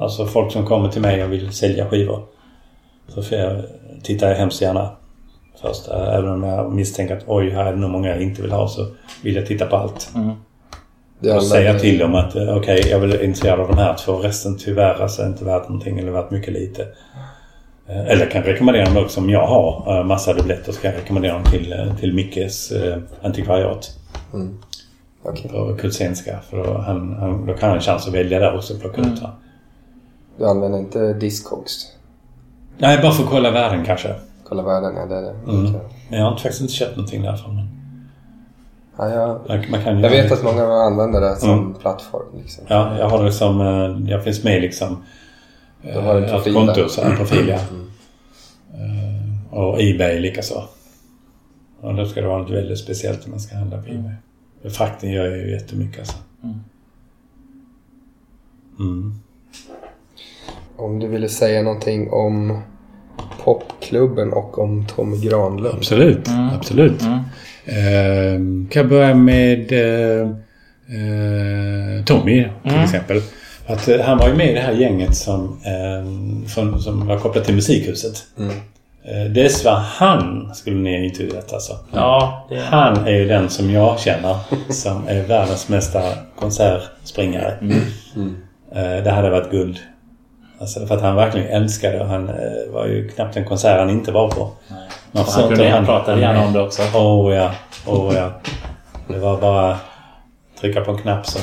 alltså 0.00 0.26
folk 0.26 0.52
som 0.52 0.66
kommer 0.66 0.88
till 0.88 1.00
mig 1.02 1.24
och 1.24 1.32
vill 1.32 1.52
sälja 1.52 1.88
skivor. 1.88 2.22
Så 3.08 3.22
får 3.22 3.38
jag, 3.38 3.62
tittar 4.02 4.28
jag 4.28 4.36
hemskt 4.36 4.62
gärna 4.62 4.90
först. 5.60 5.88
Eh, 5.88 6.14
Även 6.14 6.30
om 6.30 6.42
jag 6.42 6.72
misstänker 6.72 7.16
att 7.16 7.24
oj, 7.26 7.50
här 7.50 7.64
är 7.66 7.72
det 7.72 7.78
nog 7.78 7.90
många 7.90 8.08
jag 8.08 8.22
inte 8.22 8.42
vill 8.42 8.52
ha 8.52 8.68
så 8.68 8.86
vill 9.22 9.36
jag 9.36 9.46
titta 9.46 9.66
på 9.66 9.76
allt. 9.76 10.10
Du 11.20 11.32
Och 11.36 11.42
säga 11.42 11.78
till 11.78 11.98
dem 11.98 12.14
att 12.14 12.36
eh, 12.36 12.56
okej, 12.56 12.86
jag 12.90 12.98
vill 12.98 13.20
intresserad 13.22 13.60
av 13.60 13.68
de 13.68 13.78
här 13.78 13.94
två. 13.94 14.12
Resten 14.16 14.58
tyvärr 14.58 15.02
alltså 15.02 15.22
är 15.22 15.26
inte 15.26 15.44
värt 15.44 15.68
någonting 15.68 15.98
eller 15.98 16.10
värt 16.12 16.30
mycket 16.30 16.52
lite. 16.54 16.82
Eh, 17.88 18.00
Eller 18.00 18.20
jag 18.20 18.30
kan 18.30 18.42
rekommendera 18.42 18.84
dem 18.84 19.04
också 19.04 19.20
om 19.20 19.30
jag 19.30 19.46
har 19.46 20.04
massa 20.04 20.32
dubbletter 20.32 20.72
så 20.72 20.80
kan 20.80 20.90
jag 20.90 21.00
rekommendera 21.00 21.32
dem 21.32 21.44
till, 21.44 21.94
till 22.00 22.14
Mickes 22.14 22.70
eh, 22.72 22.98
antikvariat 23.22 23.90
Okej. 25.22 25.50
på 25.50 25.76
Kulsenska. 25.80 26.38
För 26.50 26.56
då, 26.56 26.78
han, 26.78 27.16
han, 27.20 27.46
då 27.46 27.52
kan 27.52 27.60
han 27.60 27.70
ha 27.70 27.76
en 27.76 27.82
chans 27.82 28.06
att 28.08 28.14
välja 28.14 28.38
där 28.38 28.56
också 28.56 28.74
och 28.74 28.80
plocka 28.80 29.00
ut 29.00 29.20
det. 29.20 29.30
Du 30.38 30.46
använder 30.46 30.78
inte 30.78 31.12
Discogs? 31.12 31.86
Nej, 32.78 32.98
bara 33.02 33.12
för 33.12 33.22
att 33.24 33.30
kolla 33.30 33.50
värden 33.50 33.84
kanske. 33.84 34.14
Kolla 34.50 34.62
världen, 34.62 34.96
ja 34.96 35.06
det 35.06 35.14
är 35.16 35.22
det. 35.22 35.30
Mm. 35.52 35.72
Men 36.08 36.18
jag 36.18 36.24
har 36.24 36.30
inte- 36.30 36.42
faktiskt 36.42 36.60
inte 36.60 36.72
köpt 36.72 36.96
någonting 36.96 37.22
därifrån. 37.22 37.54
Men 37.56 37.66
Ja, 38.98 39.08
jag, 39.08 39.28
man, 39.48 39.70
man 39.70 39.82
kan 39.82 40.00
jag 40.00 40.10
vet 40.10 40.32
att 40.32 40.44
många 40.44 40.62
använder 40.64 41.20
det 41.20 41.36
som 41.36 41.50
Mm. 41.50 41.74
plattform. 41.74 42.26
Liksom. 42.38 42.64
Ja, 42.68 42.98
jag 42.98 43.08
har 43.08 43.24
det 43.24 43.32
som... 43.32 43.60
eh, 43.60 44.10
Jag 44.10 44.24
finns 44.24 44.44
med 44.44 44.60
liksom. 44.62 44.96
Du 45.82 46.00
har 46.00 46.16
en 46.16 46.24
eh, 46.24 46.30
profil 46.30 46.54
konto, 46.54 46.72
där. 46.72 46.88
så 46.88 47.02
en 47.02 47.16
profil 47.16 47.48
ja. 47.48 47.54
Eh, 48.74 49.54
Och 49.58 49.80
Ebay 49.82 50.18
likaså. 50.20 50.62
Och 51.80 51.94
då 51.94 52.06
ska 52.06 52.20
det 52.20 52.26
vara 52.26 52.38
något 52.42 52.50
väldigt 52.50 52.78
speciellt 52.78 53.24
om 53.24 53.30
man 53.30 53.40
ska 53.40 53.56
handla 53.56 53.82
på 53.82 53.88
Ebay. 53.90 54.12
För 54.62 54.70
Frakten 54.70 55.10
gör 55.10 55.26
ju 55.36 55.50
jättemycket 55.52 55.98
alltså. 55.98 56.16
Mm. 58.78 59.14
Om 60.76 60.98
du 60.98 61.06
ville 61.08 61.28
säga 61.28 61.62
någonting 61.62 62.10
om 62.10 62.62
popklubben 63.44 64.32
och 64.32 64.58
om 64.58 64.86
Tommy 64.86 65.16
Granlund. 65.16 65.74
Absolut, 65.76 66.28
absolut. 66.52 67.02
Ehm, 67.64 68.68
kan 68.70 68.80
jag 68.82 68.88
börja 68.88 69.14
med 69.14 69.72
eh, 69.72 70.20
eh, 70.20 72.04
Tommy 72.04 72.48
till 72.62 72.82
exempel. 72.84 73.22
Att, 73.66 73.88
eh, 73.88 74.00
han 74.00 74.18
var 74.18 74.28
ju 74.28 74.34
med 74.34 74.50
i 74.50 74.54
det 74.54 74.60
här 74.60 74.72
gänget 74.72 75.16
som, 75.16 75.60
eh, 75.64 76.48
från, 76.48 76.82
som 76.82 77.06
var 77.06 77.18
kopplat 77.18 77.44
till 77.44 77.54
Musikhuset. 77.54 78.24
Mm. 78.38 78.50
Eh, 79.04 79.32
det 79.32 79.64
var 79.64 79.74
han 79.74 80.50
skulle 80.54 80.76
ni 80.76 81.04
intervjuat 81.04 81.52
alltså. 81.52 81.72
Ja, 81.92 82.46
det... 82.50 82.60
Han 82.60 83.06
är 83.06 83.10
ju 83.10 83.28
den 83.28 83.50
som 83.50 83.70
jag 83.70 84.00
känner 84.00 84.36
som 84.68 85.08
är 85.08 85.22
världens 85.22 85.68
mesta 85.68 86.02
konsertspringare. 86.38 87.54
Eh, 88.74 89.04
det 89.04 89.10
hade 89.10 89.30
varit 89.30 89.50
guld. 89.50 89.78
Alltså 90.60 90.86
för 90.86 90.94
att 90.94 91.02
han 91.02 91.16
verkligen 91.16 91.48
älskade 91.48 92.00
och 92.00 92.06
han 92.06 92.28
eh, 92.28 92.72
var 92.72 92.86
ju 92.86 93.08
knappt 93.08 93.36
en 93.36 93.44
konsert 93.44 93.78
han 93.78 93.90
inte 93.90 94.12
var 94.12 94.28
på. 94.28 94.50
Man 95.12 95.24
Han, 95.28 95.48
kunde, 95.48 95.68
han 95.68 95.86
pratade 95.86 96.20
gärna 96.20 96.46
om 96.46 96.52
det 96.52 96.62
också. 96.62 96.82
Oh, 96.82 97.34
ja, 97.34 97.50
oh, 97.86 98.14
ja. 98.14 98.30
Det 99.08 99.18
var 99.18 99.40
bara 99.40 99.76
trycka 100.60 100.80
på 100.80 100.90
en 100.90 100.98
knapp 100.98 101.26
så. 101.26 101.38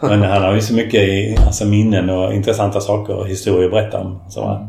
Men 0.00 0.22
han 0.22 0.42
har 0.42 0.54
ju 0.54 0.60
så 0.60 0.74
mycket 0.74 1.00
i, 1.00 1.36
alltså 1.46 1.64
minnen 1.64 2.10
och 2.10 2.34
intressanta 2.34 2.80
saker 2.80 3.14
och 3.14 3.28
historier 3.28 3.64
att 3.64 3.70
berätta 3.70 4.00
om. 4.00 4.22
Så. 4.28 4.44
Mm. 4.44 4.68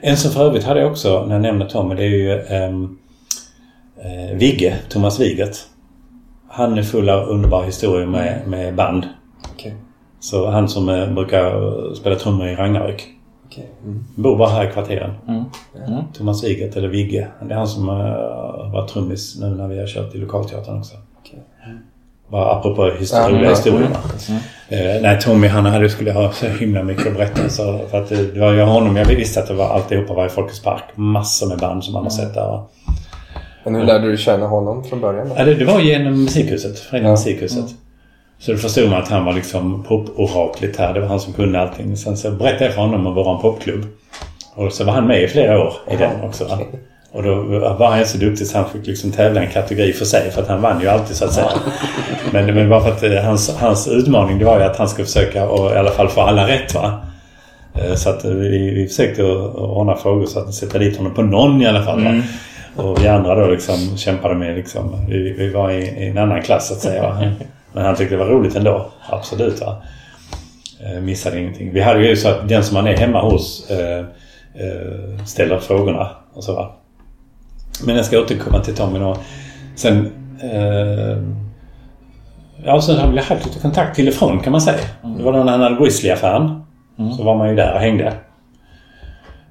En 0.00 0.16
som 0.16 0.30
för 0.30 0.44
övrigt 0.44 0.64
hade 0.64 0.80
jag 0.80 0.90
också, 0.90 1.24
när 1.24 1.34
jag 1.34 1.42
nämner 1.42 1.66
Tommy, 1.66 1.94
det 1.94 2.04
är 2.04 2.08
ju 2.08 2.40
ehm, 2.40 2.98
eh, 4.02 4.36
Vigge, 4.36 4.76
Thomas 4.88 5.20
Wigert. 5.20 5.56
Han 6.48 6.78
är 6.78 6.82
full 6.82 7.08
av 7.08 7.28
underbara 7.28 7.64
historier 7.64 8.06
med, 8.06 8.46
med 8.46 8.74
band. 8.74 9.06
Så 10.20 10.50
han 10.50 10.68
som 10.68 10.88
eh, 10.88 11.10
brukar 11.12 11.94
spela 11.94 12.16
trummor 12.16 12.46
i 12.48 12.54
Ragnarök. 12.54 13.06
Okej. 13.46 13.70
Mm. 13.84 14.04
Bor 14.14 14.36
bara 14.38 14.48
här 14.48 14.68
i 14.68 14.72
kvarteren. 14.72 15.10
Mm. 15.28 15.44
Mm. 15.88 16.02
Thomas 16.14 16.44
Wigert 16.44 16.76
eller 16.76 16.88
Vigge. 16.88 17.28
Det 17.48 17.54
är 17.54 17.58
han 17.58 17.68
som 17.68 17.88
har 17.88 18.70
varit 18.72 18.90
trummis 18.90 19.38
nu 19.40 19.46
när 19.48 19.68
vi 19.68 19.78
har 19.80 19.86
kört 19.86 20.14
i 20.14 20.18
lokalteatern 20.18 20.78
också. 20.78 20.94
Okej. 21.20 21.38
Bara 22.30 22.52
apropå 22.52 22.86
Ja, 22.86 22.92
histori- 22.94 23.32
men- 23.40 23.48
historierna. 23.50 23.96
Eh, 24.68 25.02
nej, 25.02 25.20
Tommy 25.20 25.46
han 25.46 25.66
hade, 25.66 25.88
skulle 25.90 26.12
ha 26.12 26.32
så 26.32 26.46
himla 26.46 26.82
mycket 26.82 27.06
att 27.06 27.14
berätta. 27.14 27.48
Så, 27.48 27.78
för 27.90 27.98
att 28.02 28.08
det, 28.08 28.34
det 28.34 28.40
var 28.40 28.52
ju 28.52 28.60
honom 28.62 28.96
jag 28.96 29.04
visste 29.04 29.40
att 29.40 29.46
det 29.48 29.54
var 29.54 29.68
alltihopa 29.68 30.14
var 30.14 30.26
i 30.26 30.28
Folkets 30.28 30.62
Park. 30.62 30.82
Massor 30.94 31.48
med 31.48 31.58
band 31.58 31.84
som 31.84 31.92
man 31.94 32.02
har 32.02 32.10
sett 32.10 32.34
där. 32.34 32.62
Men 33.64 33.74
hur 33.74 33.84
lärde 33.84 34.10
du 34.10 34.16
känna 34.16 34.46
honom 34.46 34.84
från 34.84 35.00
början? 35.00 35.28
Då? 35.28 35.34
Ja, 35.38 35.44
det, 35.44 35.54
det 35.54 35.64
var 35.64 35.80
genom 35.80 36.22
Musikhuset. 36.24 36.78
Föreningen 36.78 37.10
Ja. 37.10 37.12
Musikhuset. 37.12 37.64
Så 38.40 38.52
då 38.52 38.58
förstod 38.58 38.90
man 38.90 39.02
att 39.02 39.08
han 39.08 39.24
var 39.24 39.32
liksom 39.32 39.82
poporaklet 39.84 40.76
här. 40.76 40.94
Det 40.94 41.00
var 41.00 41.08
han 41.08 41.20
som 41.20 41.32
kunde 41.32 41.60
allting. 41.60 41.96
Sen 41.96 42.16
så 42.16 42.30
berättade 42.30 42.64
jag 42.64 42.74
för 42.74 42.80
honom 42.80 43.06
om 43.06 43.14
vår 43.14 43.38
popklubb. 43.38 43.84
Och 44.54 44.72
så 44.72 44.84
var 44.84 44.92
han 44.92 45.06
med 45.06 45.22
i 45.22 45.28
flera 45.28 45.60
år 45.60 45.72
i 45.90 45.96
den 45.96 46.20
också. 46.22 46.44
Och 47.12 47.22
då 47.22 47.34
var 47.78 47.90
han 47.90 48.06
så 48.06 48.18
duktig 48.18 48.46
så 48.46 48.58
han 48.58 48.70
fick 48.70 48.86
liksom 48.86 49.12
tävla 49.12 49.40
en 49.42 49.50
kategori 49.50 49.92
för 49.92 50.04
sig. 50.04 50.30
För 50.30 50.42
att 50.42 50.48
han 50.48 50.60
vann 50.62 50.80
ju 50.80 50.88
alltid 50.88 51.16
så 51.16 51.24
att 51.24 51.32
säga. 51.32 51.50
Men, 52.32 52.54
men 52.54 52.68
bara 52.68 52.80
för 52.80 52.90
att 52.90 53.02
eh, 53.02 53.24
hans, 53.24 53.56
hans 53.56 53.88
utmaning 53.88 54.38
det 54.38 54.44
var 54.44 54.58
ju 54.58 54.64
att 54.64 54.76
han 54.76 54.88
skulle 54.88 55.06
försöka 55.06 55.48
och 55.48 55.72
i 55.72 55.76
alla 55.78 55.90
fall 55.90 56.08
få 56.08 56.20
alla 56.20 56.48
rätt 56.48 56.74
va. 56.74 57.00
Eh, 57.74 57.94
Så 57.94 58.10
att 58.10 58.24
eh, 58.24 58.30
vi, 58.30 58.70
vi 58.74 58.86
försökte 58.86 59.22
ordna 59.24 59.96
frågor 59.96 60.26
så 60.26 60.38
att 60.40 60.54
sätta 60.54 60.78
dit 60.78 60.96
honom 60.96 61.14
på 61.14 61.22
någon 61.22 61.62
i 61.62 61.66
alla 61.66 61.82
fall. 61.82 62.04
Va? 62.04 62.22
Och 62.76 63.02
vi 63.02 63.08
andra 63.08 63.34
då 63.34 63.46
liksom 63.46 63.96
kämpade 63.96 64.34
med 64.34 64.56
liksom, 64.56 65.06
vi, 65.08 65.32
vi 65.38 65.50
var 65.50 65.70
i, 65.70 65.82
i 65.82 66.08
en 66.08 66.18
annan 66.18 66.42
klass 66.42 66.68
så 66.68 66.74
att 66.74 66.80
säga. 66.80 67.02
Va? 67.02 67.30
Men 67.78 67.86
han 67.86 67.96
tyckte 67.96 68.14
det 68.14 68.24
var 68.24 68.30
roligt 68.30 68.56
ändå. 68.56 68.86
Absolut 69.10 69.60
va. 69.60 69.82
Eh, 70.80 71.00
missade 71.00 71.40
ingenting. 71.40 71.72
Vi 71.72 71.80
hade 71.80 72.06
ju 72.06 72.16
så 72.16 72.28
att 72.28 72.48
den 72.48 72.64
som 72.64 72.74
man 72.74 72.86
är 72.86 72.96
hemma 72.96 73.22
hos 73.22 73.70
eh, 73.70 73.98
eh, 74.54 75.24
ställer 75.26 75.58
frågorna 75.58 76.10
och 76.34 76.44
så 76.44 76.54
va. 76.54 76.70
Men 77.86 77.96
jag 77.96 78.04
ska 78.04 78.20
återkomma 78.20 78.60
till 78.60 78.74
Tommy 78.74 78.98
då. 78.98 79.16
Sen... 79.76 80.12
Eh, 80.42 81.18
ja, 82.64 82.80
sen 82.80 82.98
har 82.98 83.12
vi 83.12 83.18
haft 83.18 83.46
lite 83.46 83.60
kontakt 83.60 83.96
till 83.96 84.08
och 84.08 84.14
från 84.14 84.40
kan 84.40 84.52
man 84.52 84.60
säga. 84.60 84.78
Det 85.18 85.22
var 85.22 85.32
när 85.32 85.52
han 85.52 85.60
hade 85.60 85.76
Grizzly-affären. 85.76 86.60
Så 87.16 87.22
var 87.22 87.36
man 87.36 87.48
ju 87.48 87.56
där 87.56 87.74
och 87.74 87.80
hängde. 87.80 88.12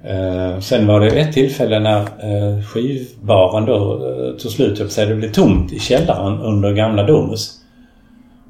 Eh, 0.04 0.60
sen 0.60 0.86
var 0.86 1.00
det 1.00 1.06
ett 1.06 1.32
tillfälle 1.32 1.80
när 1.80 2.00
eh, 2.00 2.62
skivbaren 2.62 3.64
då 3.64 3.92
eh, 3.92 4.36
tog 4.36 4.50
slut, 4.50 4.80
upp 4.80 4.90
sig. 4.90 5.06
Det 5.06 5.14
blev 5.14 5.32
tomt 5.32 5.72
i 5.72 5.78
källaren 5.78 6.40
under 6.40 6.72
gamla 6.72 7.02
Domus. 7.02 7.58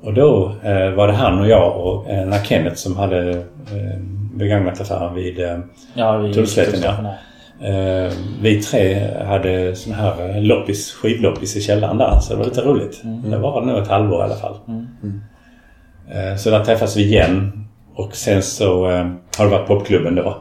Och 0.02 0.14
då 0.14 0.52
eh, 0.62 0.90
var 0.90 1.06
det 1.06 1.12
han 1.12 1.38
och 1.40 1.48
jag 1.48 1.76
och 1.76 2.10
eh, 2.10 2.42
Kenneth 2.42 2.76
som 2.76 2.96
hade 2.96 3.30
eh, 3.30 4.00
begagnat 4.34 4.80
affären 4.80 5.14
vid 5.14 5.40
eh, 5.40 5.58
Ja, 5.94 6.16
vi 6.16 6.34
Tullslätten, 6.34 6.80
ja. 6.82 7.14
Eh, 7.66 8.12
vi 8.42 8.62
tre 8.62 9.08
hade 9.24 9.76
sån 9.76 9.92
här 9.92 10.30
eh, 10.30 10.42
loppis, 10.42 10.92
skivloppis 10.92 11.56
i 11.56 11.60
källaren 11.60 11.98
där. 11.98 12.18
Så 12.20 12.32
det 12.32 12.38
var 12.38 12.44
lite 12.44 12.62
roligt. 12.62 13.02
Det 13.24 13.38
var 13.38 13.62
nog 13.64 13.78
ett 13.78 13.88
halvår 13.88 14.20
i 14.20 14.24
alla 14.24 14.34
fall. 14.36 14.56
Eh, 16.10 16.36
så 16.36 16.50
där 16.50 16.64
träffas 16.64 16.96
vi 16.96 17.04
igen. 17.04 17.64
Och 17.94 18.16
sen 18.16 18.42
så 18.42 18.90
eh, 18.90 19.06
har 19.38 19.44
det 19.44 19.50
varit 19.50 19.68
popklubben 19.68 20.14
då. 20.14 20.36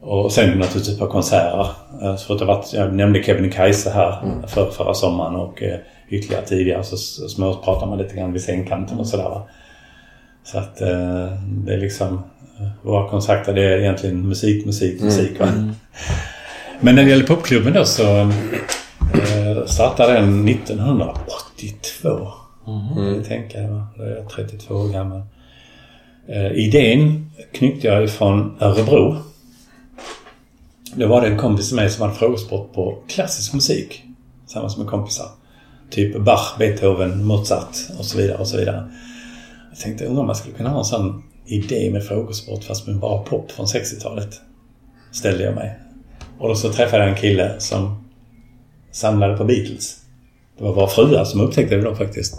Och 0.00 0.32
sen 0.32 0.58
naturligtvis 0.58 0.98
på 0.98 1.06
konserter. 1.06 1.66
Eh, 2.02 2.16
så 2.16 2.34
det 2.34 2.44
har 2.44 2.54
varit, 2.54 2.72
jag 2.72 2.94
nämnde 2.94 3.22
Kebnekaise 3.22 3.90
här 3.90 4.18
för, 4.46 4.70
förra 4.70 4.94
sommaren 4.94 5.36
och 5.36 5.62
eh, 5.62 5.78
ytterligare 6.10 6.46
tidigare. 6.46 6.84
Så 6.84 6.96
småpratar 7.28 7.86
man 7.86 7.98
lite 7.98 8.16
grann 8.16 8.32
vid 8.32 8.42
sängkanten 8.42 8.98
och 8.98 9.06
sådär 9.06 9.24
va. 9.24 9.48
Så 10.44 10.58
att 10.58 10.80
eh, 10.80 11.38
det 11.46 11.74
är 11.74 11.80
liksom 11.80 12.22
eh, 12.58 12.68
våra 12.82 13.08
kontakter 13.08 13.54
det 13.54 13.62
är 13.62 13.78
egentligen 13.78 14.28
musik, 14.28 14.66
musik, 14.66 15.00
musik 15.00 15.40
va. 15.40 15.46
Men 16.80 16.94
när 16.94 17.04
det 17.04 17.10
gäller 17.10 17.26
popklubben 17.26 17.72
då 17.72 17.84
så 17.84 18.20
eh, 18.20 19.66
startade 19.66 20.12
den 20.12 20.48
1982. 20.48 22.08
Mm. 22.66 23.14
Jag 23.14 23.24
tänker, 23.24 23.68
va? 23.68 23.86
då 23.96 24.02
är 24.02 24.16
jag 24.16 24.30
32 24.30 24.74
år 24.74 24.88
gammal. 24.88 25.22
Idén 26.54 27.30
knyckte 27.52 27.86
jag 27.86 28.04
ifrån 28.04 28.56
Örebro. 28.60 29.16
Då 30.94 31.06
var 31.06 31.20
det 31.20 31.26
en 31.26 31.38
kompis 31.38 31.68
till 31.68 31.76
mig 31.76 31.90
som 31.90 32.02
hade 32.02 32.14
frågesport 32.14 32.72
på 32.72 32.98
klassisk 33.08 33.54
musik. 33.54 34.02
Tillsammans 34.46 34.76
med 34.76 34.86
kompisar. 34.86 35.26
Typ 35.90 36.16
Bach, 36.20 36.54
Beethoven, 36.58 37.24
Mozart 37.24 37.76
och 37.98 38.04
så 38.04 38.18
vidare 38.18 38.38
och 38.38 38.46
så 38.48 38.56
vidare. 38.56 38.90
Jag 39.70 39.78
tänkte 39.78 40.04
undrar 40.04 40.20
om 40.20 40.26
man 40.26 40.36
skulle 40.36 40.54
kunna 40.56 40.70
ha 40.70 40.78
en 40.78 40.84
sån 40.84 41.22
idé 41.46 41.90
med 41.92 42.04
frågesport 42.04 42.64
fast 42.64 42.86
med 42.86 42.96
bara 42.98 43.22
pop 43.22 43.50
från 43.52 43.66
60-talet. 43.66 44.40
Ställde 45.12 45.44
jag 45.44 45.54
mig. 45.54 45.78
Och 46.38 46.48
då 46.48 46.54
så 46.54 46.72
träffade 46.72 47.02
jag 47.02 47.10
en 47.12 47.18
kille 47.18 47.54
som 47.58 48.04
samlade 48.92 49.36
på 49.36 49.44
Beatles. 49.44 49.96
Det 50.58 50.64
var 50.64 50.74
våra 50.74 50.86
fruar 50.86 51.24
som 51.24 51.40
upptäckte 51.40 51.76
det 51.76 51.82
då 51.82 51.94
faktiskt. 51.94 52.38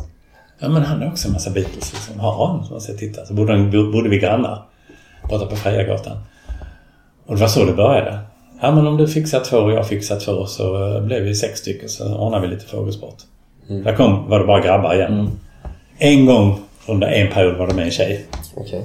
Ja 0.60 0.69
men 0.69 0.82
han 0.84 1.02
har 1.02 1.07
också 1.07 1.28
en 1.28 1.34
massa 1.34 1.49
Beatles 1.52 1.94
liksom. 1.94 2.15
Ja, 2.18 2.64
så 2.68 2.72
man 2.73 2.82
ser, 2.82 2.94
titta. 2.94 3.26
Så 3.26 3.34
bodde, 3.34 3.53
han- 3.53 3.72
bodde 3.91 4.10
vi 4.10 4.19
grannar. 4.19 4.64
Borta 5.30 5.45
på 5.45 5.56
Frejagatan. 5.56 6.18
Och 7.26 7.36
det 7.36 7.41
var 7.41 7.48
så 7.48 7.65
det 7.65 7.73
började. 7.73 8.19
Ja 8.61 8.72
men 8.76 8.88
om 8.88 8.98
du 8.98 9.07
fixar 9.07 9.40
två 9.40 9.57
och 9.57 9.72
jag 9.72 9.88
fixar 9.88 10.19
två 10.19 10.45
så 10.45 10.95
eh, 10.95 11.03
blev 11.03 11.23
vi 11.23 11.36
sex 11.36 11.60
stycken 11.60 11.90
så 11.90 12.15
ordnar 12.18 12.40
vi 12.40 12.48
lite 12.48 12.65
frågesport. 12.65 13.15
Där 13.80 13.95
kom, 13.95 14.30
var 14.30 14.39
det 14.39 14.45
bara 14.45 14.60
grabbar 14.61 14.93
igen. 14.93 15.39
En 15.98 16.26
gång 16.26 16.60
under 16.88 17.07
en 17.07 17.31
period 17.31 17.57
var 17.57 17.68
det 17.68 17.73
med 17.73 17.85
en 17.85 17.91
tjej. 17.91 18.26
Okej. 18.56 18.84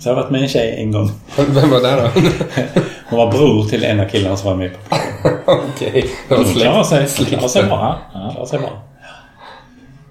Så 0.00 0.08
jag 0.08 0.14
har 0.14 0.22
varit 0.22 0.30
med 0.30 0.42
en 0.42 0.48
tjej 0.48 0.74
en 0.78 0.92
gång. 0.92 1.10
Vem 1.36 1.70
var 1.70 1.80
det 1.80 2.02
då? 2.02 2.08
Hon 3.10 3.18
var 3.18 3.32
bror 3.32 3.64
till 3.64 3.84
en 3.84 4.00
av 4.00 4.04
killarna 4.04 4.36
som 4.36 4.50
var 4.50 4.56
med 4.56 4.70
på 4.72 4.96
Okej. 5.74 6.04
Var 6.28 6.36
Hon 6.36 6.46
släkt. 6.84 7.10
sig, 7.10 7.26
klarar 7.26 7.48
sig 7.48 7.62
bra. 7.62 7.98
Ja. 8.14 8.30
Klarar 8.32 8.46
sig 8.46 8.58
bra. 8.58 8.70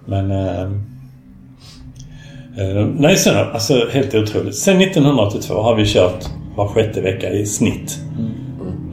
Men... 0.06 0.31
Eh, 0.31 0.61
eh, 2.57 2.85
nej, 2.98 3.15
sen 3.15 3.48
alltså 3.53 3.89
helt 3.91 4.15
otroligt. 4.15 4.56
Sen 4.56 4.81
1982 4.81 5.61
har 5.61 5.76
vi 5.76 5.85
kört 5.85 6.26
var 6.56 6.68
sjätte 6.68 7.02
vecka 7.02 7.30
i 7.30 7.45
snitt. 7.45 7.99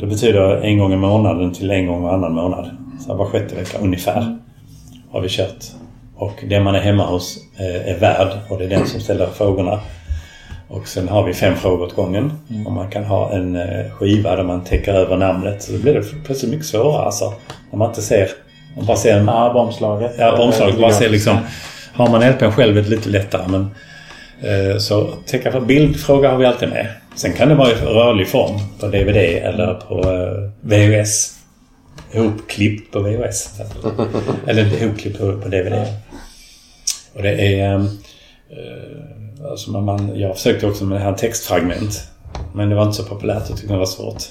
Det 0.00 0.06
betyder 0.06 0.56
en 0.56 0.78
gång 0.78 0.92
i 0.92 0.96
månaden 0.96 1.52
till 1.52 1.70
en 1.70 1.86
gång 1.86 2.02
varannan 2.02 2.34
månad. 2.34 2.70
Så 3.06 3.14
var 3.14 3.26
sjätte 3.26 3.54
vecka 3.54 3.78
ungefär 3.78 4.38
har 5.14 5.20
vi 5.20 5.28
kört. 5.28 5.64
Och 6.16 6.44
den 6.48 6.62
man 6.62 6.74
är 6.74 6.80
hemma 6.80 7.06
hos 7.06 7.38
eh, 7.58 7.90
är 7.90 7.98
värd 7.98 8.28
och 8.48 8.58
det 8.58 8.64
är 8.64 8.68
den 8.68 8.86
som 8.86 9.00
ställer 9.00 9.26
frågorna. 9.26 9.80
Och 10.68 10.88
sen 10.88 11.08
har 11.08 11.22
vi 11.22 11.34
fem 11.34 11.56
frågor 11.56 11.86
åt 11.86 11.94
gången. 11.94 12.32
Och 12.66 12.72
man 12.72 12.90
kan 12.90 13.04
ha 13.04 13.32
en 13.32 13.56
eh, 13.56 13.90
skiva 13.90 14.36
där 14.36 14.42
man 14.42 14.64
täcker 14.64 14.94
över 14.94 15.16
namnet. 15.16 15.62
Så 15.62 15.72
då 15.72 15.78
blir 15.78 15.94
det 15.94 16.02
plötsligt 16.24 16.50
mycket 16.50 16.66
svårare 16.66 17.04
alltså. 17.04 17.34
Om 17.70 17.78
man 17.78 17.88
inte 17.88 18.02
ser... 18.02 18.28
Man 18.76 18.86
bara 18.86 18.96
ser 18.96 19.16
en... 19.18 19.26
Ja, 19.26 19.50
bombslaget. 19.54 20.12
Ja, 20.18 20.42
omslaget. 20.42 20.80
Bara 20.80 20.92
ser 20.92 21.08
liksom... 21.08 21.38
Har 21.94 22.10
man 22.10 22.30
LPn 22.30 22.50
själv 22.50 22.78
är 22.78 22.82
det 22.82 22.88
lite 22.88 23.08
lättare 23.08 23.48
men... 23.48 23.70
Eh, 24.42 24.78
så 24.78 25.06
täcka 25.26 25.52
för 25.52 25.60
bildfråga 25.60 26.30
har 26.30 26.38
vi 26.38 26.46
alltid 26.46 26.68
med. 26.68 26.86
Sen 27.14 27.32
kan 27.32 27.48
det 27.48 27.54
vara 27.54 27.70
i 27.70 27.74
rörlig 27.74 28.28
form 28.28 28.58
på 28.80 28.86
DVD 28.86 29.16
eller 29.16 29.74
på 29.74 30.10
eh, 30.10 30.50
VHS. 30.60 31.43
Ihopklipp 32.14 32.92
på 32.92 33.00
VHS. 33.00 33.60
eller 34.46 34.82
ihopklipp 34.82 35.18
på, 35.18 35.40
på 35.40 35.48
DVD. 35.48 35.86
Och 37.14 37.22
det 37.22 37.30
är... 37.30 37.74
ehm, 37.74 37.88
Eh, 38.50 39.50
alltså 39.50 39.70
man, 39.70 39.84
man, 39.84 40.18
jag 40.20 40.36
försökte 40.36 40.66
också 40.66 40.84
med 40.84 41.00
det 41.00 41.04
här 41.04 41.12
textfragment. 41.12 42.08
Men 42.54 42.68
det 42.68 42.74
var 42.74 42.82
inte 42.82 42.96
så 42.96 43.04
populärt. 43.04 43.42
Jag 43.48 43.58
tyckte 43.58 43.72
det 43.72 43.78
var 43.78 43.86
svårt. 43.86 44.22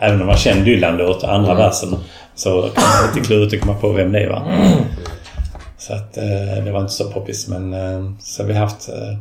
Även 0.00 0.20
om 0.20 0.26
man 0.26 0.36
kände 0.36 0.64
Dylan-låt 0.64 1.22
och 1.22 1.34
andra 1.34 1.54
versen 1.54 1.96
så 2.34 2.62
kan 2.62 2.72
det 2.84 3.14
lite 3.14 3.26
klurigt 3.26 3.54
att 3.54 3.60
komma 3.60 3.74
på 3.74 3.92
vem 3.92 4.12
det 4.12 4.28
var. 4.28 4.42
Så 5.78 5.92
att 5.94 6.16
eh, 6.16 6.64
det 6.64 6.70
var 6.72 6.80
inte 6.80 6.92
så 6.92 7.10
poppis. 7.10 7.48
Men 7.48 7.72
eh, 7.74 8.12
så 8.20 8.42
har 8.42 8.48
vi 8.48 8.54
haft... 8.54 8.88
Eh, 8.88 9.18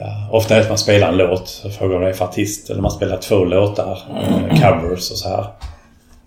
Ja, 0.00 0.28
ofta 0.32 0.54
är 0.54 0.58
det 0.58 0.62
att 0.64 0.70
man 0.70 0.78
spelar 0.78 1.08
en 1.08 1.16
låt. 1.16 1.64
Frågar 1.78 1.94
vad 1.98 2.06
det 2.06 2.08
är 2.10 2.14
för 2.14 2.24
artist. 2.24 2.70
Eller 2.70 2.82
man 2.82 2.90
spelar 2.90 3.16
två 3.16 3.44
låtar. 3.44 3.98
eh, 4.50 4.60
Covers 4.60 5.10
och 5.10 5.16
så 5.18 5.28
här. 5.28 5.46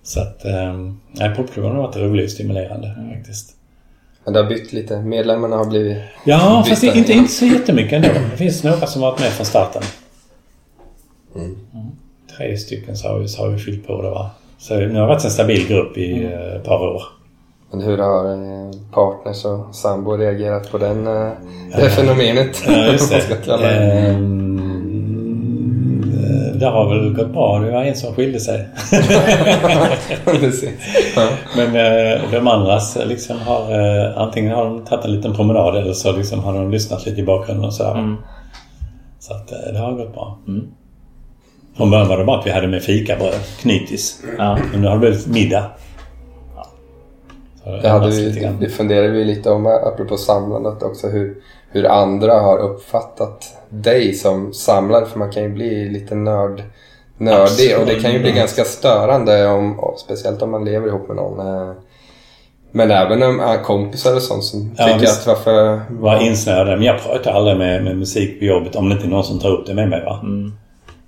Så 0.10 0.22
att... 0.22 0.46
Eh, 0.46 0.74
nej, 1.12 1.36
popklubben 1.36 1.72
har 1.72 1.82
varit 1.82 1.98
rolig 1.98 2.26
och 2.26 2.32
stimulerande 2.32 2.96
faktiskt. 3.16 3.56
Men 4.24 4.34
det 4.34 4.40
har 4.40 4.50
bytt 4.50 4.74
lite. 4.74 5.02
Medlemmarna 5.02 5.56
har 5.56 5.66
blivit... 5.66 5.98
Ja, 6.24 6.66
fast 6.70 6.84
inte, 6.84 7.14
inte 7.14 7.32
så 7.32 7.46
jättemycket 7.46 7.94
ändå. 7.94 8.20
Det 8.32 8.38
finns 8.38 8.64
några 8.64 8.88
som 8.88 9.02
varit 9.02 9.20
med 9.20 9.32
från 9.32 9.46
starten. 9.46 9.82
Mm. 11.36 11.56
Tre 12.38 12.58
stycken 12.58 12.98
så 12.98 13.08
har 13.08 13.20
vi, 13.20 13.28
så 13.28 13.42
har 13.42 13.50
vi 13.50 13.58
fyllt 13.58 13.88
på 13.88 14.02
det 14.02 14.10
va. 14.10 14.32
Så 14.58 14.76
nu 14.76 14.94
har 14.94 15.02
det 15.02 15.08
varit 15.08 15.24
en 15.24 15.32
stabil 15.32 15.68
grupp 15.68 15.98
i 15.98 16.24
eh, 16.24 16.56
ett 16.56 16.64
par 16.64 16.80
år. 16.80 17.04
Men 17.72 17.82
hur 17.82 17.98
har 17.98 18.32
eh, 18.32 18.72
partners 18.92 19.46
och 19.46 19.76
sambo 19.76 20.12
reagerat 20.12 20.72
på 20.72 20.78
den, 20.78 21.08
eh, 21.08 21.32
det 21.76 21.90
fenomenet? 21.90 22.64
Ja, 22.68 22.86
just 22.86 23.12
det. 23.12 23.48
det. 26.60 26.66
Det 26.66 26.72
har 26.72 26.90
väl 26.90 27.14
gått 27.14 27.30
bra. 27.30 27.60
Det 27.60 27.72
var 27.72 27.84
en 27.84 27.96
som 27.96 28.16
skilde 28.16 28.40
sig. 28.40 28.68
Men 31.58 31.76
eh, 31.76 32.32
de 32.32 32.48
andras 32.48 32.98
liksom 33.06 33.38
har... 33.40 33.62
Eh, 33.72 34.18
antingen 34.18 34.52
har 34.52 34.66
de 34.66 34.86
tagit 34.86 35.06
en 35.06 35.12
liten 35.12 35.36
promenad 35.36 35.76
eller 35.76 35.94
så 35.94 36.12
liksom 36.12 36.40
har 36.40 36.54
de 36.54 36.72
lyssnat 36.72 37.06
lite 37.06 37.22
i 37.22 37.24
bakgrunden 37.24 37.66
och 37.66 37.74
sådär. 37.74 37.92
Mm. 37.92 38.16
Så 39.20 39.34
att 39.34 39.52
eh, 39.52 39.58
det 39.74 39.80
har 39.80 39.92
gått 39.92 40.14
bra. 40.14 40.38
Mm. 40.48 40.68
Från 41.78 41.92
början 41.92 42.08
var 42.08 42.18
det 42.18 42.26
bara 42.26 42.40
att 42.40 42.46
vi 42.46 42.52
hade 42.52 42.68
med 42.68 42.84
fikabröd, 42.84 43.40
knytis. 43.60 44.24
Ja. 44.38 44.58
Men 44.72 44.82
nu 44.82 44.88
har 44.88 44.96
det 44.96 45.00
blivit 45.00 45.28
middag. 45.28 45.66
Ja. 46.56 46.66
Så 47.64 47.70
Det, 47.82 47.90
hade 47.90 48.10
vi, 48.10 48.50
det 48.60 48.70
funderade 48.70 49.10
vi 49.10 49.26
lite 49.26 49.52
om, 49.52 49.66
apropå 49.66 50.18
samlandet 50.18 50.84
också, 50.84 51.08
hur, 51.08 51.36
hur 51.72 51.86
andra 51.86 52.34
har 52.34 52.58
uppfattat 52.58 53.59
dig 53.70 54.14
som 54.14 54.54
samlare. 54.54 55.06
För 55.06 55.20
man 55.20 55.32
kan 55.32 55.44
ju 55.44 55.50
bli 55.50 55.90
lite 55.90 56.16
nörd, 56.16 56.64
nördig 57.18 57.78
och 57.80 57.86
det 57.86 57.96
kan 57.96 58.12
ju 58.12 58.20
bli 58.20 58.30
Absolut. 58.30 58.36
ganska 58.36 58.64
störande, 58.64 59.48
om, 59.48 59.80
och 59.80 60.00
speciellt 60.00 60.42
om 60.42 60.52
man 60.52 60.66
lever 60.66 60.88
ihop 60.88 61.08
med 61.08 61.16
någon. 61.16 61.40
eh. 61.48 61.72
Men 62.72 62.92
även 62.92 63.24
om 63.24 63.40
äh, 63.40 63.62
kompisar 63.62 64.16
och 64.16 64.22
sånt 64.22 64.44
som 64.44 64.72
Ja, 64.78 64.86
tycker 64.86 65.08
att 65.08 65.28
varför... 65.28 65.82
var 65.90 66.22
insnöade. 66.24 66.72
Men 66.76 66.84
jag 66.84 67.00
pratar 67.04 67.32
aldrig 67.32 67.58
med, 67.58 67.84
med 67.84 67.98
musik 67.98 68.40
på 68.40 68.46
jobbet 68.46 68.76
om 68.76 68.90
det 68.90 68.96
inte 68.96 69.08
är 69.08 69.10
någon 69.10 69.24
som 69.24 69.40
tar 69.40 69.50
upp 69.50 69.68
det 69.68 69.74
med 69.74 69.90
mig. 69.90 70.04
Va? 70.06 70.20
Mm. 70.24 70.52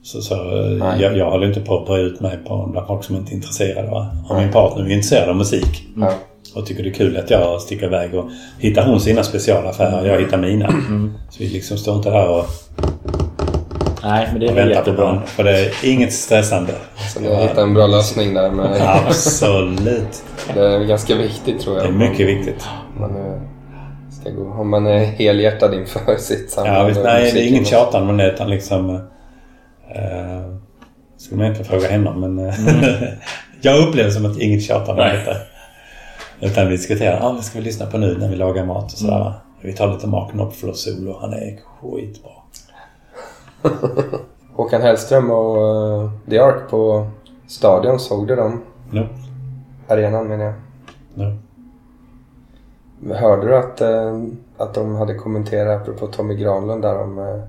Så, 0.04 0.22
så 0.22 0.36
eh, 0.36 1.02
jag, 1.02 1.18
jag 1.18 1.32
håller 1.32 1.48
inte 1.48 1.60
på 1.62 1.78
att 1.78 1.86
bre 1.86 2.00
ut 2.02 2.20
mig 2.20 2.38
på 2.48 2.70
bland 2.72 2.88
folk 2.88 3.04
som 3.04 3.16
inte 3.16 3.32
är 3.32 3.36
intresserade. 3.36 3.90
Va? 3.92 4.08
Om 4.30 4.38
min 4.38 4.52
partner 4.52 4.84
är 4.86 4.90
intresserad 4.90 5.30
av 5.30 5.36
musik 5.36 5.84
Ja. 5.98 6.14
Och 6.56 6.66
tycker 6.66 6.84
det 6.84 6.90
är 6.90 6.94
kul 6.94 7.18
att 7.18 7.30
jag 7.30 7.62
sticker 7.62 7.86
iväg 7.86 8.14
och 8.16 8.30
hittar 8.60 8.86
hon 8.86 9.00
sina 9.00 9.24
specialaffärer 9.24 10.06
jag 10.08 10.20
hittar 10.20 10.38
mina. 10.38 10.68
Mm. 10.68 11.14
Så 11.30 11.44
vi 11.44 11.50
liksom 11.50 11.78
står 11.78 11.96
inte 11.96 12.10
där 12.10 12.28
och, 12.30 12.46
Nej, 14.04 14.28
men 14.32 14.40
det 14.40 14.46
är 14.46 14.52
och 14.52 14.58
väl 14.58 14.68
väntar 14.68 14.82
på 14.84 14.90
jättebra. 14.90 15.06
varandra. 15.06 15.26
För 15.26 15.44
det 15.44 15.60
är 15.60 15.72
inget 15.84 16.14
stressande. 16.14 16.74
Så 17.14 17.20
ni 17.20 17.28
har 17.36 17.42
hittat 17.42 17.58
en 17.58 17.74
bra 17.74 17.88
lösning 17.88 18.34
där. 18.34 18.52
Men 18.52 18.82
Absolut. 18.82 20.24
det 20.54 20.60
är 20.60 20.80
ganska 20.86 21.16
viktigt 21.16 21.60
tror 21.62 21.78
jag. 21.78 21.86
Det 21.86 21.90
är 21.90 22.10
mycket 22.10 22.28
viktigt. 22.28 22.66
Om 22.96 23.02
man, 23.02 23.16
eh, 23.16 23.42
ska 24.22 24.30
gå, 24.30 24.52
om 24.52 24.70
man 24.70 24.88
är 24.88 25.06
helhjärtad 25.06 25.74
inför 25.74 26.16
sitt 26.20 26.52
samlande. 26.52 26.80
Ja, 26.80 26.86
visst, 26.88 27.00
och 27.00 27.06
nej, 27.06 27.32
det 27.34 27.40
är 27.42 27.48
inget 27.48 27.62
och- 27.62 27.68
tjatande 27.68 28.14
med 28.14 28.26
det 28.26 28.32
utan 28.34 28.50
liksom... 28.50 28.90
Eh, 28.90 29.02
skulle 31.18 31.38
man 31.38 31.46
egentligen 31.46 31.72
fråga 31.72 31.88
henne 31.88 32.10
om, 32.10 32.20
men... 32.36 32.48
eh, 32.50 32.54
jag 33.62 33.88
upplever 33.88 34.10
som 34.10 34.26
att 34.26 34.38
inget 34.40 34.64
tjatande 34.64 35.02
med 35.04 35.16
Nej. 35.16 35.24
detta. 35.26 35.38
Utan 36.42 36.68
vi 36.68 36.72
diskuterar, 36.72 37.20
ja, 37.20 37.32
vad 37.32 37.44
ska 37.44 37.60
vi 37.60 37.66
lyssna 37.66 37.86
på 37.86 37.98
nu 37.98 38.18
när 38.18 38.30
vi 38.30 38.36
lagar 38.36 38.66
mat 38.66 38.94
och 38.94 38.98
sådär. 38.98 39.20
va? 39.20 39.34
Vi 39.62 39.74
tar 39.74 39.94
lite 39.94 40.08
Mark 40.08 40.32
Knopfler 40.32 40.74
solo, 40.74 41.18
han 41.22 41.34
är 41.34 41.60
skitbra. 41.82 42.32
Håkan 44.54 44.82
Hellström 44.82 45.32
och 45.32 45.58
uh, 46.04 46.12
The 46.30 46.40
Ark 46.40 46.70
på 46.70 47.08
Stadion, 47.48 48.00
såg 48.00 48.28
du 48.28 48.36
dem? 48.36 48.62
Nu, 48.92 49.08
Arenan 49.88 50.28
menar 50.28 50.46
jag. 50.46 50.54
nu. 51.14 51.38
Hörde 53.14 53.48
du 53.48 53.58
att, 53.58 53.82
eh, 53.82 54.22
att 54.58 54.74
de 54.74 54.96
hade 54.96 55.14
kommenterat, 55.14 55.82
apropå 55.82 56.08
Tommy 56.08 56.36
Granlund 56.36 56.82
där, 56.82 57.02
om, 57.02 57.20
eh, 57.20 57.42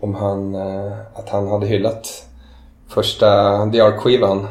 om 0.00 0.14
han, 0.14 0.54
eh, 0.54 0.92
att 1.14 1.28
han 1.28 1.48
hade 1.48 1.66
hyllat 1.66 2.26
första 2.88 3.26
The 3.70 3.80
Ark-skivan? 3.80 4.46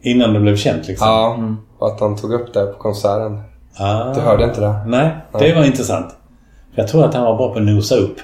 Innan 0.00 0.34
det 0.34 0.40
blev 0.40 0.56
känt 0.56 0.88
liksom. 0.88 1.08
Ja, 1.08 1.36
och 1.78 1.86
att 1.86 2.00
han 2.00 2.16
tog 2.16 2.32
upp 2.32 2.54
det 2.54 2.66
på 2.66 2.78
konserten. 2.78 3.40
Ah. 3.76 4.14
Du 4.14 4.20
hörde 4.20 4.44
inte 4.44 4.60
det? 4.60 4.74
Nej, 4.86 5.10
det 5.38 5.54
var 5.54 5.64
intressant. 5.64 6.06
Jag 6.74 6.88
tror 6.88 7.04
att 7.04 7.14
han 7.14 7.24
var 7.24 7.36
bra 7.36 7.52
på 7.52 7.58
att 7.58 7.64
nosa 7.64 7.94
upp. 7.96 8.16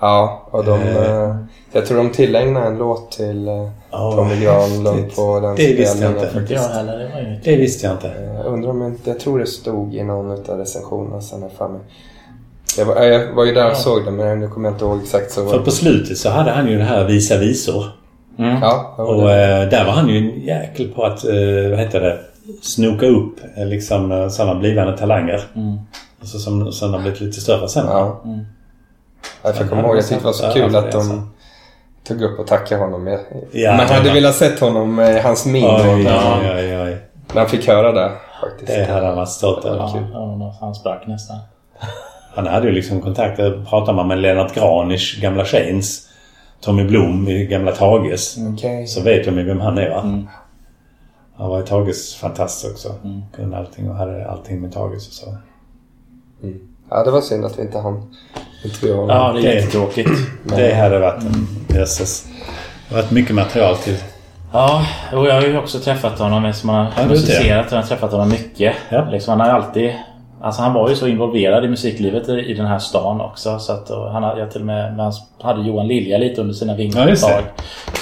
Ja, 0.00 0.48
och 0.50 0.64
de, 0.64 0.80
Eh. 0.80 0.96
eh, 1.22 1.36
jag 1.72 1.86
tror 1.86 1.96
de 1.98 2.10
tillägnade 2.10 2.66
en 2.66 2.78
låt 2.78 3.10
till 3.10 3.48
eh, 3.48 3.68
Ja, 3.90 4.12
Tommy 4.12 4.44
Granlund 4.44 5.14
på 5.16 5.40
den 5.40 5.54
Det 5.56 5.74
visste 5.74 6.02
jag 6.04 6.12
inte. 6.12 6.38
Inte 6.38 6.52
jag 6.54 6.60
heller. 6.60 6.98
Det 6.98 7.08
var 7.14 7.20
ju... 7.20 7.36
Det 7.44 7.56
visste 7.56 7.86
jag 7.86 7.94
inte. 7.96 8.12
Jag 8.36 8.46
undrar 8.46 8.70
om 8.70 8.82
inte, 8.82 9.10
jag 9.10 9.20
tror 9.20 9.38
det 9.38 9.46
stod 9.46 9.94
i 9.94 10.02
någon 10.04 10.30
av 10.30 10.58
recensionerna 10.58 11.20
sen 11.20 11.42
jag 11.42 11.52
för 11.52 11.68
mig. 11.68 11.80
Jag 12.78 12.84
var, 12.86 13.02
jag 13.02 13.32
var 13.34 13.44
ju 13.44 13.54
där 13.54 13.70
och 13.70 13.76
såg 13.76 14.04
det 14.04 14.10
men 14.10 14.40
nu 14.40 14.48
kommer 14.48 14.68
jag 14.68 14.74
inte 14.74 14.84
ihåg 14.84 14.98
exakt 15.02 15.30
så. 15.30 15.46
För 15.48 15.58
på 15.58 15.70
slutet 15.70 16.18
så 16.18 16.30
hade 16.30 16.50
han 16.50 16.68
ju 16.68 16.78
det 16.78 16.84
här 16.84 17.04
Visa 17.04 17.36
visor. 17.36 17.84
Mm. 18.38 18.58
Ja, 18.62 18.94
Och 18.98 19.22
det. 19.22 19.62
eh, 19.62 19.68
där 19.68 19.84
var 19.84 19.92
han 19.92 20.08
ju 20.08 20.16
en 20.18 20.40
jäkel 20.40 20.88
på 20.88 21.04
att, 21.04 21.24
eh, 21.24 21.70
vad 21.70 21.78
heter 21.78 22.00
det, 22.00 22.18
snoka 22.62 23.06
upp 23.06 23.36
eh, 23.56 23.66
liksom 23.66 24.12
eh, 24.12 24.28
sådana 24.28 24.54
blivande 24.54 24.98
talanger. 24.98 25.40
Mm. 25.56 25.78
Alltså 26.20 26.38
som 26.38 26.72
sen 26.72 26.90
har 26.92 27.00
blivit 27.00 27.20
lite 27.20 27.40
större 27.40 27.68
sen. 27.68 27.86
ja. 27.86 28.20
Mm. 28.24 28.40
Jag 29.42 29.56
får 29.56 29.64
komma 29.64 29.82
ihåg, 29.82 29.96
jag 29.96 30.02
tyckte 30.08 30.22
det 30.22 30.26
var 30.26 30.32
så 30.32 30.44
Ja, 30.44 30.52
kul 30.52 30.72
ja, 30.72 30.78
att 30.78 30.92
de 30.92 31.30
tog 32.04 32.22
upp 32.22 32.38
och 32.38 32.46
tackade 32.46 32.80
honom. 32.84 33.06
Jag, 33.06 33.20
Ja, 33.52 33.76
man 33.76 33.86
hade 33.86 34.08
ja. 34.08 34.14
velat 34.14 34.34
sett 34.34 34.60
honom, 34.60 34.98
eh, 34.98 35.22
hans 35.22 35.46
min, 35.46 35.64
Oj, 35.64 35.82
då, 35.84 35.90
oj, 35.92 36.02
när, 36.04 36.56
oj, 36.56 36.78
oj. 36.82 36.96
när 37.32 37.40
han 37.40 37.48
fick 37.48 37.66
höra 37.68 37.92
det 37.92 38.12
faktiskt. 38.42 38.66
Det 38.72 38.84
hade 38.92 39.06
han 39.06 39.16
varit 39.16 39.28
stolt 39.28 39.64
över. 39.64 39.78
Ja, 39.78 40.00
ja, 40.12 40.56
han 40.60 40.74
sprack 40.74 41.06
nästan. 41.06 41.38
Han 42.34 42.46
hade 42.46 42.66
ju 42.66 42.72
liksom 42.72 43.00
kontakter. 43.00 43.64
Pratar 43.70 43.92
man 43.92 44.08
med 44.08 44.18
Lennart 44.18 44.54
Granisch, 44.54 45.18
gamla 45.22 45.44
Chains, 45.44 46.08
Tommy 46.60 46.84
Blom 46.84 47.28
i 47.28 47.46
gamla 47.46 47.72
Tages. 47.72 48.36
Okej. 48.54 48.86
Så 48.86 49.02
vet 49.02 49.24
de 49.24 49.38
ju 49.38 49.44
vem 49.44 49.60
han 49.60 49.78
är 49.78 49.90
va? 49.90 50.00
Mm. 50.00 50.28
Han 51.42 51.50
var 51.50 51.60
i 51.60 51.66
Tages 51.66 52.14
fantast 52.14 52.64
också. 52.64 52.94
Mm. 53.04 53.22
Kunde 53.36 53.56
allting 53.56 53.90
och 53.90 53.96
hade 53.96 54.30
allting 54.30 54.60
med 54.60 54.72
Tages 54.72 55.08
och 55.08 55.14
så. 55.14 55.36
Ja, 56.90 57.04
det 57.04 57.10
var 57.10 57.20
synd 57.20 57.44
att 57.44 57.58
vi 57.58 57.62
inte 57.62 57.78
hann 57.78 58.14
intervjua 58.64 58.96
honom. 58.96 59.16
Ja, 59.16 59.32
det 59.32 59.48
är 59.48 59.54
jättetråkigt. 59.54 60.10
Det 60.44 60.74
hade 60.74 60.98
varit 60.98 61.22
en 61.22 61.46
jösses. 61.76 62.26
Det 62.88 62.94
har 62.94 63.02
varit 63.02 63.10
mycket 63.10 63.34
material 63.34 63.76
till. 63.76 63.96
Ja, 64.52 64.86
och 65.12 65.26
jag 65.26 65.34
har 65.34 65.42
ju 65.42 65.58
också 65.58 65.78
träffat 65.78 66.18
honom 66.18 66.44
eftersom 66.44 66.66
man 66.66 66.84
Ja, 66.84 67.02
har 67.02 67.08
musicerat. 67.08 67.66
Jag 67.70 67.78
har 67.78 67.86
träffat 67.86 68.12
honom 68.12 68.28
mycket. 68.28 68.74
Ja. 68.88 69.04
Liksom, 69.10 69.30
han 69.30 69.40
har 69.40 69.46
ju 69.46 69.64
alltid... 69.64 69.94
Alltså 70.42 70.62
han 70.62 70.72
var 70.72 70.88
ju 70.88 70.94
så 70.96 71.06
involverad 71.08 71.64
i 71.64 71.68
musiklivet 71.68 72.28
i, 72.28 72.32
i 72.32 72.54
den 72.54 72.66
här 72.66 72.78
stan 72.78 73.20
också. 73.20 73.58
Så 73.58 73.72
att, 73.72 73.90
och 73.90 74.10
han, 74.12 74.38
jag 74.38 74.50
till 74.50 74.60
och 74.60 74.66
med, 74.66 74.96
han 74.96 75.12
hade 75.40 75.62
Johan 75.62 75.86
Lilja 75.88 76.18
lite 76.18 76.40
under 76.40 76.54
sina 76.54 76.74
vingar 76.76 77.06
Ja, 77.06 77.12
ett 77.12 77.20
tag. 77.20 77.42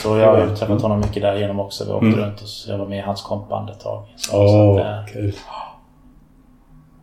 Så 0.03 0.17
jag 0.17 0.27
har 0.37 0.47
ju 0.49 0.57
träffat 0.57 0.83
honom 0.83 1.01
mycket 1.01 1.23
därigenom 1.23 1.61
också. 1.61 1.85
Vi 1.85 1.91
åkte 1.93 2.07
Mm. 2.07 2.21
runt 2.21 2.41
och 2.43 2.49
så 2.49 2.71
jag 2.71 2.79
var 2.79 2.87
med 2.87 2.99
i 2.99 3.03
hans 3.03 3.23
kompband 3.23 3.71
ett 3.71 3.81
tag. 3.81 4.05
Så, 4.17 4.37
Åh, 4.43 4.47
så 4.77 4.79
att, 4.81 4.87
eh, 4.87 5.13
kul. 5.13 5.33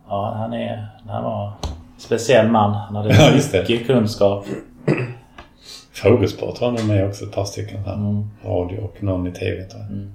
ja, 0.08 0.34
han, 0.38 0.52
är, 0.52 0.86
han 1.08 1.24
var 1.24 1.46
en 1.46 1.52
speciell 1.98 2.48
man. 2.48 2.74
Han 2.74 2.96
hade 2.96 3.08
Ja, 3.52 3.58
mycket 3.60 3.86
kunskap. 3.86 4.44
Frågesport 5.92 6.60
var 6.60 6.70
nog 6.70 6.84
med 6.84 7.06
också 7.08 7.24
ett 7.24 7.32
par 7.32 7.44
stycken. 7.44 7.84
Här. 7.84 7.94
Mm. 7.94 8.30
Radio 8.44 8.80
och 8.84 9.02
någon 9.02 9.26
i 9.26 9.32
TV 9.32 9.62
tror 9.62 9.82
jag. 9.82 10.06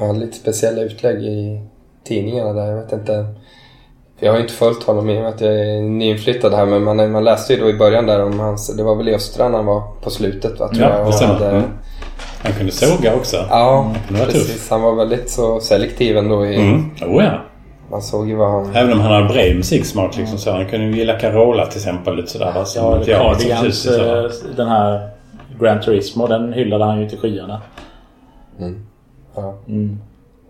Han 0.00 0.08
hade 0.08 0.20
lite 0.26 0.36
speciella 0.36 0.82
utlägg 0.82 1.22
i 1.24 1.66
tidningarna 2.04 2.52
där. 2.52 2.66
Jag 2.66 2.82
vet 2.82 2.92
inte. 2.92 3.26
Jag 4.22 4.32
har 4.32 4.40
inte 4.40 4.52
följt 4.52 4.82
honom 4.82 5.10
i 5.10 5.18
och 5.18 5.22
med 5.22 5.28
att 5.30 5.40
jag 5.40 5.54
är 5.54 5.82
nyinflyttad 5.82 6.54
här. 6.54 6.66
Men 6.66 6.82
man, 6.84 7.12
man 7.12 7.24
läste 7.24 7.52
ju 7.54 7.60
då 7.60 7.70
i 7.70 7.74
början 7.74 8.06
där 8.06 8.24
om 8.24 8.40
hans... 8.40 8.76
Det 8.76 8.82
var 8.82 8.94
väl 8.94 9.08
i 9.08 9.14
Östran 9.14 9.54
han 9.54 9.66
var 9.66 9.82
på 10.02 10.10
slutet 10.10 10.60
va? 10.60 10.68
Tror 10.68 10.82
Ja, 10.82 10.98
jag, 10.98 11.06
det 11.06 11.12
stämmer. 11.12 11.34
hade, 11.34 11.48
Mm. 11.50 11.62
Han 12.44 12.52
kunde 12.52 12.72
såga 12.72 13.14
också. 13.14 13.36
Ja, 13.50 13.92
var 14.10 14.26
precis. 14.26 14.70
Han 14.70 14.82
var 14.82 14.94
väldigt 14.94 15.30
så 15.30 15.60
selektiv 15.60 16.16
ändå. 16.16 16.46
I, 16.46 16.56
Mm. 16.56 16.90
Oh, 17.02 17.24
ja. 17.24 17.32
Man 17.90 18.02
såg 18.02 18.28
ju 18.28 18.34
vad 18.34 18.50
han... 18.50 18.76
Även 18.76 18.92
om 18.92 19.00
han 19.00 19.12
har 19.22 19.28
bred 19.28 19.56
musiksmak 19.56 20.16
liksom 20.16 20.38
så. 20.38 20.50
Han 20.52 20.66
kunde 20.66 20.86
ju 20.86 20.96
gilla 20.96 21.18
Carola 21.18 21.66
till 21.66 21.76
exempel. 21.78 22.16
Lite 22.16 22.30
sådär. 22.30 22.52
va, 22.54 22.64
som 22.64 23.02
Ja, 23.06 23.34
Cardigans, 23.34 23.82
så. 23.82 24.24
eh, 24.24 24.30
den 24.56 24.68
här 24.68 25.08
Gran 25.60 25.80
Turismo, 25.80 26.26
den 26.26 26.52
hyllade 26.52 26.84
han 26.84 27.00
ju 27.00 27.08
till 27.08 27.18
skyarna. 27.18 27.60
Ja. 29.34 29.54
Mm. 29.68 29.98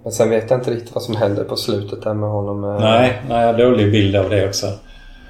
Men 0.02 0.12
sen 0.12 0.30
vet 0.30 0.50
jag 0.50 0.58
inte 0.60 0.70
riktigt 0.70 0.94
vad 0.94 1.02
som 1.02 1.16
hände 1.16 1.44
på 1.44 1.56
slutet 1.56 2.02
där 2.02 2.14
med 2.14 2.30
honom. 2.30 2.64
eh, 2.64 2.80
Nej, 2.80 3.22
nej, 3.28 3.40
jag 3.40 3.52
har 3.52 3.58
dålig 3.58 3.92
bild 3.92 4.16
av 4.16 4.30
det 4.30 4.48
också. 4.48 4.66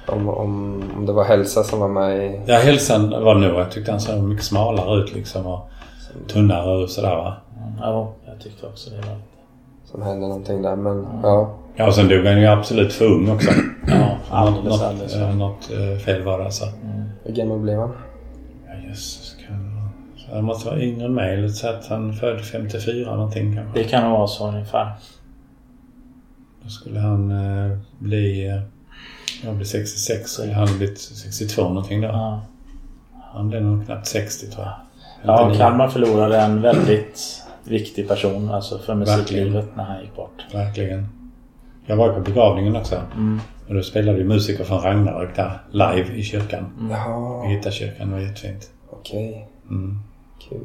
Om, 0.07 0.29
om, 0.29 0.83
om 0.97 1.05
det 1.05 1.13
var 1.13 1.23
hälsa 1.23 1.63
som 1.63 1.79
var 1.79 1.87
med 1.87 2.17
i... 2.25 2.39
Ja, 2.45 2.55
hälsan 2.57 3.09
var 3.09 3.35
nog. 3.35 3.59
Jag 3.59 3.71
tyckte 3.71 3.91
han 3.91 3.99
såg 3.99 4.23
mycket 4.23 4.45
smalare 4.45 5.01
ut 5.03 5.13
liksom. 5.15 5.47
Och 5.47 5.69
tunnare 6.27 6.83
och 6.83 6.89
sådär 6.89 7.15
va. 7.15 7.33
Ja, 7.81 8.11
jag 8.25 8.39
tyckte 8.39 8.67
också 8.67 8.89
det 8.89 8.95
var... 8.97 9.17
Som 9.91 10.01
hände 10.01 10.27
någonting 10.27 10.61
där. 10.61 10.75
Men 10.75 11.07
ja. 11.23 11.49
Ja, 11.75 11.87
och 11.87 11.95
sen 11.95 12.07
dog 12.07 12.25
han 12.25 12.41
ju 12.41 12.47
absolut 12.47 12.93
för 12.93 13.05
ung 13.05 13.29
också. 13.31 13.49
Ja, 13.87 14.09
alldeles, 14.31 14.69
något, 14.69 14.81
alldeles. 14.81 15.15
eh, 15.15 15.35
något 15.35 15.65
fel 16.05 16.23
var 16.23 16.37
det 16.39 16.45
alltså. 16.45 16.65
Hur 17.23 17.33
gammal 17.35 17.59
blev 17.59 17.79
han? 17.79 17.91
Ja, 18.67 18.89
jösses. 18.89 19.22
Han 20.33 20.43
måste 20.43 20.69
vara 20.69 20.81
yngre 20.81 21.05
än 21.05 21.13
mig. 21.13 21.37
Låt 21.37 21.55
säga 21.55 21.77
att 21.77 21.87
han 21.87 22.13
född 22.13 22.41
54 22.41 23.15
någonting 23.15 23.55
kanske. 23.55 23.79
Det 23.79 23.85
kan 23.89 24.11
vara 24.11 24.27
så 24.27 24.47
ungefär. 24.47 24.91
Då 26.63 26.69
skulle 26.69 26.99
han 26.99 27.31
eh, 27.31 27.77
bli... 27.99 28.47
Eh, 28.47 28.61
jag 29.43 29.55
blir 29.55 29.65
66 29.65 30.31
så 30.31 30.45
han 30.45 30.53
hade 30.53 30.73
blivit 30.73 30.99
62 30.99 31.61
någonting 31.61 32.01
då. 32.01 32.07
Ja. 32.07 32.41
Han 33.33 33.49
blev 33.49 33.63
nog 33.63 33.85
knappt 33.85 34.07
60 34.07 34.51
tror 34.51 34.65
jag. 34.65 34.73
Ja, 35.23 35.37
59. 35.37 35.57
Kalmar 35.57 35.87
förlorade 35.87 36.37
en 36.37 36.61
väldigt 36.61 37.43
viktig 37.63 38.07
person 38.07 38.49
alltså 38.49 38.79
för 38.79 38.95
musiklivet 38.95 39.75
när 39.75 39.83
han 39.83 40.01
gick 40.01 40.15
bort. 40.15 40.45
Verkligen. 40.53 41.07
Jag 41.85 41.95
var 41.95 42.07
ju 42.07 42.13
på 42.13 42.19
begravningen 42.19 42.75
också. 42.75 42.95
Mm. 43.15 43.39
Och 43.67 43.75
då 43.75 43.83
spelade 43.83 44.17
ju 44.17 44.23
musiker 44.23 44.63
från 44.63 44.81
Ragnarök 44.81 45.35
där 45.35 45.61
live 45.71 46.15
i 46.15 46.23
kyrkan. 46.23 46.89
Jaha, 46.91 47.45
I 47.45 47.55
Hittarkyrkan. 47.55 48.07
Det 48.07 48.13
var 48.13 48.21
jättefint. 48.21 48.69
okej. 48.89 49.47
Mm. 49.69 49.99
Kul. 50.49 50.59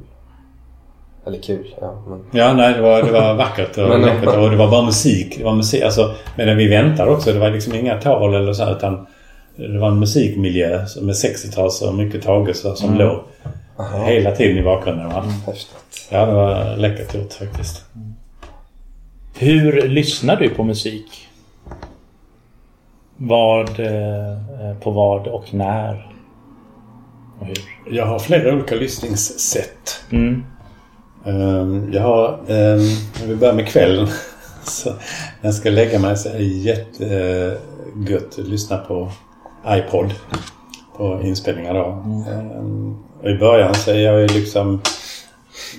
Eller 1.27 1.39
kul, 1.43 1.75
ja. 1.81 2.03
Men... 2.09 2.25
Ja, 2.41 2.53
nej, 2.53 2.75
det 2.75 2.81
var, 2.83 3.03
det 3.03 3.13
var 3.13 3.35
vackert 3.35 3.79
och 3.79 4.01
läckert 4.01 4.37
och 4.37 4.51
det 4.51 4.57
var 4.57 4.71
bara 4.71 4.83
musik. 4.85 5.39
Det 5.39 5.45
var 5.45 5.55
musik. 5.55 5.83
Alltså, 5.83 6.15
medan 6.37 6.57
vi 6.57 6.69
väntade 6.69 7.11
också. 7.11 7.33
Det 7.33 7.39
var 7.39 7.51
liksom 7.51 7.75
inga 7.75 8.01
tal 8.01 8.35
eller 8.35 8.53
så 8.53 8.65
här, 8.65 8.77
utan 8.77 9.07
det 9.57 9.79
var 9.79 9.89
en 9.89 9.99
musikmiljö 10.01 10.87
som- 10.87 11.07
med 11.07 11.15
60-tals 11.15 11.83
och 11.83 11.95
mycket 11.95 12.23
tagelser 12.23 12.75
som 12.75 12.89
Mm. 12.89 12.99
låg 13.07 13.21
Aha, 13.79 14.05
hela 14.05 14.31
tiden 14.33 14.59
i 14.59 14.63
bakgrunden. 14.63 15.09
Va? 15.09 15.25
häftigt. 15.47 15.77
Ja, 16.11 16.27
det 16.27 16.33
var 16.33 16.77
läckert 16.77 17.15
gjort 17.15 17.33
faktiskt. 17.33 17.85
Hur 19.39 19.89
lyssnar 19.89 20.37
du 20.37 20.49
på 20.49 20.65
musik? 20.65 21.07
Vad, 23.17 23.69
eh, 23.81 24.39
på 24.83 24.91
vad 24.91 25.27
och 25.27 25.55
när? 25.55 26.13
Jag 27.91 28.07
har 28.07 28.19
flera 28.19 28.55
olika 28.55 28.75
lyssningssätt. 28.75 30.05
Mm. 30.11 30.45
Ehm, 31.27 31.93
Jag 31.93 32.03
har, 32.03 32.33
um, 32.49 32.81
jag 33.21 33.27
vill 33.27 33.37
börja 33.37 33.53
med 33.53 33.69
kvällen. 33.69 34.09
Så 34.65 34.91
när 34.91 34.99
jag 35.41 35.55
ska 35.55 35.71
lägga 35.71 35.99
mig 35.99 36.17
så 36.17 36.29
är 36.29 36.33
det 36.39 36.45
jättegött 36.45 38.39
att 38.39 38.49
lyssna 38.49 38.79
på 38.79 39.11
iPod. 39.67 40.15
På 40.97 41.21
inspelningar 41.25 41.75
då. 41.75 41.85
Ehm, 42.33 42.97
Och 43.23 43.31
I 43.31 43.39
början 43.39 43.75
så 43.75 43.91
är 43.91 43.99
jag 43.99 44.21
ju 44.21 44.27
liksom... 44.27 44.81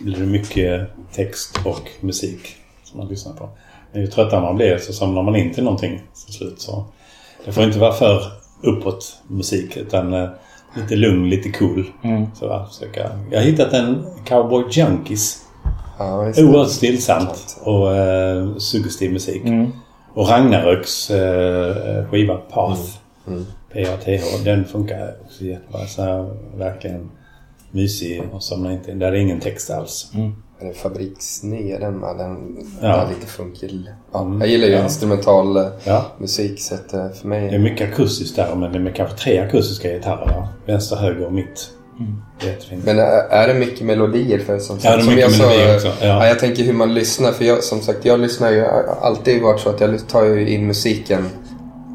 Blir 0.01 0.17
det 0.19 0.25
mycket 0.25 0.89
text 1.13 1.59
och 1.65 1.81
musik 2.01 2.55
som 2.83 2.97
man 2.99 3.07
lyssnar 3.07 3.33
på. 3.33 3.49
Men 3.91 4.01
ju 4.01 4.07
tröttare 4.07 4.41
man 4.41 4.55
blir 4.55 4.77
så 4.77 4.93
somnar 4.93 5.23
man 5.23 5.35
in 5.35 5.53
till 5.53 5.63
någonting 5.63 6.01
till 6.25 6.33
slut. 6.33 6.61
Så 6.61 6.85
det 7.45 7.51
får 7.51 7.63
inte 7.63 7.79
vara 7.79 7.93
för 7.93 8.23
uppåt 8.61 9.21
musik 9.27 9.77
utan 9.77 10.13
eh, 10.13 10.29
lite 10.75 10.95
lugn, 10.95 11.29
lite 11.29 11.51
cool. 11.51 11.85
Mm. 12.03 12.25
Så 12.33 12.45
jag, 12.45 12.67
försöka. 12.67 13.09
jag 13.31 13.39
har 13.39 13.45
hittat 13.45 13.73
en 13.73 14.05
Cowboy 14.25 14.63
Junkies. 14.71 15.45
Ja. 15.97 16.21
Oerhört 16.21 16.69
stillsamt 16.69 17.59
och 17.63 17.95
eh, 17.95 18.57
suggestiv 18.57 19.13
musik. 19.13 19.45
Mm. 19.45 19.71
Och 20.13 20.29
Ragnaröks 20.29 21.11
eh, 21.11 22.05
skiva 22.09 22.35
Path. 22.35 22.81
Mm. 23.27 23.45
P-A-T-H. 23.73 24.25
Den 24.43 24.65
funkar 24.65 25.15
också 25.25 25.43
jättebra. 25.43 25.85
Så 25.85 26.01
här, 26.01 26.29
verkligen 26.57 27.11
mysig 27.71 28.23
och 28.31 28.43
somnar 28.43 28.71
inte 28.71 28.91
in. 28.91 28.99
Där 28.99 29.11
är 29.11 29.15
ingen 29.15 29.39
text 29.39 29.69
alls. 29.69 30.11
Är 30.13 30.33
det 30.67 30.73
fabriksny 30.73 31.77
den? 31.79 32.01
Den 32.01 32.57
Ja. 32.81 32.87
ja. 32.87 33.07
lite 33.09 33.27
funkig. 33.31 33.89
Ja, 34.13 34.21
Mm, 34.21 34.41
jag 34.41 34.49
gillar 34.49 34.67
ju 34.67 34.73
ja. 34.73 34.83
instrumental 34.83 35.57
eh, 35.57 35.65
Ja. 35.83 36.05
musik 36.17 36.61
så 36.61 36.75
att 36.75 36.93
eh, 36.93 37.09
för 37.09 37.27
mig... 37.27 37.49
Det 37.49 37.55
är 37.55 37.59
mycket 37.59 37.93
akustiskt 37.93 38.35
där 38.35 38.55
men 38.55 38.71
det 38.83 38.89
är 38.89 38.93
kanske 38.93 39.17
tre 39.17 39.39
akustiska 39.39 39.89
gitarrer. 39.89 40.25
Va? 40.25 40.47
Vänster, 40.65 40.95
höger 40.95 41.25
och 41.25 41.33
mitt. 41.33 41.69
Det 42.39 42.47
är 42.47 42.51
jättefint. 42.51 42.85
Men 42.85 42.99
är, 42.99 43.03
är 43.29 43.47
det 43.47 43.53
mycket 43.53 43.85
melodier? 43.85 44.39
För 44.39 44.59
som, 44.59 44.79
Ja, 44.81 44.89
det 44.91 44.95
är 44.97 44.99
som 45.01 45.15
mycket 45.15 45.31
jag 45.31 45.47
melodier 45.47 45.79
sa, 45.79 45.89
också, 45.89 46.05
ja. 46.05 46.07
Ja. 46.07 46.27
jag 46.27 46.39
tänker 46.39 46.63
hur 46.63 46.73
man 46.73 46.93
lyssnar. 46.93 47.31
För 47.31 47.45
jag, 47.45 47.63
som 47.63 47.81
sagt, 47.81 48.05
jag 48.05 48.19
lyssnar 48.19 48.51
ju 48.51 48.65
alltid 49.01 49.41
varit 49.41 49.59
så 49.59 49.69
att 49.69 49.81
jag 49.81 50.07
tar 50.07 50.23
ju 50.23 50.49
in 50.49 50.67
musiken. 50.67 51.25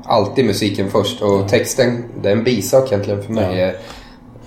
Alltid 0.05 0.45
musiken 0.45 0.91
först. 0.91 1.23
Och 1.23 1.49
texten, 1.49 2.05
det 2.23 2.29
är 2.29 2.33
en 2.33 2.45
bisak 2.45 2.93
egentligen 2.93 3.23
för 3.23 3.33
mig. 3.33 3.75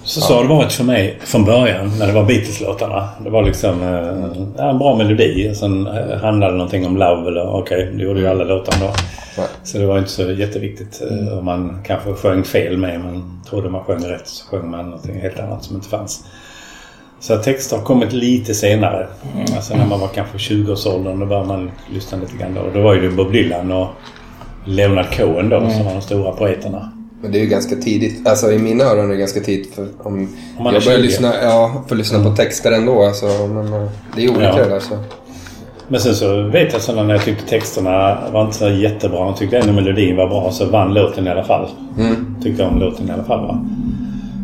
Så, 0.08 0.22
så 0.22 0.36
har 0.36 0.44
det 0.44 0.50
varit 0.50 0.72
för 0.72 0.84
mig 0.84 1.20
från 1.20 1.46
början 1.46 1.92
när 2.00 2.08
det 2.08 2.14
var 2.14 2.24
Beatles-låtarna. 2.24 3.10
Det 3.24 3.30
var 3.30 3.44
liksom 3.44 3.82
eh, 3.82 4.70
en 4.70 4.78
bra 4.78 4.96
melodi. 4.96 5.56
Sen 5.56 5.88
eh, 5.88 6.18
handlade 6.18 6.54
det 6.54 6.58
någonting 6.58 6.86
om 6.86 6.98
love 6.98 7.28
eller 7.28 7.50
okej, 7.50 7.92
det 7.94 8.04
gjorde 8.04 8.20
ju 8.20 8.28
alla 8.28 8.44
låtar 8.44 8.80
då. 8.80 8.94
Nej. 9.38 9.48
Så 9.64 9.78
det 9.78 9.86
var 9.86 9.98
inte 9.98 10.12
så 10.12 10.32
jätteviktigt 10.32 11.02
eh, 11.10 11.38
om 11.38 11.46
man 11.46 11.80
kanske 11.84 12.14
sjöng 12.14 12.44
fel 12.44 12.78
med. 12.78 13.00
Man 13.00 13.42
trodde 13.50 13.70
man 13.70 13.84
sjöng 13.84 14.06
rätt 14.06 14.28
så 14.28 14.46
sjöng 14.46 14.72
man 14.72 14.86
någonting 14.86 15.22
helt 15.22 15.40
annat 15.40 15.64
som 15.64 15.76
inte 15.76 15.90
fanns. 15.90 16.26
Så 17.20 17.38
texter 17.38 17.78
har 17.78 17.84
kommit 17.84 18.14
lite 18.14 18.54
senare. 18.54 19.08
Alltså 19.56 19.78
när 19.78 19.86
man 19.86 20.00
var 20.00 20.08
kanske 20.08 20.38
20-årsåldern 20.38 21.20
då 21.20 21.26
började 21.26 21.48
man 21.48 21.72
lyssna 21.94 22.18
lite 22.18 22.38
grann 22.38 22.54
då. 22.54 22.62
Och 22.62 22.74
då 22.74 22.82
var 22.82 22.94
ju 22.94 23.02
det 23.02 23.16
Bob 23.16 23.32
Dylan 23.32 23.72
och 23.72 23.88
Leonard 24.66 25.18
Cohen 25.18 25.50
då 25.50 25.70
som 25.70 25.86
var 25.86 25.94
de 25.94 26.02
stora 26.02 26.32
poeterna. 26.32 26.97
Men 27.22 27.32
det 27.32 27.38
är 27.38 27.42
ju 27.42 27.48
ganska 27.50 27.76
tidigt. 27.76 28.28
Alltså 28.28 28.52
i 28.52 28.60
mina 28.60 28.84
öron 28.84 29.06
är 29.06 29.10
det 29.10 29.18
ganska 29.20 29.40
tidigt. 29.40 29.76
För 29.76 29.88
om, 30.04 30.14
Om 30.58 30.64
man 30.64 30.74
jag 30.74 30.84
börjar 30.84 30.98
20. 30.98 31.04
lyssna, 31.06 31.34
ja, 31.44 31.84
får 31.88 31.96
lyssna 31.96 32.24
på 32.24 32.36
texter 32.36 32.72
ändå. 32.72 33.04
Alltså, 33.04 33.26
men 33.26 33.74
eh, 33.74 33.90
det 34.16 34.26
är 34.26 34.30
olika 34.30 34.44
Ja. 34.44 34.56
det 34.56 34.70
där. 34.70 34.80
Så. 34.80 34.98
Men 35.88 36.00
sen 36.00 36.16
så 36.16 36.42
vet 36.42 36.74
jag 36.74 36.82
sen 36.82 37.08
när 37.08 37.14
jag 37.14 37.24
tyckte 37.24 37.50
texterna 37.50 38.18
var 38.34 38.46
inte 38.46 38.58
så 38.58 38.70
jättebra. 38.70 39.18
Jag 39.20 39.38
tyckte 39.38 39.58
ändå 39.58 39.74
melodin 39.74 40.16
var 40.16 40.28
bra 40.28 40.52
så 40.52 40.66
vann 40.66 40.94
låten 40.94 41.28
i 41.28 41.30
alla 41.30 41.44
fall. 41.44 41.70
Mm. 42.00 42.36
Tyckte 42.44 42.64
om 42.64 42.80
låten 42.80 43.10
i 43.10 43.12
alla 43.12 43.24
fall 43.24 43.40
va. 43.40 43.66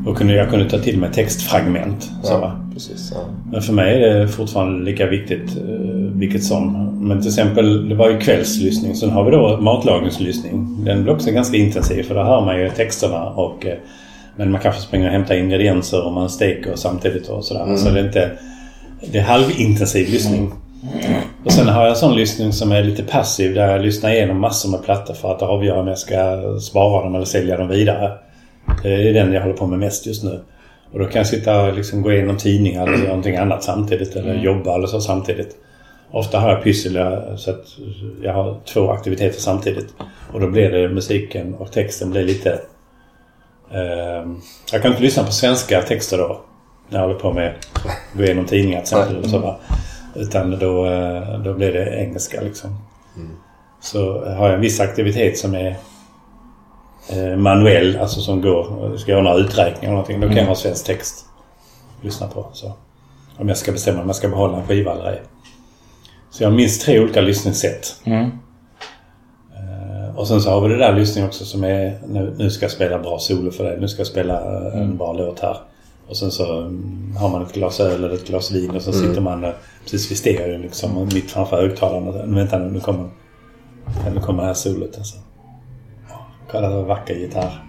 Och 0.08 0.18
kunde, 0.18 0.34
jag 0.34 0.50
kunde 0.50 0.70
ta 0.70 0.78
till 0.80 1.00
mig 1.00 1.12
textfragment. 1.14 2.10
Så, 2.24 2.38
va? 2.38 2.52
Ja, 2.68 2.74
precis. 2.74 3.12
Ja. 3.16 3.20
Men 3.52 3.62
för 3.62 3.74
mig 3.74 4.04
är 4.04 4.20
det 4.20 4.28
fortfarande 4.28 4.86
lika 4.92 5.06
viktigt 5.08 5.58
uh, 5.58 5.93
vilket 6.24 6.44
som. 6.44 6.90
Men 7.02 7.22
till 7.22 7.30
exempel, 7.30 7.90
det 7.90 7.96
var 7.96 8.10
ju 8.10 8.20
kvällslyssning. 8.20 8.96
Sen 8.96 9.10
har 9.10 9.24
vi 9.24 9.32
då 9.32 9.58
matlagningslyssning. 9.58 10.86
Den 10.86 11.04
blir 11.04 11.14
också 11.14 11.32
ganska 11.32 11.58
intensiv 11.58 12.04
för 12.04 12.16
där 12.16 12.24
hör 12.24 12.46
man 12.46 12.60
ju 12.60 12.70
texterna 12.70 13.30
och 13.30 13.66
eh, 13.66 13.78
men 14.36 14.52
man 14.52 14.62
kanske 14.62 14.82
springer 14.82 15.08
och 15.08 15.12
hämtar 15.12 15.36
ingredienser 15.36 16.06
och 16.06 16.14
man 16.14 16.30
steker 16.30 16.76
samtidigt 16.76 17.30
och 17.30 17.46
sådär. 17.46 17.76
Så 17.76 17.90
det 17.90 18.00
är 18.00 18.06
inte... 18.06 18.32
Det 19.12 19.18
är 19.18 19.24
halvintensiv 19.24 20.10
lyssning. 20.10 20.52
Och 21.46 21.52
sen 21.52 21.68
har 21.68 21.88
jag 21.88 21.98
sån 21.98 22.16
lyssning 22.16 22.54
som 22.54 22.72
är 22.72 22.84
lite 22.84 23.04
passiv 23.04 23.54
där 23.54 23.72
jag 23.72 23.82
lyssnar 23.82 24.12
igenom 24.12 24.40
massor 24.40 24.70
med 24.70 24.84
plattor 24.84 25.14
för 25.14 25.32
att 25.32 25.42
avgöra 25.42 25.80
om 25.80 25.88
jag 25.88 25.98
ska 25.98 26.40
spara 26.62 27.04
dem 27.04 27.16
eller 27.16 27.26
sälja 27.26 27.58
dem 27.58 27.68
vidare. 27.68 28.12
Det 28.84 29.10
är 29.10 29.14
den 29.14 29.34
jag 29.34 29.42
håller 29.42 29.56
på 29.56 29.68
med 29.68 29.80
mest 29.80 30.08
just 30.08 30.24
nu. 30.24 30.40
Och 30.94 31.00
då 31.00 31.06
kan 31.06 31.20
jag 31.20 31.28
sitta 31.28 31.62
och 31.62 31.74
liksom 31.74 32.02
gå 32.02 32.12
igenom 32.12 32.38
tidningar 32.38 32.88
eller 32.88 32.98
göra 32.98 33.08
någonting 33.08 33.36
annat 33.36 33.64
samtidigt 33.64 34.16
eller 34.16 34.34
jobba 34.34 34.76
eller 34.76 34.88
så 34.88 35.02
samtidigt. 35.02 35.56
Ofta 36.14 36.40
har 36.40 36.50
jag 36.50 36.64
pyssel 36.64 36.96
jag- 36.96 37.40
så 37.40 37.52
att 37.52 37.66
jag 38.22 38.34
har 38.34 38.60
två 38.74 38.92
aktiviteter 38.92 39.40
samtidigt. 39.40 39.94
Och 40.34 40.40
då 40.40 40.48
blir 40.48 40.70
det 40.72 40.90
musiken 40.90 41.54
och 41.56 41.72
texten 41.72 42.12
blir 42.12 42.24
lite... 42.24 42.52
Eh, 43.72 44.28
jag 44.72 44.82
kan 44.82 44.92
inte 44.92 45.04
lyssna 45.04 45.24
på 45.24 45.32
svenska 45.32 45.82
texter 45.82 46.18
då. 46.18 46.42
När 46.90 47.00
jag 47.00 47.08
håller 47.08 47.20
på 47.20 47.34
med 47.34 47.56
att 47.74 48.18
gå 48.18 48.24
igenom 48.24 48.46
tidningar 48.46 48.82
till 48.82 48.98
exempel. 48.98 49.30
Så, 49.30 49.38
va? 49.40 49.56
Utan 50.16 50.60
då, 50.60 50.86
eh, 50.86 51.40
då 51.40 51.54
blir 51.54 51.74
det 51.74 51.96
engelska 52.04 52.42
liksom. 52.42 52.70
Så 53.82 54.26
har 54.26 54.46
jag 54.46 54.56
en 54.56 54.62
viss 54.62 54.80
aktivitet 54.80 55.38
som 55.38 55.56
är 55.56 55.76
eh, 57.10 57.38
manuell, 57.38 57.98
alltså 58.02 58.20
som 58.22 58.42
går, 58.42 58.98
ska 58.98 59.12
göra 59.12 59.22
några 59.22 59.38
uträkningar 59.38 59.82
eller 59.84 59.92
någonting. 59.92 60.20
Då 60.22 60.28
kan 60.28 60.38
jag 60.38 60.46
ha 60.46 60.56
svensk 60.56 60.86
text 60.86 61.26
att 62.00 62.04
lyssna 62.06 62.28
på. 62.28 62.46
Så. 62.54 62.74
Om 63.38 63.48
jag 63.48 63.58
ska 63.58 63.72
bestämma 63.72 64.02
om 64.02 64.08
jag 64.08 64.16
ska 64.16 64.28
behålla 64.30 64.58
en 64.58 64.68
skiva 64.68 64.92
eller 64.92 65.12
ej. 65.12 65.22
Så 66.34 66.44
jag 66.44 66.50
har 66.50 66.56
minst 66.56 66.82
tre 66.82 67.00
olika 67.00 67.22
lyssningssätt. 67.22 67.96
Mm. 68.04 68.30
Eh, 69.56 70.16
Och 70.16 70.28
sen 70.28 70.42
så 70.42 70.50
har 70.50 70.62
vi 70.62 70.68
det 70.70 70.78
där 70.78 70.94
lyssningen 70.94 71.28
också 71.30 71.46
som 71.46 71.64
är 71.64 72.00
nu, 72.08 72.34
nu 72.38 72.50
ska 72.50 72.64
jag 72.64 72.72
spela 72.72 73.00
bra 73.00 73.20
solo 73.20 73.52
för 73.52 73.64
dig. 73.64 73.78
Nu 73.80 73.88
ska 73.88 74.00
jag 74.00 74.08
spela 74.08 74.34
eh, 74.68 74.82
en 74.82 74.98
bra 74.98 75.14
låt 75.14 75.40
här. 75.40 75.58
Och 76.08 76.18
sen 76.18 76.32
så 76.32 76.60
mm, 76.62 77.16
har 77.20 77.30
man 77.30 77.42
ett 77.42 77.54
glas 77.54 77.80
öl 77.80 78.04
eller 78.04 78.14
ett 78.14 78.28
glas 78.28 78.52
vin 78.52 78.72
och 78.76 78.82
så 78.82 78.94
sitter 78.94 79.22
man 79.22 79.46
precis 79.84 80.12
vid 80.12 80.18
stereon 80.18 80.62
liksom 80.62 81.06
mitt 81.14 81.32
framför 81.32 81.62
högtalarna. 81.62 82.26
Nu, 82.26 82.36
Vänta 82.36 82.58
nu, 82.58 82.72
nu 82.72 82.80
kommer, 82.80 83.10
nu 84.14 84.20
kommer 84.22 84.42
det 84.44 84.48
här 84.48 84.54
solot 84.54 84.98
alltså. 84.98 85.18
Kolla 86.52 86.70
vad 86.70 86.86
vacker 86.86 87.16
gitarr. 87.16 87.64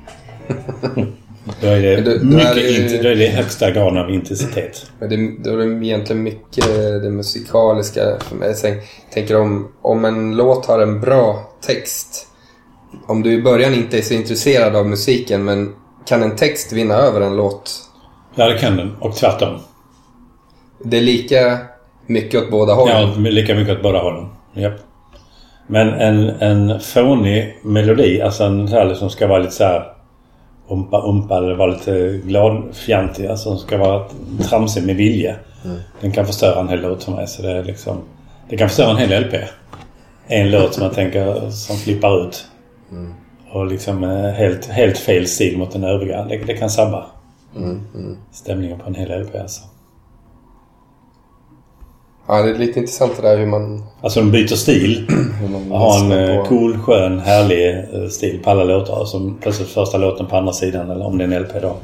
Då 1.61 1.67
är 1.67 1.83
det, 1.83 1.97
det- 1.97 2.19
det 2.19 2.25
mycket 2.25 2.57
är 2.57 2.81
int- 2.81 3.03
då 3.03 3.09
är 3.09 3.15
det 3.17 3.27
högsta 3.29 3.71
graden 3.71 3.99
av 3.99 4.11
intensitet. 4.11 4.87
Men 4.99 5.09
det, 5.09 5.17
då 5.51 5.51
är 5.61 5.67
det 5.67 5.87
egentligen 5.87 6.23
mycket 6.23 6.65
det 7.03 7.11
musikaliska 7.11 8.01
för 8.21 8.37
mig. 8.37 8.55
Tänk- 8.63 8.83
tänker 9.15 9.41
om, 9.41 9.73
om 9.83 10.05
en 10.05 10.37
låt 10.37 10.67
har 10.67 10.79
en 10.79 11.01
bra 11.01 11.51
text. 11.67 12.27
Om 13.07 13.23
du 13.23 13.33
i 13.33 13.43
början 13.43 13.75
inte 13.75 13.99
är 13.99 14.03
så 14.03 14.15
intresserad 14.15 14.77
av 14.77 14.87
musiken 14.87 15.45
men 15.45 15.73
kan 16.07 16.23
en 16.23 16.37
text 16.37 16.73
vinna 16.73 16.95
över 16.95 17.21
en 17.21 17.37
låt? 17.37 17.73
Ja, 18.35 18.47
det 18.49 18.59
kan 18.59 18.77
den. 18.77 18.97
Och 19.01 19.17
tvärtom. 19.17 19.59
Det 20.85 20.97
är 20.97 21.01
lika 21.01 21.59
mycket 22.07 22.43
åt 22.43 22.51
båda 22.51 22.75
hållen. 22.75 23.25
Ja, 23.25 23.31
lika 23.31 23.55
mycket 23.55 23.77
åt 23.77 23.83
båda 23.83 23.99
hållen. 23.99 24.27
Japp. 24.55 24.75
Men 25.67 25.89
en, 25.89 26.29
en 26.31 26.81
fånig 26.81 27.59
melodi, 27.63 28.21
alltså 28.23 28.45
en 28.45 28.69
så 28.69 28.75
här 28.77 28.95
som 28.95 29.11
ska 29.11 29.27
vara 29.27 29.39
lite 29.39 29.53
så 29.55 29.65
här 29.65 29.94
umpa 30.69 31.03
umpa 31.09 31.37
eller 31.37 31.55
vara 31.55 31.71
lite 31.71 32.21
gladfjantig. 32.25 33.27
Alltså 33.27 33.49
som 33.49 33.59
ska 33.59 33.79
vara 33.79 34.05
tramsig 34.43 34.87
med 34.87 34.97
vilje. 34.97 35.37
Den 36.01 36.13
kan 36.13 36.27
förstöra 36.27 36.61
en 36.61 36.69
hel 36.69 36.81
låt 36.81 37.05
för 37.05 37.13
mig. 37.13 37.27
Så 37.27 37.43
det 37.43 37.51
är 37.51 37.65
liksom... 37.65 37.97
Det 38.49 38.57
kan 38.57 38.69
förstöra 38.69 38.91
en 38.91 38.97
hel 38.97 39.25
LP. 39.25 39.35
En 40.27 40.51
låt 40.51 40.75
som 40.75 40.83
jag 40.83 40.93
tänker 40.95 41.51
som 41.51 41.77
flippar 41.77 42.27
ut. 42.27 42.47
Och 43.53 43.67
liksom 43.67 44.05
eh, 44.05 44.31
helt, 44.31 44.67
helt 44.67 44.99
fel 44.99 45.27
stil 45.27 45.59
mot 45.59 45.73
den 45.73 45.85
övriga. 45.85 46.25
Det, 46.25 46.37
det 46.37 46.55
kan 46.55 46.71
sabba 46.71 47.07
stämningen 48.33 48.79
på 48.79 48.87
en 48.87 48.95
hel 48.95 49.23
LP 49.23 49.35
alltså. 49.35 49.63
Ja, 52.27 52.43
det 52.43 52.51
är 52.51 52.55
lite 52.55 52.79
intressant 52.79 53.13
det 53.17 53.29
där 53.29 53.39
hur 53.39 53.47
man, 53.47 53.83
Alltså 54.01 54.21
de 54.21 54.31
byter 54.31 54.47
stil. 54.57 55.07
har 55.71 56.05
en 56.05 56.13
eh, 56.13 56.37
på- 56.39 56.45
cool, 56.49 56.79
skön, 56.79 57.19
härlig 57.19 57.69
eh, 57.79 58.09
stil 58.09 58.41
på 58.45 58.51
alla 58.51 58.65
låtar. 58.65 59.01
Och 59.01 59.09
som 59.09 59.39
plötsligt 59.41 59.69
första 59.69 59.99
låten 59.99 60.27
på 60.27 60.37
andra 60.37 60.53
sidan, 60.53 60.91
eller 60.91 61.07
om 61.07 61.19
det 61.19 61.25
är 61.25 61.29
en 61.29 61.43
LP 61.43 61.53
då, 61.63 61.77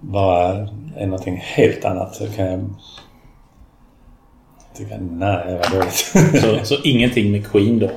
bara 0.00 0.66
är 0.96 1.06
någonting 1.06 1.42
helt 1.44 1.84
annat. 1.84 2.14
Så 2.14 2.26
kan 2.36 2.46
jag 2.46 2.60
tycka, 4.78 4.94
nej, 5.10 5.38
var 5.46 5.78
dåligt. 5.78 5.94
Så, 6.42 6.74
så 6.74 6.80
ingenting 6.84 7.32
med 7.32 7.46
Queen 7.46 7.78
då. 7.78 7.90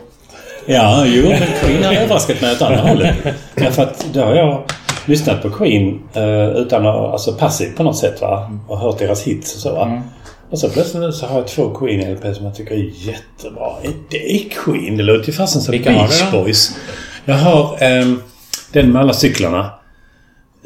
ja, 0.66 1.04
jo, 1.08 1.30
men 1.30 1.40
Queen 1.62 1.84
har 1.84 1.94
överraskat 1.94 2.42
mig 2.42 2.52
åt 2.52 2.62
andra 2.62 2.82
hållet. 2.82 3.16
Därför 3.56 3.84
att 3.84 4.06
då 4.14 4.22
har 4.22 4.36
jag 4.36 4.64
lyssnat 5.06 5.42
på 5.42 5.50
Queen 5.50 6.00
eh, 6.14 6.48
utan 6.50 6.86
att, 6.88 6.96
alltså 6.96 7.34
passivt 7.34 7.78
på 7.78 7.84
något 7.84 7.98
sätt 7.98 8.22
va. 8.22 8.52
Och 8.68 8.78
hört 8.80 9.00
deras 9.00 9.24
hits 9.24 9.56
och 9.56 9.62
så 9.62 9.76
va. 9.76 10.02
Och 10.50 10.60
så 10.60 10.70
plötsligt 10.70 11.04
nu 11.04 11.12
så 11.12 11.26
har 11.26 11.38
jag 11.38 11.48
två 11.48 11.74
Queen-LP 11.74 12.34
som 12.34 12.46
jag 12.46 12.56
tycker 12.56 12.76
är 12.76 12.92
jättebra. 12.94 13.72
Är 13.84 13.94
det 14.10 14.50
Queen? 14.50 14.98
Det 14.98 15.04
låter 15.04 15.28
ju 15.28 15.34
fasen 15.34 15.62
som 15.62 15.72
Vilka 15.72 15.90
Beach? 15.90 16.32
Boys. 16.32 16.78
Jag 17.26 17.36
har 17.36 17.78
ehm, 17.80 18.22
den 18.72 18.92
med 18.92 19.02
alla 19.02 19.14
cyklarna. 19.14 19.72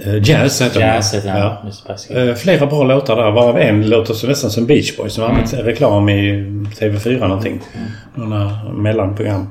Uh, 0.07 0.29
jazz 0.29 0.61
heter 0.61 0.79
Jazz 0.79 1.11
den. 1.11 1.37
Ja. 1.37 1.63
Pascal. 1.87 2.29
Eh, 2.29 2.35
flera 2.35 2.65
bra 2.65 2.83
låtar 2.83 3.15
där. 3.15 3.31
Varav 3.31 3.57
en 3.57 3.89
låter 3.89 4.13
så 4.13 4.27
nästan 4.27 4.51
som 4.51 4.65
Beach 4.65 4.97
Boys 4.97 5.13
som 5.13 5.23
har 5.23 5.29
använt 5.29 5.53
reklam 5.53 6.09
i 6.09 6.31
TV4 6.79 7.19
någonting. 7.19 7.61
Några 8.15 8.63
mellanprogram. 8.73 9.47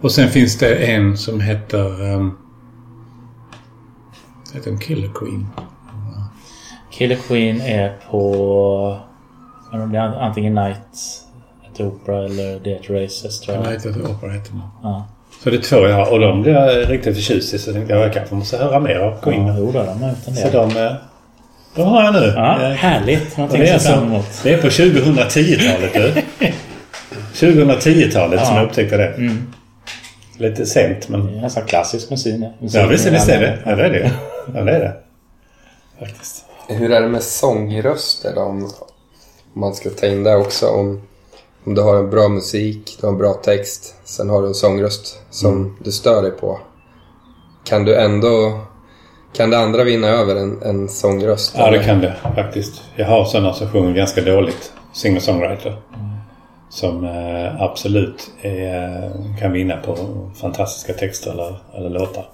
Och 0.00 0.12
sen 0.12 0.28
finns 0.28 0.58
det 0.58 0.74
en 0.74 1.16
som 1.16 1.40
heter... 1.40 2.02
Um, 2.14 2.38
heter 4.54 4.70
den 4.70 4.80
Killer 4.80 5.10
Queen? 5.14 5.46
Killer 6.90 7.16
Queen 7.28 7.60
är 7.60 7.96
på... 8.10 9.07
det 9.72 9.86
blir 9.86 10.00
Antingen 10.00 10.54
Night 10.54 10.76
at 11.74 11.80
Opera 11.80 12.24
eller 12.24 12.58
Theatre 12.58 13.04
Races 13.04 13.40
tror 13.40 13.56
jag. 13.56 13.66
Night 13.66 13.86
at 13.86 13.96
Opera 13.96 14.30
heter 14.30 14.50
den. 14.50 14.62
Ja. 14.82 15.06
Så 15.44 15.50
det 15.50 15.56
är 15.56 15.60
två 15.60 15.76
jag 15.88 15.96
har 15.96 16.12
och 16.12 16.20
de 16.20 16.42
blir 16.42 16.52
jag 16.52 16.90
riktigt 16.90 17.14
förtjust 17.16 17.54
i 17.54 17.58
så 17.58 17.70
jag 17.70 17.74
tänkte 17.74 17.94
jag 17.94 18.12
kanske 18.12 18.34
måste 18.34 18.56
höra 18.56 18.80
mer 18.80 18.96
av 18.98 19.20
Queen. 19.20 19.46
Ja, 19.46 19.54
jo 19.58 19.72
då, 19.72 19.82
de 19.82 20.02
har 20.02 20.08
gjort 20.08 20.18
en 20.28 20.34
Så 20.36 20.42
del. 20.42 20.52
de, 20.52 20.76
eh, 20.86 20.92
de 21.74 21.82
har 21.82 22.02
jag 22.04 22.12
nu. 22.14 22.32
Ja, 22.36 22.62
Eh, 22.62 22.70
härligt. 22.70 23.36
Någonting 23.36 23.60
det, 23.60 23.68
är 23.68 23.78
se 23.78 23.88
fram 23.88 23.98
alltså, 23.98 24.14
emot. 24.14 24.40
det 24.42 24.52
är 24.54 24.62
på 24.62 24.68
2010-talet 24.68 25.94
du. 25.94 26.22
2010-talet 27.34 28.46
som 28.46 28.54
Ja. 28.54 28.60
jag 28.60 28.68
upptäckte 28.68 28.96
det. 28.96 29.06
Mm. 29.08 29.46
Lite 30.38 30.66
sent 30.66 31.08
men... 31.08 31.26
Det 31.26 31.38
är 31.38 31.42
nästan 31.42 31.64
klassisk 31.66 32.10
musik. 32.10 32.34
Ja 32.60 32.86
visst, 32.86 33.06
är 33.06 33.10
det. 33.40 33.58
Ja 33.66 33.76
det 33.76 33.84
är 33.84 33.90
det. 33.90 34.10
Ja 34.54 34.64
det 34.64 34.72
är 34.72 34.80
det. 34.80 34.92
Faktiskt. 35.98 36.44
Hur 36.68 36.90
är 36.92 37.00
det 37.00 37.08
med 37.08 37.22
sångröster 37.22 38.34
då? 38.34 38.68
Man 39.58 39.74
ska 39.74 39.90
ta 39.90 40.06
in 40.06 40.24
det 40.24 40.36
också. 40.36 40.66
Om, 40.68 41.00
om 41.64 41.74
du 41.74 41.82
har 41.82 41.94
en 41.96 42.10
bra 42.10 42.28
musik, 42.28 42.96
du 43.00 43.06
har 43.06 43.12
en 43.12 43.18
bra 43.18 43.32
text, 43.34 43.94
sen 44.04 44.30
har 44.30 44.42
du 44.42 44.48
en 44.48 44.54
sångröst 44.54 45.18
som 45.30 45.52
Mm. 45.56 45.76
du 45.84 45.92
stör 45.92 46.22
dig 46.22 46.30
på. 46.30 46.58
Kan 47.64 47.84
du 47.84 47.96
ändå... 47.96 48.60
Kan 49.32 49.50
det 49.50 49.58
andra 49.58 49.84
vinna 49.84 50.08
över 50.08 50.36
en, 50.36 50.62
en 50.62 50.88
sångröst? 50.88 51.54
Ja 51.56 51.70
det 51.70 51.84
kan 51.84 52.00
det 52.00 52.16
faktiskt. 52.36 52.72
Jag 52.96 53.06
har 53.06 53.24
sådana 53.24 53.52
som 53.52 53.68
sjunger 53.68 53.94
ganska 53.94 54.20
dåligt. 54.22 54.72
Singer-songwriter. 54.94 55.76
Som 56.70 57.04
eh, 57.04 57.62
absolut 57.62 58.30
är, 58.42 59.12
kan 59.40 59.52
vinna 59.52 59.76
på 59.76 59.96
fantastiska 60.40 60.92
texter 60.92 61.30
eller, 61.30 61.62
eller 61.74 61.90
låtar. 61.90 62.28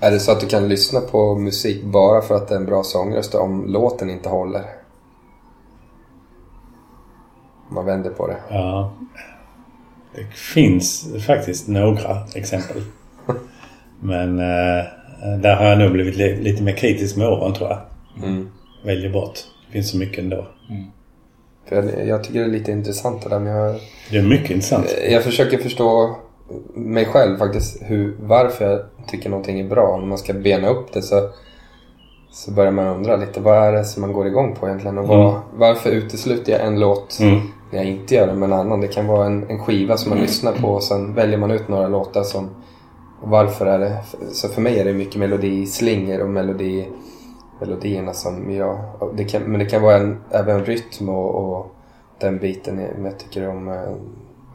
Är 0.00 0.10
det 0.10 0.20
så 0.20 0.32
att 0.32 0.40
du 0.40 0.46
kan 0.46 0.68
lyssna 0.68 1.00
på 1.00 1.34
musik 1.34 1.84
bara 1.84 2.22
för 2.22 2.34
att 2.34 2.48
det 2.48 2.54
är 2.54 2.58
en 2.58 2.66
bra 2.66 2.82
sångröst 2.82 3.34
om 3.34 3.64
låten 3.66 4.10
inte 4.10 4.28
håller? 4.28 4.62
Man 7.68 7.84
vänder 7.86 8.10
på 8.10 8.26
det. 8.26 8.36
Ja. 8.50 8.92
Det 10.14 10.24
finns 10.34 11.08
faktiskt 11.26 11.68
några 11.68 12.16
exempel. 12.34 12.82
Men 14.00 14.38
eh, 14.38 14.84
där 15.42 15.56
har 15.56 15.64
jag 15.64 15.78
nog 15.78 15.92
blivit 15.92 16.16
li- 16.16 16.36
lite 16.42 16.62
mer 16.62 16.72
kritisk 16.72 17.16
med 17.16 17.28
åren 17.28 17.52
tror 17.54 17.68
jag. 17.70 17.78
Mm. 18.28 18.48
Väljer 18.84 19.12
bort. 19.12 19.38
Det 19.66 19.72
finns 19.72 19.90
så 19.90 19.96
mycket 19.98 20.18
ändå. 20.18 20.46
För 21.68 21.76
jag, 21.76 22.06
jag 22.08 22.24
tycker 22.24 22.38
det 22.38 22.44
är 22.44 22.48
lite 22.50 22.72
intressant 22.72 23.22
det 23.22 23.28
där 23.28 23.38
men 23.38 23.52
jag, 23.52 23.74
Det 24.10 24.16
är 24.18 24.22
mycket 24.22 24.50
intressant. 24.50 24.86
jag 25.10 25.22
försöker 25.24 25.58
förstå 25.58 26.16
mig 26.74 27.04
själv 27.04 27.36
faktiskt 27.38 27.78
hur, 27.82 28.16
varför 28.20 28.70
jag 28.70 28.80
tycker 29.08 29.30
någonting 29.30 29.60
är 29.60 29.68
bra. 29.68 29.96
När 29.96 30.06
man 30.06 30.18
ska 30.18 30.32
bena 30.32 30.68
upp 30.68 30.92
det 30.92 31.02
så, 31.02 31.30
så 32.32 32.50
börjar 32.50 32.72
man 32.72 32.86
undra 32.86 33.16
lite 33.16 33.40
vad 33.40 33.56
är 33.68 33.72
det 33.72 33.84
som 33.84 34.00
man 34.00 34.12
går 34.12 34.26
igång 34.26 34.54
på 34.60 34.66
egentligen 34.66 34.98
och 34.98 35.08
vad, 35.08 35.40
varför 35.54 35.90
utesluter 35.90 36.52
jag 36.52 36.66
en 36.66 36.80
låt 36.80 37.18
Mm. 37.20 37.40
När 37.76 37.84
jag 37.84 37.92
inte 37.92 38.14
gör 38.14 38.26
det 38.26 38.34
med 38.34 38.46
en 38.46 38.52
annan. 38.52 38.80
Det 38.80 38.88
kan 38.88 39.06
vara 39.06 39.26
en, 39.26 39.50
en 39.50 39.58
skiva 39.58 39.96
som 39.96 40.10
man 40.10 40.18
lyssnar 40.18 40.52
på 40.52 40.68
och 40.68 40.82
sen 40.82 41.14
väljer 41.14 41.38
man 41.38 41.50
ut 41.50 41.68
några 41.68 41.88
låtar 41.88 42.22
som 42.22 42.50
varför 43.22 43.66
är 43.66 43.78
det? 43.78 44.02
Så 44.32 44.48
för 44.48 44.62
mig 44.62 44.78
är 44.78 44.84
det 44.84 44.92
mycket 44.92 45.16
melodislingor 45.16 46.20
och 46.20 46.28
melodi, 46.28 46.88
melodierna 47.60 48.12
som 48.12 48.50
jag... 48.50 48.78
Det 49.14 49.24
kan, 49.24 49.42
men 49.42 49.58
det 49.58 49.66
kan 49.66 49.82
vara 49.82 49.96
en, 49.96 50.18
även 50.30 50.64
rytm 50.64 51.08
och, 51.08 51.34
och 51.34 51.74
den 52.20 52.38
biten 52.38 52.78
jag, 52.78 53.06
jag 53.06 53.18
tycker 53.18 53.48
om. 53.48 53.68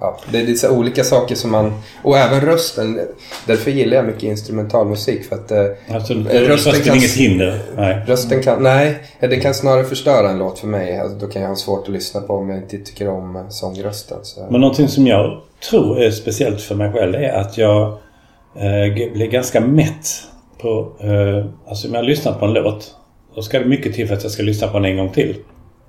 Ja, 0.02 0.20
det 0.32 0.40
är 0.40 0.46
lite 0.46 0.60
så 0.60 0.72
olika 0.78 1.04
saker 1.04 1.36
som 1.36 1.52
man... 1.52 1.74
Och 2.04 2.18
även 2.18 2.42
rösten. 2.42 3.00
Därför 3.48 3.72
gillar 3.72 3.98
jag 3.98 4.06
mycket 4.06 4.24
instrumentalmusik 4.24 5.26
för 5.26 5.36
att 5.36 5.52
eh, 5.52 5.66
Alltså, 5.96 6.14
Rösten 6.14 6.48
rösten 6.48 6.74
kan- 6.74 6.94
är 6.94 6.98
inget 6.98 7.12
hinder. 7.12 7.60
Nej. 7.76 8.02
rösten 8.08 8.44
kan... 8.44 8.64
Nej, 8.64 8.98
det 9.20 9.36
kan 9.38 9.54
snarare 9.54 9.84
förstöra 9.84 10.30
en 10.30 10.38
låt 10.40 10.60
för 10.60 10.68
mig. 10.68 10.98
Alltså, 11.00 11.18
då 11.18 11.28
kan 11.28 11.42
jag 11.42 11.50
ha 11.50 11.56
svårt 11.56 11.84
att 11.88 11.94
lyssna 11.94 12.22
på 12.22 12.34
om 12.34 12.50
jag 12.50 12.58
inte 12.60 12.78
tycker 12.78 13.10
om 13.10 13.36
eh, 13.36 13.50
sångrösten. 13.50 14.18
Så. 14.24 14.48
Men 14.52 14.62
någonting 14.62 14.88
som 14.88 15.08
jag 15.08 15.42
tror 15.70 16.00
är 16.02 16.12
speciellt 16.12 16.62
för 16.62 16.76
mig 16.76 16.92
själv 16.92 17.16
är 17.16 17.34
att 17.34 17.58
jag 17.58 17.88
eh, 18.56 18.94
blir 19.14 19.28
ganska 19.28 19.62
mätt 19.62 20.08
på... 20.62 20.92
Eh, 21.00 21.46
alltså 21.70 21.88
om 21.88 21.94
jag 21.94 22.02
har 22.02 22.08
lyssnat 22.08 22.40
på 22.40 22.46
en 22.46 22.54
låt. 22.54 22.96
Då 23.36 23.42
ska 23.42 23.60
det 23.60 23.66
mycket 23.66 23.94
till 23.96 24.08
för 24.08 24.16
att 24.16 24.24
jag 24.24 24.32
ska 24.32 24.44
lyssna 24.44 24.68
på 24.68 24.74
den 24.80 24.86
en 24.86 24.98
gång 24.98 25.10
till. 25.10 25.36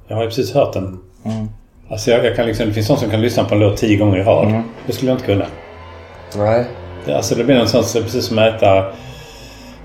Jag 0.09 0.17
har 0.17 0.23
ju 0.23 0.29
precis 0.29 0.53
hört 0.53 0.73
den. 0.73 0.99
Mm. 1.25 1.49
Alltså 1.93 2.11
jag, 2.11 2.25
jag 2.25 2.37
kan 2.37 2.47
liksom, 2.47 2.67
det 2.67 2.73
finns 2.73 2.89
någon 2.89 2.99
som 2.99 3.11
kan 3.11 3.21
lyssna 3.21 3.45
på 3.45 3.55
en 3.55 3.61
låt 3.61 3.77
tio 3.77 3.97
gånger 3.97 4.19
i 4.19 4.23
rad. 4.23 4.49
Mm. 4.49 4.63
Det 4.87 4.93
skulle 4.93 5.11
jag 5.11 5.17
inte 5.19 5.27
kunna. 5.27 5.45
Nej. 6.37 6.65
Det, 7.07 7.17
alltså 7.17 7.35
det 7.35 7.45
blir 7.45 7.55
någonstans 7.55 7.93
precis 7.93 8.27
som 8.27 8.39
att 8.39 8.55
äta 8.55 8.85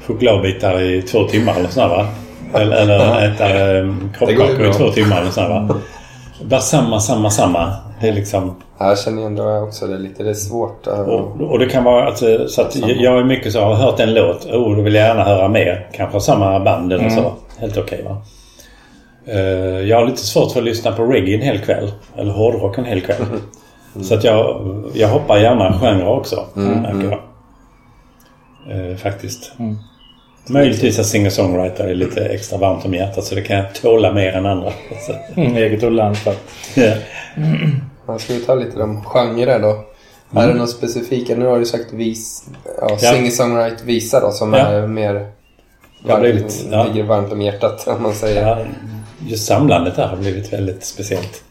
chokladbitar 0.08 0.82
i 0.82 1.02
två 1.02 1.24
timmar 1.24 1.56
eller 1.60 1.70
sådär 1.70 1.88
va? 1.88 2.08
Eller, 2.54 2.76
eller 2.82 3.26
äta 3.28 3.50
eh, 3.50 3.86
Det 3.86 4.18
kroppkakor 4.18 4.70
i 4.70 4.74
två 4.74 4.88
timmar 4.92 5.22
eller 5.22 5.32
sådär 5.32 5.50
va? 5.50 5.80
Bara 6.44 6.60
samma, 6.60 7.00
samma, 7.00 7.30
samma. 7.30 7.74
Det 8.02 8.08
är 8.08 8.14
liksom... 8.14 8.56
Ja, 8.80 8.88
Jag 8.90 9.00
känner 9.00 9.26
ändå 9.26 9.58
också 9.58 9.88
det 9.88 9.98
lite. 9.98 10.24
Det 10.24 10.30
är 10.30 10.34
svårt. 10.34 10.88
eh, 10.88 11.00
Och, 11.00 11.42
och 11.42 11.60
det 11.60 11.66
kan 11.66 11.84
vara 11.84 12.06
alltså, 12.06 12.48
så 12.48 12.62
att 12.62 12.76
jag 12.76 13.20
är 13.20 13.24
mycket 13.24 13.54
så 13.54 13.62
har 13.62 13.74
hört 13.76 14.00
en 14.00 14.14
låt. 14.14 14.46
Oh, 14.46 14.76
då 14.76 14.82
vill 14.82 14.96
jag 14.96 15.08
gärna 15.08 15.24
höra 15.24 15.48
mer. 15.48 15.88
Kanske 15.94 16.20
samma 16.20 16.60
band 16.60 16.94
eller 16.94 17.10
så. 17.10 17.34
Helt 17.60 17.78
okej 17.78 18.04
va. 18.04 18.18
Eh, 19.28 19.40
jag 19.90 19.98
har 19.98 20.06
lite 20.06 20.26
svårt 20.26 20.52
för 20.52 20.60
att 20.60 20.66
lyssna 20.66 20.92
på 20.92 21.04
reggae 21.04 21.36
en 21.36 21.42
hel 21.42 21.60
kväll. 21.60 21.92
Eller 22.18 22.32
hårdrock 22.32 22.78
en 22.78 22.86
hel 22.86 23.02
kväll. 23.02 23.26
Så 24.02 24.14
att 24.14 24.24
jag, 24.24 24.66
jag 24.94 25.08
hoppar 25.08 25.38
gärna 25.38 25.80
genre 25.80 26.06
också. 26.08 26.46
Märker 26.54 27.10
jag. 27.10 27.20
Eh, 28.92 28.96
faktiskt. 28.98 29.52
Möjligtvis 30.50 31.00
att 31.00 31.06
singer-songwriter 31.06 31.84
är 31.88 31.96
lite 31.96 32.26
extra 32.26 32.58
varmt 32.58 32.86
om 32.86 32.94
hjärtat 32.94 33.24
så 33.24 33.36
det 33.36 33.42
kan 33.42 33.58
jag 33.58 33.76
tåla 33.76 34.14
mer 34.14 34.34
än 34.34 34.46
andra. 34.46 34.72
Mm, 35.36 35.56
eget 35.56 35.84
och 35.84 35.92
land 35.92 36.18
för. 36.18 36.34
ja. 36.76 36.94
Ja, 38.08 38.20
ska 38.20 38.34
vi 38.34 38.40
ta 38.40 38.56
lite 38.56 38.82
om 38.84 39.04
genrer 39.06 39.60
då? 39.60 39.84
Är 40.40 40.48
det 40.48 40.54
något 40.54 40.70
specifika? 40.70 41.36
Nu 41.36 41.46
har 41.46 41.60
du 41.60 41.66
sagt 41.66 41.94
vis, 41.94 42.46
ja, 42.82 42.88
Ja. 42.90 42.98
singer-songwrite 43.14 43.86
visa 43.86 44.20
då 44.20 44.32
som 44.32 44.54
Ja. 44.54 44.60
är 44.60 44.88
mer 44.88 45.28
varmt, 46.06 46.22
blivit, 46.22 46.66
ja. 46.72 46.84
ligger 46.84 47.04
varmt 47.04 47.32
om 47.32 47.42
hjärtat 47.42 47.88
om 47.98 48.04
man 48.04 48.14
säger. 48.14 48.68
Just 49.26 49.46
samlandet 49.46 49.96
där 49.96 50.08
har 50.08 50.18
blivit 50.18 50.54
väldigt 50.54 50.86
speciellt. 50.86 51.44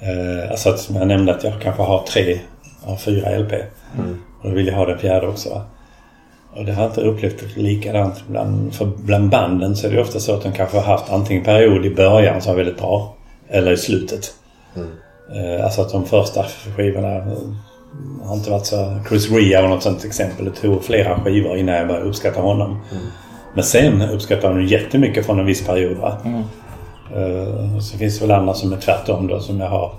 Eh, 0.00 0.50
alltså 0.50 0.68
att 0.68 0.80
som 0.80 0.96
jag 0.96 1.08
nämnde 1.08 1.34
att 1.34 1.44
jag 1.44 1.60
kanske 1.62 1.82
har 1.82 2.02
tre 2.06 2.40
av 2.84 2.96
fyra 2.96 3.38
LP. 3.38 3.52
Och 4.42 4.48
då 4.50 4.54
vill 4.56 4.66
jag 4.66 4.74
ha 4.74 4.86
den 4.86 4.98
fjärde 4.98 5.26
också. 5.26 5.48
Va? 5.50 5.62
Och 6.52 6.64
det 6.64 6.72
har 6.72 6.82
jag 6.82 6.90
inte 6.90 7.00
upplevt 7.00 7.56
likadant. 7.56 8.24
Bland, 8.28 8.74
för 8.74 8.86
bland 8.86 9.30
banden 9.30 9.76
så 9.76 9.86
är 9.86 9.90
det 9.90 10.00
ofta 10.00 10.20
så 10.20 10.34
att 10.34 10.42
de 10.42 10.52
kanske 10.52 10.76
har 10.76 10.84
haft 10.84 11.12
antingen 11.12 11.44
period 11.44 11.86
i 11.86 11.94
början 11.94 12.42
som 12.42 12.52
var 12.52 12.56
väldigt 12.56 12.78
bra. 12.78 13.14
Eller 13.48 13.72
i 13.72 13.76
slutet. 13.76 14.34
Eh, 15.34 15.64
alltså 15.64 15.80
att 15.82 15.92
de 15.92 16.06
första 16.06 16.44
skivorna 16.76 17.08
Jag 18.20 18.26
har 18.28 18.36
inte 18.36 18.50
varit 18.50 18.66
så... 18.66 18.98
Chris 19.08 19.30
Rea 19.30 19.62
var 19.62 19.68
något 19.68 19.82
sånt 19.82 20.04
exempel. 20.04 20.44
Det 20.44 20.50
tog 20.50 20.84
flera 20.84 21.20
skivor 21.20 21.56
innan 21.56 21.74
jag 21.74 21.88
började 21.88 22.06
uppskatta 22.06 22.40
honom. 22.40 22.80
Men 23.54 23.64
sen 23.64 24.02
uppskattar 24.02 24.42
jag 24.42 24.50
honom 24.50 24.66
jättemycket 24.66 25.26
från 25.26 25.38
en 25.38 25.46
viss 25.46 25.66
period. 25.66 25.96
Va? 25.96 26.18
Uh, 27.16 27.78
så 27.78 27.98
finns 27.98 28.18
det 28.18 28.26
väl 28.26 28.36
andra 28.36 28.54
som 28.54 28.72
är 28.72 28.76
tvärtom 28.76 29.26
då 29.26 29.40
som 29.40 29.60
jag 29.60 29.68
har. 29.68 29.92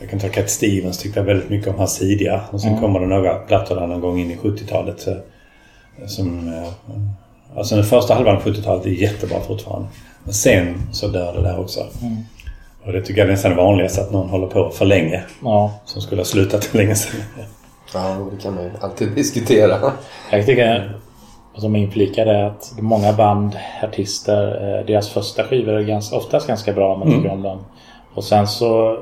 Jag 0.00 0.10
kan 0.10 0.18
ta 0.18 0.28
Cat 0.28 0.50
Stevens 0.50 0.98
tyckte 0.98 1.20
jag 1.20 1.24
väldigt 1.24 1.50
mycket 1.50 1.68
om 1.68 1.78
hans 1.78 1.98
tidiga. 1.98 2.40
Och 2.50 2.60
sen 2.60 2.80
kommer 2.80 3.00
det 3.00 3.06
några 3.06 3.34
plattor 3.34 3.74
där 3.74 3.86
någon 3.86 4.00
gång 4.00 4.18
in 4.20 4.30
i 4.30 4.36
70-talet. 4.36 5.06
eh, 5.06 5.14
Som... 6.06 6.48
eh, 6.48 6.68
Alltså 7.56 7.74
den 7.74 7.84
första 7.84 8.14
halvan 8.14 8.36
av 8.36 8.42
70-talet 8.42 8.86
är 8.86 8.90
jättebra 8.90 9.40
fortfarande. 9.40 9.88
Men 10.24 10.34
sen 10.34 10.82
så 10.92 11.08
dör 11.08 11.32
det 11.32 11.42
där 11.42 11.60
också. 11.60 11.80
Och 12.84 12.92
det 12.92 13.02
tycker 13.02 13.20
jag 13.20 13.28
är 13.28 13.32
nästan 13.32 13.50
det 13.50 13.56
vanligaste 13.56 14.00
att 14.02 14.12
någon 14.12 14.28
håller 14.28 14.46
på 14.46 14.70
för 14.70 14.84
länge. 14.84 15.22
Ja. 15.42 15.80
Som 15.84 16.02
skulle 16.02 16.20
ha 16.20 16.24
slutat 16.26 16.64
för 16.64 16.78
länge 16.82 16.94
sedan. 16.94 17.20
Ja, 17.94 18.26
det 18.36 18.42
kan 18.42 18.54
man 18.54 18.64
ju 18.64 18.70
alltid 18.80 19.10
diskutera. 19.14 19.92
Jag 20.30 20.46
tycker, 20.46 20.98
som 21.60 21.76
inflikar 21.76 22.26
är 22.26 22.44
att 22.44 22.74
många 22.80 23.12
band, 23.12 23.56
artister, 23.82 24.46
eh, 24.46 24.86
deras 24.86 25.08
första 25.08 25.44
skivor 25.44 25.72
är 25.72 25.82
ganska, 25.82 26.16
oftast 26.16 26.46
ganska 26.46 26.72
bra 26.72 26.92
om 26.94 26.98
man 26.98 27.08
tycker 27.08 27.32
om 27.32 27.42
dem. 27.42 27.58
Och 28.14 28.24
sen 28.24 28.46
så 28.46 28.98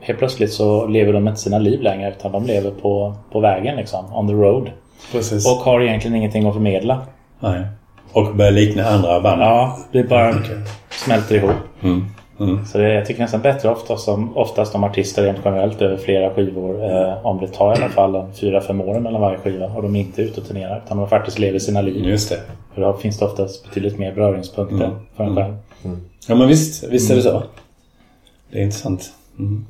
helt 0.00 0.18
plötsligt 0.18 0.52
så 0.52 0.86
lever 0.86 1.12
de 1.12 1.28
inte 1.28 1.40
sina 1.40 1.58
liv 1.58 1.82
längre 1.82 2.08
utan 2.08 2.32
de 2.32 2.44
lever 2.46 2.70
på, 2.70 3.14
på 3.32 3.40
vägen 3.40 3.76
liksom, 3.76 4.14
on 4.14 4.28
the 4.28 4.34
road. 4.34 4.70
Precis. 5.12 5.46
Och 5.46 5.64
har 5.64 5.80
egentligen 5.80 6.16
ingenting 6.16 6.46
att 6.46 6.54
förmedla. 6.54 7.00
Nej. 7.40 7.66
Och 8.12 8.34
börjar 8.34 8.52
likna 8.52 8.84
andra 8.84 9.20
band. 9.20 9.42
Ja, 9.42 9.78
det 9.92 10.02
bara 10.02 10.34
smälter 10.90 11.34
ihop. 11.34 11.50
Mm. 11.82 12.06
Mm. 12.40 12.66
Så 12.66 12.78
det, 12.78 12.94
jag 12.94 13.06
tycker 13.06 13.22
nästan 13.22 13.40
bättre 13.42 13.68
oftast 13.68 14.08
om, 14.08 14.36
oftast 14.36 14.74
om 14.74 14.84
artister 14.84 15.22
rent 15.22 15.38
generellt 15.44 15.82
över 15.82 15.96
flera 15.96 16.34
skivor. 16.34 16.84
Eh, 16.84 17.26
om 17.26 17.40
det 17.40 17.48
tar 17.48 17.72
i 17.72 17.76
alla 17.82 17.88
fall 17.88 18.14
en 18.14 18.32
fyra, 18.34 18.60
fem 18.60 18.80
år 18.80 19.00
mellan 19.00 19.20
varje 19.20 19.38
skiva 19.38 19.66
och 19.66 19.82
de 19.82 19.96
är 19.96 20.00
inte 20.00 20.22
ute 20.22 20.40
och 20.40 20.46
turnerar 20.46 20.82
utan 20.86 20.98
de 20.98 21.08
faktiskt 21.08 21.38
lever 21.38 21.58
sina 21.58 21.80
liv. 21.80 22.04
Just 22.04 22.30
det. 22.30 22.40
För 22.74 22.80
då 22.82 22.92
finns 22.92 23.18
det 23.18 23.24
oftast 23.24 23.64
betydligt 23.64 23.98
mer 23.98 24.14
beröringspunkter 24.14 24.84
Mm. 24.84 24.96
för 25.16 25.24
en 25.24 25.34
själv. 25.36 25.54
Ja 26.28 26.34
men 26.34 26.48
visst, 26.48 26.84
visst 26.84 27.10
är 27.10 27.16
det 27.16 27.22
så. 27.22 27.42
Det 28.50 28.58
är 28.58 28.62
intressant. 28.62 29.12
Mm. 29.38 29.66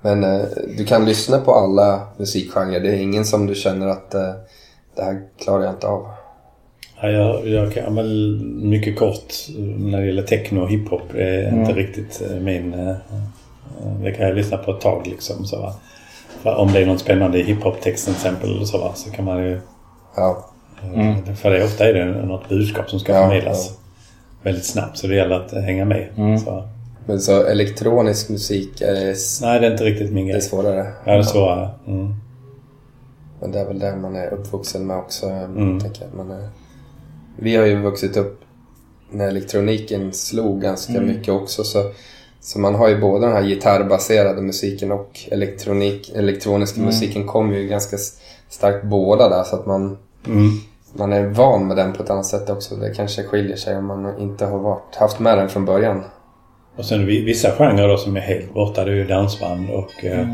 Men 0.00 0.24
eh, 0.24 0.40
du 0.78 0.84
kan 0.84 1.04
lyssna 1.04 1.38
på 1.38 1.52
alla 1.54 2.00
musikgenrer. 2.16 2.80
Det 2.80 2.88
är 2.88 2.96
ingen 3.00 3.24
som 3.24 3.46
du 3.46 3.54
känner 3.54 3.86
att 3.86 4.14
eh, 4.14 4.30
det 4.96 5.02
här 5.02 5.22
klarar 5.44 5.64
jag 5.64 5.72
inte 5.72 5.86
av. 5.86 6.06
Ja, 7.02 7.08
jag, 7.10 7.48
jag 7.48 7.72
kan 7.72 7.94
väl 7.94 8.40
mycket 8.62 8.98
kort 8.98 9.34
när 9.78 10.00
det 10.00 10.06
gäller 10.06 10.22
techno 10.22 10.60
och 10.60 10.70
hiphop. 10.70 11.02
Det 11.12 11.22
är 11.24 11.58
inte 11.60 11.72
riktigt 11.72 12.22
eh, 12.30 12.36
min... 12.40 12.74
eh, 12.74 12.88
eh, 12.90 12.96
Det 14.04 14.12
kan 14.12 14.26
jag 14.26 14.36
lyssna 14.36 14.56
på 14.56 14.70
ett 14.70 14.80
tag 14.80 15.06
liksom. 15.06 15.44
Så, 15.44 15.60
va. 15.60 15.74
För 16.42 16.54
om 16.56 16.72
det 16.72 16.80
är 16.80 16.86
något 16.86 17.00
spännande 17.00 17.38
i 17.38 17.42
hiphop-texten 17.42 18.14
till 18.14 18.26
exempel 18.26 18.66
så, 18.66 18.78
va, 18.78 18.92
så 18.94 19.10
kan 19.10 19.24
man 19.24 19.44
ju... 19.44 19.60
Ja, 20.16 20.46
eh, 20.94 21.34
För 21.34 21.50
det, 21.50 21.64
ofta 21.64 21.88
är 21.88 21.94
det 21.94 22.04
något 22.26 22.48
budskap 22.48 22.90
som 22.90 23.00
ska 23.00 23.12
Ja, 23.12 23.22
förmedlas 23.28 23.78
väldigt 24.42 24.64
snabbt. 24.66 24.98
Så 24.98 25.06
det 25.06 25.14
gäller 25.14 25.36
att 25.36 25.52
eh, 25.52 25.60
hänga 25.60 25.84
med. 25.84 26.08
Så, 26.44 26.68
men 27.06 27.20
så 27.20 27.44
elektronisk 27.46 28.28
musik 28.28 28.80
är, 28.80 29.10
s- 29.12 29.40
nej, 29.42 29.60
det 29.60 29.66
är 29.66 29.70
inte 29.70 29.84
riktigt 29.84 30.12
min 30.12 30.26
det 30.26 30.30
är 30.30 30.32
grej. 30.32 30.42
svårare. 30.42 30.86
Ja, 31.04 31.12
det 31.12 31.18
är 31.18 31.22
svårare. 31.22 31.68
Mm. 31.86 32.14
Men 33.40 33.52
det 33.52 33.58
är 33.60 33.64
väl 33.66 33.78
det 33.78 33.96
man 33.96 34.16
är 34.16 34.32
uppvuxen 34.34 34.86
med 34.86 34.96
också. 34.96 35.26
Mm. 35.26 35.80
Tänker 35.80 36.02
jag. 36.02 36.14
Man 36.26 36.30
är, 36.30 36.48
vi 37.36 37.56
har 37.56 37.66
ju 37.66 37.80
vuxit 37.80 38.16
upp 38.16 38.40
när 39.10 39.28
elektroniken 39.28 40.12
slog 40.12 40.62
ganska 40.62 40.92
Mm. 40.92 41.06
mycket 41.06 41.28
också. 41.34 41.64
Så, 41.64 41.90
så 42.40 42.58
man 42.58 42.74
har 42.74 42.88
ju 42.88 43.00
både 43.00 43.26
den 43.26 43.36
här 43.36 43.42
gitarrbaserade 43.42 44.42
musiken 44.42 44.92
och 44.92 45.20
elektronik, 45.30 46.12
elektroniska 46.14 46.76
Mm. 46.76 46.86
musiken 46.86 47.26
kommer 47.26 47.56
ju 47.56 47.68
ganska 47.68 47.96
starkt 48.48 48.84
båda 48.84 49.28
där. 49.28 49.42
Så 49.44 49.56
att 49.56 49.66
man, 49.66 49.98
Mm. 50.26 50.48
man 50.92 51.12
är 51.12 51.26
van 51.26 51.66
med 51.68 51.76
den 51.76 51.92
på 51.92 52.02
ett 52.02 52.10
annat 52.10 52.26
sätt 52.26 52.50
också. 52.50 52.76
Det 52.76 52.94
kanske 52.94 53.22
skiljer 53.22 53.56
sig 53.56 53.76
om 53.76 53.86
man 53.86 54.18
inte 54.20 54.46
har 54.46 54.58
varit, 54.58 54.94
haft 54.96 55.18
med 55.18 55.38
den 55.38 55.48
från 55.48 55.64
början. 55.64 56.02
Och 56.76 56.84
sen 56.84 57.06
vi- 57.06 57.24
vissa 57.24 57.50
genrer 57.50 57.88
då 57.88 57.96
som 57.96 58.16
är 58.16 58.20
helt 58.20 58.54
borta. 58.54 58.84
Det 58.84 58.90
är 58.90 58.94
ju 58.94 59.06
dansband 59.06 59.70
och 59.70 60.04
eh, 60.04 60.20
Mm. 60.20 60.30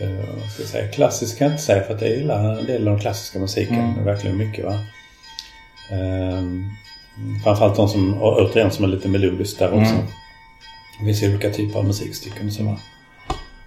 eh, 0.00 0.24
vad 0.42 0.50
ska 0.50 0.62
jag 0.62 0.68
säga, 0.68 0.88
klassisk 0.88 1.38
kan 1.38 1.46
jag 1.46 1.52
inte 1.54 1.62
säga 1.62 1.82
för 1.82 1.94
att 1.94 2.02
jag 2.02 2.10
gillar 2.10 2.58
en 2.58 2.66
del 2.66 2.88
av 2.88 2.94
den 2.94 3.00
klassiska 3.00 3.38
musiken. 3.38 4.04
Verkligen 4.04 4.36
mycket 4.38 4.64
va. 4.64 4.72
Ehm, 5.92 6.64
framförallt 7.44 7.76
de 7.76 7.88
som, 7.88 8.22
återigen 8.22 8.70
som 8.70 8.84
är 8.84 8.88
lite 8.88 9.08
melodiskt 9.08 9.58
där 9.58 9.72
också. 9.80 9.94
Det 11.00 11.04
finns 11.06 11.22
ju 11.22 11.28
olika 11.30 11.50
typer 11.50 11.78
av 11.78 11.84
musikstycken 11.84 12.50
så. 12.52 12.76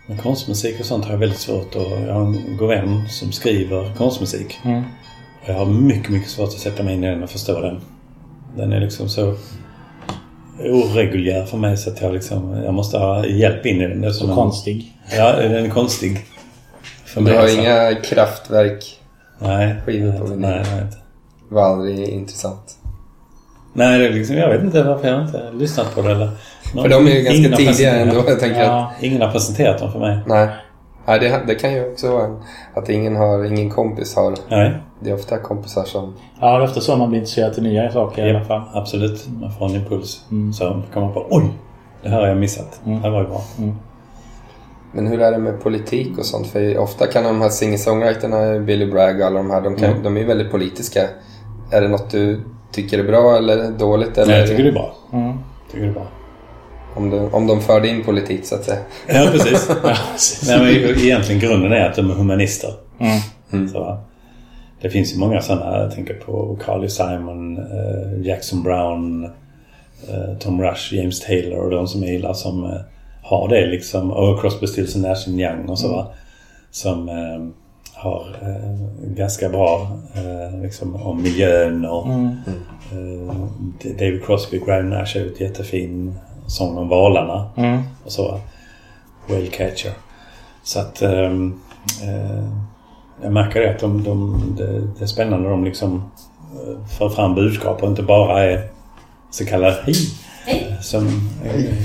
Men 0.08 0.18
konstmusik 0.18 0.80
och 0.80 0.86
sånt 0.86 1.06
har 1.06 1.12
jag 1.12 1.20
väldigt 1.20 1.40
svårt 1.40 1.76
och 1.76 1.92
jag 2.08 2.14
har 2.14 2.22
en 2.22 2.58
god 2.58 2.70
vän 2.70 3.08
som 3.10 3.32
skriver 3.32 3.94
konstmusik. 3.98 4.60
Mm. 4.66 4.84
Och 5.44 5.50
jag 5.50 5.54
har 5.54 5.66
mycket, 5.66 6.10
mycket 6.10 6.30
svårt 6.30 6.48
att 6.50 6.60
sätta 6.60 6.84
mig 6.84 6.94
in 6.94 7.04
i 7.04 7.08
den 7.08 7.24
och 7.24 7.30
förstå 7.30 7.62
den. 7.62 7.82
Den 8.58 8.74
är 8.74 8.80
liksom 8.80 9.10
så 9.10 9.36
oreguljär 10.60 11.46
för 11.46 11.58
mig 11.58 11.78
så 11.78 11.90
att 11.90 12.02
jag 12.02 12.14
liksom, 12.14 12.64
jag 12.64 12.74
måste 12.74 12.98
ha 12.98 13.26
hjälp 13.26 13.66
in 13.66 13.82
i 13.82 13.88
den. 13.88 14.14
Så 14.14 14.28
en- 14.30 14.36
konstig. 14.36 14.94
Ja, 15.18 15.32
den 15.36 15.66
är 15.66 15.70
konstig. 15.70 16.26
För 17.06 17.22
Du 17.22 17.26
mig 17.26 17.36
har 17.36 17.44
alltså. 17.44 17.60
inga 17.60 17.96
kraftverk, 17.96 19.00
Nej, 19.40 19.76
skivor 19.86 20.12
på 20.12 20.24
nej, 20.24 20.30
vinyl. 20.30 20.40
nej, 20.42 20.64
nej, 20.72 20.82
inte. 20.82 20.98
Var 21.54 21.64
aldrig 21.64 22.08
intressant. 22.10 22.78
Nej, 23.74 24.00
det 24.00 24.08
är 24.08 24.12
liksom, 24.14 24.36
jag 24.36 24.50
vet 24.50 24.62
inte 24.64 24.84
varför 24.84 25.08
jag 25.08 25.22
inte 25.26 25.38
har 25.38 25.52
lyssnat 25.60 25.96
på 25.96 26.02
det 26.02 26.12
eller... 26.12 26.30
För 26.82 26.90
de 26.90 27.08
är 27.08 27.12
ju 27.12 27.22
ganska 27.22 27.58
tidiga 27.58 27.96
ändå. 27.96 28.16
Jag 28.28 28.40
tänker 28.40 28.62
att, 28.62 28.68
Ja, 28.68 28.92
Ingen 29.02 29.22
har 29.22 29.32
presenterat 29.32 29.80
dem 29.80 29.92
för 29.92 30.00
mig. 30.00 30.18
nej. 30.28 30.48
nej 31.06 31.20
det, 31.20 31.42
det 31.48 31.56
kan 31.56 31.74
ju 31.74 31.92
också 31.92 32.12
vara 32.12 32.30
att 32.74 32.90
ingen, 32.90 33.16
har, 33.16 33.46
ingen 33.46 33.70
kompis 33.70 34.16
har. 34.16 34.36
Nej, 34.50 34.74
Det 35.00 35.10
är 35.10 35.14
ofta 35.14 35.38
kompisar 35.38 35.84
som... 35.84 36.14
ja, 36.42 36.58
det 36.58 36.64
är 36.64 36.68
ofta 36.68 36.82
så 36.82 36.96
man 36.96 37.10
blir 37.10 37.20
intresserad 37.20 37.54
till 37.54 37.64
nya 37.64 37.92
saker 37.92 38.26
i 38.28 38.30
alla 38.30 38.46
fall. 38.46 38.62
absolut. 38.74 39.28
Man 39.42 39.52
får 39.52 39.66
en 39.66 39.76
impuls. 39.76 40.26
Så 40.58 40.82
kommer 40.94 41.06
man 41.08 41.14
på 41.14 41.28
oj! 41.30 41.44
Det 42.04 42.10
här 42.10 42.20
har 42.22 42.28
jag 42.28 42.38
missat. 42.38 42.80
Det 42.84 42.92
här 42.92 43.10
var 43.10 43.22
ju 43.22 43.28
bra. 43.28 43.42
Men 44.92 45.08
hur 45.08 45.22
är 45.22 45.32
det 45.32 45.38
med 45.38 45.62
politik 45.64 46.18
och 46.18 46.26
sånt? 46.26 46.48
För 46.48 46.78
ofta 46.78 47.08
kan 47.08 47.24
de 47.24 47.42
här 47.42 47.50
singer-songwriterna, 47.50 48.60
Billy 48.60 48.86
Bragg 48.92 49.20
och 49.20 49.26
alla 49.26 49.38
de 49.38 49.52
här, 49.52 49.62
de, 49.62 49.76
kan, 49.76 49.90
Mm. 49.90 50.04
de 50.04 50.16
är 50.18 50.22
ju 50.22 50.28
väldigt 50.28 50.52
politiska. 50.52 51.02
Är 51.74 51.82
det 51.82 51.88
något 51.88 52.10
du 52.10 52.42
tycker 52.72 53.00
är 53.00 53.04
bra 53.04 53.38
eller 53.38 53.72
dåligt? 53.72 54.18
Eller 54.18 54.32
Nej, 54.32 54.40
jag 54.40 54.50
tycker 54.50 54.64
det 54.64 54.70
är 54.70 54.74
bra. 54.74 54.96
Mm. 55.14 55.38
Tycker 55.72 55.84
det 55.84 55.90
är 55.90 55.94
bra. 55.94 56.08
om, 56.96 57.10
de, 57.10 57.34
om 57.34 57.48
de 57.48 57.62
förde 57.62 57.88
in 57.88 58.04
politik 58.04 58.46
så 58.46 58.56
att 58.56 58.64
säga. 58.64 58.80
Ja, 59.08 59.28
precis. 59.32 59.70
Ja, 59.84 59.96
precis. 60.14 60.50
Nej, 60.50 60.60
men 60.60 61.00
egentligen 61.00 61.42
grunden 61.42 61.72
är 61.72 61.90
att 61.90 61.96
de 61.96 62.12
är 62.12 62.16
humanister. 62.16 62.74
Mm. 63.52 63.70
Så, 63.70 63.98
det 64.82 64.90
finns 64.90 65.14
ju 65.14 65.20
många 65.20 65.42
sådana. 65.42 65.78
Jag 65.78 65.96
tänker 65.96 66.14
på 66.14 66.58
Carly 66.66 66.90
Simon, 66.90 67.58
eh, 67.58 68.28
Jackson 68.28 68.64
Brown, 68.64 69.24
eh, 70.10 70.38
Tom 70.40 70.62
Rush, 70.62 70.94
James 70.94 71.20
Taylor 71.20 71.60
och 71.60 71.72
de 71.72 71.88
som 71.88 72.04
jag 72.04 72.12
gillar 72.12 72.34
som 72.34 72.64
eh, 72.64 72.80
har 73.24 73.48
det 73.50 73.66
liksom. 73.66 74.12
Och 74.12 74.42
Crosby, 74.42 74.68
Stills 74.68 74.96
Nash 74.96 75.30
Young 75.30 75.70
och 75.70 75.80
så 75.80 75.88
va. 75.88 76.08
Som 76.72 77.10
eh, 77.10 77.63
har 78.04 78.36
eh, 78.42 79.08
ganska 79.16 79.50
bra 79.50 79.88
eh, 80.16 80.62
liksom 80.62 80.96
om 80.96 81.22
miljön 81.22 81.86
och 81.86 82.08
eh, 82.08 83.36
David 84.00 84.26
Crosby, 84.26 84.60
Graham 84.66 84.90
Nash 84.90 85.14
har 85.18 85.20
gjort 85.26 85.40
jättefin 85.40 86.16
sång 86.48 86.78
om 86.78 86.88
valarna 86.90 87.50
Mm. 87.58 87.82
och 88.06 88.12
så. 88.12 88.40
Whale 89.28 89.48
Catcher. 89.48 89.92
Så 90.64 90.80
att 90.80 91.02
ehm, 91.02 91.60
eh, 92.04 92.44
jag 93.24 93.34
märker 93.34 93.62
det 93.62 93.70
att 93.70 93.80
de, 93.80 94.04
de, 94.04 94.44
det, 94.58 94.80
det 94.98 95.04
är 95.04 95.06
spännande 95.08 95.50
de 95.50 95.64
liksom 95.66 96.04
för 96.98 97.10
fram 97.10 97.36
budskap 97.36 97.84
och 97.84 97.90
inte 97.90 98.04
bara 98.04 98.44
är 98.44 98.68
så 99.32 99.46
kallad 99.46 99.74
hej, 99.84 99.96
som 100.82 101.08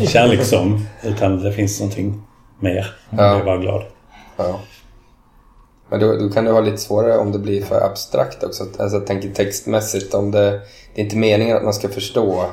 kärlekssång. 0.09 0.81
Utan 1.05 1.43
det 1.43 1.53
finns 1.53 1.81
någonting 1.81 2.23
mer. 2.61 2.87
Ja. 3.11 3.17
Jag 3.25 3.41
är 3.41 3.45
bara 3.45 3.57
glad. 3.59 3.83
Ja. 4.37 4.61
Men 5.91 6.01
då, 6.01 6.17
då 6.17 6.29
kan 6.29 6.45
det 6.45 6.53
vara 6.53 6.65
lite 6.65 6.77
svårare 6.79 7.19
om 7.19 7.33
det 7.33 7.39
blir 7.39 7.63
för 7.63 7.81
abstrakt 7.87 8.45
också. 8.45 8.65
Alltså 8.79 8.97
jag 8.97 9.07
tänker 9.07 9.29
textmässigt. 9.29 10.15
Om 10.15 10.31
det, 10.31 10.51
det 10.95 11.01
är 11.01 11.05
inte 11.05 11.17
meningen 11.17 11.57
att 11.57 11.65
man 11.65 11.73
ska 11.73 11.89
förstå 11.89 12.45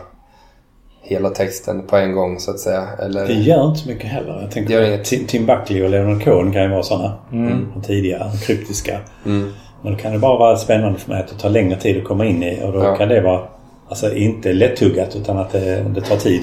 hela 1.02 1.30
texten 1.30 1.88
på 1.88 1.98
en 1.98 2.16
gång 2.16 2.40
så 2.40 2.52
att 2.52 2.60
säga. 2.60 2.88
Eller, 3.00 3.28
Det 3.28 3.34
gör 3.34 3.68
inte 3.68 3.80
så 3.80 3.90
mycket 3.90 4.10
heller. 4.10 4.42
Jag 4.42 4.52
tänker 4.52 4.74
gör 4.74 4.88
inget. 4.88 5.28
Tim, 5.28 5.46
Buckley 5.46 5.84
och 5.84 5.90
Leonard 5.90 6.24
Cohen 6.24 6.52
kan 6.54 6.64
ju 6.64 6.70
vara 6.70 6.84
sådana. 6.84 7.14
Mm. 7.32 7.68
Tidiga, 7.88 8.32
kryptiska. 8.46 9.00
Mm. 9.26 9.52
Men 9.82 9.94
då 9.94 10.00
kan 10.00 10.12
det 10.14 10.20
bara 10.20 10.40
vara 10.40 10.58
spännande 10.58 11.00
för 11.00 11.10
mig 11.12 11.20
att 11.22 11.28
det 11.28 11.36
tar 11.36 11.50
längre 11.50 11.80
tid 11.80 11.98
att 11.98 12.04
komma 12.04 12.26
in 12.26 12.44
i. 12.44 12.64
Och 12.64 12.74
då 12.74 12.80
Ja. 12.84 12.96
kan 12.96 13.10
det 13.10 13.22
vara 13.22 13.42
Alltså 13.90 14.14
inte 14.16 14.54
lättuggat 14.54 15.16
utan 15.16 15.38
att 15.38 15.52
det, 15.52 15.86
det 15.96 16.02
tar 16.02 16.18
tid 16.18 16.42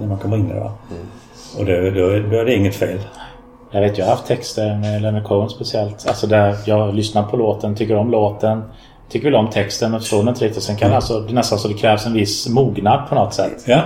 när 0.00 0.06
man 0.06 0.18
kommer 0.18 0.36
in 0.36 0.50
i 0.50 0.52
det. 0.54 0.60
Va? 0.60 0.72
Och 1.58 1.64
då, 1.66 1.72
då, 1.72 2.08
då 2.30 2.36
är 2.38 2.44
det 2.44 2.54
inget 2.54 2.74
fel. 2.74 2.98
Jag 3.74 3.80
vet, 3.80 3.98
jag 3.98 4.04
har 4.04 4.12
haft 4.12 4.26
texter 4.26 4.76
med 4.76 5.02
Leonard 5.02 5.24
Cohen 5.24 5.48
speciellt. 5.48 6.08
Alltså 6.08 6.26
där 6.26 6.56
jag 6.64 6.94
lyssnar 6.94 7.22
på 7.22 7.36
låten, 7.36 7.74
tycker 7.74 7.96
om 7.96 8.10
låten. 8.10 8.62
Tycker 9.08 9.24
väl 9.24 9.34
om 9.34 9.50
texten 9.50 9.90
men 9.90 10.00
förstår 10.00 10.18
den 10.18 10.28
inte 10.28 10.44
riktigt. 10.44 10.62
Sen 10.62 10.76
kan 10.76 10.90
det 10.90 10.96
alltså, 10.96 11.20
det 11.20 11.32
är 11.32 11.34
nästan 11.34 11.58
så 11.58 11.68
det 11.68 11.74
krävs 11.74 12.06
en 12.06 12.12
viss 12.12 12.48
mognad 12.48 13.08
på 13.08 13.14
något 13.14 13.34
sätt. 13.34 13.64
Ja. 13.66 13.84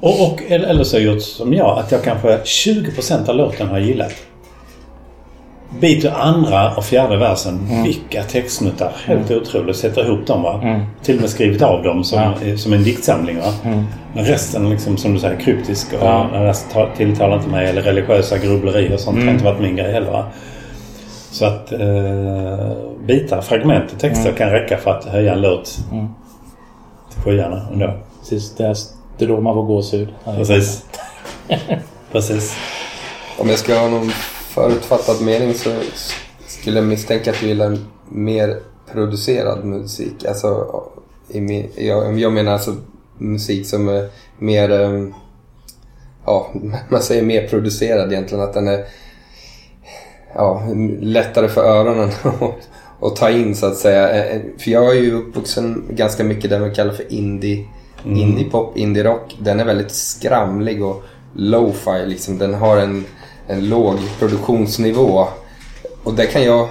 Och, 0.00 0.26
och, 0.26 0.42
eller 0.48 0.68
eller 0.68 0.84
så 0.84 0.96
har 0.96 1.00
jag 1.00 1.14
gjort 1.14 1.22
som 1.22 1.54
jag, 1.54 1.78
att 1.78 1.92
jag 1.92 2.04
kanske 2.04 2.36
20% 2.36 3.28
av 3.28 3.36
låten 3.36 3.68
har 3.68 3.78
gillat. 3.78 4.12
Bit 5.80 6.04
ur 6.04 6.10
andra 6.10 6.74
och 6.74 6.84
fjärde 6.84 7.16
versen. 7.16 7.66
Mm. 7.70 7.82
Vilka 7.82 8.22
textsnuttar. 8.22 8.92
Helt 9.06 9.30
otroligt. 9.30 9.76
Sätter 9.76 10.04
ihop 10.06 10.26
dem 10.26 10.42
va. 10.42 10.60
Mm. 10.62 10.80
Till 11.02 11.14
och 11.16 11.20
med 11.20 11.30
skrivit 11.30 11.62
av 11.62 11.82
dem 11.82 12.04
som, 12.04 12.18
Ja. 12.22 12.56
som 12.56 12.72
en 12.72 12.82
diktsamling 12.84 13.36
va. 13.38 13.52
Mm. 13.64 13.84
Men 14.14 14.24
resten 14.24 14.70
liksom 14.70 14.96
som 14.96 15.12
du 15.14 15.20
säger 15.20 15.40
kryptisk 15.40 15.92
och 15.92 15.98
Ja. 16.06 16.28
ja. 16.34 16.54
ta- 16.72 16.88
tilltalar 16.96 17.36
inte 17.36 17.48
mig. 17.48 17.68
Eller 17.68 17.82
religiösa 17.82 18.38
grubblerier 18.38 18.94
och 18.94 19.00
sånt 19.00 19.16
Mm. 19.16 19.26
har 19.28 19.32
inte 19.34 19.44
varit 19.44 19.60
min 19.60 19.76
grej 19.76 19.92
heller 19.92 20.10
va. 20.10 20.24
Så 21.30 21.44
att 21.44 21.72
eh, 21.72 21.78
bitar, 23.06 23.40
fragment 23.40 23.92
och 23.92 23.98
texter 24.00 24.32
kan 24.32 24.50
räcka 24.50 24.76
för 24.76 24.90
att 24.90 25.04
höja 25.04 25.32
en 25.32 25.40
låt 25.40 25.78
Mm. 25.92 26.08
till 27.12 27.22
skyarna 27.22 27.62
ändå. 27.72 27.92
Precis, 28.20 28.54
det 28.56 28.64
är, 28.66 28.76
det 29.18 29.24
är 29.24 29.28
då 29.28 29.40
man 29.40 29.54
får 29.54 29.62
gåshud. 29.62 30.08
Precis. 30.24 30.84
Precis. 32.12 32.56
Om 33.38 33.48
jag 33.48 33.58
ska 33.58 33.78
ha 33.78 33.88
någon 33.88 34.10
förutfattad 34.54 35.22
mening 35.22 35.54
så 35.54 35.70
skulle 36.46 36.78
jag 36.78 36.86
misstänka 36.88 37.30
att 37.30 37.40
du 37.40 37.46
gillar 37.46 37.78
mer 38.08 38.58
producerad 38.92 39.64
musik. 39.64 40.24
Alltså, 40.24 40.66
i 41.28 41.68
jag, 41.86 42.18
jag 42.18 42.32
menar 42.32 42.52
alltså 42.52 42.76
musik 43.18 43.66
som 43.66 43.88
är 43.88 44.08
mer, 44.38 44.70
ehm, 44.70 45.14
ja, 46.26 46.50
man 46.88 47.02
säger 47.02 47.22
mer 47.22 47.48
producerad 47.48 48.12
egentligen. 48.12 48.44
Att 48.44 48.54
den 48.54 48.68
är 48.68 48.84
ja, 50.34 50.62
lättare 51.00 51.48
för 51.48 51.64
öronen 51.64 52.10
att, 53.00 53.16
ta 53.16 53.30
in 53.30 53.56
så 53.56 53.66
att 53.66 53.76
säga. 53.76 54.24
Eh, 54.24 54.40
För 54.58 54.70
jag 54.70 54.96
är 54.96 55.00
ju 55.00 55.14
uppvuxen 55.14 55.84
ganska 55.90 56.24
mycket 56.24 56.50
det 56.50 56.58
man 56.58 56.74
kallar 56.74 56.92
för 56.92 57.12
indie, 57.12 57.66
indie-pop, 58.04 58.76
indie-rock. 58.76 59.36
Den 59.38 59.60
är 59.60 59.64
väldigt 59.64 59.92
skramlig 59.92 60.84
och 60.84 61.02
lo-fi 61.34 62.06
liksom. 62.06 62.38
Den 62.38 62.54
har 62.54 62.76
en, 62.76 63.04
en 63.50 63.68
låg 63.68 63.96
produktionsnivå. 64.18 65.26
Och 66.04 66.14
det 66.14 66.26
kan 66.26 66.42
jag 66.44 66.68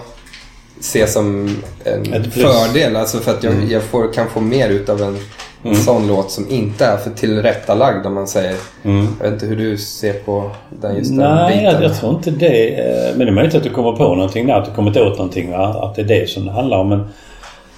se 0.79 1.07
som 1.07 1.57
en 1.83 2.31
fördel. 2.31 2.95
Alltså 2.95 3.17
för 3.17 3.31
att 3.31 3.43
jag, 3.43 3.53
jag 3.69 3.83
får, 3.83 4.13
kan 4.13 4.29
få 4.29 4.39
mer 4.39 4.69
utav 4.69 5.01
en, 5.01 5.17
en 5.63 5.75
sån 5.75 6.07
låt 6.07 6.31
som 6.31 6.49
inte 6.49 6.85
är 6.85 6.97
för 6.97 7.09
tillrättalagd 7.09 8.05
om 8.05 8.13
man 8.13 8.27
säger. 8.27 8.55
Mm. 8.83 9.07
Jag 9.19 9.25
vet 9.25 9.33
inte 9.33 9.45
hur 9.45 9.55
du 9.55 9.77
ser 9.77 10.13
på 10.13 10.51
den 10.81 10.97
just 10.97 11.09
den 11.09 11.17
Nej, 11.35 11.57
biten. 11.57 11.73
jag, 11.73 11.83
jag 11.83 11.99
tror 11.99 12.13
inte 12.15 12.31
det. 12.31 12.75
eh, 12.79 13.09
Men 13.09 13.19
det 13.19 13.25
är 13.31 13.31
möjligt 13.31 13.55
att 13.55 13.63
du 13.63 13.69
kommer 13.69 13.91
på 13.91 14.03
någonting 14.15 14.47
där. 14.47 14.53
Att 14.53 14.65
du 14.65 14.71
kommit 14.71 14.97
åt 14.97 15.17
någonting. 15.17 15.51
Va? 15.51 15.67
Att 15.83 15.95
det 15.95 16.01
är 16.01 16.05
det 16.05 16.29
som 16.29 16.45
det 16.45 16.51
handlar 16.51 16.77
om. 16.77 16.89
Men 16.89 16.99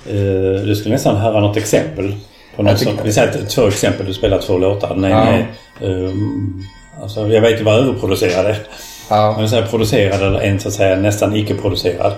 eh, 0.10 0.62
du 0.66 0.76
skulle 0.76 0.96
nästan 0.96 1.16
höra 1.18 1.40
något 1.40 1.58
exempel. 1.58 2.16
På 2.56 2.64
något 2.64 2.80
som, 2.80 2.92
vi 3.04 3.12
säger 3.14 3.46
två 3.46 3.68
exempel. 3.68 4.06
Du 4.06 4.14
spelar 4.14 4.40
två 4.40 4.58
låtar. 4.58 4.90
Den 4.96 5.06
ena 5.06 5.40
Ja. 5.80 5.88
är... 5.88 6.06
ehm, 6.06 6.64
alltså, 7.02 7.28
jag 7.28 7.42
vet 7.42 7.60
ju 7.60 7.64
vad 7.64 7.80
överproducerad 7.80 8.46
är. 8.46 8.58
Ja. 9.12 9.36
Men 9.38 9.50
säga 9.50 9.66
producerad 9.66 10.22
eller 10.22 10.40
en 10.42 10.60
så 10.60 10.68
att 10.68 10.74
säga 10.74 10.96
nästan 10.96 11.36
icke-producerad. 11.36 12.14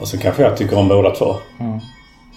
Och 0.00 0.08
så 0.08 0.18
kanske 0.18 0.42
jag 0.42 0.56
tycker 0.56 0.78
om 0.78 0.88
båda 0.88 1.10
två. 1.10 1.36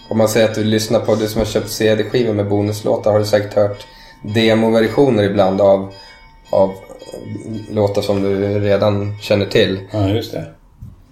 Om 0.10 0.18
man 0.18 0.28
säger 0.28 0.50
att 0.50 0.56
du 0.56 0.64
lyssnar 0.64 1.00
på, 1.00 1.16
du 1.16 1.28
som 1.28 1.40
har 1.40 1.46
köpt 1.46 1.70
CD-skivor 1.70 2.34
med 2.34 2.50
bonuslåtar 2.50 3.12
har 3.12 3.20
du 3.20 3.26
säkert 3.26 3.54
hört 3.54 3.86
demoversioner 4.22 5.24
ibland 5.24 5.62
av, 5.62 5.94
av 6.50 6.74
låtar 7.72 8.02
som 8.02 8.24
du 8.24 8.60
redan 8.60 9.18
känner 9.22 9.46
till. 9.46 9.80
Ja, 9.92 10.10
just 10.10 10.32
det. 10.32 10.46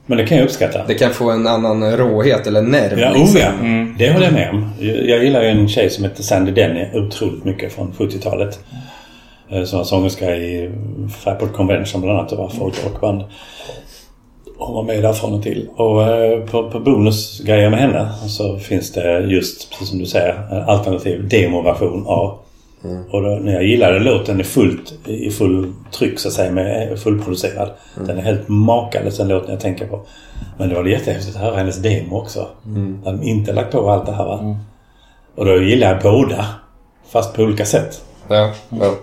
Men 0.06 0.18
det 0.18 0.27
kan 0.27 0.38
jag 0.38 0.45
uppskatta. 0.45 0.85
Det 0.88 0.93
kan 0.93 1.11
få 1.11 1.31
en 1.31 1.48
annan 1.48 1.98
råhet 1.98 2.48
eller 2.48 2.61
nerv. 2.61 2.99
Ja, 2.99 3.11
liksom. 3.14 3.38
oh 3.38 3.41
ja. 3.41 3.52
Det 3.98 4.14
håller 4.14 4.26
jag 4.26 4.34
med 4.34 4.49
om. 4.49 4.72
Jag 4.80 5.10
jag 5.10 5.23
gillar 5.23 5.41
ju 5.41 5.48
en 5.48 5.69
tjej 5.69 5.89
som 5.89 6.03
heter 6.03 6.23
Sandy 6.23 6.52
Denny 6.52 6.85
otroligt 6.93 7.43
mycket 7.43 7.73
från 7.73 7.93
70-talet. 7.98 8.60
Eh, 9.52 9.64
Som 9.64 9.78
var 9.78 9.84
sångerska 9.86 10.36
i 10.36 10.72
Fairport 11.23 11.53
Convention 11.53 12.02
bland 12.02 12.19
annat 12.19 12.32
och 12.32 12.38
var 12.38 12.49
folkrockband. 12.49 13.23
Hon 14.57 14.76
var 14.76 14.84
med 14.84 15.03
där 15.03 15.14
från 15.14 15.34
och 15.34 15.44
till. 15.44 15.69
Och 15.76 16.03
eh, 16.03 16.45
på, 16.45 16.69
på 16.69 16.80
bonusgrejer 16.80 17.69
med 17.69 17.80
henne 17.80 18.11
så 18.28 18.57
finns 18.57 18.91
det 18.91 19.19
just, 19.19 19.69
precis 19.72 19.90
som 19.90 19.99
du 19.99 20.06
säger, 20.06 20.48
en 20.52 20.61
alternativ 20.61 21.28
demoversion 21.30 22.07
av. 22.07 22.38
Och 23.11 23.22
då, 23.23 23.30
när 23.30 23.53
jag 23.53 23.64
gillade 23.64 23.99
låten 23.99 24.41
i 24.41 24.44
fullt, 24.44 24.94
i 25.07 25.30
full 25.30 25.73
tryck 25.91 26.19
så 26.19 26.28
att 26.28 26.34
säga, 26.34 26.52
med 26.52 26.99
fullproducerad. 26.99 27.69
Den 28.07 28.18
är 28.18 28.22
helt 28.22 28.48
makalös 28.48 29.18
den 29.18 29.28
låten 29.28 29.52
jag 29.52 29.60
tänker 29.60 29.88
på. 29.88 29.99
Men 30.57 30.69
det 30.69 30.76
var 30.76 30.86
jättehäftigt 30.86 31.36
att 31.36 31.41
höra 31.41 31.56
hennes 31.56 31.78
demo 31.78 32.18
också. 32.18 32.48
Där 33.03 33.11
de 33.11 33.23
inte 33.23 33.53
lagt 33.53 33.72
på 33.72 33.91
allt 33.91 34.06
det 34.06 34.11
här 34.11 34.26
va. 34.26 34.56
Och 35.36 35.45
då 35.45 35.61
gillar 35.61 35.88
jag 35.94 36.02
båda. 36.02 36.45
Fast 37.11 37.36
på 37.36 37.41
olika 37.44 37.65
sätt. 37.65 38.02
Ja, 38.28 38.52
ja. 38.69 38.94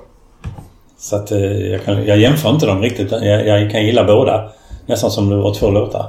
Så 0.99 1.17
att 1.17 1.31
eh, 1.33 1.71
jag, 1.71 1.85
kan, 1.85 2.05
jag 2.07 2.19
jämför 2.19 2.51
inte 2.51 2.67
dem 2.67 2.83
riktigt. 2.83 3.11
Jag, 3.13 3.47
jag 3.47 3.71
kan 3.71 3.87
gilla 3.87 4.05
båda. 4.05 4.51
Nästan 4.87 5.11
som 5.11 5.31
det 5.31 5.37
var 5.37 5.55
två 5.55 5.71
låtar. 5.71 6.07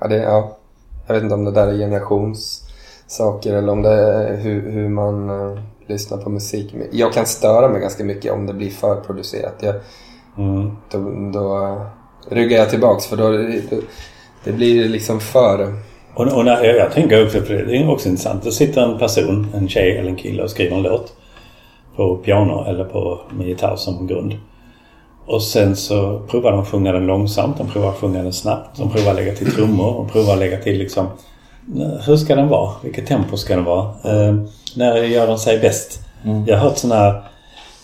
Ja, 0.00 0.08
det, 0.08 0.16
ja. 0.16 0.56
Jag 1.06 1.14
vet 1.14 1.22
inte 1.22 1.34
om 1.34 1.44
det 1.44 1.50
där 1.52 1.66
är 1.66 1.78
generationssaker 1.78 3.54
eller 3.54 3.72
om 3.72 3.82
det 3.82 3.90
är 3.90 4.36
hur, 4.36 4.70
hur 4.70 4.88
man 4.88 5.30
eh, 5.30 5.58
lyssnar 5.86 6.18
på 6.18 6.30
musik. 6.30 6.74
Jag 6.92 7.12
kan 7.12 7.26
störa 7.26 7.68
mig 7.68 7.80
ganska 7.80 8.04
mycket 8.04 8.32
om 8.32 8.46
det 8.46 8.52
blir 8.52 8.70
för 8.70 9.00
producerat. 9.00 9.54
Jag, 9.60 9.74
Mm. 10.38 10.76
då, 10.90 10.98
då 11.32 11.80
ryggar 12.30 12.58
jag 12.58 12.70
tillbaks 12.70 13.06
för 13.06 13.16
då, 13.16 13.32
då 13.70 13.82
det 14.44 14.52
blir 14.52 14.88
liksom 14.88 15.20
för... 15.20 15.74
Och, 16.14 16.26
och 16.26 16.44
när, 16.44 16.64
jag, 16.64 16.76
jag 16.76 16.92
tänker 16.92 17.24
också 17.24 17.40
på 17.40 17.52
det. 17.52 17.64
Det 17.64 17.76
är 17.76 17.90
också 17.90 18.08
intressant. 18.08 18.42
Det 18.42 18.52
sitter 18.52 18.82
en 18.82 18.98
person, 18.98 19.46
en 19.54 19.68
tjej 19.68 19.98
eller 19.98 20.10
en 20.10 20.16
kille 20.16 20.42
och 20.42 20.50
skriver 20.50 20.76
en 20.76 20.82
låt. 20.82 21.12
På 21.98 22.16
piano 22.16 22.64
eller 22.64 22.84
på 22.84 23.20
med 23.30 23.48
gitarr 23.48 23.76
som 23.76 24.06
grund. 24.06 24.34
Och 25.26 25.42
sen 25.42 25.76
så 25.76 26.20
provar 26.30 26.50
de 26.50 26.60
att 26.60 26.68
sjunga 26.68 26.92
den 26.92 27.06
långsamt. 27.06 27.58
De 27.58 27.66
provar 27.66 27.88
att 27.88 27.96
sjunga 27.96 28.22
den 28.22 28.32
snabbt. 28.32 28.78
De 28.78 28.90
provar 28.90 29.10
att 29.10 29.16
lägga 29.16 29.34
till 29.34 29.52
trummor. 29.52 29.92
De 29.92 30.08
provar 30.08 30.32
att 30.32 30.38
lägga 30.38 30.58
till 30.58 30.78
liksom... 30.78 31.06
Hur 32.06 32.16
ska 32.16 32.36
den 32.36 32.48
vara? 32.48 32.70
Vilket 32.82 33.06
tempo 33.06 33.36
ska 33.36 33.54
den 33.56 33.64
vara? 33.64 33.84
Eh, 33.84 34.34
när 34.76 34.96
gör 34.96 35.26
den 35.26 35.38
sig 35.38 35.58
bäst? 35.58 36.00
Jag 36.46 36.56
har 36.56 36.64
hört 36.68 36.78
sådana 36.78 37.00
här 37.00 37.22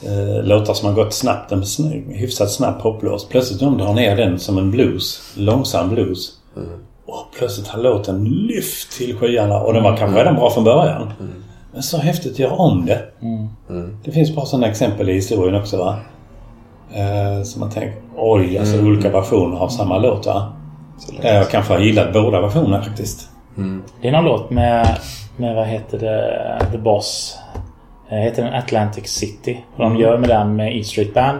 eh, 0.02 0.44
låtar 0.44 0.74
som 0.74 0.88
har 0.88 0.94
gått 0.94 1.12
snabbt. 1.12 1.52
En 1.52 1.64
hyfsat 2.08 2.50
snabb 2.50 2.82
poplåt. 2.82 3.28
Plötsligt 3.30 3.60
de 3.60 3.78
drar 3.78 3.94
ner 3.94 4.16
den 4.16 4.38
som 4.38 4.58
en 4.58 4.70
blues. 4.70 5.32
Långsam 5.36 5.90
blues. 5.90 6.32
Och 7.06 7.26
plötsligt 7.38 7.68
har 7.68 7.82
låten 7.82 8.24
lyft 8.24 8.98
till 8.98 9.16
skyarna. 9.16 9.60
Och 9.60 9.72
den 9.72 9.82
var 9.82 9.96
kanske 9.96 10.20
redan 10.20 10.34
bra 10.34 10.50
från 10.50 10.64
början. 10.64 11.12
Men 11.74 11.82
så 11.82 11.98
häftigt 11.98 12.32
att 12.32 12.38
göra 12.38 12.54
om 12.54 12.86
det. 12.86 13.02
Det 14.04 14.10
finns 14.12 14.34
bara 14.36 14.46
sådana 14.46 14.66
exempel 14.68 15.08
i 15.08 15.12
historien 15.12 15.54
också 15.54 15.76
va. 15.76 15.96
Eh, 16.94 17.42
så 17.44 17.58
man 17.60 17.70
tänker, 17.70 17.92
oj 18.16 18.58
alltså 18.58 18.82
olika 18.86 19.10
versioner 19.10 19.58
av 19.58 19.68
samma 19.68 19.98
låt 19.98 20.26
va. 20.26 20.52
Där 21.22 21.34
jag 21.34 21.50
kanske 21.50 21.72
har 21.72 21.80
gillat 21.80 22.12
båda 22.12 22.40
versionerna 22.40 22.82
faktiskt. 22.82 23.28
Det 24.02 24.08
är 24.08 24.12
någon 24.12 24.24
låt 24.24 24.50
med, 24.50 24.98
med 25.36 25.54
vad 25.56 25.66
heter 25.66 25.98
det, 25.98 26.58
The 26.72 26.78
Boss. 26.78 27.38
Eh, 28.08 28.18
Heter 28.18 28.42
den 28.44 28.54
Atlantic 28.54 29.06
City. 29.06 29.64
Och 29.76 29.82
de 29.82 29.96
gör 29.96 30.18
med 30.18 30.28
den 30.28 30.56
med 30.56 30.76
E 30.76 30.84
Street 30.84 31.14
Band. 31.14 31.38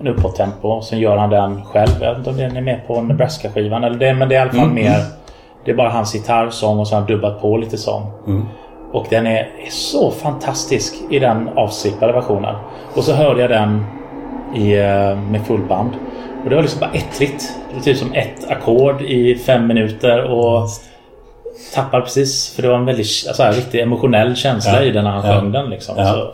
En 0.00 0.06
uppåttempo. 0.08 0.82
Sen 0.82 0.98
gör 0.98 1.16
han 1.16 1.30
den 1.30 1.64
själv. 1.64 1.90
Jag 2.00 2.08
vet 2.08 2.18
inte 2.18 2.30
om 2.30 2.36
den 2.36 2.56
är 2.56 2.60
med 2.60 2.86
på 2.86 3.00
Nebraska-skivan. 3.02 3.84
Eller 3.84 3.98
det, 3.98 4.14
men 4.14 4.28
det 4.28 4.34
är 4.34 4.38
i 4.38 4.42
alla 4.42 4.52
fall 4.52 4.70
mer... 4.70 4.96
Det 5.64 5.70
är 5.70 5.74
bara 5.76 5.88
hans 5.90 6.12
gitarrsång 6.12 6.78
och 6.78 6.88
så 6.88 6.94
har 6.94 7.00
han 7.00 7.10
dubbat 7.10 7.40
på 7.40 7.56
lite 7.56 7.78
sång. 7.78 8.02
Och 8.92 9.06
den 9.10 9.26
är, 9.26 9.38
är 9.40 9.70
så 9.70 10.10
fantastisk 10.10 10.94
i 11.10 11.18
den 11.18 11.48
avslippade 11.56 12.12
versionen. 12.12 12.54
Och 12.94 13.04
så 13.04 13.12
hörde 13.12 13.40
jag 13.40 13.50
den 13.50 13.84
i, 14.56 14.72
eh, 14.78 15.16
med 15.30 15.40
fullband. 15.46 15.90
Och 16.44 16.50
det 16.50 16.56
var 16.56 16.62
liksom 16.62 16.80
bara 16.80 16.90
ettrigt. 16.92 17.52
Det 17.70 17.74
var 17.76 17.82
typ 17.82 17.96
som 17.98 18.12
ett 18.12 18.50
ackord 18.50 19.02
i 19.02 19.34
fem 19.34 19.66
minuter. 19.66 20.24
Och 20.24 20.68
tappade 21.74 22.02
precis. 22.02 22.54
För 22.54 22.62
det 22.62 22.68
var 22.68 22.76
en 22.76 22.84
väldigt 22.86 23.24
alltså, 23.28 23.42
här, 23.42 23.52
riktigt 23.52 23.80
emotionell 23.82 24.36
känsla 24.36 24.72
Ja. 24.76 24.82
i 24.82 24.90
den 24.90 25.04
när 25.04 25.10
han 25.10 25.26
Ja. 25.30 25.40
sjöng 25.40 25.52
den. 25.52 25.70
Liksom. 25.70 25.94
Ja. 25.98 26.32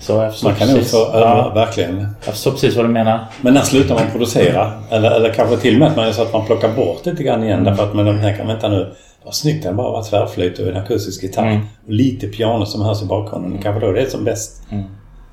Så, 0.00 0.30
så 0.32 0.46
Man 0.46 0.54
kan 0.54 0.68
nog 0.68 0.76
precis, 0.76 0.92
få 0.92 1.06
öva, 1.12 1.20
ja, 1.36 1.52
verkligen. 1.54 1.98
jag 2.24 2.34
förstår 2.34 2.50
precis 2.50 2.76
vad 2.76 2.84
du 2.84 2.88
menar. 2.88 3.18
Men 3.40 3.54
när 3.54 3.60
slutar 3.60 3.94
man 3.94 4.04
producera? 4.12 4.72
Eller, 4.90 5.10
eller 5.10 5.32
kanske 5.32 5.56
till 5.56 5.74
och 5.74 5.80
med 5.80 5.88
att 5.88 5.96
man, 5.96 6.12
så 6.12 6.22
att 6.22 6.32
man 6.32 6.46
plockar 6.46 6.68
bort 6.68 7.06
lite 7.06 7.22
grann 7.22 7.44
igen. 7.44 7.64
Därför 7.64 7.82
att 7.82 7.94
man 7.94 8.20
tänker, 8.22 8.44
vänta 8.44 8.68
nu. 8.68 8.92
Vad 9.28 9.34
snyggt 9.34 9.62
den 9.62 9.76
bara 9.76 9.90
var 9.90 10.02
tvärflöjt 10.02 10.58
och 10.58 10.68
en 10.68 10.76
akustisk 10.76 11.22
gitarr. 11.22 11.46
Mm. 11.46 11.60
Och 11.86 11.92
lite 11.92 12.26
piano 12.26 12.66
som 12.66 12.82
hörs 12.82 13.02
i 13.02 13.04
bakgrunden. 13.04 13.62
Kanske 13.62 13.86
då 13.86 13.92
det 13.92 14.00
är 14.00 14.06
som 14.06 14.24
bäst. 14.24 14.62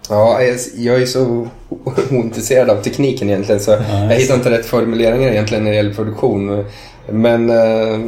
Ja, 0.10 0.42
jag, 0.78 1.02
är 1.02 1.06
så 1.06 1.48
ointresserad 2.12 2.70
av 2.70 2.82
tekniken 2.82 3.30
egentligen 3.30 3.62
så 3.62 3.72
jag 3.72 4.16
hittar 4.16 4.36
inte 4.36 4.50
rätt 4.50 4.66
formuleringar 4.66 5.30
egentligen 5.30 5.64
när 5.64 5.72
det 5.72 5.78
gäller 5.78 5.94
produktion. 5.94 6.66
Men 7.10 7.50
eh, 7.50 8.00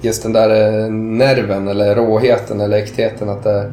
just 0.00 0.22
den 0.22 0.32
där 0.32 0.50
eh, 0.50 0.90
nerven 0.92 1.68
eller 1.68 1.94
råheten 1.94 2.60
eller 2.60 2.76
äktheten 2.76 3.28
att 3.28 3.42
det, 3.42 3.72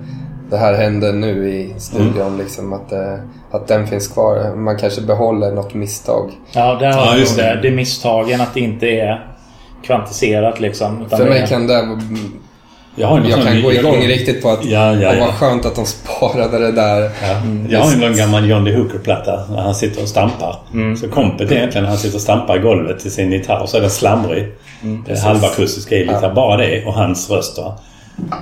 det 0.49 0.57
här 0.57 0.73
händer 0.73 1.13
nu 1.13 1.49
i 1.49 1.73
studion 1.77 2.37
liksom. 2.37 2.73
Att, 2.73 2.91
eh, 2.91 3.15
att 3.51 3.67
den 3.67 3.87
finns 3.87 4.07
kvar. 4.07 4.55
Man 4.55 4.77
kanske 4.77 5.01
behåller 5.01 5.51
något 5.51 5.73
misstag. 5.73 6.31
Ja, 6.53 6.75
där 6.79 6.91
har 6.91 7.05
Ja, 7.05 7.11
ja, 7.11 7.17
just 7.17 7.37
det. 7.37 7.43
det. 7.43 7.59
det 7.61 7.67
är 7.67 7.75
misstagen 7.75 8.41
att 8.41 8.53
det 8.53 8.59
inte 8.59 8.87
är 8.87 9.32
kvantiserat 9.85 10.59
liksom. 10.59 11.05
För 11.09 11.25
mig 11.29 11.39
är- 11.41 11.47
kan 11.47 11.67
det 11.67 11.73
vara- 11.73 11.99
Jag, 12.95 13.25
Jag 13.29 13.43
kan 13.43 13.61
gå 13.61 13.73
igång 13.73 13.95
riktigt 14.07 14.41
på 14.43 14.49
att 14.49 14.65
Ja, 14.65 14.85
ja, 14.95 15.11
det 15.11 15.19
var 15.19 15.25
ja. 15.27 15.31
skönt 15.31 15.65
att 15.65 15.75
de 15.75 15.85
sparade 15.85 16.57
det 16.59 16.71
där. 16.71 17.01
Ja. 17.01 17.09
Jag 17.69 17.79
har 17.79 17.91
ju 17.91 17.97
någon 17.97 18.17
gammal 18.17 18.49
John 18.49 18.63
D. 18.63 18.71
Hooker-platta 18.75 19.39
när 19.49 19.61
han 19.61 19.75
sitter 19.75 20.01
och 20.01 20.07
stampar. 20.07 20.55
Så 21.01 21.07
kompet 21.09 21.51
är 21.51 21.55
egentligen 21.55 21.83
när 21.83 21.89
han 21.89 21.97
sitter 21.99 22.15
och 22.17 22.21
stampar 22.21 22.55
i 22.57 22.59
golvet 22.59 22.99
till 22.99 23.11
sin 23.11 23.31
gitarr 23.31 23.65
så 23.65 23.77
är 23.77 23.81
den 23.81 23.89
slamrig. 23.89 24.47
det 25.05 25.11
är 25.11 25.17
halvakustisk 25.21 25.91
elgitarr. 25.91 26.33
Bara 26.33 26.57
det 26.57 26.85
och 26.85 26.93
hans 26.93 27.29
röst. 27.29 27.57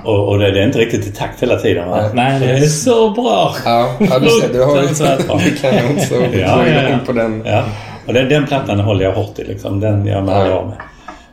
Och, 0.05 0.27
och 0.27 0.39
det, 0.39 0.47
är 0.47 0.65
inte 0.65 0.79
riktigt 0.79 1.07
i 1.07 1.11
takt 1.11 1.43
hela 1.43 1.55
tiden. 1.55 1.89
Va? 1.89 2.03
Nej, 2.13 2.39
det 2.39 2.45
är- 2.45 2.59
så 2.67 3.09
bra! 3.09 3.55
Ja, 3.65 3.95
ja 3.99 4.19
du 4.19 4.29
ser. 4.29 4.53
Du 4.53 4.63
har 4.63 4.81
ju... 4.81 4.87
Du 5.51 5.55
kan 5.57 5.71
ju 5.73 5.95
också 5.97 6.15
Ja, 6.15 6.19
gå 6.31 6.37
ja, 6.37 6.67
ja. 6.67 6.87
igång 6.87 6.99
på 7.05 7.11
den. 7.11 7.43
Ja. 7.45 7.63
Och 8.07 8.13
den, 8.13 8.29
den 8.29 8.47
plattan 8.47 8.79
håller 8.79 9.05
jag 9.05 9.11
hårt 9.13 9.39
i. 9.39 9.43
Liksom. 9.43 9.79
Den 9.79 10.05
gör 10.05 10.21
man 10.21 10.35
aldrig 10.35 10.55
av 10.55 10.65
med. 10.67 10.75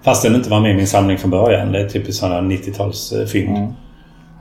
Fast 0.09 0.23
den 0.23 0.35
inte 0.35 0.51
var 0.51 0.61
med 0.61 0.71
i 0.71 0.75
min 0.75 0.87
samling 0.87 1.19
från 1.19 1.31
början. 1.31 1.73
Det 1.73 1.81
är 1.81 1.89
typiskt 1.89 2.21
sådana 2.21 2.49
90-talsfynd. 2.51 3.57
Mm. 3.57 3.73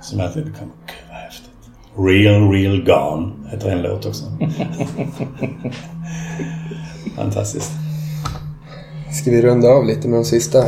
Som 0.01 0.19
jag 0.19 0.33
tänkte, 0.33 0.51
gud 0.61 0.69
vad 1.09 1.17
häftigt. 1.17 1.49
Real, 1.97 2.51
real 2.51 2.83
gone 2.83 3.31
heter 3.51 3.69
en 3.69 3.81
låt 3.81 4.05
också. 4.05 4.25
Fantastiskt. 7.15 7.71
Ska 9.21 9.31
vi 9.31 9.41
runda 9.41 9.67
av 9.67 9.85
lite 9.85 10.07
med 10.07 10.17
de 10.19 10.25
sista 10.25 10.63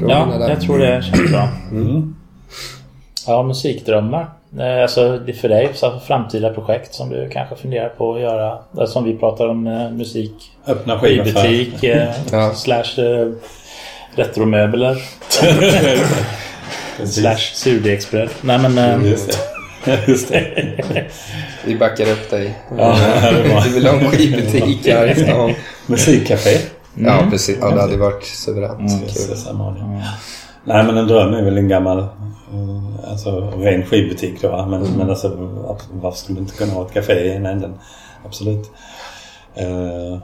frågorna 0.00 0.28
Ja, 0.32 0.38
där? 0.38 0.48
jag 0.48 0.60
tror 0.60 0.78
det 0.78 1.02
känns 1.02 1.30
bra. 1.30 1.48
Mm. 1.70 2.14
Ja, 3.26 3.42
musikdrömmar. 3.42 4.28
Eh, 4.58 4.82
Alltså 4.82 5.18
det 5.18 5.32
är 5.32 5.36
för 5.36 5.48
dig, 5.48 5.70
så 5.74 6.00
framtida 6.06 6.52
projekt 6.54 6.94
som 6.94 7.08
du 7.08 7.28
kanske 7.32 7.56
funderar 7.56 7.88
på 7.88 8.14
att 8.14 8.20
göra. 8.20 8.58
Eh, 8.78 8.84
Som 8.86 9.04
vi 9.04 9.16
pratar 9.16 9.48
om 9.48 9.66
eh, 9.66 9.90
musik, 9.90 10.32
Öppna 10.66 10.98
skivbutik, 10.98 11.84
eh, 11.84 12.08
Ja. 12.32 12.54
slash 12.54 13.00
retromöbler, 14.16 14.96
slash 17.06 17.52
surdegsbröd. 17.54 18.28
Nej 18.40 18.58
men... 18.58 18.78
eh, 18.78 19.10
Just 19.10 19.38
det. 19.84 19.98
Just 20.08 20.28
det. 20.28 21.04
Vi 21.64 21.76
backar 21.76 22.10
upp 22.12 22.30
dig. 22.30 22.54
Ja, 22.78 22.96
det 23.32 23.54
var- 23.54 23.64
Du 23.64 23.70
vill 23.70 23.86
ha 23.86 23.94
en 23.98 24.10
skivbutik 24.10 24.86
här 24.86 25.06
i 25.06 25.14
stan. 25.14 25.52
Musikcafé. 25.86 26.58
Ja, 26.94 27.26
precis. 27.30 27.58
Ja, 27.60 27.70
det 27.70 27.80
hade 27.80 27.96
varit 27.96 28.24
suveränt 28.24 29.10
samma 29.38 29.66
år. 29.68 30.02
Nej 30.64 30.84
men 30.84 30.96
en 30.96 31.06
dröm 31.06 31.34
är 31.34 31.42
väl 31.42 31.58
en 31.58 31.68
gammal 31.68 31.98
eh, 31.98 33.10
alltså, 33.10 33.40
ren 33.40 33.86
skivbutik 33.86 34.42
då. 34.42 34.66
Men, 34.66 34.82
men 34.82 35.10
alltså 35.10 35.28
varför 35.92 36.18
skulle 36.18 36.38
du 36.38 36.42
inte 36.42 36.56
kunna 36.56 36.72
ha 36.72 36.86
ett 36.86 36.92
café 36.94 37.12
i 37.24 37.30
ena 37.34 37.50
änden? 37.50 37.74
Absolut. 38.26 38.70
Eh, 39.54 40.18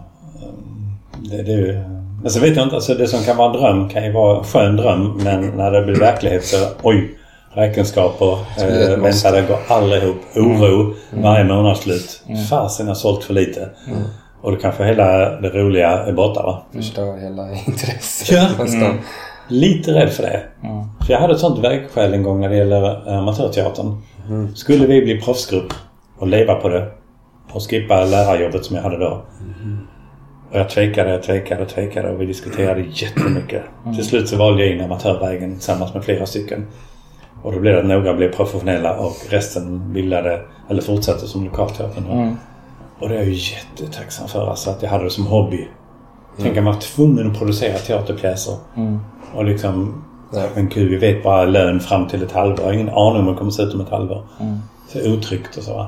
det, 1.30 1.42
det 1.42 1.52
är 1.52 1.56
ju... 1.58 1.82
Men 2.22 2.30
så 2.30 2.40
vet 2.40 2.56
jag 2.56 2.66
inte, 2.66 2.76
alltså 2.76 2.94
det 2.94 3.06
som 3.06 3.22
kan 3.24 3.36
vara 3.36 3.46
en 3.54 3.60
dröm 3.60 3.88
kan 3.88 4.04
ju 4.04 4.12
vara 4.12 4.38
en 4.38 4.44
skön 4.44 4.76
dröm 4.76 5.20
men 5.24 5.40
när 5.56 5.70
det 5.70 5.82
blir 5.82 5.94
verklighet 5.96 6.44
så 6.44 6.56
oj, 6.82 7.18
räkenskaper, 7.52 8.32
eh, 8.32 8.96
måste. 8.96 8.96
vänta 8.96 9.30
det 9.30 9.42
går 9.48 9.58
aldrig 9.68 10.02
ihop, 10.02 10.16
oro 10.36 10.94
varje 11.22 11.44
månadsslut. 11.44 12.22
Fasen 12.50 12.86
jag 12.86 12.90
har 12.90 12.98
sålt 12.98 13.24
för 13.24 13.34
lite. 13.34 13.68
Och 14.42 14.50
då 14.52 14.56
kanske 14.58 14.84
hela 14.84 15.06
det 15.40 15.48
roliga 15.48 15.88
är 15.90 16.12
borta 16.12 16.42
va? 16.42 16.62
Förstör 16.72 17.16
hela 17.16 17.52
intresset 17.66 18.30
Ja. 18.36 18.64
nästan. 18.64 18.98
Lite 19.48 19.94
rädd 19.94 20.10
för 20.10 20.22
det. 20.22 20.40
För 21.06 21.12
jag 21.12 21.20
hade 21.20 21.32
ett 21.34 21.40
sånt 21.40 21.58
vägskäl 21.64 22.14
en 22.14 22.22
gång 22.22 22.40
när 22.40 22.48
det 22.48 22.56
gäller 22.56 23.08
eh, 23.08 23.18
amatörteatern. 23.18 23.96
Skulle 24.54 24.86
vi 24.86 25.02
bli 25.02 25.20
proffsgrupp 25.20 25.72
och 26.18 26.26
leva 26.26 26.54
på 26.54 26.68
det 26.68 26.86
och 27.52 27.70
skippa 27.70 28.04
lärarjobbet 28.04 28.64
som 28.64 28.76
jag 28.76 28.82
hade 28.82 28.98
då. 28.98 29.22
Och 30.52 30.58
jag 30.58 30.68
tvekade, 30.68 31.10
jag 31.10 31.22
tvekade, 31.22 31.66
tvekade 31.66 32.10
och 32.10 32.20
vi 32.20 32.26
diskuterade 32.26 32.80
jättemycket. 32.80 33.62
Till 33.96 34.04
slut 34.04 34.28
så 34.28 34.36
valde 34.36 34.66
jag 34.66 34.74
in 34.74 34.80
amatörvägen 34.84 35.52
tillsammans 35.52 35.94
med 35.94 36.04
flera 36.04 36.26
stycken. 36.26 36.66
Och 37.42 37.52
då 37.52 37.60
blev 37.60 37.74
det 37.74 37.80
att 37.80 37.86
några 37.86 38.14
blev 38.14 38.32
professionella 38.32 38.96
och 38.96 39.16
resten 39.30 39.92
bildade, 39.92 40.40
eller 40.70 40.82
fortsatte 40.82 41.26
som 41.26 41.44
lokalteatern. 41.44 42.36
Och 42.98 43.08
det 43.08 43.14
är 43.14 43.18
jag 43.18 43.28
ju 43.28 43.54
jättetacksam 43.54 44.28
för. 44.28 44.50
Alltså 44.50 44.70
att 44.70 44.82
jag 44.82 44.90
hade 44.90 45.04
det 45.04 45.10
som 45.10 45.26
hobby. 45.26 45.68
Tänk 46.42 46.56
att 46.56 46.64
man 46.64 46.74
var 46.74 46.80
tvungen 46.80 47.30
att 47.30 47.38
producera 47.38 47.78
teaterpjäser. 47.78 48.54
Och 49.34 49.44
liksom... 49.44 50.04
Nej. 50.32 50.48
Men 50.54 50.68
gud, 50.68 50.90
vi 50.90 50.96
vet 50.96 51.22
bara 51.22 51.44
lön 51.44 51.80
fram 51.80 52.08
till 52.08 52.22
ett 52.22 52.32
halvår. 52.32 52.58
Jag 52.58 52.66
har 52.66 52.72
ingen 52.72 52.88
aning 52.88 53.20
om 53.20 53.24
hur 53.24 53.32
det 53.32 53.38
kommer 53.38 53.50
se 53.50 53.62
ut 53.62 53.74
om 53.74 53.80
ett 53.80 53.90
halvår. 53.90 54.24
Så 54.88 54.98
det 54.98 55.04
är 55.04 55.12
otryggt 55.18 55.56
och 55.56 55.62
så. 55.62 55.74
va. 55.74 55.86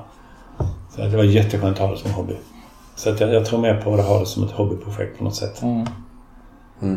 Så 0.97 1.01
det 1.03 1.17
var 1.17 1.25
jätteskönt 1.25 1.81
att 1.81 1.87
ha 1.87 1.91
det 1.91 1.99
som 1.99 2.11
hobby. 2.11 2.35
Så 2.97 3.11
att 3.11 3.21
jag, 3.21 3.33
jag 3.35 3.45
tror 3.47 3.59
mer 3.61 3.75
på 3.75 3.95
att 3.95 4.05
ha 4.05 4.19
det 4.21 4.27
som 4.27 4.45
ett 4.45 4.51
hobbyprojekt 4.51 5.19
på 5.19 5.25
något 5.25 5.35
sätt. 5.37 5.63
Mm, 5.63 5.85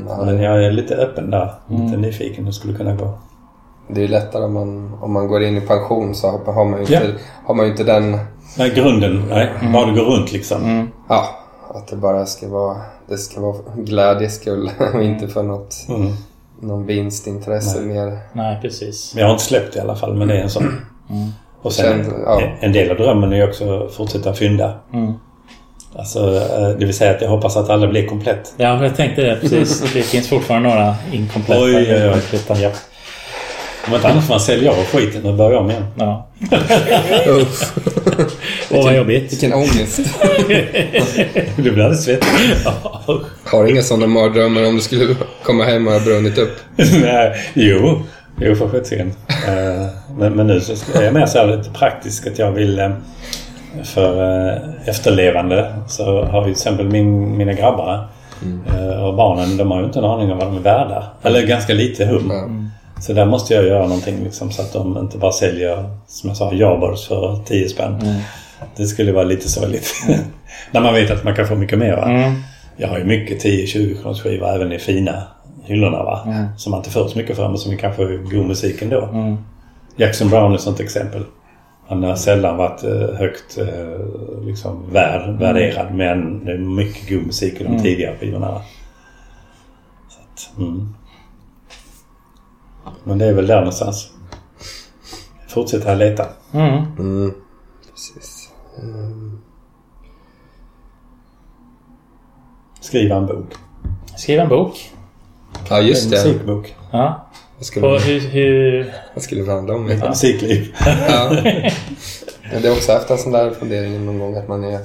ja, 0.09 0.17
Men 0.25 0.37
det, 0.37 0.43
jag 0.43 0.63
är 0.65 0.71
lite 0.71 0.95
öppen 0.95 1.29
där. 1.31 1.53
Lite 1.67 1.97
nyfiken 1.97 2.37
hur 2.43 2.51
det 2.51 2.53
skulle 2.53 2.73
kunna 2.77 2.95
gå. 2.95 3.17
det 3.89 3.99
är 3.99 4.01
ju 4.01 4.07
lättare 4.07 4.43
om 4.43 4.53
man, 4.53 4.93
om 5.01 5.13
man 5.13 5.27
går 5.27 5.43
in 5.43 5.57
i 5.57 5.61
pension 5.61 6.15
så 6.15 6.27
har 6.45 6.65
man 6.65 6.73
ju 6.73 6.79
inte, 6.81 6.93
Ja. 6.93 7.01
har 7.45 7.55
man 7.55 7.65
ju 7.65 7.71
inte 7.71 7.83
den... 7.83 8.17
Nej, 8.57 8.69
grunden. 8.75 9.23
Nej, 9.29 9.49
bara 9.73 9.85
det 9.85 9.91
går 9.99 10.05
runt 10.05 10.31
liksom. 10.31 10.89
Ja, 11.09 11.25
att 11.75 11.87
det 11.87 11.95
bara 11.95 12.25
ska 12.25 12.47
vara, 12.49 12.77
det 13.07 13.17
ska 13.17 13.41
vara 13.41 13.55
glädjes 13.77 14.35
skull 14.35 14.69
och 14.93 15.03
inte 15.03 15.27
för 15.27 15.43
något, 15.43 15.75
Mm. 15.89 16.11
någon 16.61 16.85
vinstintresse 16.85 17.81
mer. 17.81 18.17
Nej, 18.33 18.59
precis. 18.61 19.11
Men 19.15 19.21
jag 19.21 19.27
har 19.27 19.33
inte 19.33 19.43
släppt 19.45 19.75
i 19.75 19.79
alla 19.79 19.95
fall, 19.95 20.13
men 20.15 20.27
det 20.27 20.37
är 20.37 20.43
en 20.43 20.49
sån. 20.49 20.63
Och 21.61 21.73
sen 21.73 22.03
Känd- 22.03 22.13
ja. 22.25 22.41
en- 22.41 22.57
en 22.59 22.71
del 22.71 22.91
av 22.91 22.97
drömmen 22.97 23.33
är 23.33 23.37
ju 23.37 23.49
också 23.49 23.83
att 23.85 23.93
fortsätta 23.93 24.33
fynda. 24.33 24.73
Alltså, 25.97 26.35
eh, 26.35 26.69
det 26.79 26.85
vill 26.85 26.93
säga 26.93 27.11
att 27.11 27.21
jag 27.21 27.29
hoppas 27.29 27.57
att 27.57 27.69
alla 27.69 27.87
blir 27.87 28.05
komplett. 28.05 28.53
Ja, 28.57 28.83
jag 28.83 28.95
tänkte 28.95 29.21
det 29.21 29.37
precis. 29.41 29.81
Det 29.93 30.01
finns 30.01 30.29
fortfarande 30.29 30.69
några 30.69 30.95
inkompletta. 31.11 31.61
Oj, 31.63 31.75
oj, 31.75 32.11
oj. 32.49 32.61
Ja. 32.61 32.71
Om 33.87 33.95
inte 33.95 34.07
annat 34.07 34.23
får 34.23 34.33
man 34.33 34.39
sälja 34.39 34.71
av 34.71 34.85
skiten 34.85 35.25
och 35.25 35.33
börja 35.33 35.59
om 35.59 35.69
igen. 35.69 35.85
Ja. 35.95 36.27
Åh, 38.71 38.83
vad 38.83 38.95
jobbigt. 38.95 39.31
vilken 39.31 39.53
ångest. 39.53 39.99
Du 41.55 41.61
blir 41.71 41.83
alldeles 41.83 42.03
svettig. 42.03 42.27
Har 43.43 43.67
inga 43.67 43.81
sådana 43.81 44.07
mardrömmar 44.07 44.65
om 44.67 44.75
du 44.75 44.81
skulle 44.81 45.15
komma 45.43 45.63
hem 45.63 45.87
och 45.87 45.93
ha 45.93 45.99
brunnit 45.99 46.37
upp? 46.37 46.59
Nej, 47.01 47.35
jo, 47.53 48.03
jo 48.41 48.55
för 48.55 48.69
sjuttsingen. 48.69 49.13
Eh, 49.47 49.87
men, 50.17 50.33
men 50.33 50.47
nu 50.47 50.61
så 50.61 50.73
är 50.93 51.03
jag 51.03 51.13
mer 51.13 51.25
så 51.25 51.37
här 51.37 51.57
lite 51.57 51.69
praktisk 51.69 52.27
att 52.27 52.39
jag 52.39 52.51
vill 52.51 52.79
eh, 52.79 52.89
för 53.83 54.23
eh, 54.49 54.61
efterlevande 54.85 55.73
så 55.87 56.23
har 56.23 56.39
vi 56.39 56.45
till 56.45 56.51
exempel 56.51 56.89
min, 56.89 57.37
mina 57.37 57.53
grabbar 57.53 58.07
eh, 58.67 59.03
och 59.03 59.13
barnen 59.15 59.57
de 59.57 59.71
har 59.71 59.79
ju 59.79 59.85
inte 59.85 59.99
en 59.99 60.05
aning 60.05 60.31
om 60.31 60.37
vad 60.37 60.47
de 60.47 60.57
är 60.57 60.61
värda. 60.61 61.03
Eller 61.23 61.47
ganska 61.47 61.73
lite 61.73 62.05
hum. 62.05 62.31
Ja. 62.31 62.47
Så 63.01 63.13
där 63.13 63.25
måste 63.25 63.53
jag 63.53 63.65
göra 63.65 63.87
någonting 63.87 64.23
liksom, 64.23 64.51
så 64.51 64.61
att 64.61 64.73
de 64.73 64.97
inte 64.97 65.17
bara 65.17 65.31
säljer, 65.31 65.89
som 66.07 66.27
jag 66.29 66.37
sa, 66.37 66.53
Jabors 66.53 67.07
för 67.07 67.39
10 67.45 67.69
spänn. 67.69 68.21
Det 68.75 68.85
skulle 68.85 69.11
vara 69.11 69.23
lite 69.23 69.49
sorgligt. 69.49 69.93
När 70.71 70.81
man 70.81 70.93
vet 70.93 71.11
att 71.11 71.23
man 71.23 71.35
kan 71.35 71.47
få 71.47 71.55
mycket 71.55 71.79
mer. 71.79 71.95
Va? 71.95 72.09
Mm. 72.09 72.33
Jag 72.77 72.87
har 72.87 72.97
ju 72.97 73.03
mycket 73.03 73.43
10-20 73.43 74.01
kronors 74.01 74.21
skivor 74.21 74.55
även 74.55 74.71
i 74.71 74.79
fina 74.79 75.23
hyllorna. 75.63 76.03
Va? 76.03 76.47
Som 76.57 76.71
man 76.71 76.79
inte 76.79 76.89
får 76.89 77.07
så 77.07 77.17
mycket 77.17 77.35
för 77.35 77.49
men 77.49 77.57
som 77.57 77.71
är 77.71 77.77
kanske 77.77 78.17
god 78.17 78.45
musik 78.45 78.81
ändå. 78.81 79.09
Jackson 79.97 80.29
Brown 80.29 80.51
är 80.51 80.55
ett 80.55 80.61
sånt 80.61 80.79
exempel. 80.79 81.23
Han 81.88 82.03
har 82.03 82.15
sällan 82.15 82.57
varit 82.57 82.84
eh, 82.84 83.18
högt 83.18 83.57
eh, 83.57 84.45
liksom, 84.45 84.91
värd, 84.91 85.39
värderad 85.39 85.95
men 85.95 86.45
det 86.45 86.51
är 86.51 86.57
mycket 86.57 87.09
god 87.09 87.26
musik 87.26 87.61
i 87.61 87.64
de 87.64 87.80
tidigare 87.80 88.18
skivorna. 88.18 88.51
Va? 88.51 88.61
Så 90.09 90.19
att, 90.22 90.57
mm. 90.57 90.93
Men 93.03 93.18
det 93.18 93.26
är 93.26 93.34
väl 93.34 93.47
där 93.47 93.57
någonstans. 93.57 94.11
Fortsätta 95.47 95.95
leta. 95.95 96.26
Mm. 96.53 96.85
Mm. 96.99 97.34
Precis. 97.91 98.49
Mm. 98.84 99.41
Skriva 102.80 103.15
en 103.15 103.26
bok. 103.26 103.53
Skriv 104.18 104.39
en 104.39 104.49
bok. 104.49 104.91
Ja, 105.69 105.81
just 105.81 106.05
en 106.05 106.11
det. 106.11 106.18
musikbok. 106.18 106.76
Ja. 106.91 107.26
Vad 107.57 107.65
skulle, 107.65 107.88
Och 107.88 108.01
hur, 108.01 108.19
hur... 108.19 108.93
vad 109.13 109.23
skulle 109.23 109.43
det 109.43 109.51
handla 109.51 109.75
om? 109.75 109.89
Ett 109.89 110.03
musikliv. 110.09 110.75
Ja. 111.09 111.29
Men 112.51 112.61
det 112.61 112.67
har 112.67 112.75
också 112.75 112.91
haft 112.93 113.09
en 113.09 113.17
sån 113.17 113.31
där 113.31 113.51
fundering 113.51 114.05
någon 114.05 114.19
gång 114.19 114.35
att 114.35 114.47
man 114.47 114.63
är... 114.63 114.79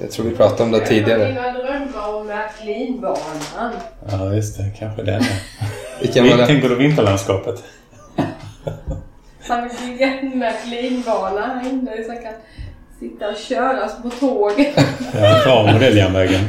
Jag 0.00 0.10
tror 0.10 0.26
vi 0.26 0.36
pratade 0.36 0.62
om 0.62 0.70
det 0.70 0.86
tidigare. 0.86 1.28
Mina 1.28 1.52
drömmar 1.52 2.14
om 2.14 2.26
Märklinbanan. 2.26 3.72
Ja, 4.10 4.34
just 4.34 4.56
det. 4.56 4.70
Kanske 4.78 5.02
det. 5.02 5.26
Vilken 6.00 6.28
var 6.28 6.36
det? 6.36 6.46
Tänker 6.46 6.68
du 6.68 6.74
vinterlandskapet? 6.74 7.62
Han 9.48 9.68
vill 9.68 9.90
bygga 9.90 10.18
en 10.18 10.38
Märklinbana 10.38 11.40
här 11.40 11.68
inne 11.70 11.90
så 12.04 12.12
jag 12.12 12.22
kan 12.22 12.32
sitta 13.00 13.28
och 13.28 13.36
köras 13.36 14.02
på 14.02 14.10
tåg. 14.10 14.52
Jag 15.20 15.28
har 15.30 15.42
kvar 15.42 15.72
modelljärnvägen. 15.72 16.40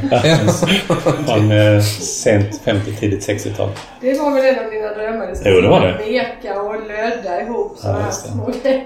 Från 1.26 1.52
eh, 1.52 1.80
sent 2.00 2.60
50 2.64 2.92
tidigt 2.92 3.28
60-tal. 3.28 3.68
Det 4.00 4.18
var 4.18 4.34
väl 4.34 4.44
en 4.44 4.64
av 4.64 4.72
mina 4.72 4.88
drömmar. 4.94 5.26
Det 5.26 5.50
Jo, 5.50 5.60
det 5.60 5.68
var 5.68 5.80
det. 5.80 5.94
Meka 6.10 6.60
och 6.62 6.74
lödda 6.74 7.40
ihop 7.42 7.76
sådana 7.78 7.98
Ja, 7.98 8.04
här 8.04 8.10
små 8.10 8.50
grejer. 8.62 8.82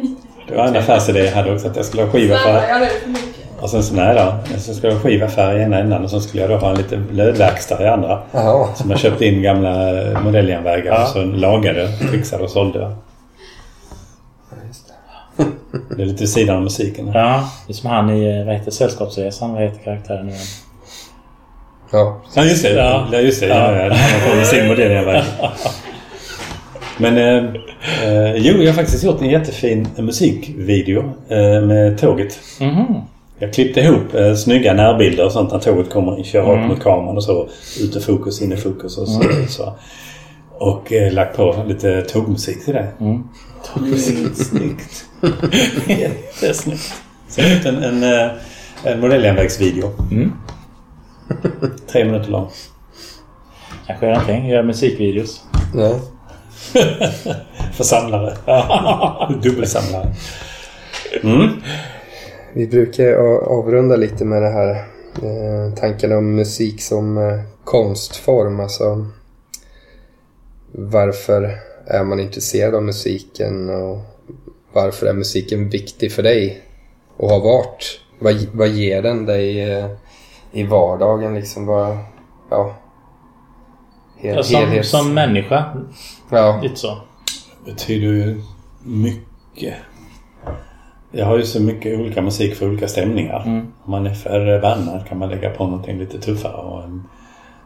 Det 0.48 0.56
var 0.56 0.64
en 0.66 0.76
affärsidé 0.76 1.24
jag 1.24 1.32
hade 1.32 1.54
också 1.54 1.68
att 1.68 1.76
jag 1.76 1.84
skulle 1.84 2.02
ha 2.02 2.10
skiva 2.10 2.38
Snabbar 2.38 2.60
för... 2.60 2.68
jag 2.68 2.80
nu 2.80 2.86
för 2.86 3.08
mycket? 3.08 3.36
Och 3.60 3.70
sen 3.70 3.82
så 3.82 3.94
då. 3.94 4.58
Så 4.58 4.74
skulle 4.74 4.92
jag 4.92 4.98
ha 5.00 5.08
skivaffär 5.08 5.58
i 5.58 5.62
ena 5.62 5.78
änden 5.78 6.04
och 6.04 6.10
så 6.10 6.20
skulle 6.20 6.42
jag 6.42 6.50
då 6.50 6.56
ha 6.56 6.70
en 6.70 6.76
liten 6.76 7.08
lödverkstad 7.12 7.84
i 7.84 7.86
andra. 7.86 8.22
Jaha. 8.32 8.74
Som 8.74 8.90
jag 8.90 8.98
köpte 9.00 9.26
in 9.26 9.42
gamla 9.42 9.92
modelljärnvägar 10.24 11.02
och 11.02 11.08
så 11.08 11.22
lagade, 11.22 11.88
fixade 12.12 12.44
och 12.44 12.50
sålde. 12.50 12.96
Det 15.96 16.02
är 16.02 16.06
lite 16.06 16.26
sidan 16.26 16.56
av 16.56 16.62
musiken. 16.62 17.10
Ja, 17.14 17.50
det 17.66 17.72
är 17.72 17.74
som 17.74 17.90
han 17.90 18.10
i, 18.10 18.44
vad 18.44 18.54
heter 18.54 18.70
Sällskapsresan? 18.70 19.52
Vad 19.52 19.62
heter 19.62 19.84
karaktären 19.84 20.26
nu 20.26 20.32
igen? 20.32 20.44
Ja, 21.90 22.22
Ja, 22.34 22.44
just 22.44 22.62
det. 22.62 22.74
Ja. 22.74 23.08
Ja, 23.12 23.18
just 23.18 23.40
det. 23.40 23.46
Ja, 23.46 23.76
ja. 23.76 23.94
Han 23.94 24.20
får 24.20 24.44
sin 24.44 24.68
modell 24.68 24.92
i 24.92 24.94
verkligen. 24.94 25.24
Men 26.98 27.16
eh, 27.18 27.44
eh, 28.04 28.36
jo, 28.36 28.62
jag 28.62 28.66
har 28.66 28.72
faktiskt 28.72 29.04
gjort 29.04 29.20
en 29.22 29.30
jättefin 29.30 29.88
musikvideo 29.96 31.04
eh, 31.28 31.66
med 31.66 31.98
tåget. 31.98 32.38
Mhm. 32.60 32.94
Jag 33.38 33.54
klippte 33.54 33.80
ihop 33.80 34.14
eh, 34.14 34.34
snygga 34.34 34.74
närbilder 34.74 35.24
och 35.24 35.32
sånt 35.32 35.52
när 35.52 35.58
tåget 35.58 35.90
kommer 35.90 36.18
och 36.18 36.24
kör 36.24 36.42
rakt 36.42 36.68
mot 36.68 36.82
kameran 36.82 37.16
och 37.16 37.24
så. 37.24 37.48
Ute 37.80 38.00
fokus, 38.00 38.42
inne 38.42 38.56
fokus 38.56 38.98
och 38.98 39.08
så. 39.08 39.22
så. 39.48 39.72
Och 40.58 40.92
eh, 40.92 41.12
lagt 41.12 41.36
på 41.36 41.64
lite 41.66 42.02
tågmusik 42.02 42.64
till 42.64 42.74
det. 42.74 42.86
Mm. 43.00 43.22
Snyggt. 44.34 45.04
Jättesnyggt. 45.86 46.92
Har 47.36 47.54
gjort 47.54 47.64
en, 47.64 47.82
en, 47.82 48.02
eh, 48.02 48.30
en 48.84 49.00
modelljärnvägsvideo. 49.00 49.92
Mm. 50.10 50.32
Tre 51.92 52.04
minuter 52.04 52.30
lång. 52.30 52.50
Kanske 53.86 54.06
gör 54.06 54.12
någonting. 54.12 54.48
Gör 54.48 54.62
musikvideos. 54.62 55.42
ja. 55.74 56.00
För 57.72 57.84
samlare. 57.84 58.36
Dubbelsamlare. 59.42 60.14
Mm. 61.22 61.48
Vi 62.52 62.66
brukar 62.66 63.12
avrunda 63.42 63.96
lite 63.96 64.24
med 64.24 64.42
det 64.42 64.48
här 64.48 64.70
eh, 65.22 65.74
tanken 65.76 66.12
om 66.12 66.34
musik 66.34 66.82
som 66.82 67.18
eh, 67.18 67.40
konstform. 67.64 68.60
Alltså, 68.60 69.06
varför 70.72 71.58
är 71.86 72.04
man 72.04 72.20
intresserad 72.20 72.74
av 72.74 72.82
musiken 72.82 73.70
och 73.70 73.98
varför 74.76 75.06
är 75.06 75.12
musiken 75.12 75.68
viktig 75.68 76.12
för 76.12 76.22
dig 76.22 76.62
och 77.16 77.28
har 77.30 77.40
varit? 77.40 78.00
Vad, 78.18 78.34
vad 78.52 78.68
ger 78.68 79.02
den 79.02 79.26
dig 79.26 79.72
eh, 79.72 79.86
i 80.52 80.62
vardagen? 80.62 81.34
Liksom 81.34 81.66
vad, 81.66 81.98
ja, 82.50 82.76
hel, 84.18 84.36
Ja, 84.36 84.42
som, 84.42 84.56
helhets- 84.60 84.82
som 84.82 85.14
människa. 85.14 85.64
ja, 86.30 86.60
Lite 86.62 86.76
så. 86.76 86.96
betyder 87.64 88.06
ju 88.06 88.42
mycket. 88.84 89.74
Jag 91.12 91.26
har 91.26 91.36
ju 91.36 91.42
så 91.42 91.62
mycket 91.62 91.98
olika 92.00 92.22
musik 92.22 92.54
för 92.54 92.68
olika 92.68 92.88
stämningar. 92.88 93.42
Mm. 93.46 93.66
Om 93.84 93.90
man 93.90 94.06
är 94.06 94.14
för 94.14 94.58
vänner 94.60 95.04
kan 95.08 95.18
man 95.18 95.28
lägga 95.28 95.50
på 95.50 95.64
någonting 95.66 95.98
lite 95.98 96.20
tuffare. 96.20 96.56
Och 96.62 96.82
en, 96.84 97.02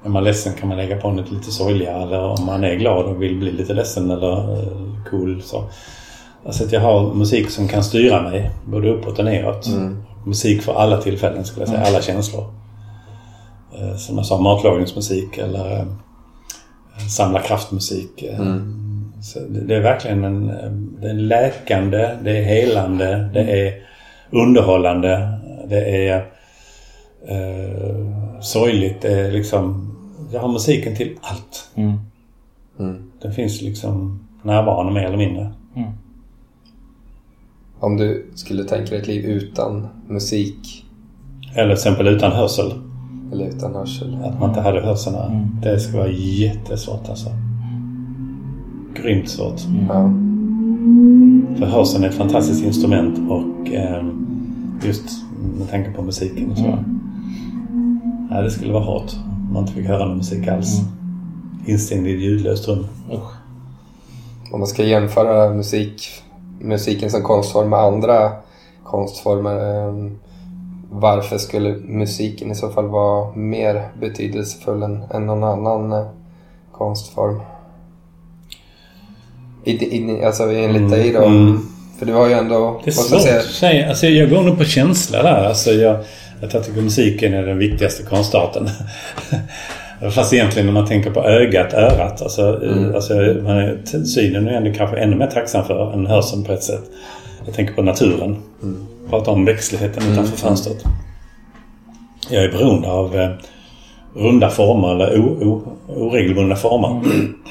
är 0.05 0.09
man 0.09 0.25
ledsen 0.25 0.53
kan 0.55 0.69
man 0.69 0.79
lägga 0.79 0.97
på 0.97 1.11
något 1.11 1.31
lite 1.31 1.51
sorgligare. 1.51 2.03
Eller 2.03 2.21
om 2.41 2.47
man 2.47 2.65
är 2.65 2.75
glad 2.75 3.05
och 3.07 3.23
vill 3.23 3.39
bli 3.39 3.53
lite 3.53 3.75
ledsen 3.75 4.11
eller 4.11 4.53
eh, 4.63 5.05
cool 5.11 5.43
så. 5.43 5.65
Alltså 6.47 6.65
att 6.65 6.73
jag 6.73 6.81
har 6.81 7.15
musik 7.15 7.51
som 7.51 7.69
kan 7.69 7.85
styra 7.85 8.23
mig 8.23 8.51
både 8.67 8.91
uppåt 8.91 9.19
och 9.19 9.25
neråt. 9.25 9.67
Musik 10.27 10.63
för 10.63 10.75
alla 10.75 11.01
tillfällen 11.01 11.45
skulle 11.45 11.63
jag 11.63 11.69
säga. 11.69 11.81
Alla 11.87 12.03
känslor. 12.03 12.45
Eh, 13.79 13.97
Som 13.97 14.17
jag 14.17 14.27
sa, 14.27 14.41
matlagningsmusik 14.41 15.39
eller 15.39 15.77
eh, 15.79 15.87
samla 17.09 17.41
kraftmusik. 17.41 18.23
eh, 18.23 18.39
Så 19.23 19.39
det, 19.39 19.61
det 19.61 19.77
är 19.77 19.81
verkligen 19.81 20.25
en, 20.25 20.47
det 21.01 21.11
är 21.11 21.15
läkande, 21.15 22.17
det 22.25 22.39
är 22.39 22.43
helande, 22.43 23.31
det 23.35 23.41
är 23.69 23.75
underhållande, 24.31 25.39
det 25.69 26.09
är 26.09 26.17
eh, 27.29 28.41
sorgligt. 28.41 29.03
Det 29.03 29.13
är 29.21 29.33
liksom, 29.33 29.97
jag 30.33 30.41
har 30.41 30.49
musiken 30.49 30.97
till 30.97 31.17
allt. 31.21 31.71
Mm. 31.75 31.99
Den 33.23 33.33
finns 33.33 33.63
liksom 33.63 34.21
närvarande 34.43 34.93
mer 34.93 35.05
eller 35.05 35.17
mindre. 35.19 35.53
Om 37.81 37.97
du 37.97 38.31
skulle 38.35 38.65
tänka 38.65 38.91
dig 38.91 39.01
ett 39.01 39.07
liv 39.07 39.25
utan 39.25 39.87
musik 40.09 40.85
Eller 41.55 41.65
till 41.65 41.73
exempel 41.73 42.09
utan 42.09 42.33
hörsel. 42.33 42.73
eller 43.33 43.47
utan 43.49 43.75
hörsel. 43.75 44.19
Att 44.25 44.41
man 44.41 44.49
inte 44.49 44.61
hade 44.61 44.81
hörseln. 44.81 45.17
Det 45.63 45.81
skulle 45.81 45.99
vara 45.99 46.13
jättesvårt 46.13 47.09
alltså. 47.09 47.29
Grymt 48.95 49.29
svårt. 49.29 49.61
Ja. 49.89 50.13
För 51.59 51.67
hörseln 51.67 52.05
är 52.05 52.09
ett 52.09 52.15
fantastiskt 52.15 52.65
instrument 52.65 53.19
och 53.31 53.73
eh, 53.73 54.05
just 54.87 55.05
med 55.59 55.71
tanke 55.71 55.91
på 55.93 56.03
musiken 56.03 56.51
och 56.51 56.59
så. 56.59 56.79
Ja, 58.31 58.41
det 58.43 58.51
skulle 58.51 58.73
vara 58.73 58.85
hårt 58.85 59.13
om 59.49 59.53
man 59.53 59.63
inte 59.63 59.75
fick 59.75 59.87
höra 59.87 60.07
någon 60.07 60.17
musik 60.17 60.49
alls. 60.49 60.81
Instängd 61.67 62.07
i 62.07 62.15
ett 62.15 62.21
ljudlöst 62.21 62.69
rum. 62.69 62.87
Usch. 63.13 63.33
Om 64.53 64.61
man 64.61 64.67
ska 64.67 64.85
jämföra 64.85 65.55
musik, 65.55 66.09
musiken 66.61 67.11
som 67.11 67.23
konstform 67.23 67.69
med 67.71 67.79
andra 67.79 68.33
konstformer. 68.85 69.85
eh, 69.87 69.95
Varför 70.93 71.39
skulle 71.39 71.71
musiken 71.85 72.51
i 72.51 72.55
så 72.55 72.69
fall 72.71 72.87
vara 72.87 73.35
mer 73.35 73.89
betydelsefull 74.01 74.83
än, 74.83 75.03
än 75.15 75.27
någon 75.27 75.45
annan 75.45 75.93
eh, 75.93 76.07
konstform? 76.73 77.41
I, 79.65 79.71
i, 79.97 80.25
alltså 80.25 80.53
enligt 80.53 80.91
dig 80.91 81.13
då? 81.13 81.25
Mm. 81.25 81.61
För 81.99 82.07
du 82.07 82.13
har 82.13 82.27
ju 82.27 82.33
ändå... 82.33 82.81
Det 82.85 82.91
är 82.91 82.93
svårt 82.93 83.21
säga- 83.23 83.39
att 83.39 83.45
säga. 83.45 83.89
Alltså, 83.89 84.07
jag 84.07 84.31
går 84.31 84.43
nog 84.43 84.59
på 84.59 84.65
känsla 84.65 85.23
där. 85.23 85.45
Alltså, 85.45 85.71
jag, 85.71 85.99
jag 86.41 86.51
tycker 86.65 86.83
musiken 86.83 87.35
är 87.35 87.43
den 87.43 87.59
viktigaste 87.59 88.03
konstarten. 88.03 88.69
Fast 90.15 90.33
egentligen 90.33 90.67
när 90.67 90.73
man 90.73 90.87
tänker 90.87 91.11
på 91.11 91.25
ögat, 91.25 91.75
örat. 91.75 92.23
Alltså, 92.23 92.63
Mm. 92.63 92.95
alltså, 92.95 93.15
man 93.43 93.57
är, 93.59 94.05
synen 94.05 94.49
är 94.49 94.53
ändå 94.53 94.73
kanske 94.77 94.97
ännu 94.97 95.17
mer 95.17 95.27
tacksam 95.27 95.65
för 95.65 95.93
än 95.93 96.07
hörseln 96.07 96.45
på 96.45 96.53
ett 96.53 96.63
sätt. 96.63 96.83
Jag 97.45 97.55
tänker 97.55 97.75
på 97.75 97.83
naturen. 97.83 98.37
Mm. 98.63 98.87
Prata 99.11 99.31
om 99.31 99.45
växtligheten 99.45 100.13
utanför 100.13 100.37
fönstret. 100.37 100.85
Jag 102.31 102.45
är 102.45 102.53
beroende 102.53 102.89
av 102.89 103.17
eh, 103.17 103.31
runda 104.17 104.51
former 104.51 104.95
eller 104.95 105.19
o, 105.21 105.23
o, 105.41 105.63
oregelbundna 105.97 106.57
former. 106.57 107.01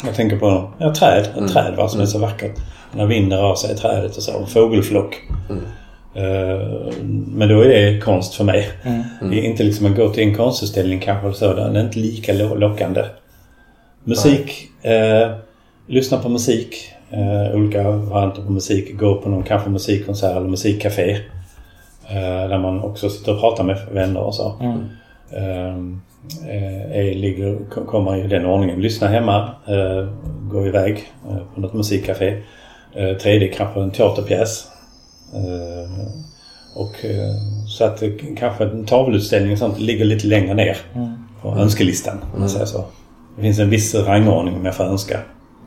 Jag 0.05 0.15
tänker 0.15 0.37
på 0.39 0.71
ja, 0.77 0.93
träd. 0.93 1.27
Ett 1.37 1.53
träd 1.53 1.73
va, 1.77 1.87
som 1.87 2.01
är 2.01 2.05
så 2.05 2.19
vackert. 2.19 2.55
När 2.91 3.05
vinden 3.05 3.39
rör 3.39 3.55
sig 3.55 3.71
i 3.71 3.75
trädet 3.77 4.17
och 4.17 4.23
så. 4.23 4.39
En 4.39 4.47
fågelflock. 4.47 5.15
Eh, 5.49 5.55
Men 7.27 7.49
då 7.49 7.61
är 7.61 7.69
det 7.69 7.99
konst 8.01 8.33
för 8.35 8.43
mig. 8.43 8.67
Det 9.29 9.39
är 9.39 9.43
inte 9.43 9.63
liksom 9.63 9.85
att 9.85 9.95
gå 9.95 10.09
till 10.09 10.23
en 10.23 10.35
konstutställning 10.35 10.99
kanske 10.99 11.25
eller 11.27 11.35
så. 11.35 11.53
Den 11.53 11.75
är 11.75 11.81
inte 11.83 11.99
lika 11.99 12.33
lo- 12.33 12.55
lockande. 12.55 13.03
Musik. 14.03 14.67
Eh, 14.81 15.29
lyssna 15.87 16.17
på 16.17 16.29
musik. 16.29 16.75
Eh, 17.11 17.55
olika 17.55 17.91
varianter 17.91 18.41
på 18.41 18.51
musik. 18.51 18.97
Gå 18.99 19.15
på 19.15 19.29
någon 19.29 19.43
kanske 19.43 19.69
musikkonsert 19.69 20.37
eller 20.37 20.47
musikcafé. 20.49 21.11
Eh, 22.09 22.49
där 22.49 22.57
man 22.57 22.81
också 22.83 23.09
sitter 23.09 23.33
och 23.33 23.39
pratar 23.39 23.63
med 23.63 23.77
vänner 23.91 24.19
och 24.21 24.35
så. 24.35 24.55
Eh, 25.31 25.67
eh, 26.49 26.97
är, 26.97 27.15
ligger, 27.15 27.57
ko- 27.69 27.85
kommer 27.85 28.25
i 28.25 28.27
den 28.27 28.45
ordningen. 28.45 28.81
Lyssna 28.81 29.07
hemma. 29.07 29.49
Eh, 29.67 30.09
gå 30.51 30.67
iväg 30.67 31.03
eh, 31.29 31.37
på 31.55 31.61
något 31.61 31.73
musikcafé. 31.73 32.37
Eh, 32.95 33.17
tredje 33.17 33.47
kanske 33.47 33.79
en 33.79 33.91
teaterpjäs. 33.91 34.67
Eh, 35.33 36.07
och 36.73 37.05
eh, 37.05 37.35
så 37.67 37.83
att 37.83 37.97
det, 37.97 38.09
kanske 38.37 38.63
en 38.63 38.85
tavelutställning 38.85 39.51
och 39.51 39.57
sånt 39.57 39.79
ligger 39.79 40.05
lite 40.05 40.27
längre 40.27 40.53
ner 40.53 40.77
på 41.41 41.49
önskelistan. 41.49 42.17
Om 42.33 42.39
man 42.39 42.49
säger 42.49 42.65
så. 42.65 42.85
Det 43.35 43.41
finns 43.41 43.59
en 43.59 43.69
viss 43.69 43.95
rangordning 43.95 44.55
om 44.55 44.65
jag 44.65 44.75
får 44.75 44.83
önska. 44.83 45.19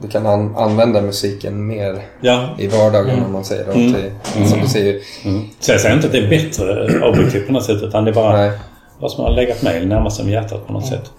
Du 0.03 0.09
kan 0.09 0.27
an, 0.27 0.57
använda 0.57 1.03
musiken 1.03 1.67
mer 1.67 2.03
Ja, 2.21 2.49
i 2.59 2.67
vardagen 2.67 3.25
om 3.25 3.33
man 3.33 3.45
säger 3.45 3.65
då. 3.67 3.73
Mm. 3.73 3.95
Till, 3.95 4.49
Som 4.49 4.61
du 4.61 4.67
säger. 4.67 5.01
Mm. 5.25 5.43
Så 5.61 5.73
jag 5.73 5.81
säger 5.81 5.95
inte 5.95 6.07
att 6.07 6.13
det 6.13 6.19
är 6.19 6.29
bättre 6.29 7.01
objektivt 7.09 7.47
på 7.47 7.53
något 7.53 7.65
sätt 7.65 7.83
utan 7.83 8.05
det 8.05 8.11
är 8.11 8.15
bara 8.15 8.37
Nej. 8.37 8.51
vad 8.99 9.11
som 9.11 9.25
har 9.25 9.31
legat 9.31 9.63
mig 9.63 9.87
närmast 9.87 10.23
med 10.25 10.33
hjärtat 10.33 10.67
på 10.67 10.73
något 10.73 10.87
sätt. 10.87 11.11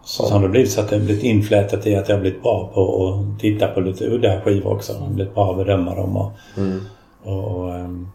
Mm. 0.00 0.06
Så 0.06 0.32
har 0.32 0.42
det 0.42 0.48
blivit 0.48 0.72
så 0.72 0.80
att 0.80 0.88
det 0.88 0.96
har 0.96 1.04
blivit 1.04 1.24
inflätat 1.24 1.86
i 1.86 1.96
att 1.96 2.08
jag 2.08 2.16
har 2.16 2.20
blivit 2.20 2.42
bra 2.42 2.70
på 2.74 3.08
att 3.08 3.40
titta 3.40 3.68
på 3.68 3.80
lite 3.80 4.04
udda 4.04 4.40
skivor 4.40 4.72
också. 4.72 4.92
Jag 4.92 5.00
har 5.00 5.08
blivit 5.08 5.34
bra 5.34 5.46
på 5.46 5.60
att 5.60 5.66
bedöma 5.66 5.94
dem 5.94 6.16
och, 6.16 6.32
Mm. 6.56 6.80
och, 7.22 7.44
och 7.44 7.74
um, 7.74 8.08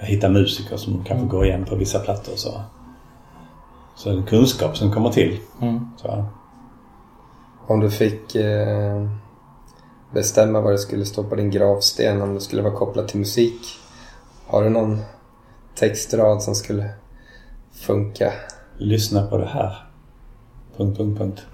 hitta 0.00 0.28
musiker 0.28 0.76
som 0.76 1.04
kanske 1.04 1.26
går 1.26 1.44
igen 1.46 1.64
på 1.64 1.76
vissa 1.76 1.98
plattor. 1.98 2.32
Så, 2.36 2.60
så 3.96 4.10
en 4.10 4.22
kunskap 4.22 4.76
som 4.76 4.92
kommer 4.92 5.10
till. 5.10 5.38
Mm. 5.60 5.86
Så, 5.96 6.24
Om 7.66 7.80
du 7.80 7.90
fick 7.90 8.34
eh, 8.34 9.08
bestämma 10.14 10.60
vad 10.60 10.72
det 10.72 10.78
skulle 10.78 11.04
stå 11.04 11.24
på 11.24 11.34
din 11.34 11.50
gravsten 11.50 12.22
om 12.22 12.34
det 12.34 12.40
skulle 12.40 12.62
vara 12.62 12.74
kopplat 12.74 13.08
till 13.08 13.18
musik. 13.18 13.60
Har 14.46 14.62
du 14.62 14.70
någon 14.70 14.98
textrad 15.74 16.42
som 16.42 16.54
skulle 16.54 16.90
funka? 17.72 18.32
lyssna 18.78 19.26
på 19.26 19.36
det 19.38 19.46
här. 19.46 19.91
Punkt, 20.76 20.96
punkt, 20.96 21.18
punkt. 21.18 21.51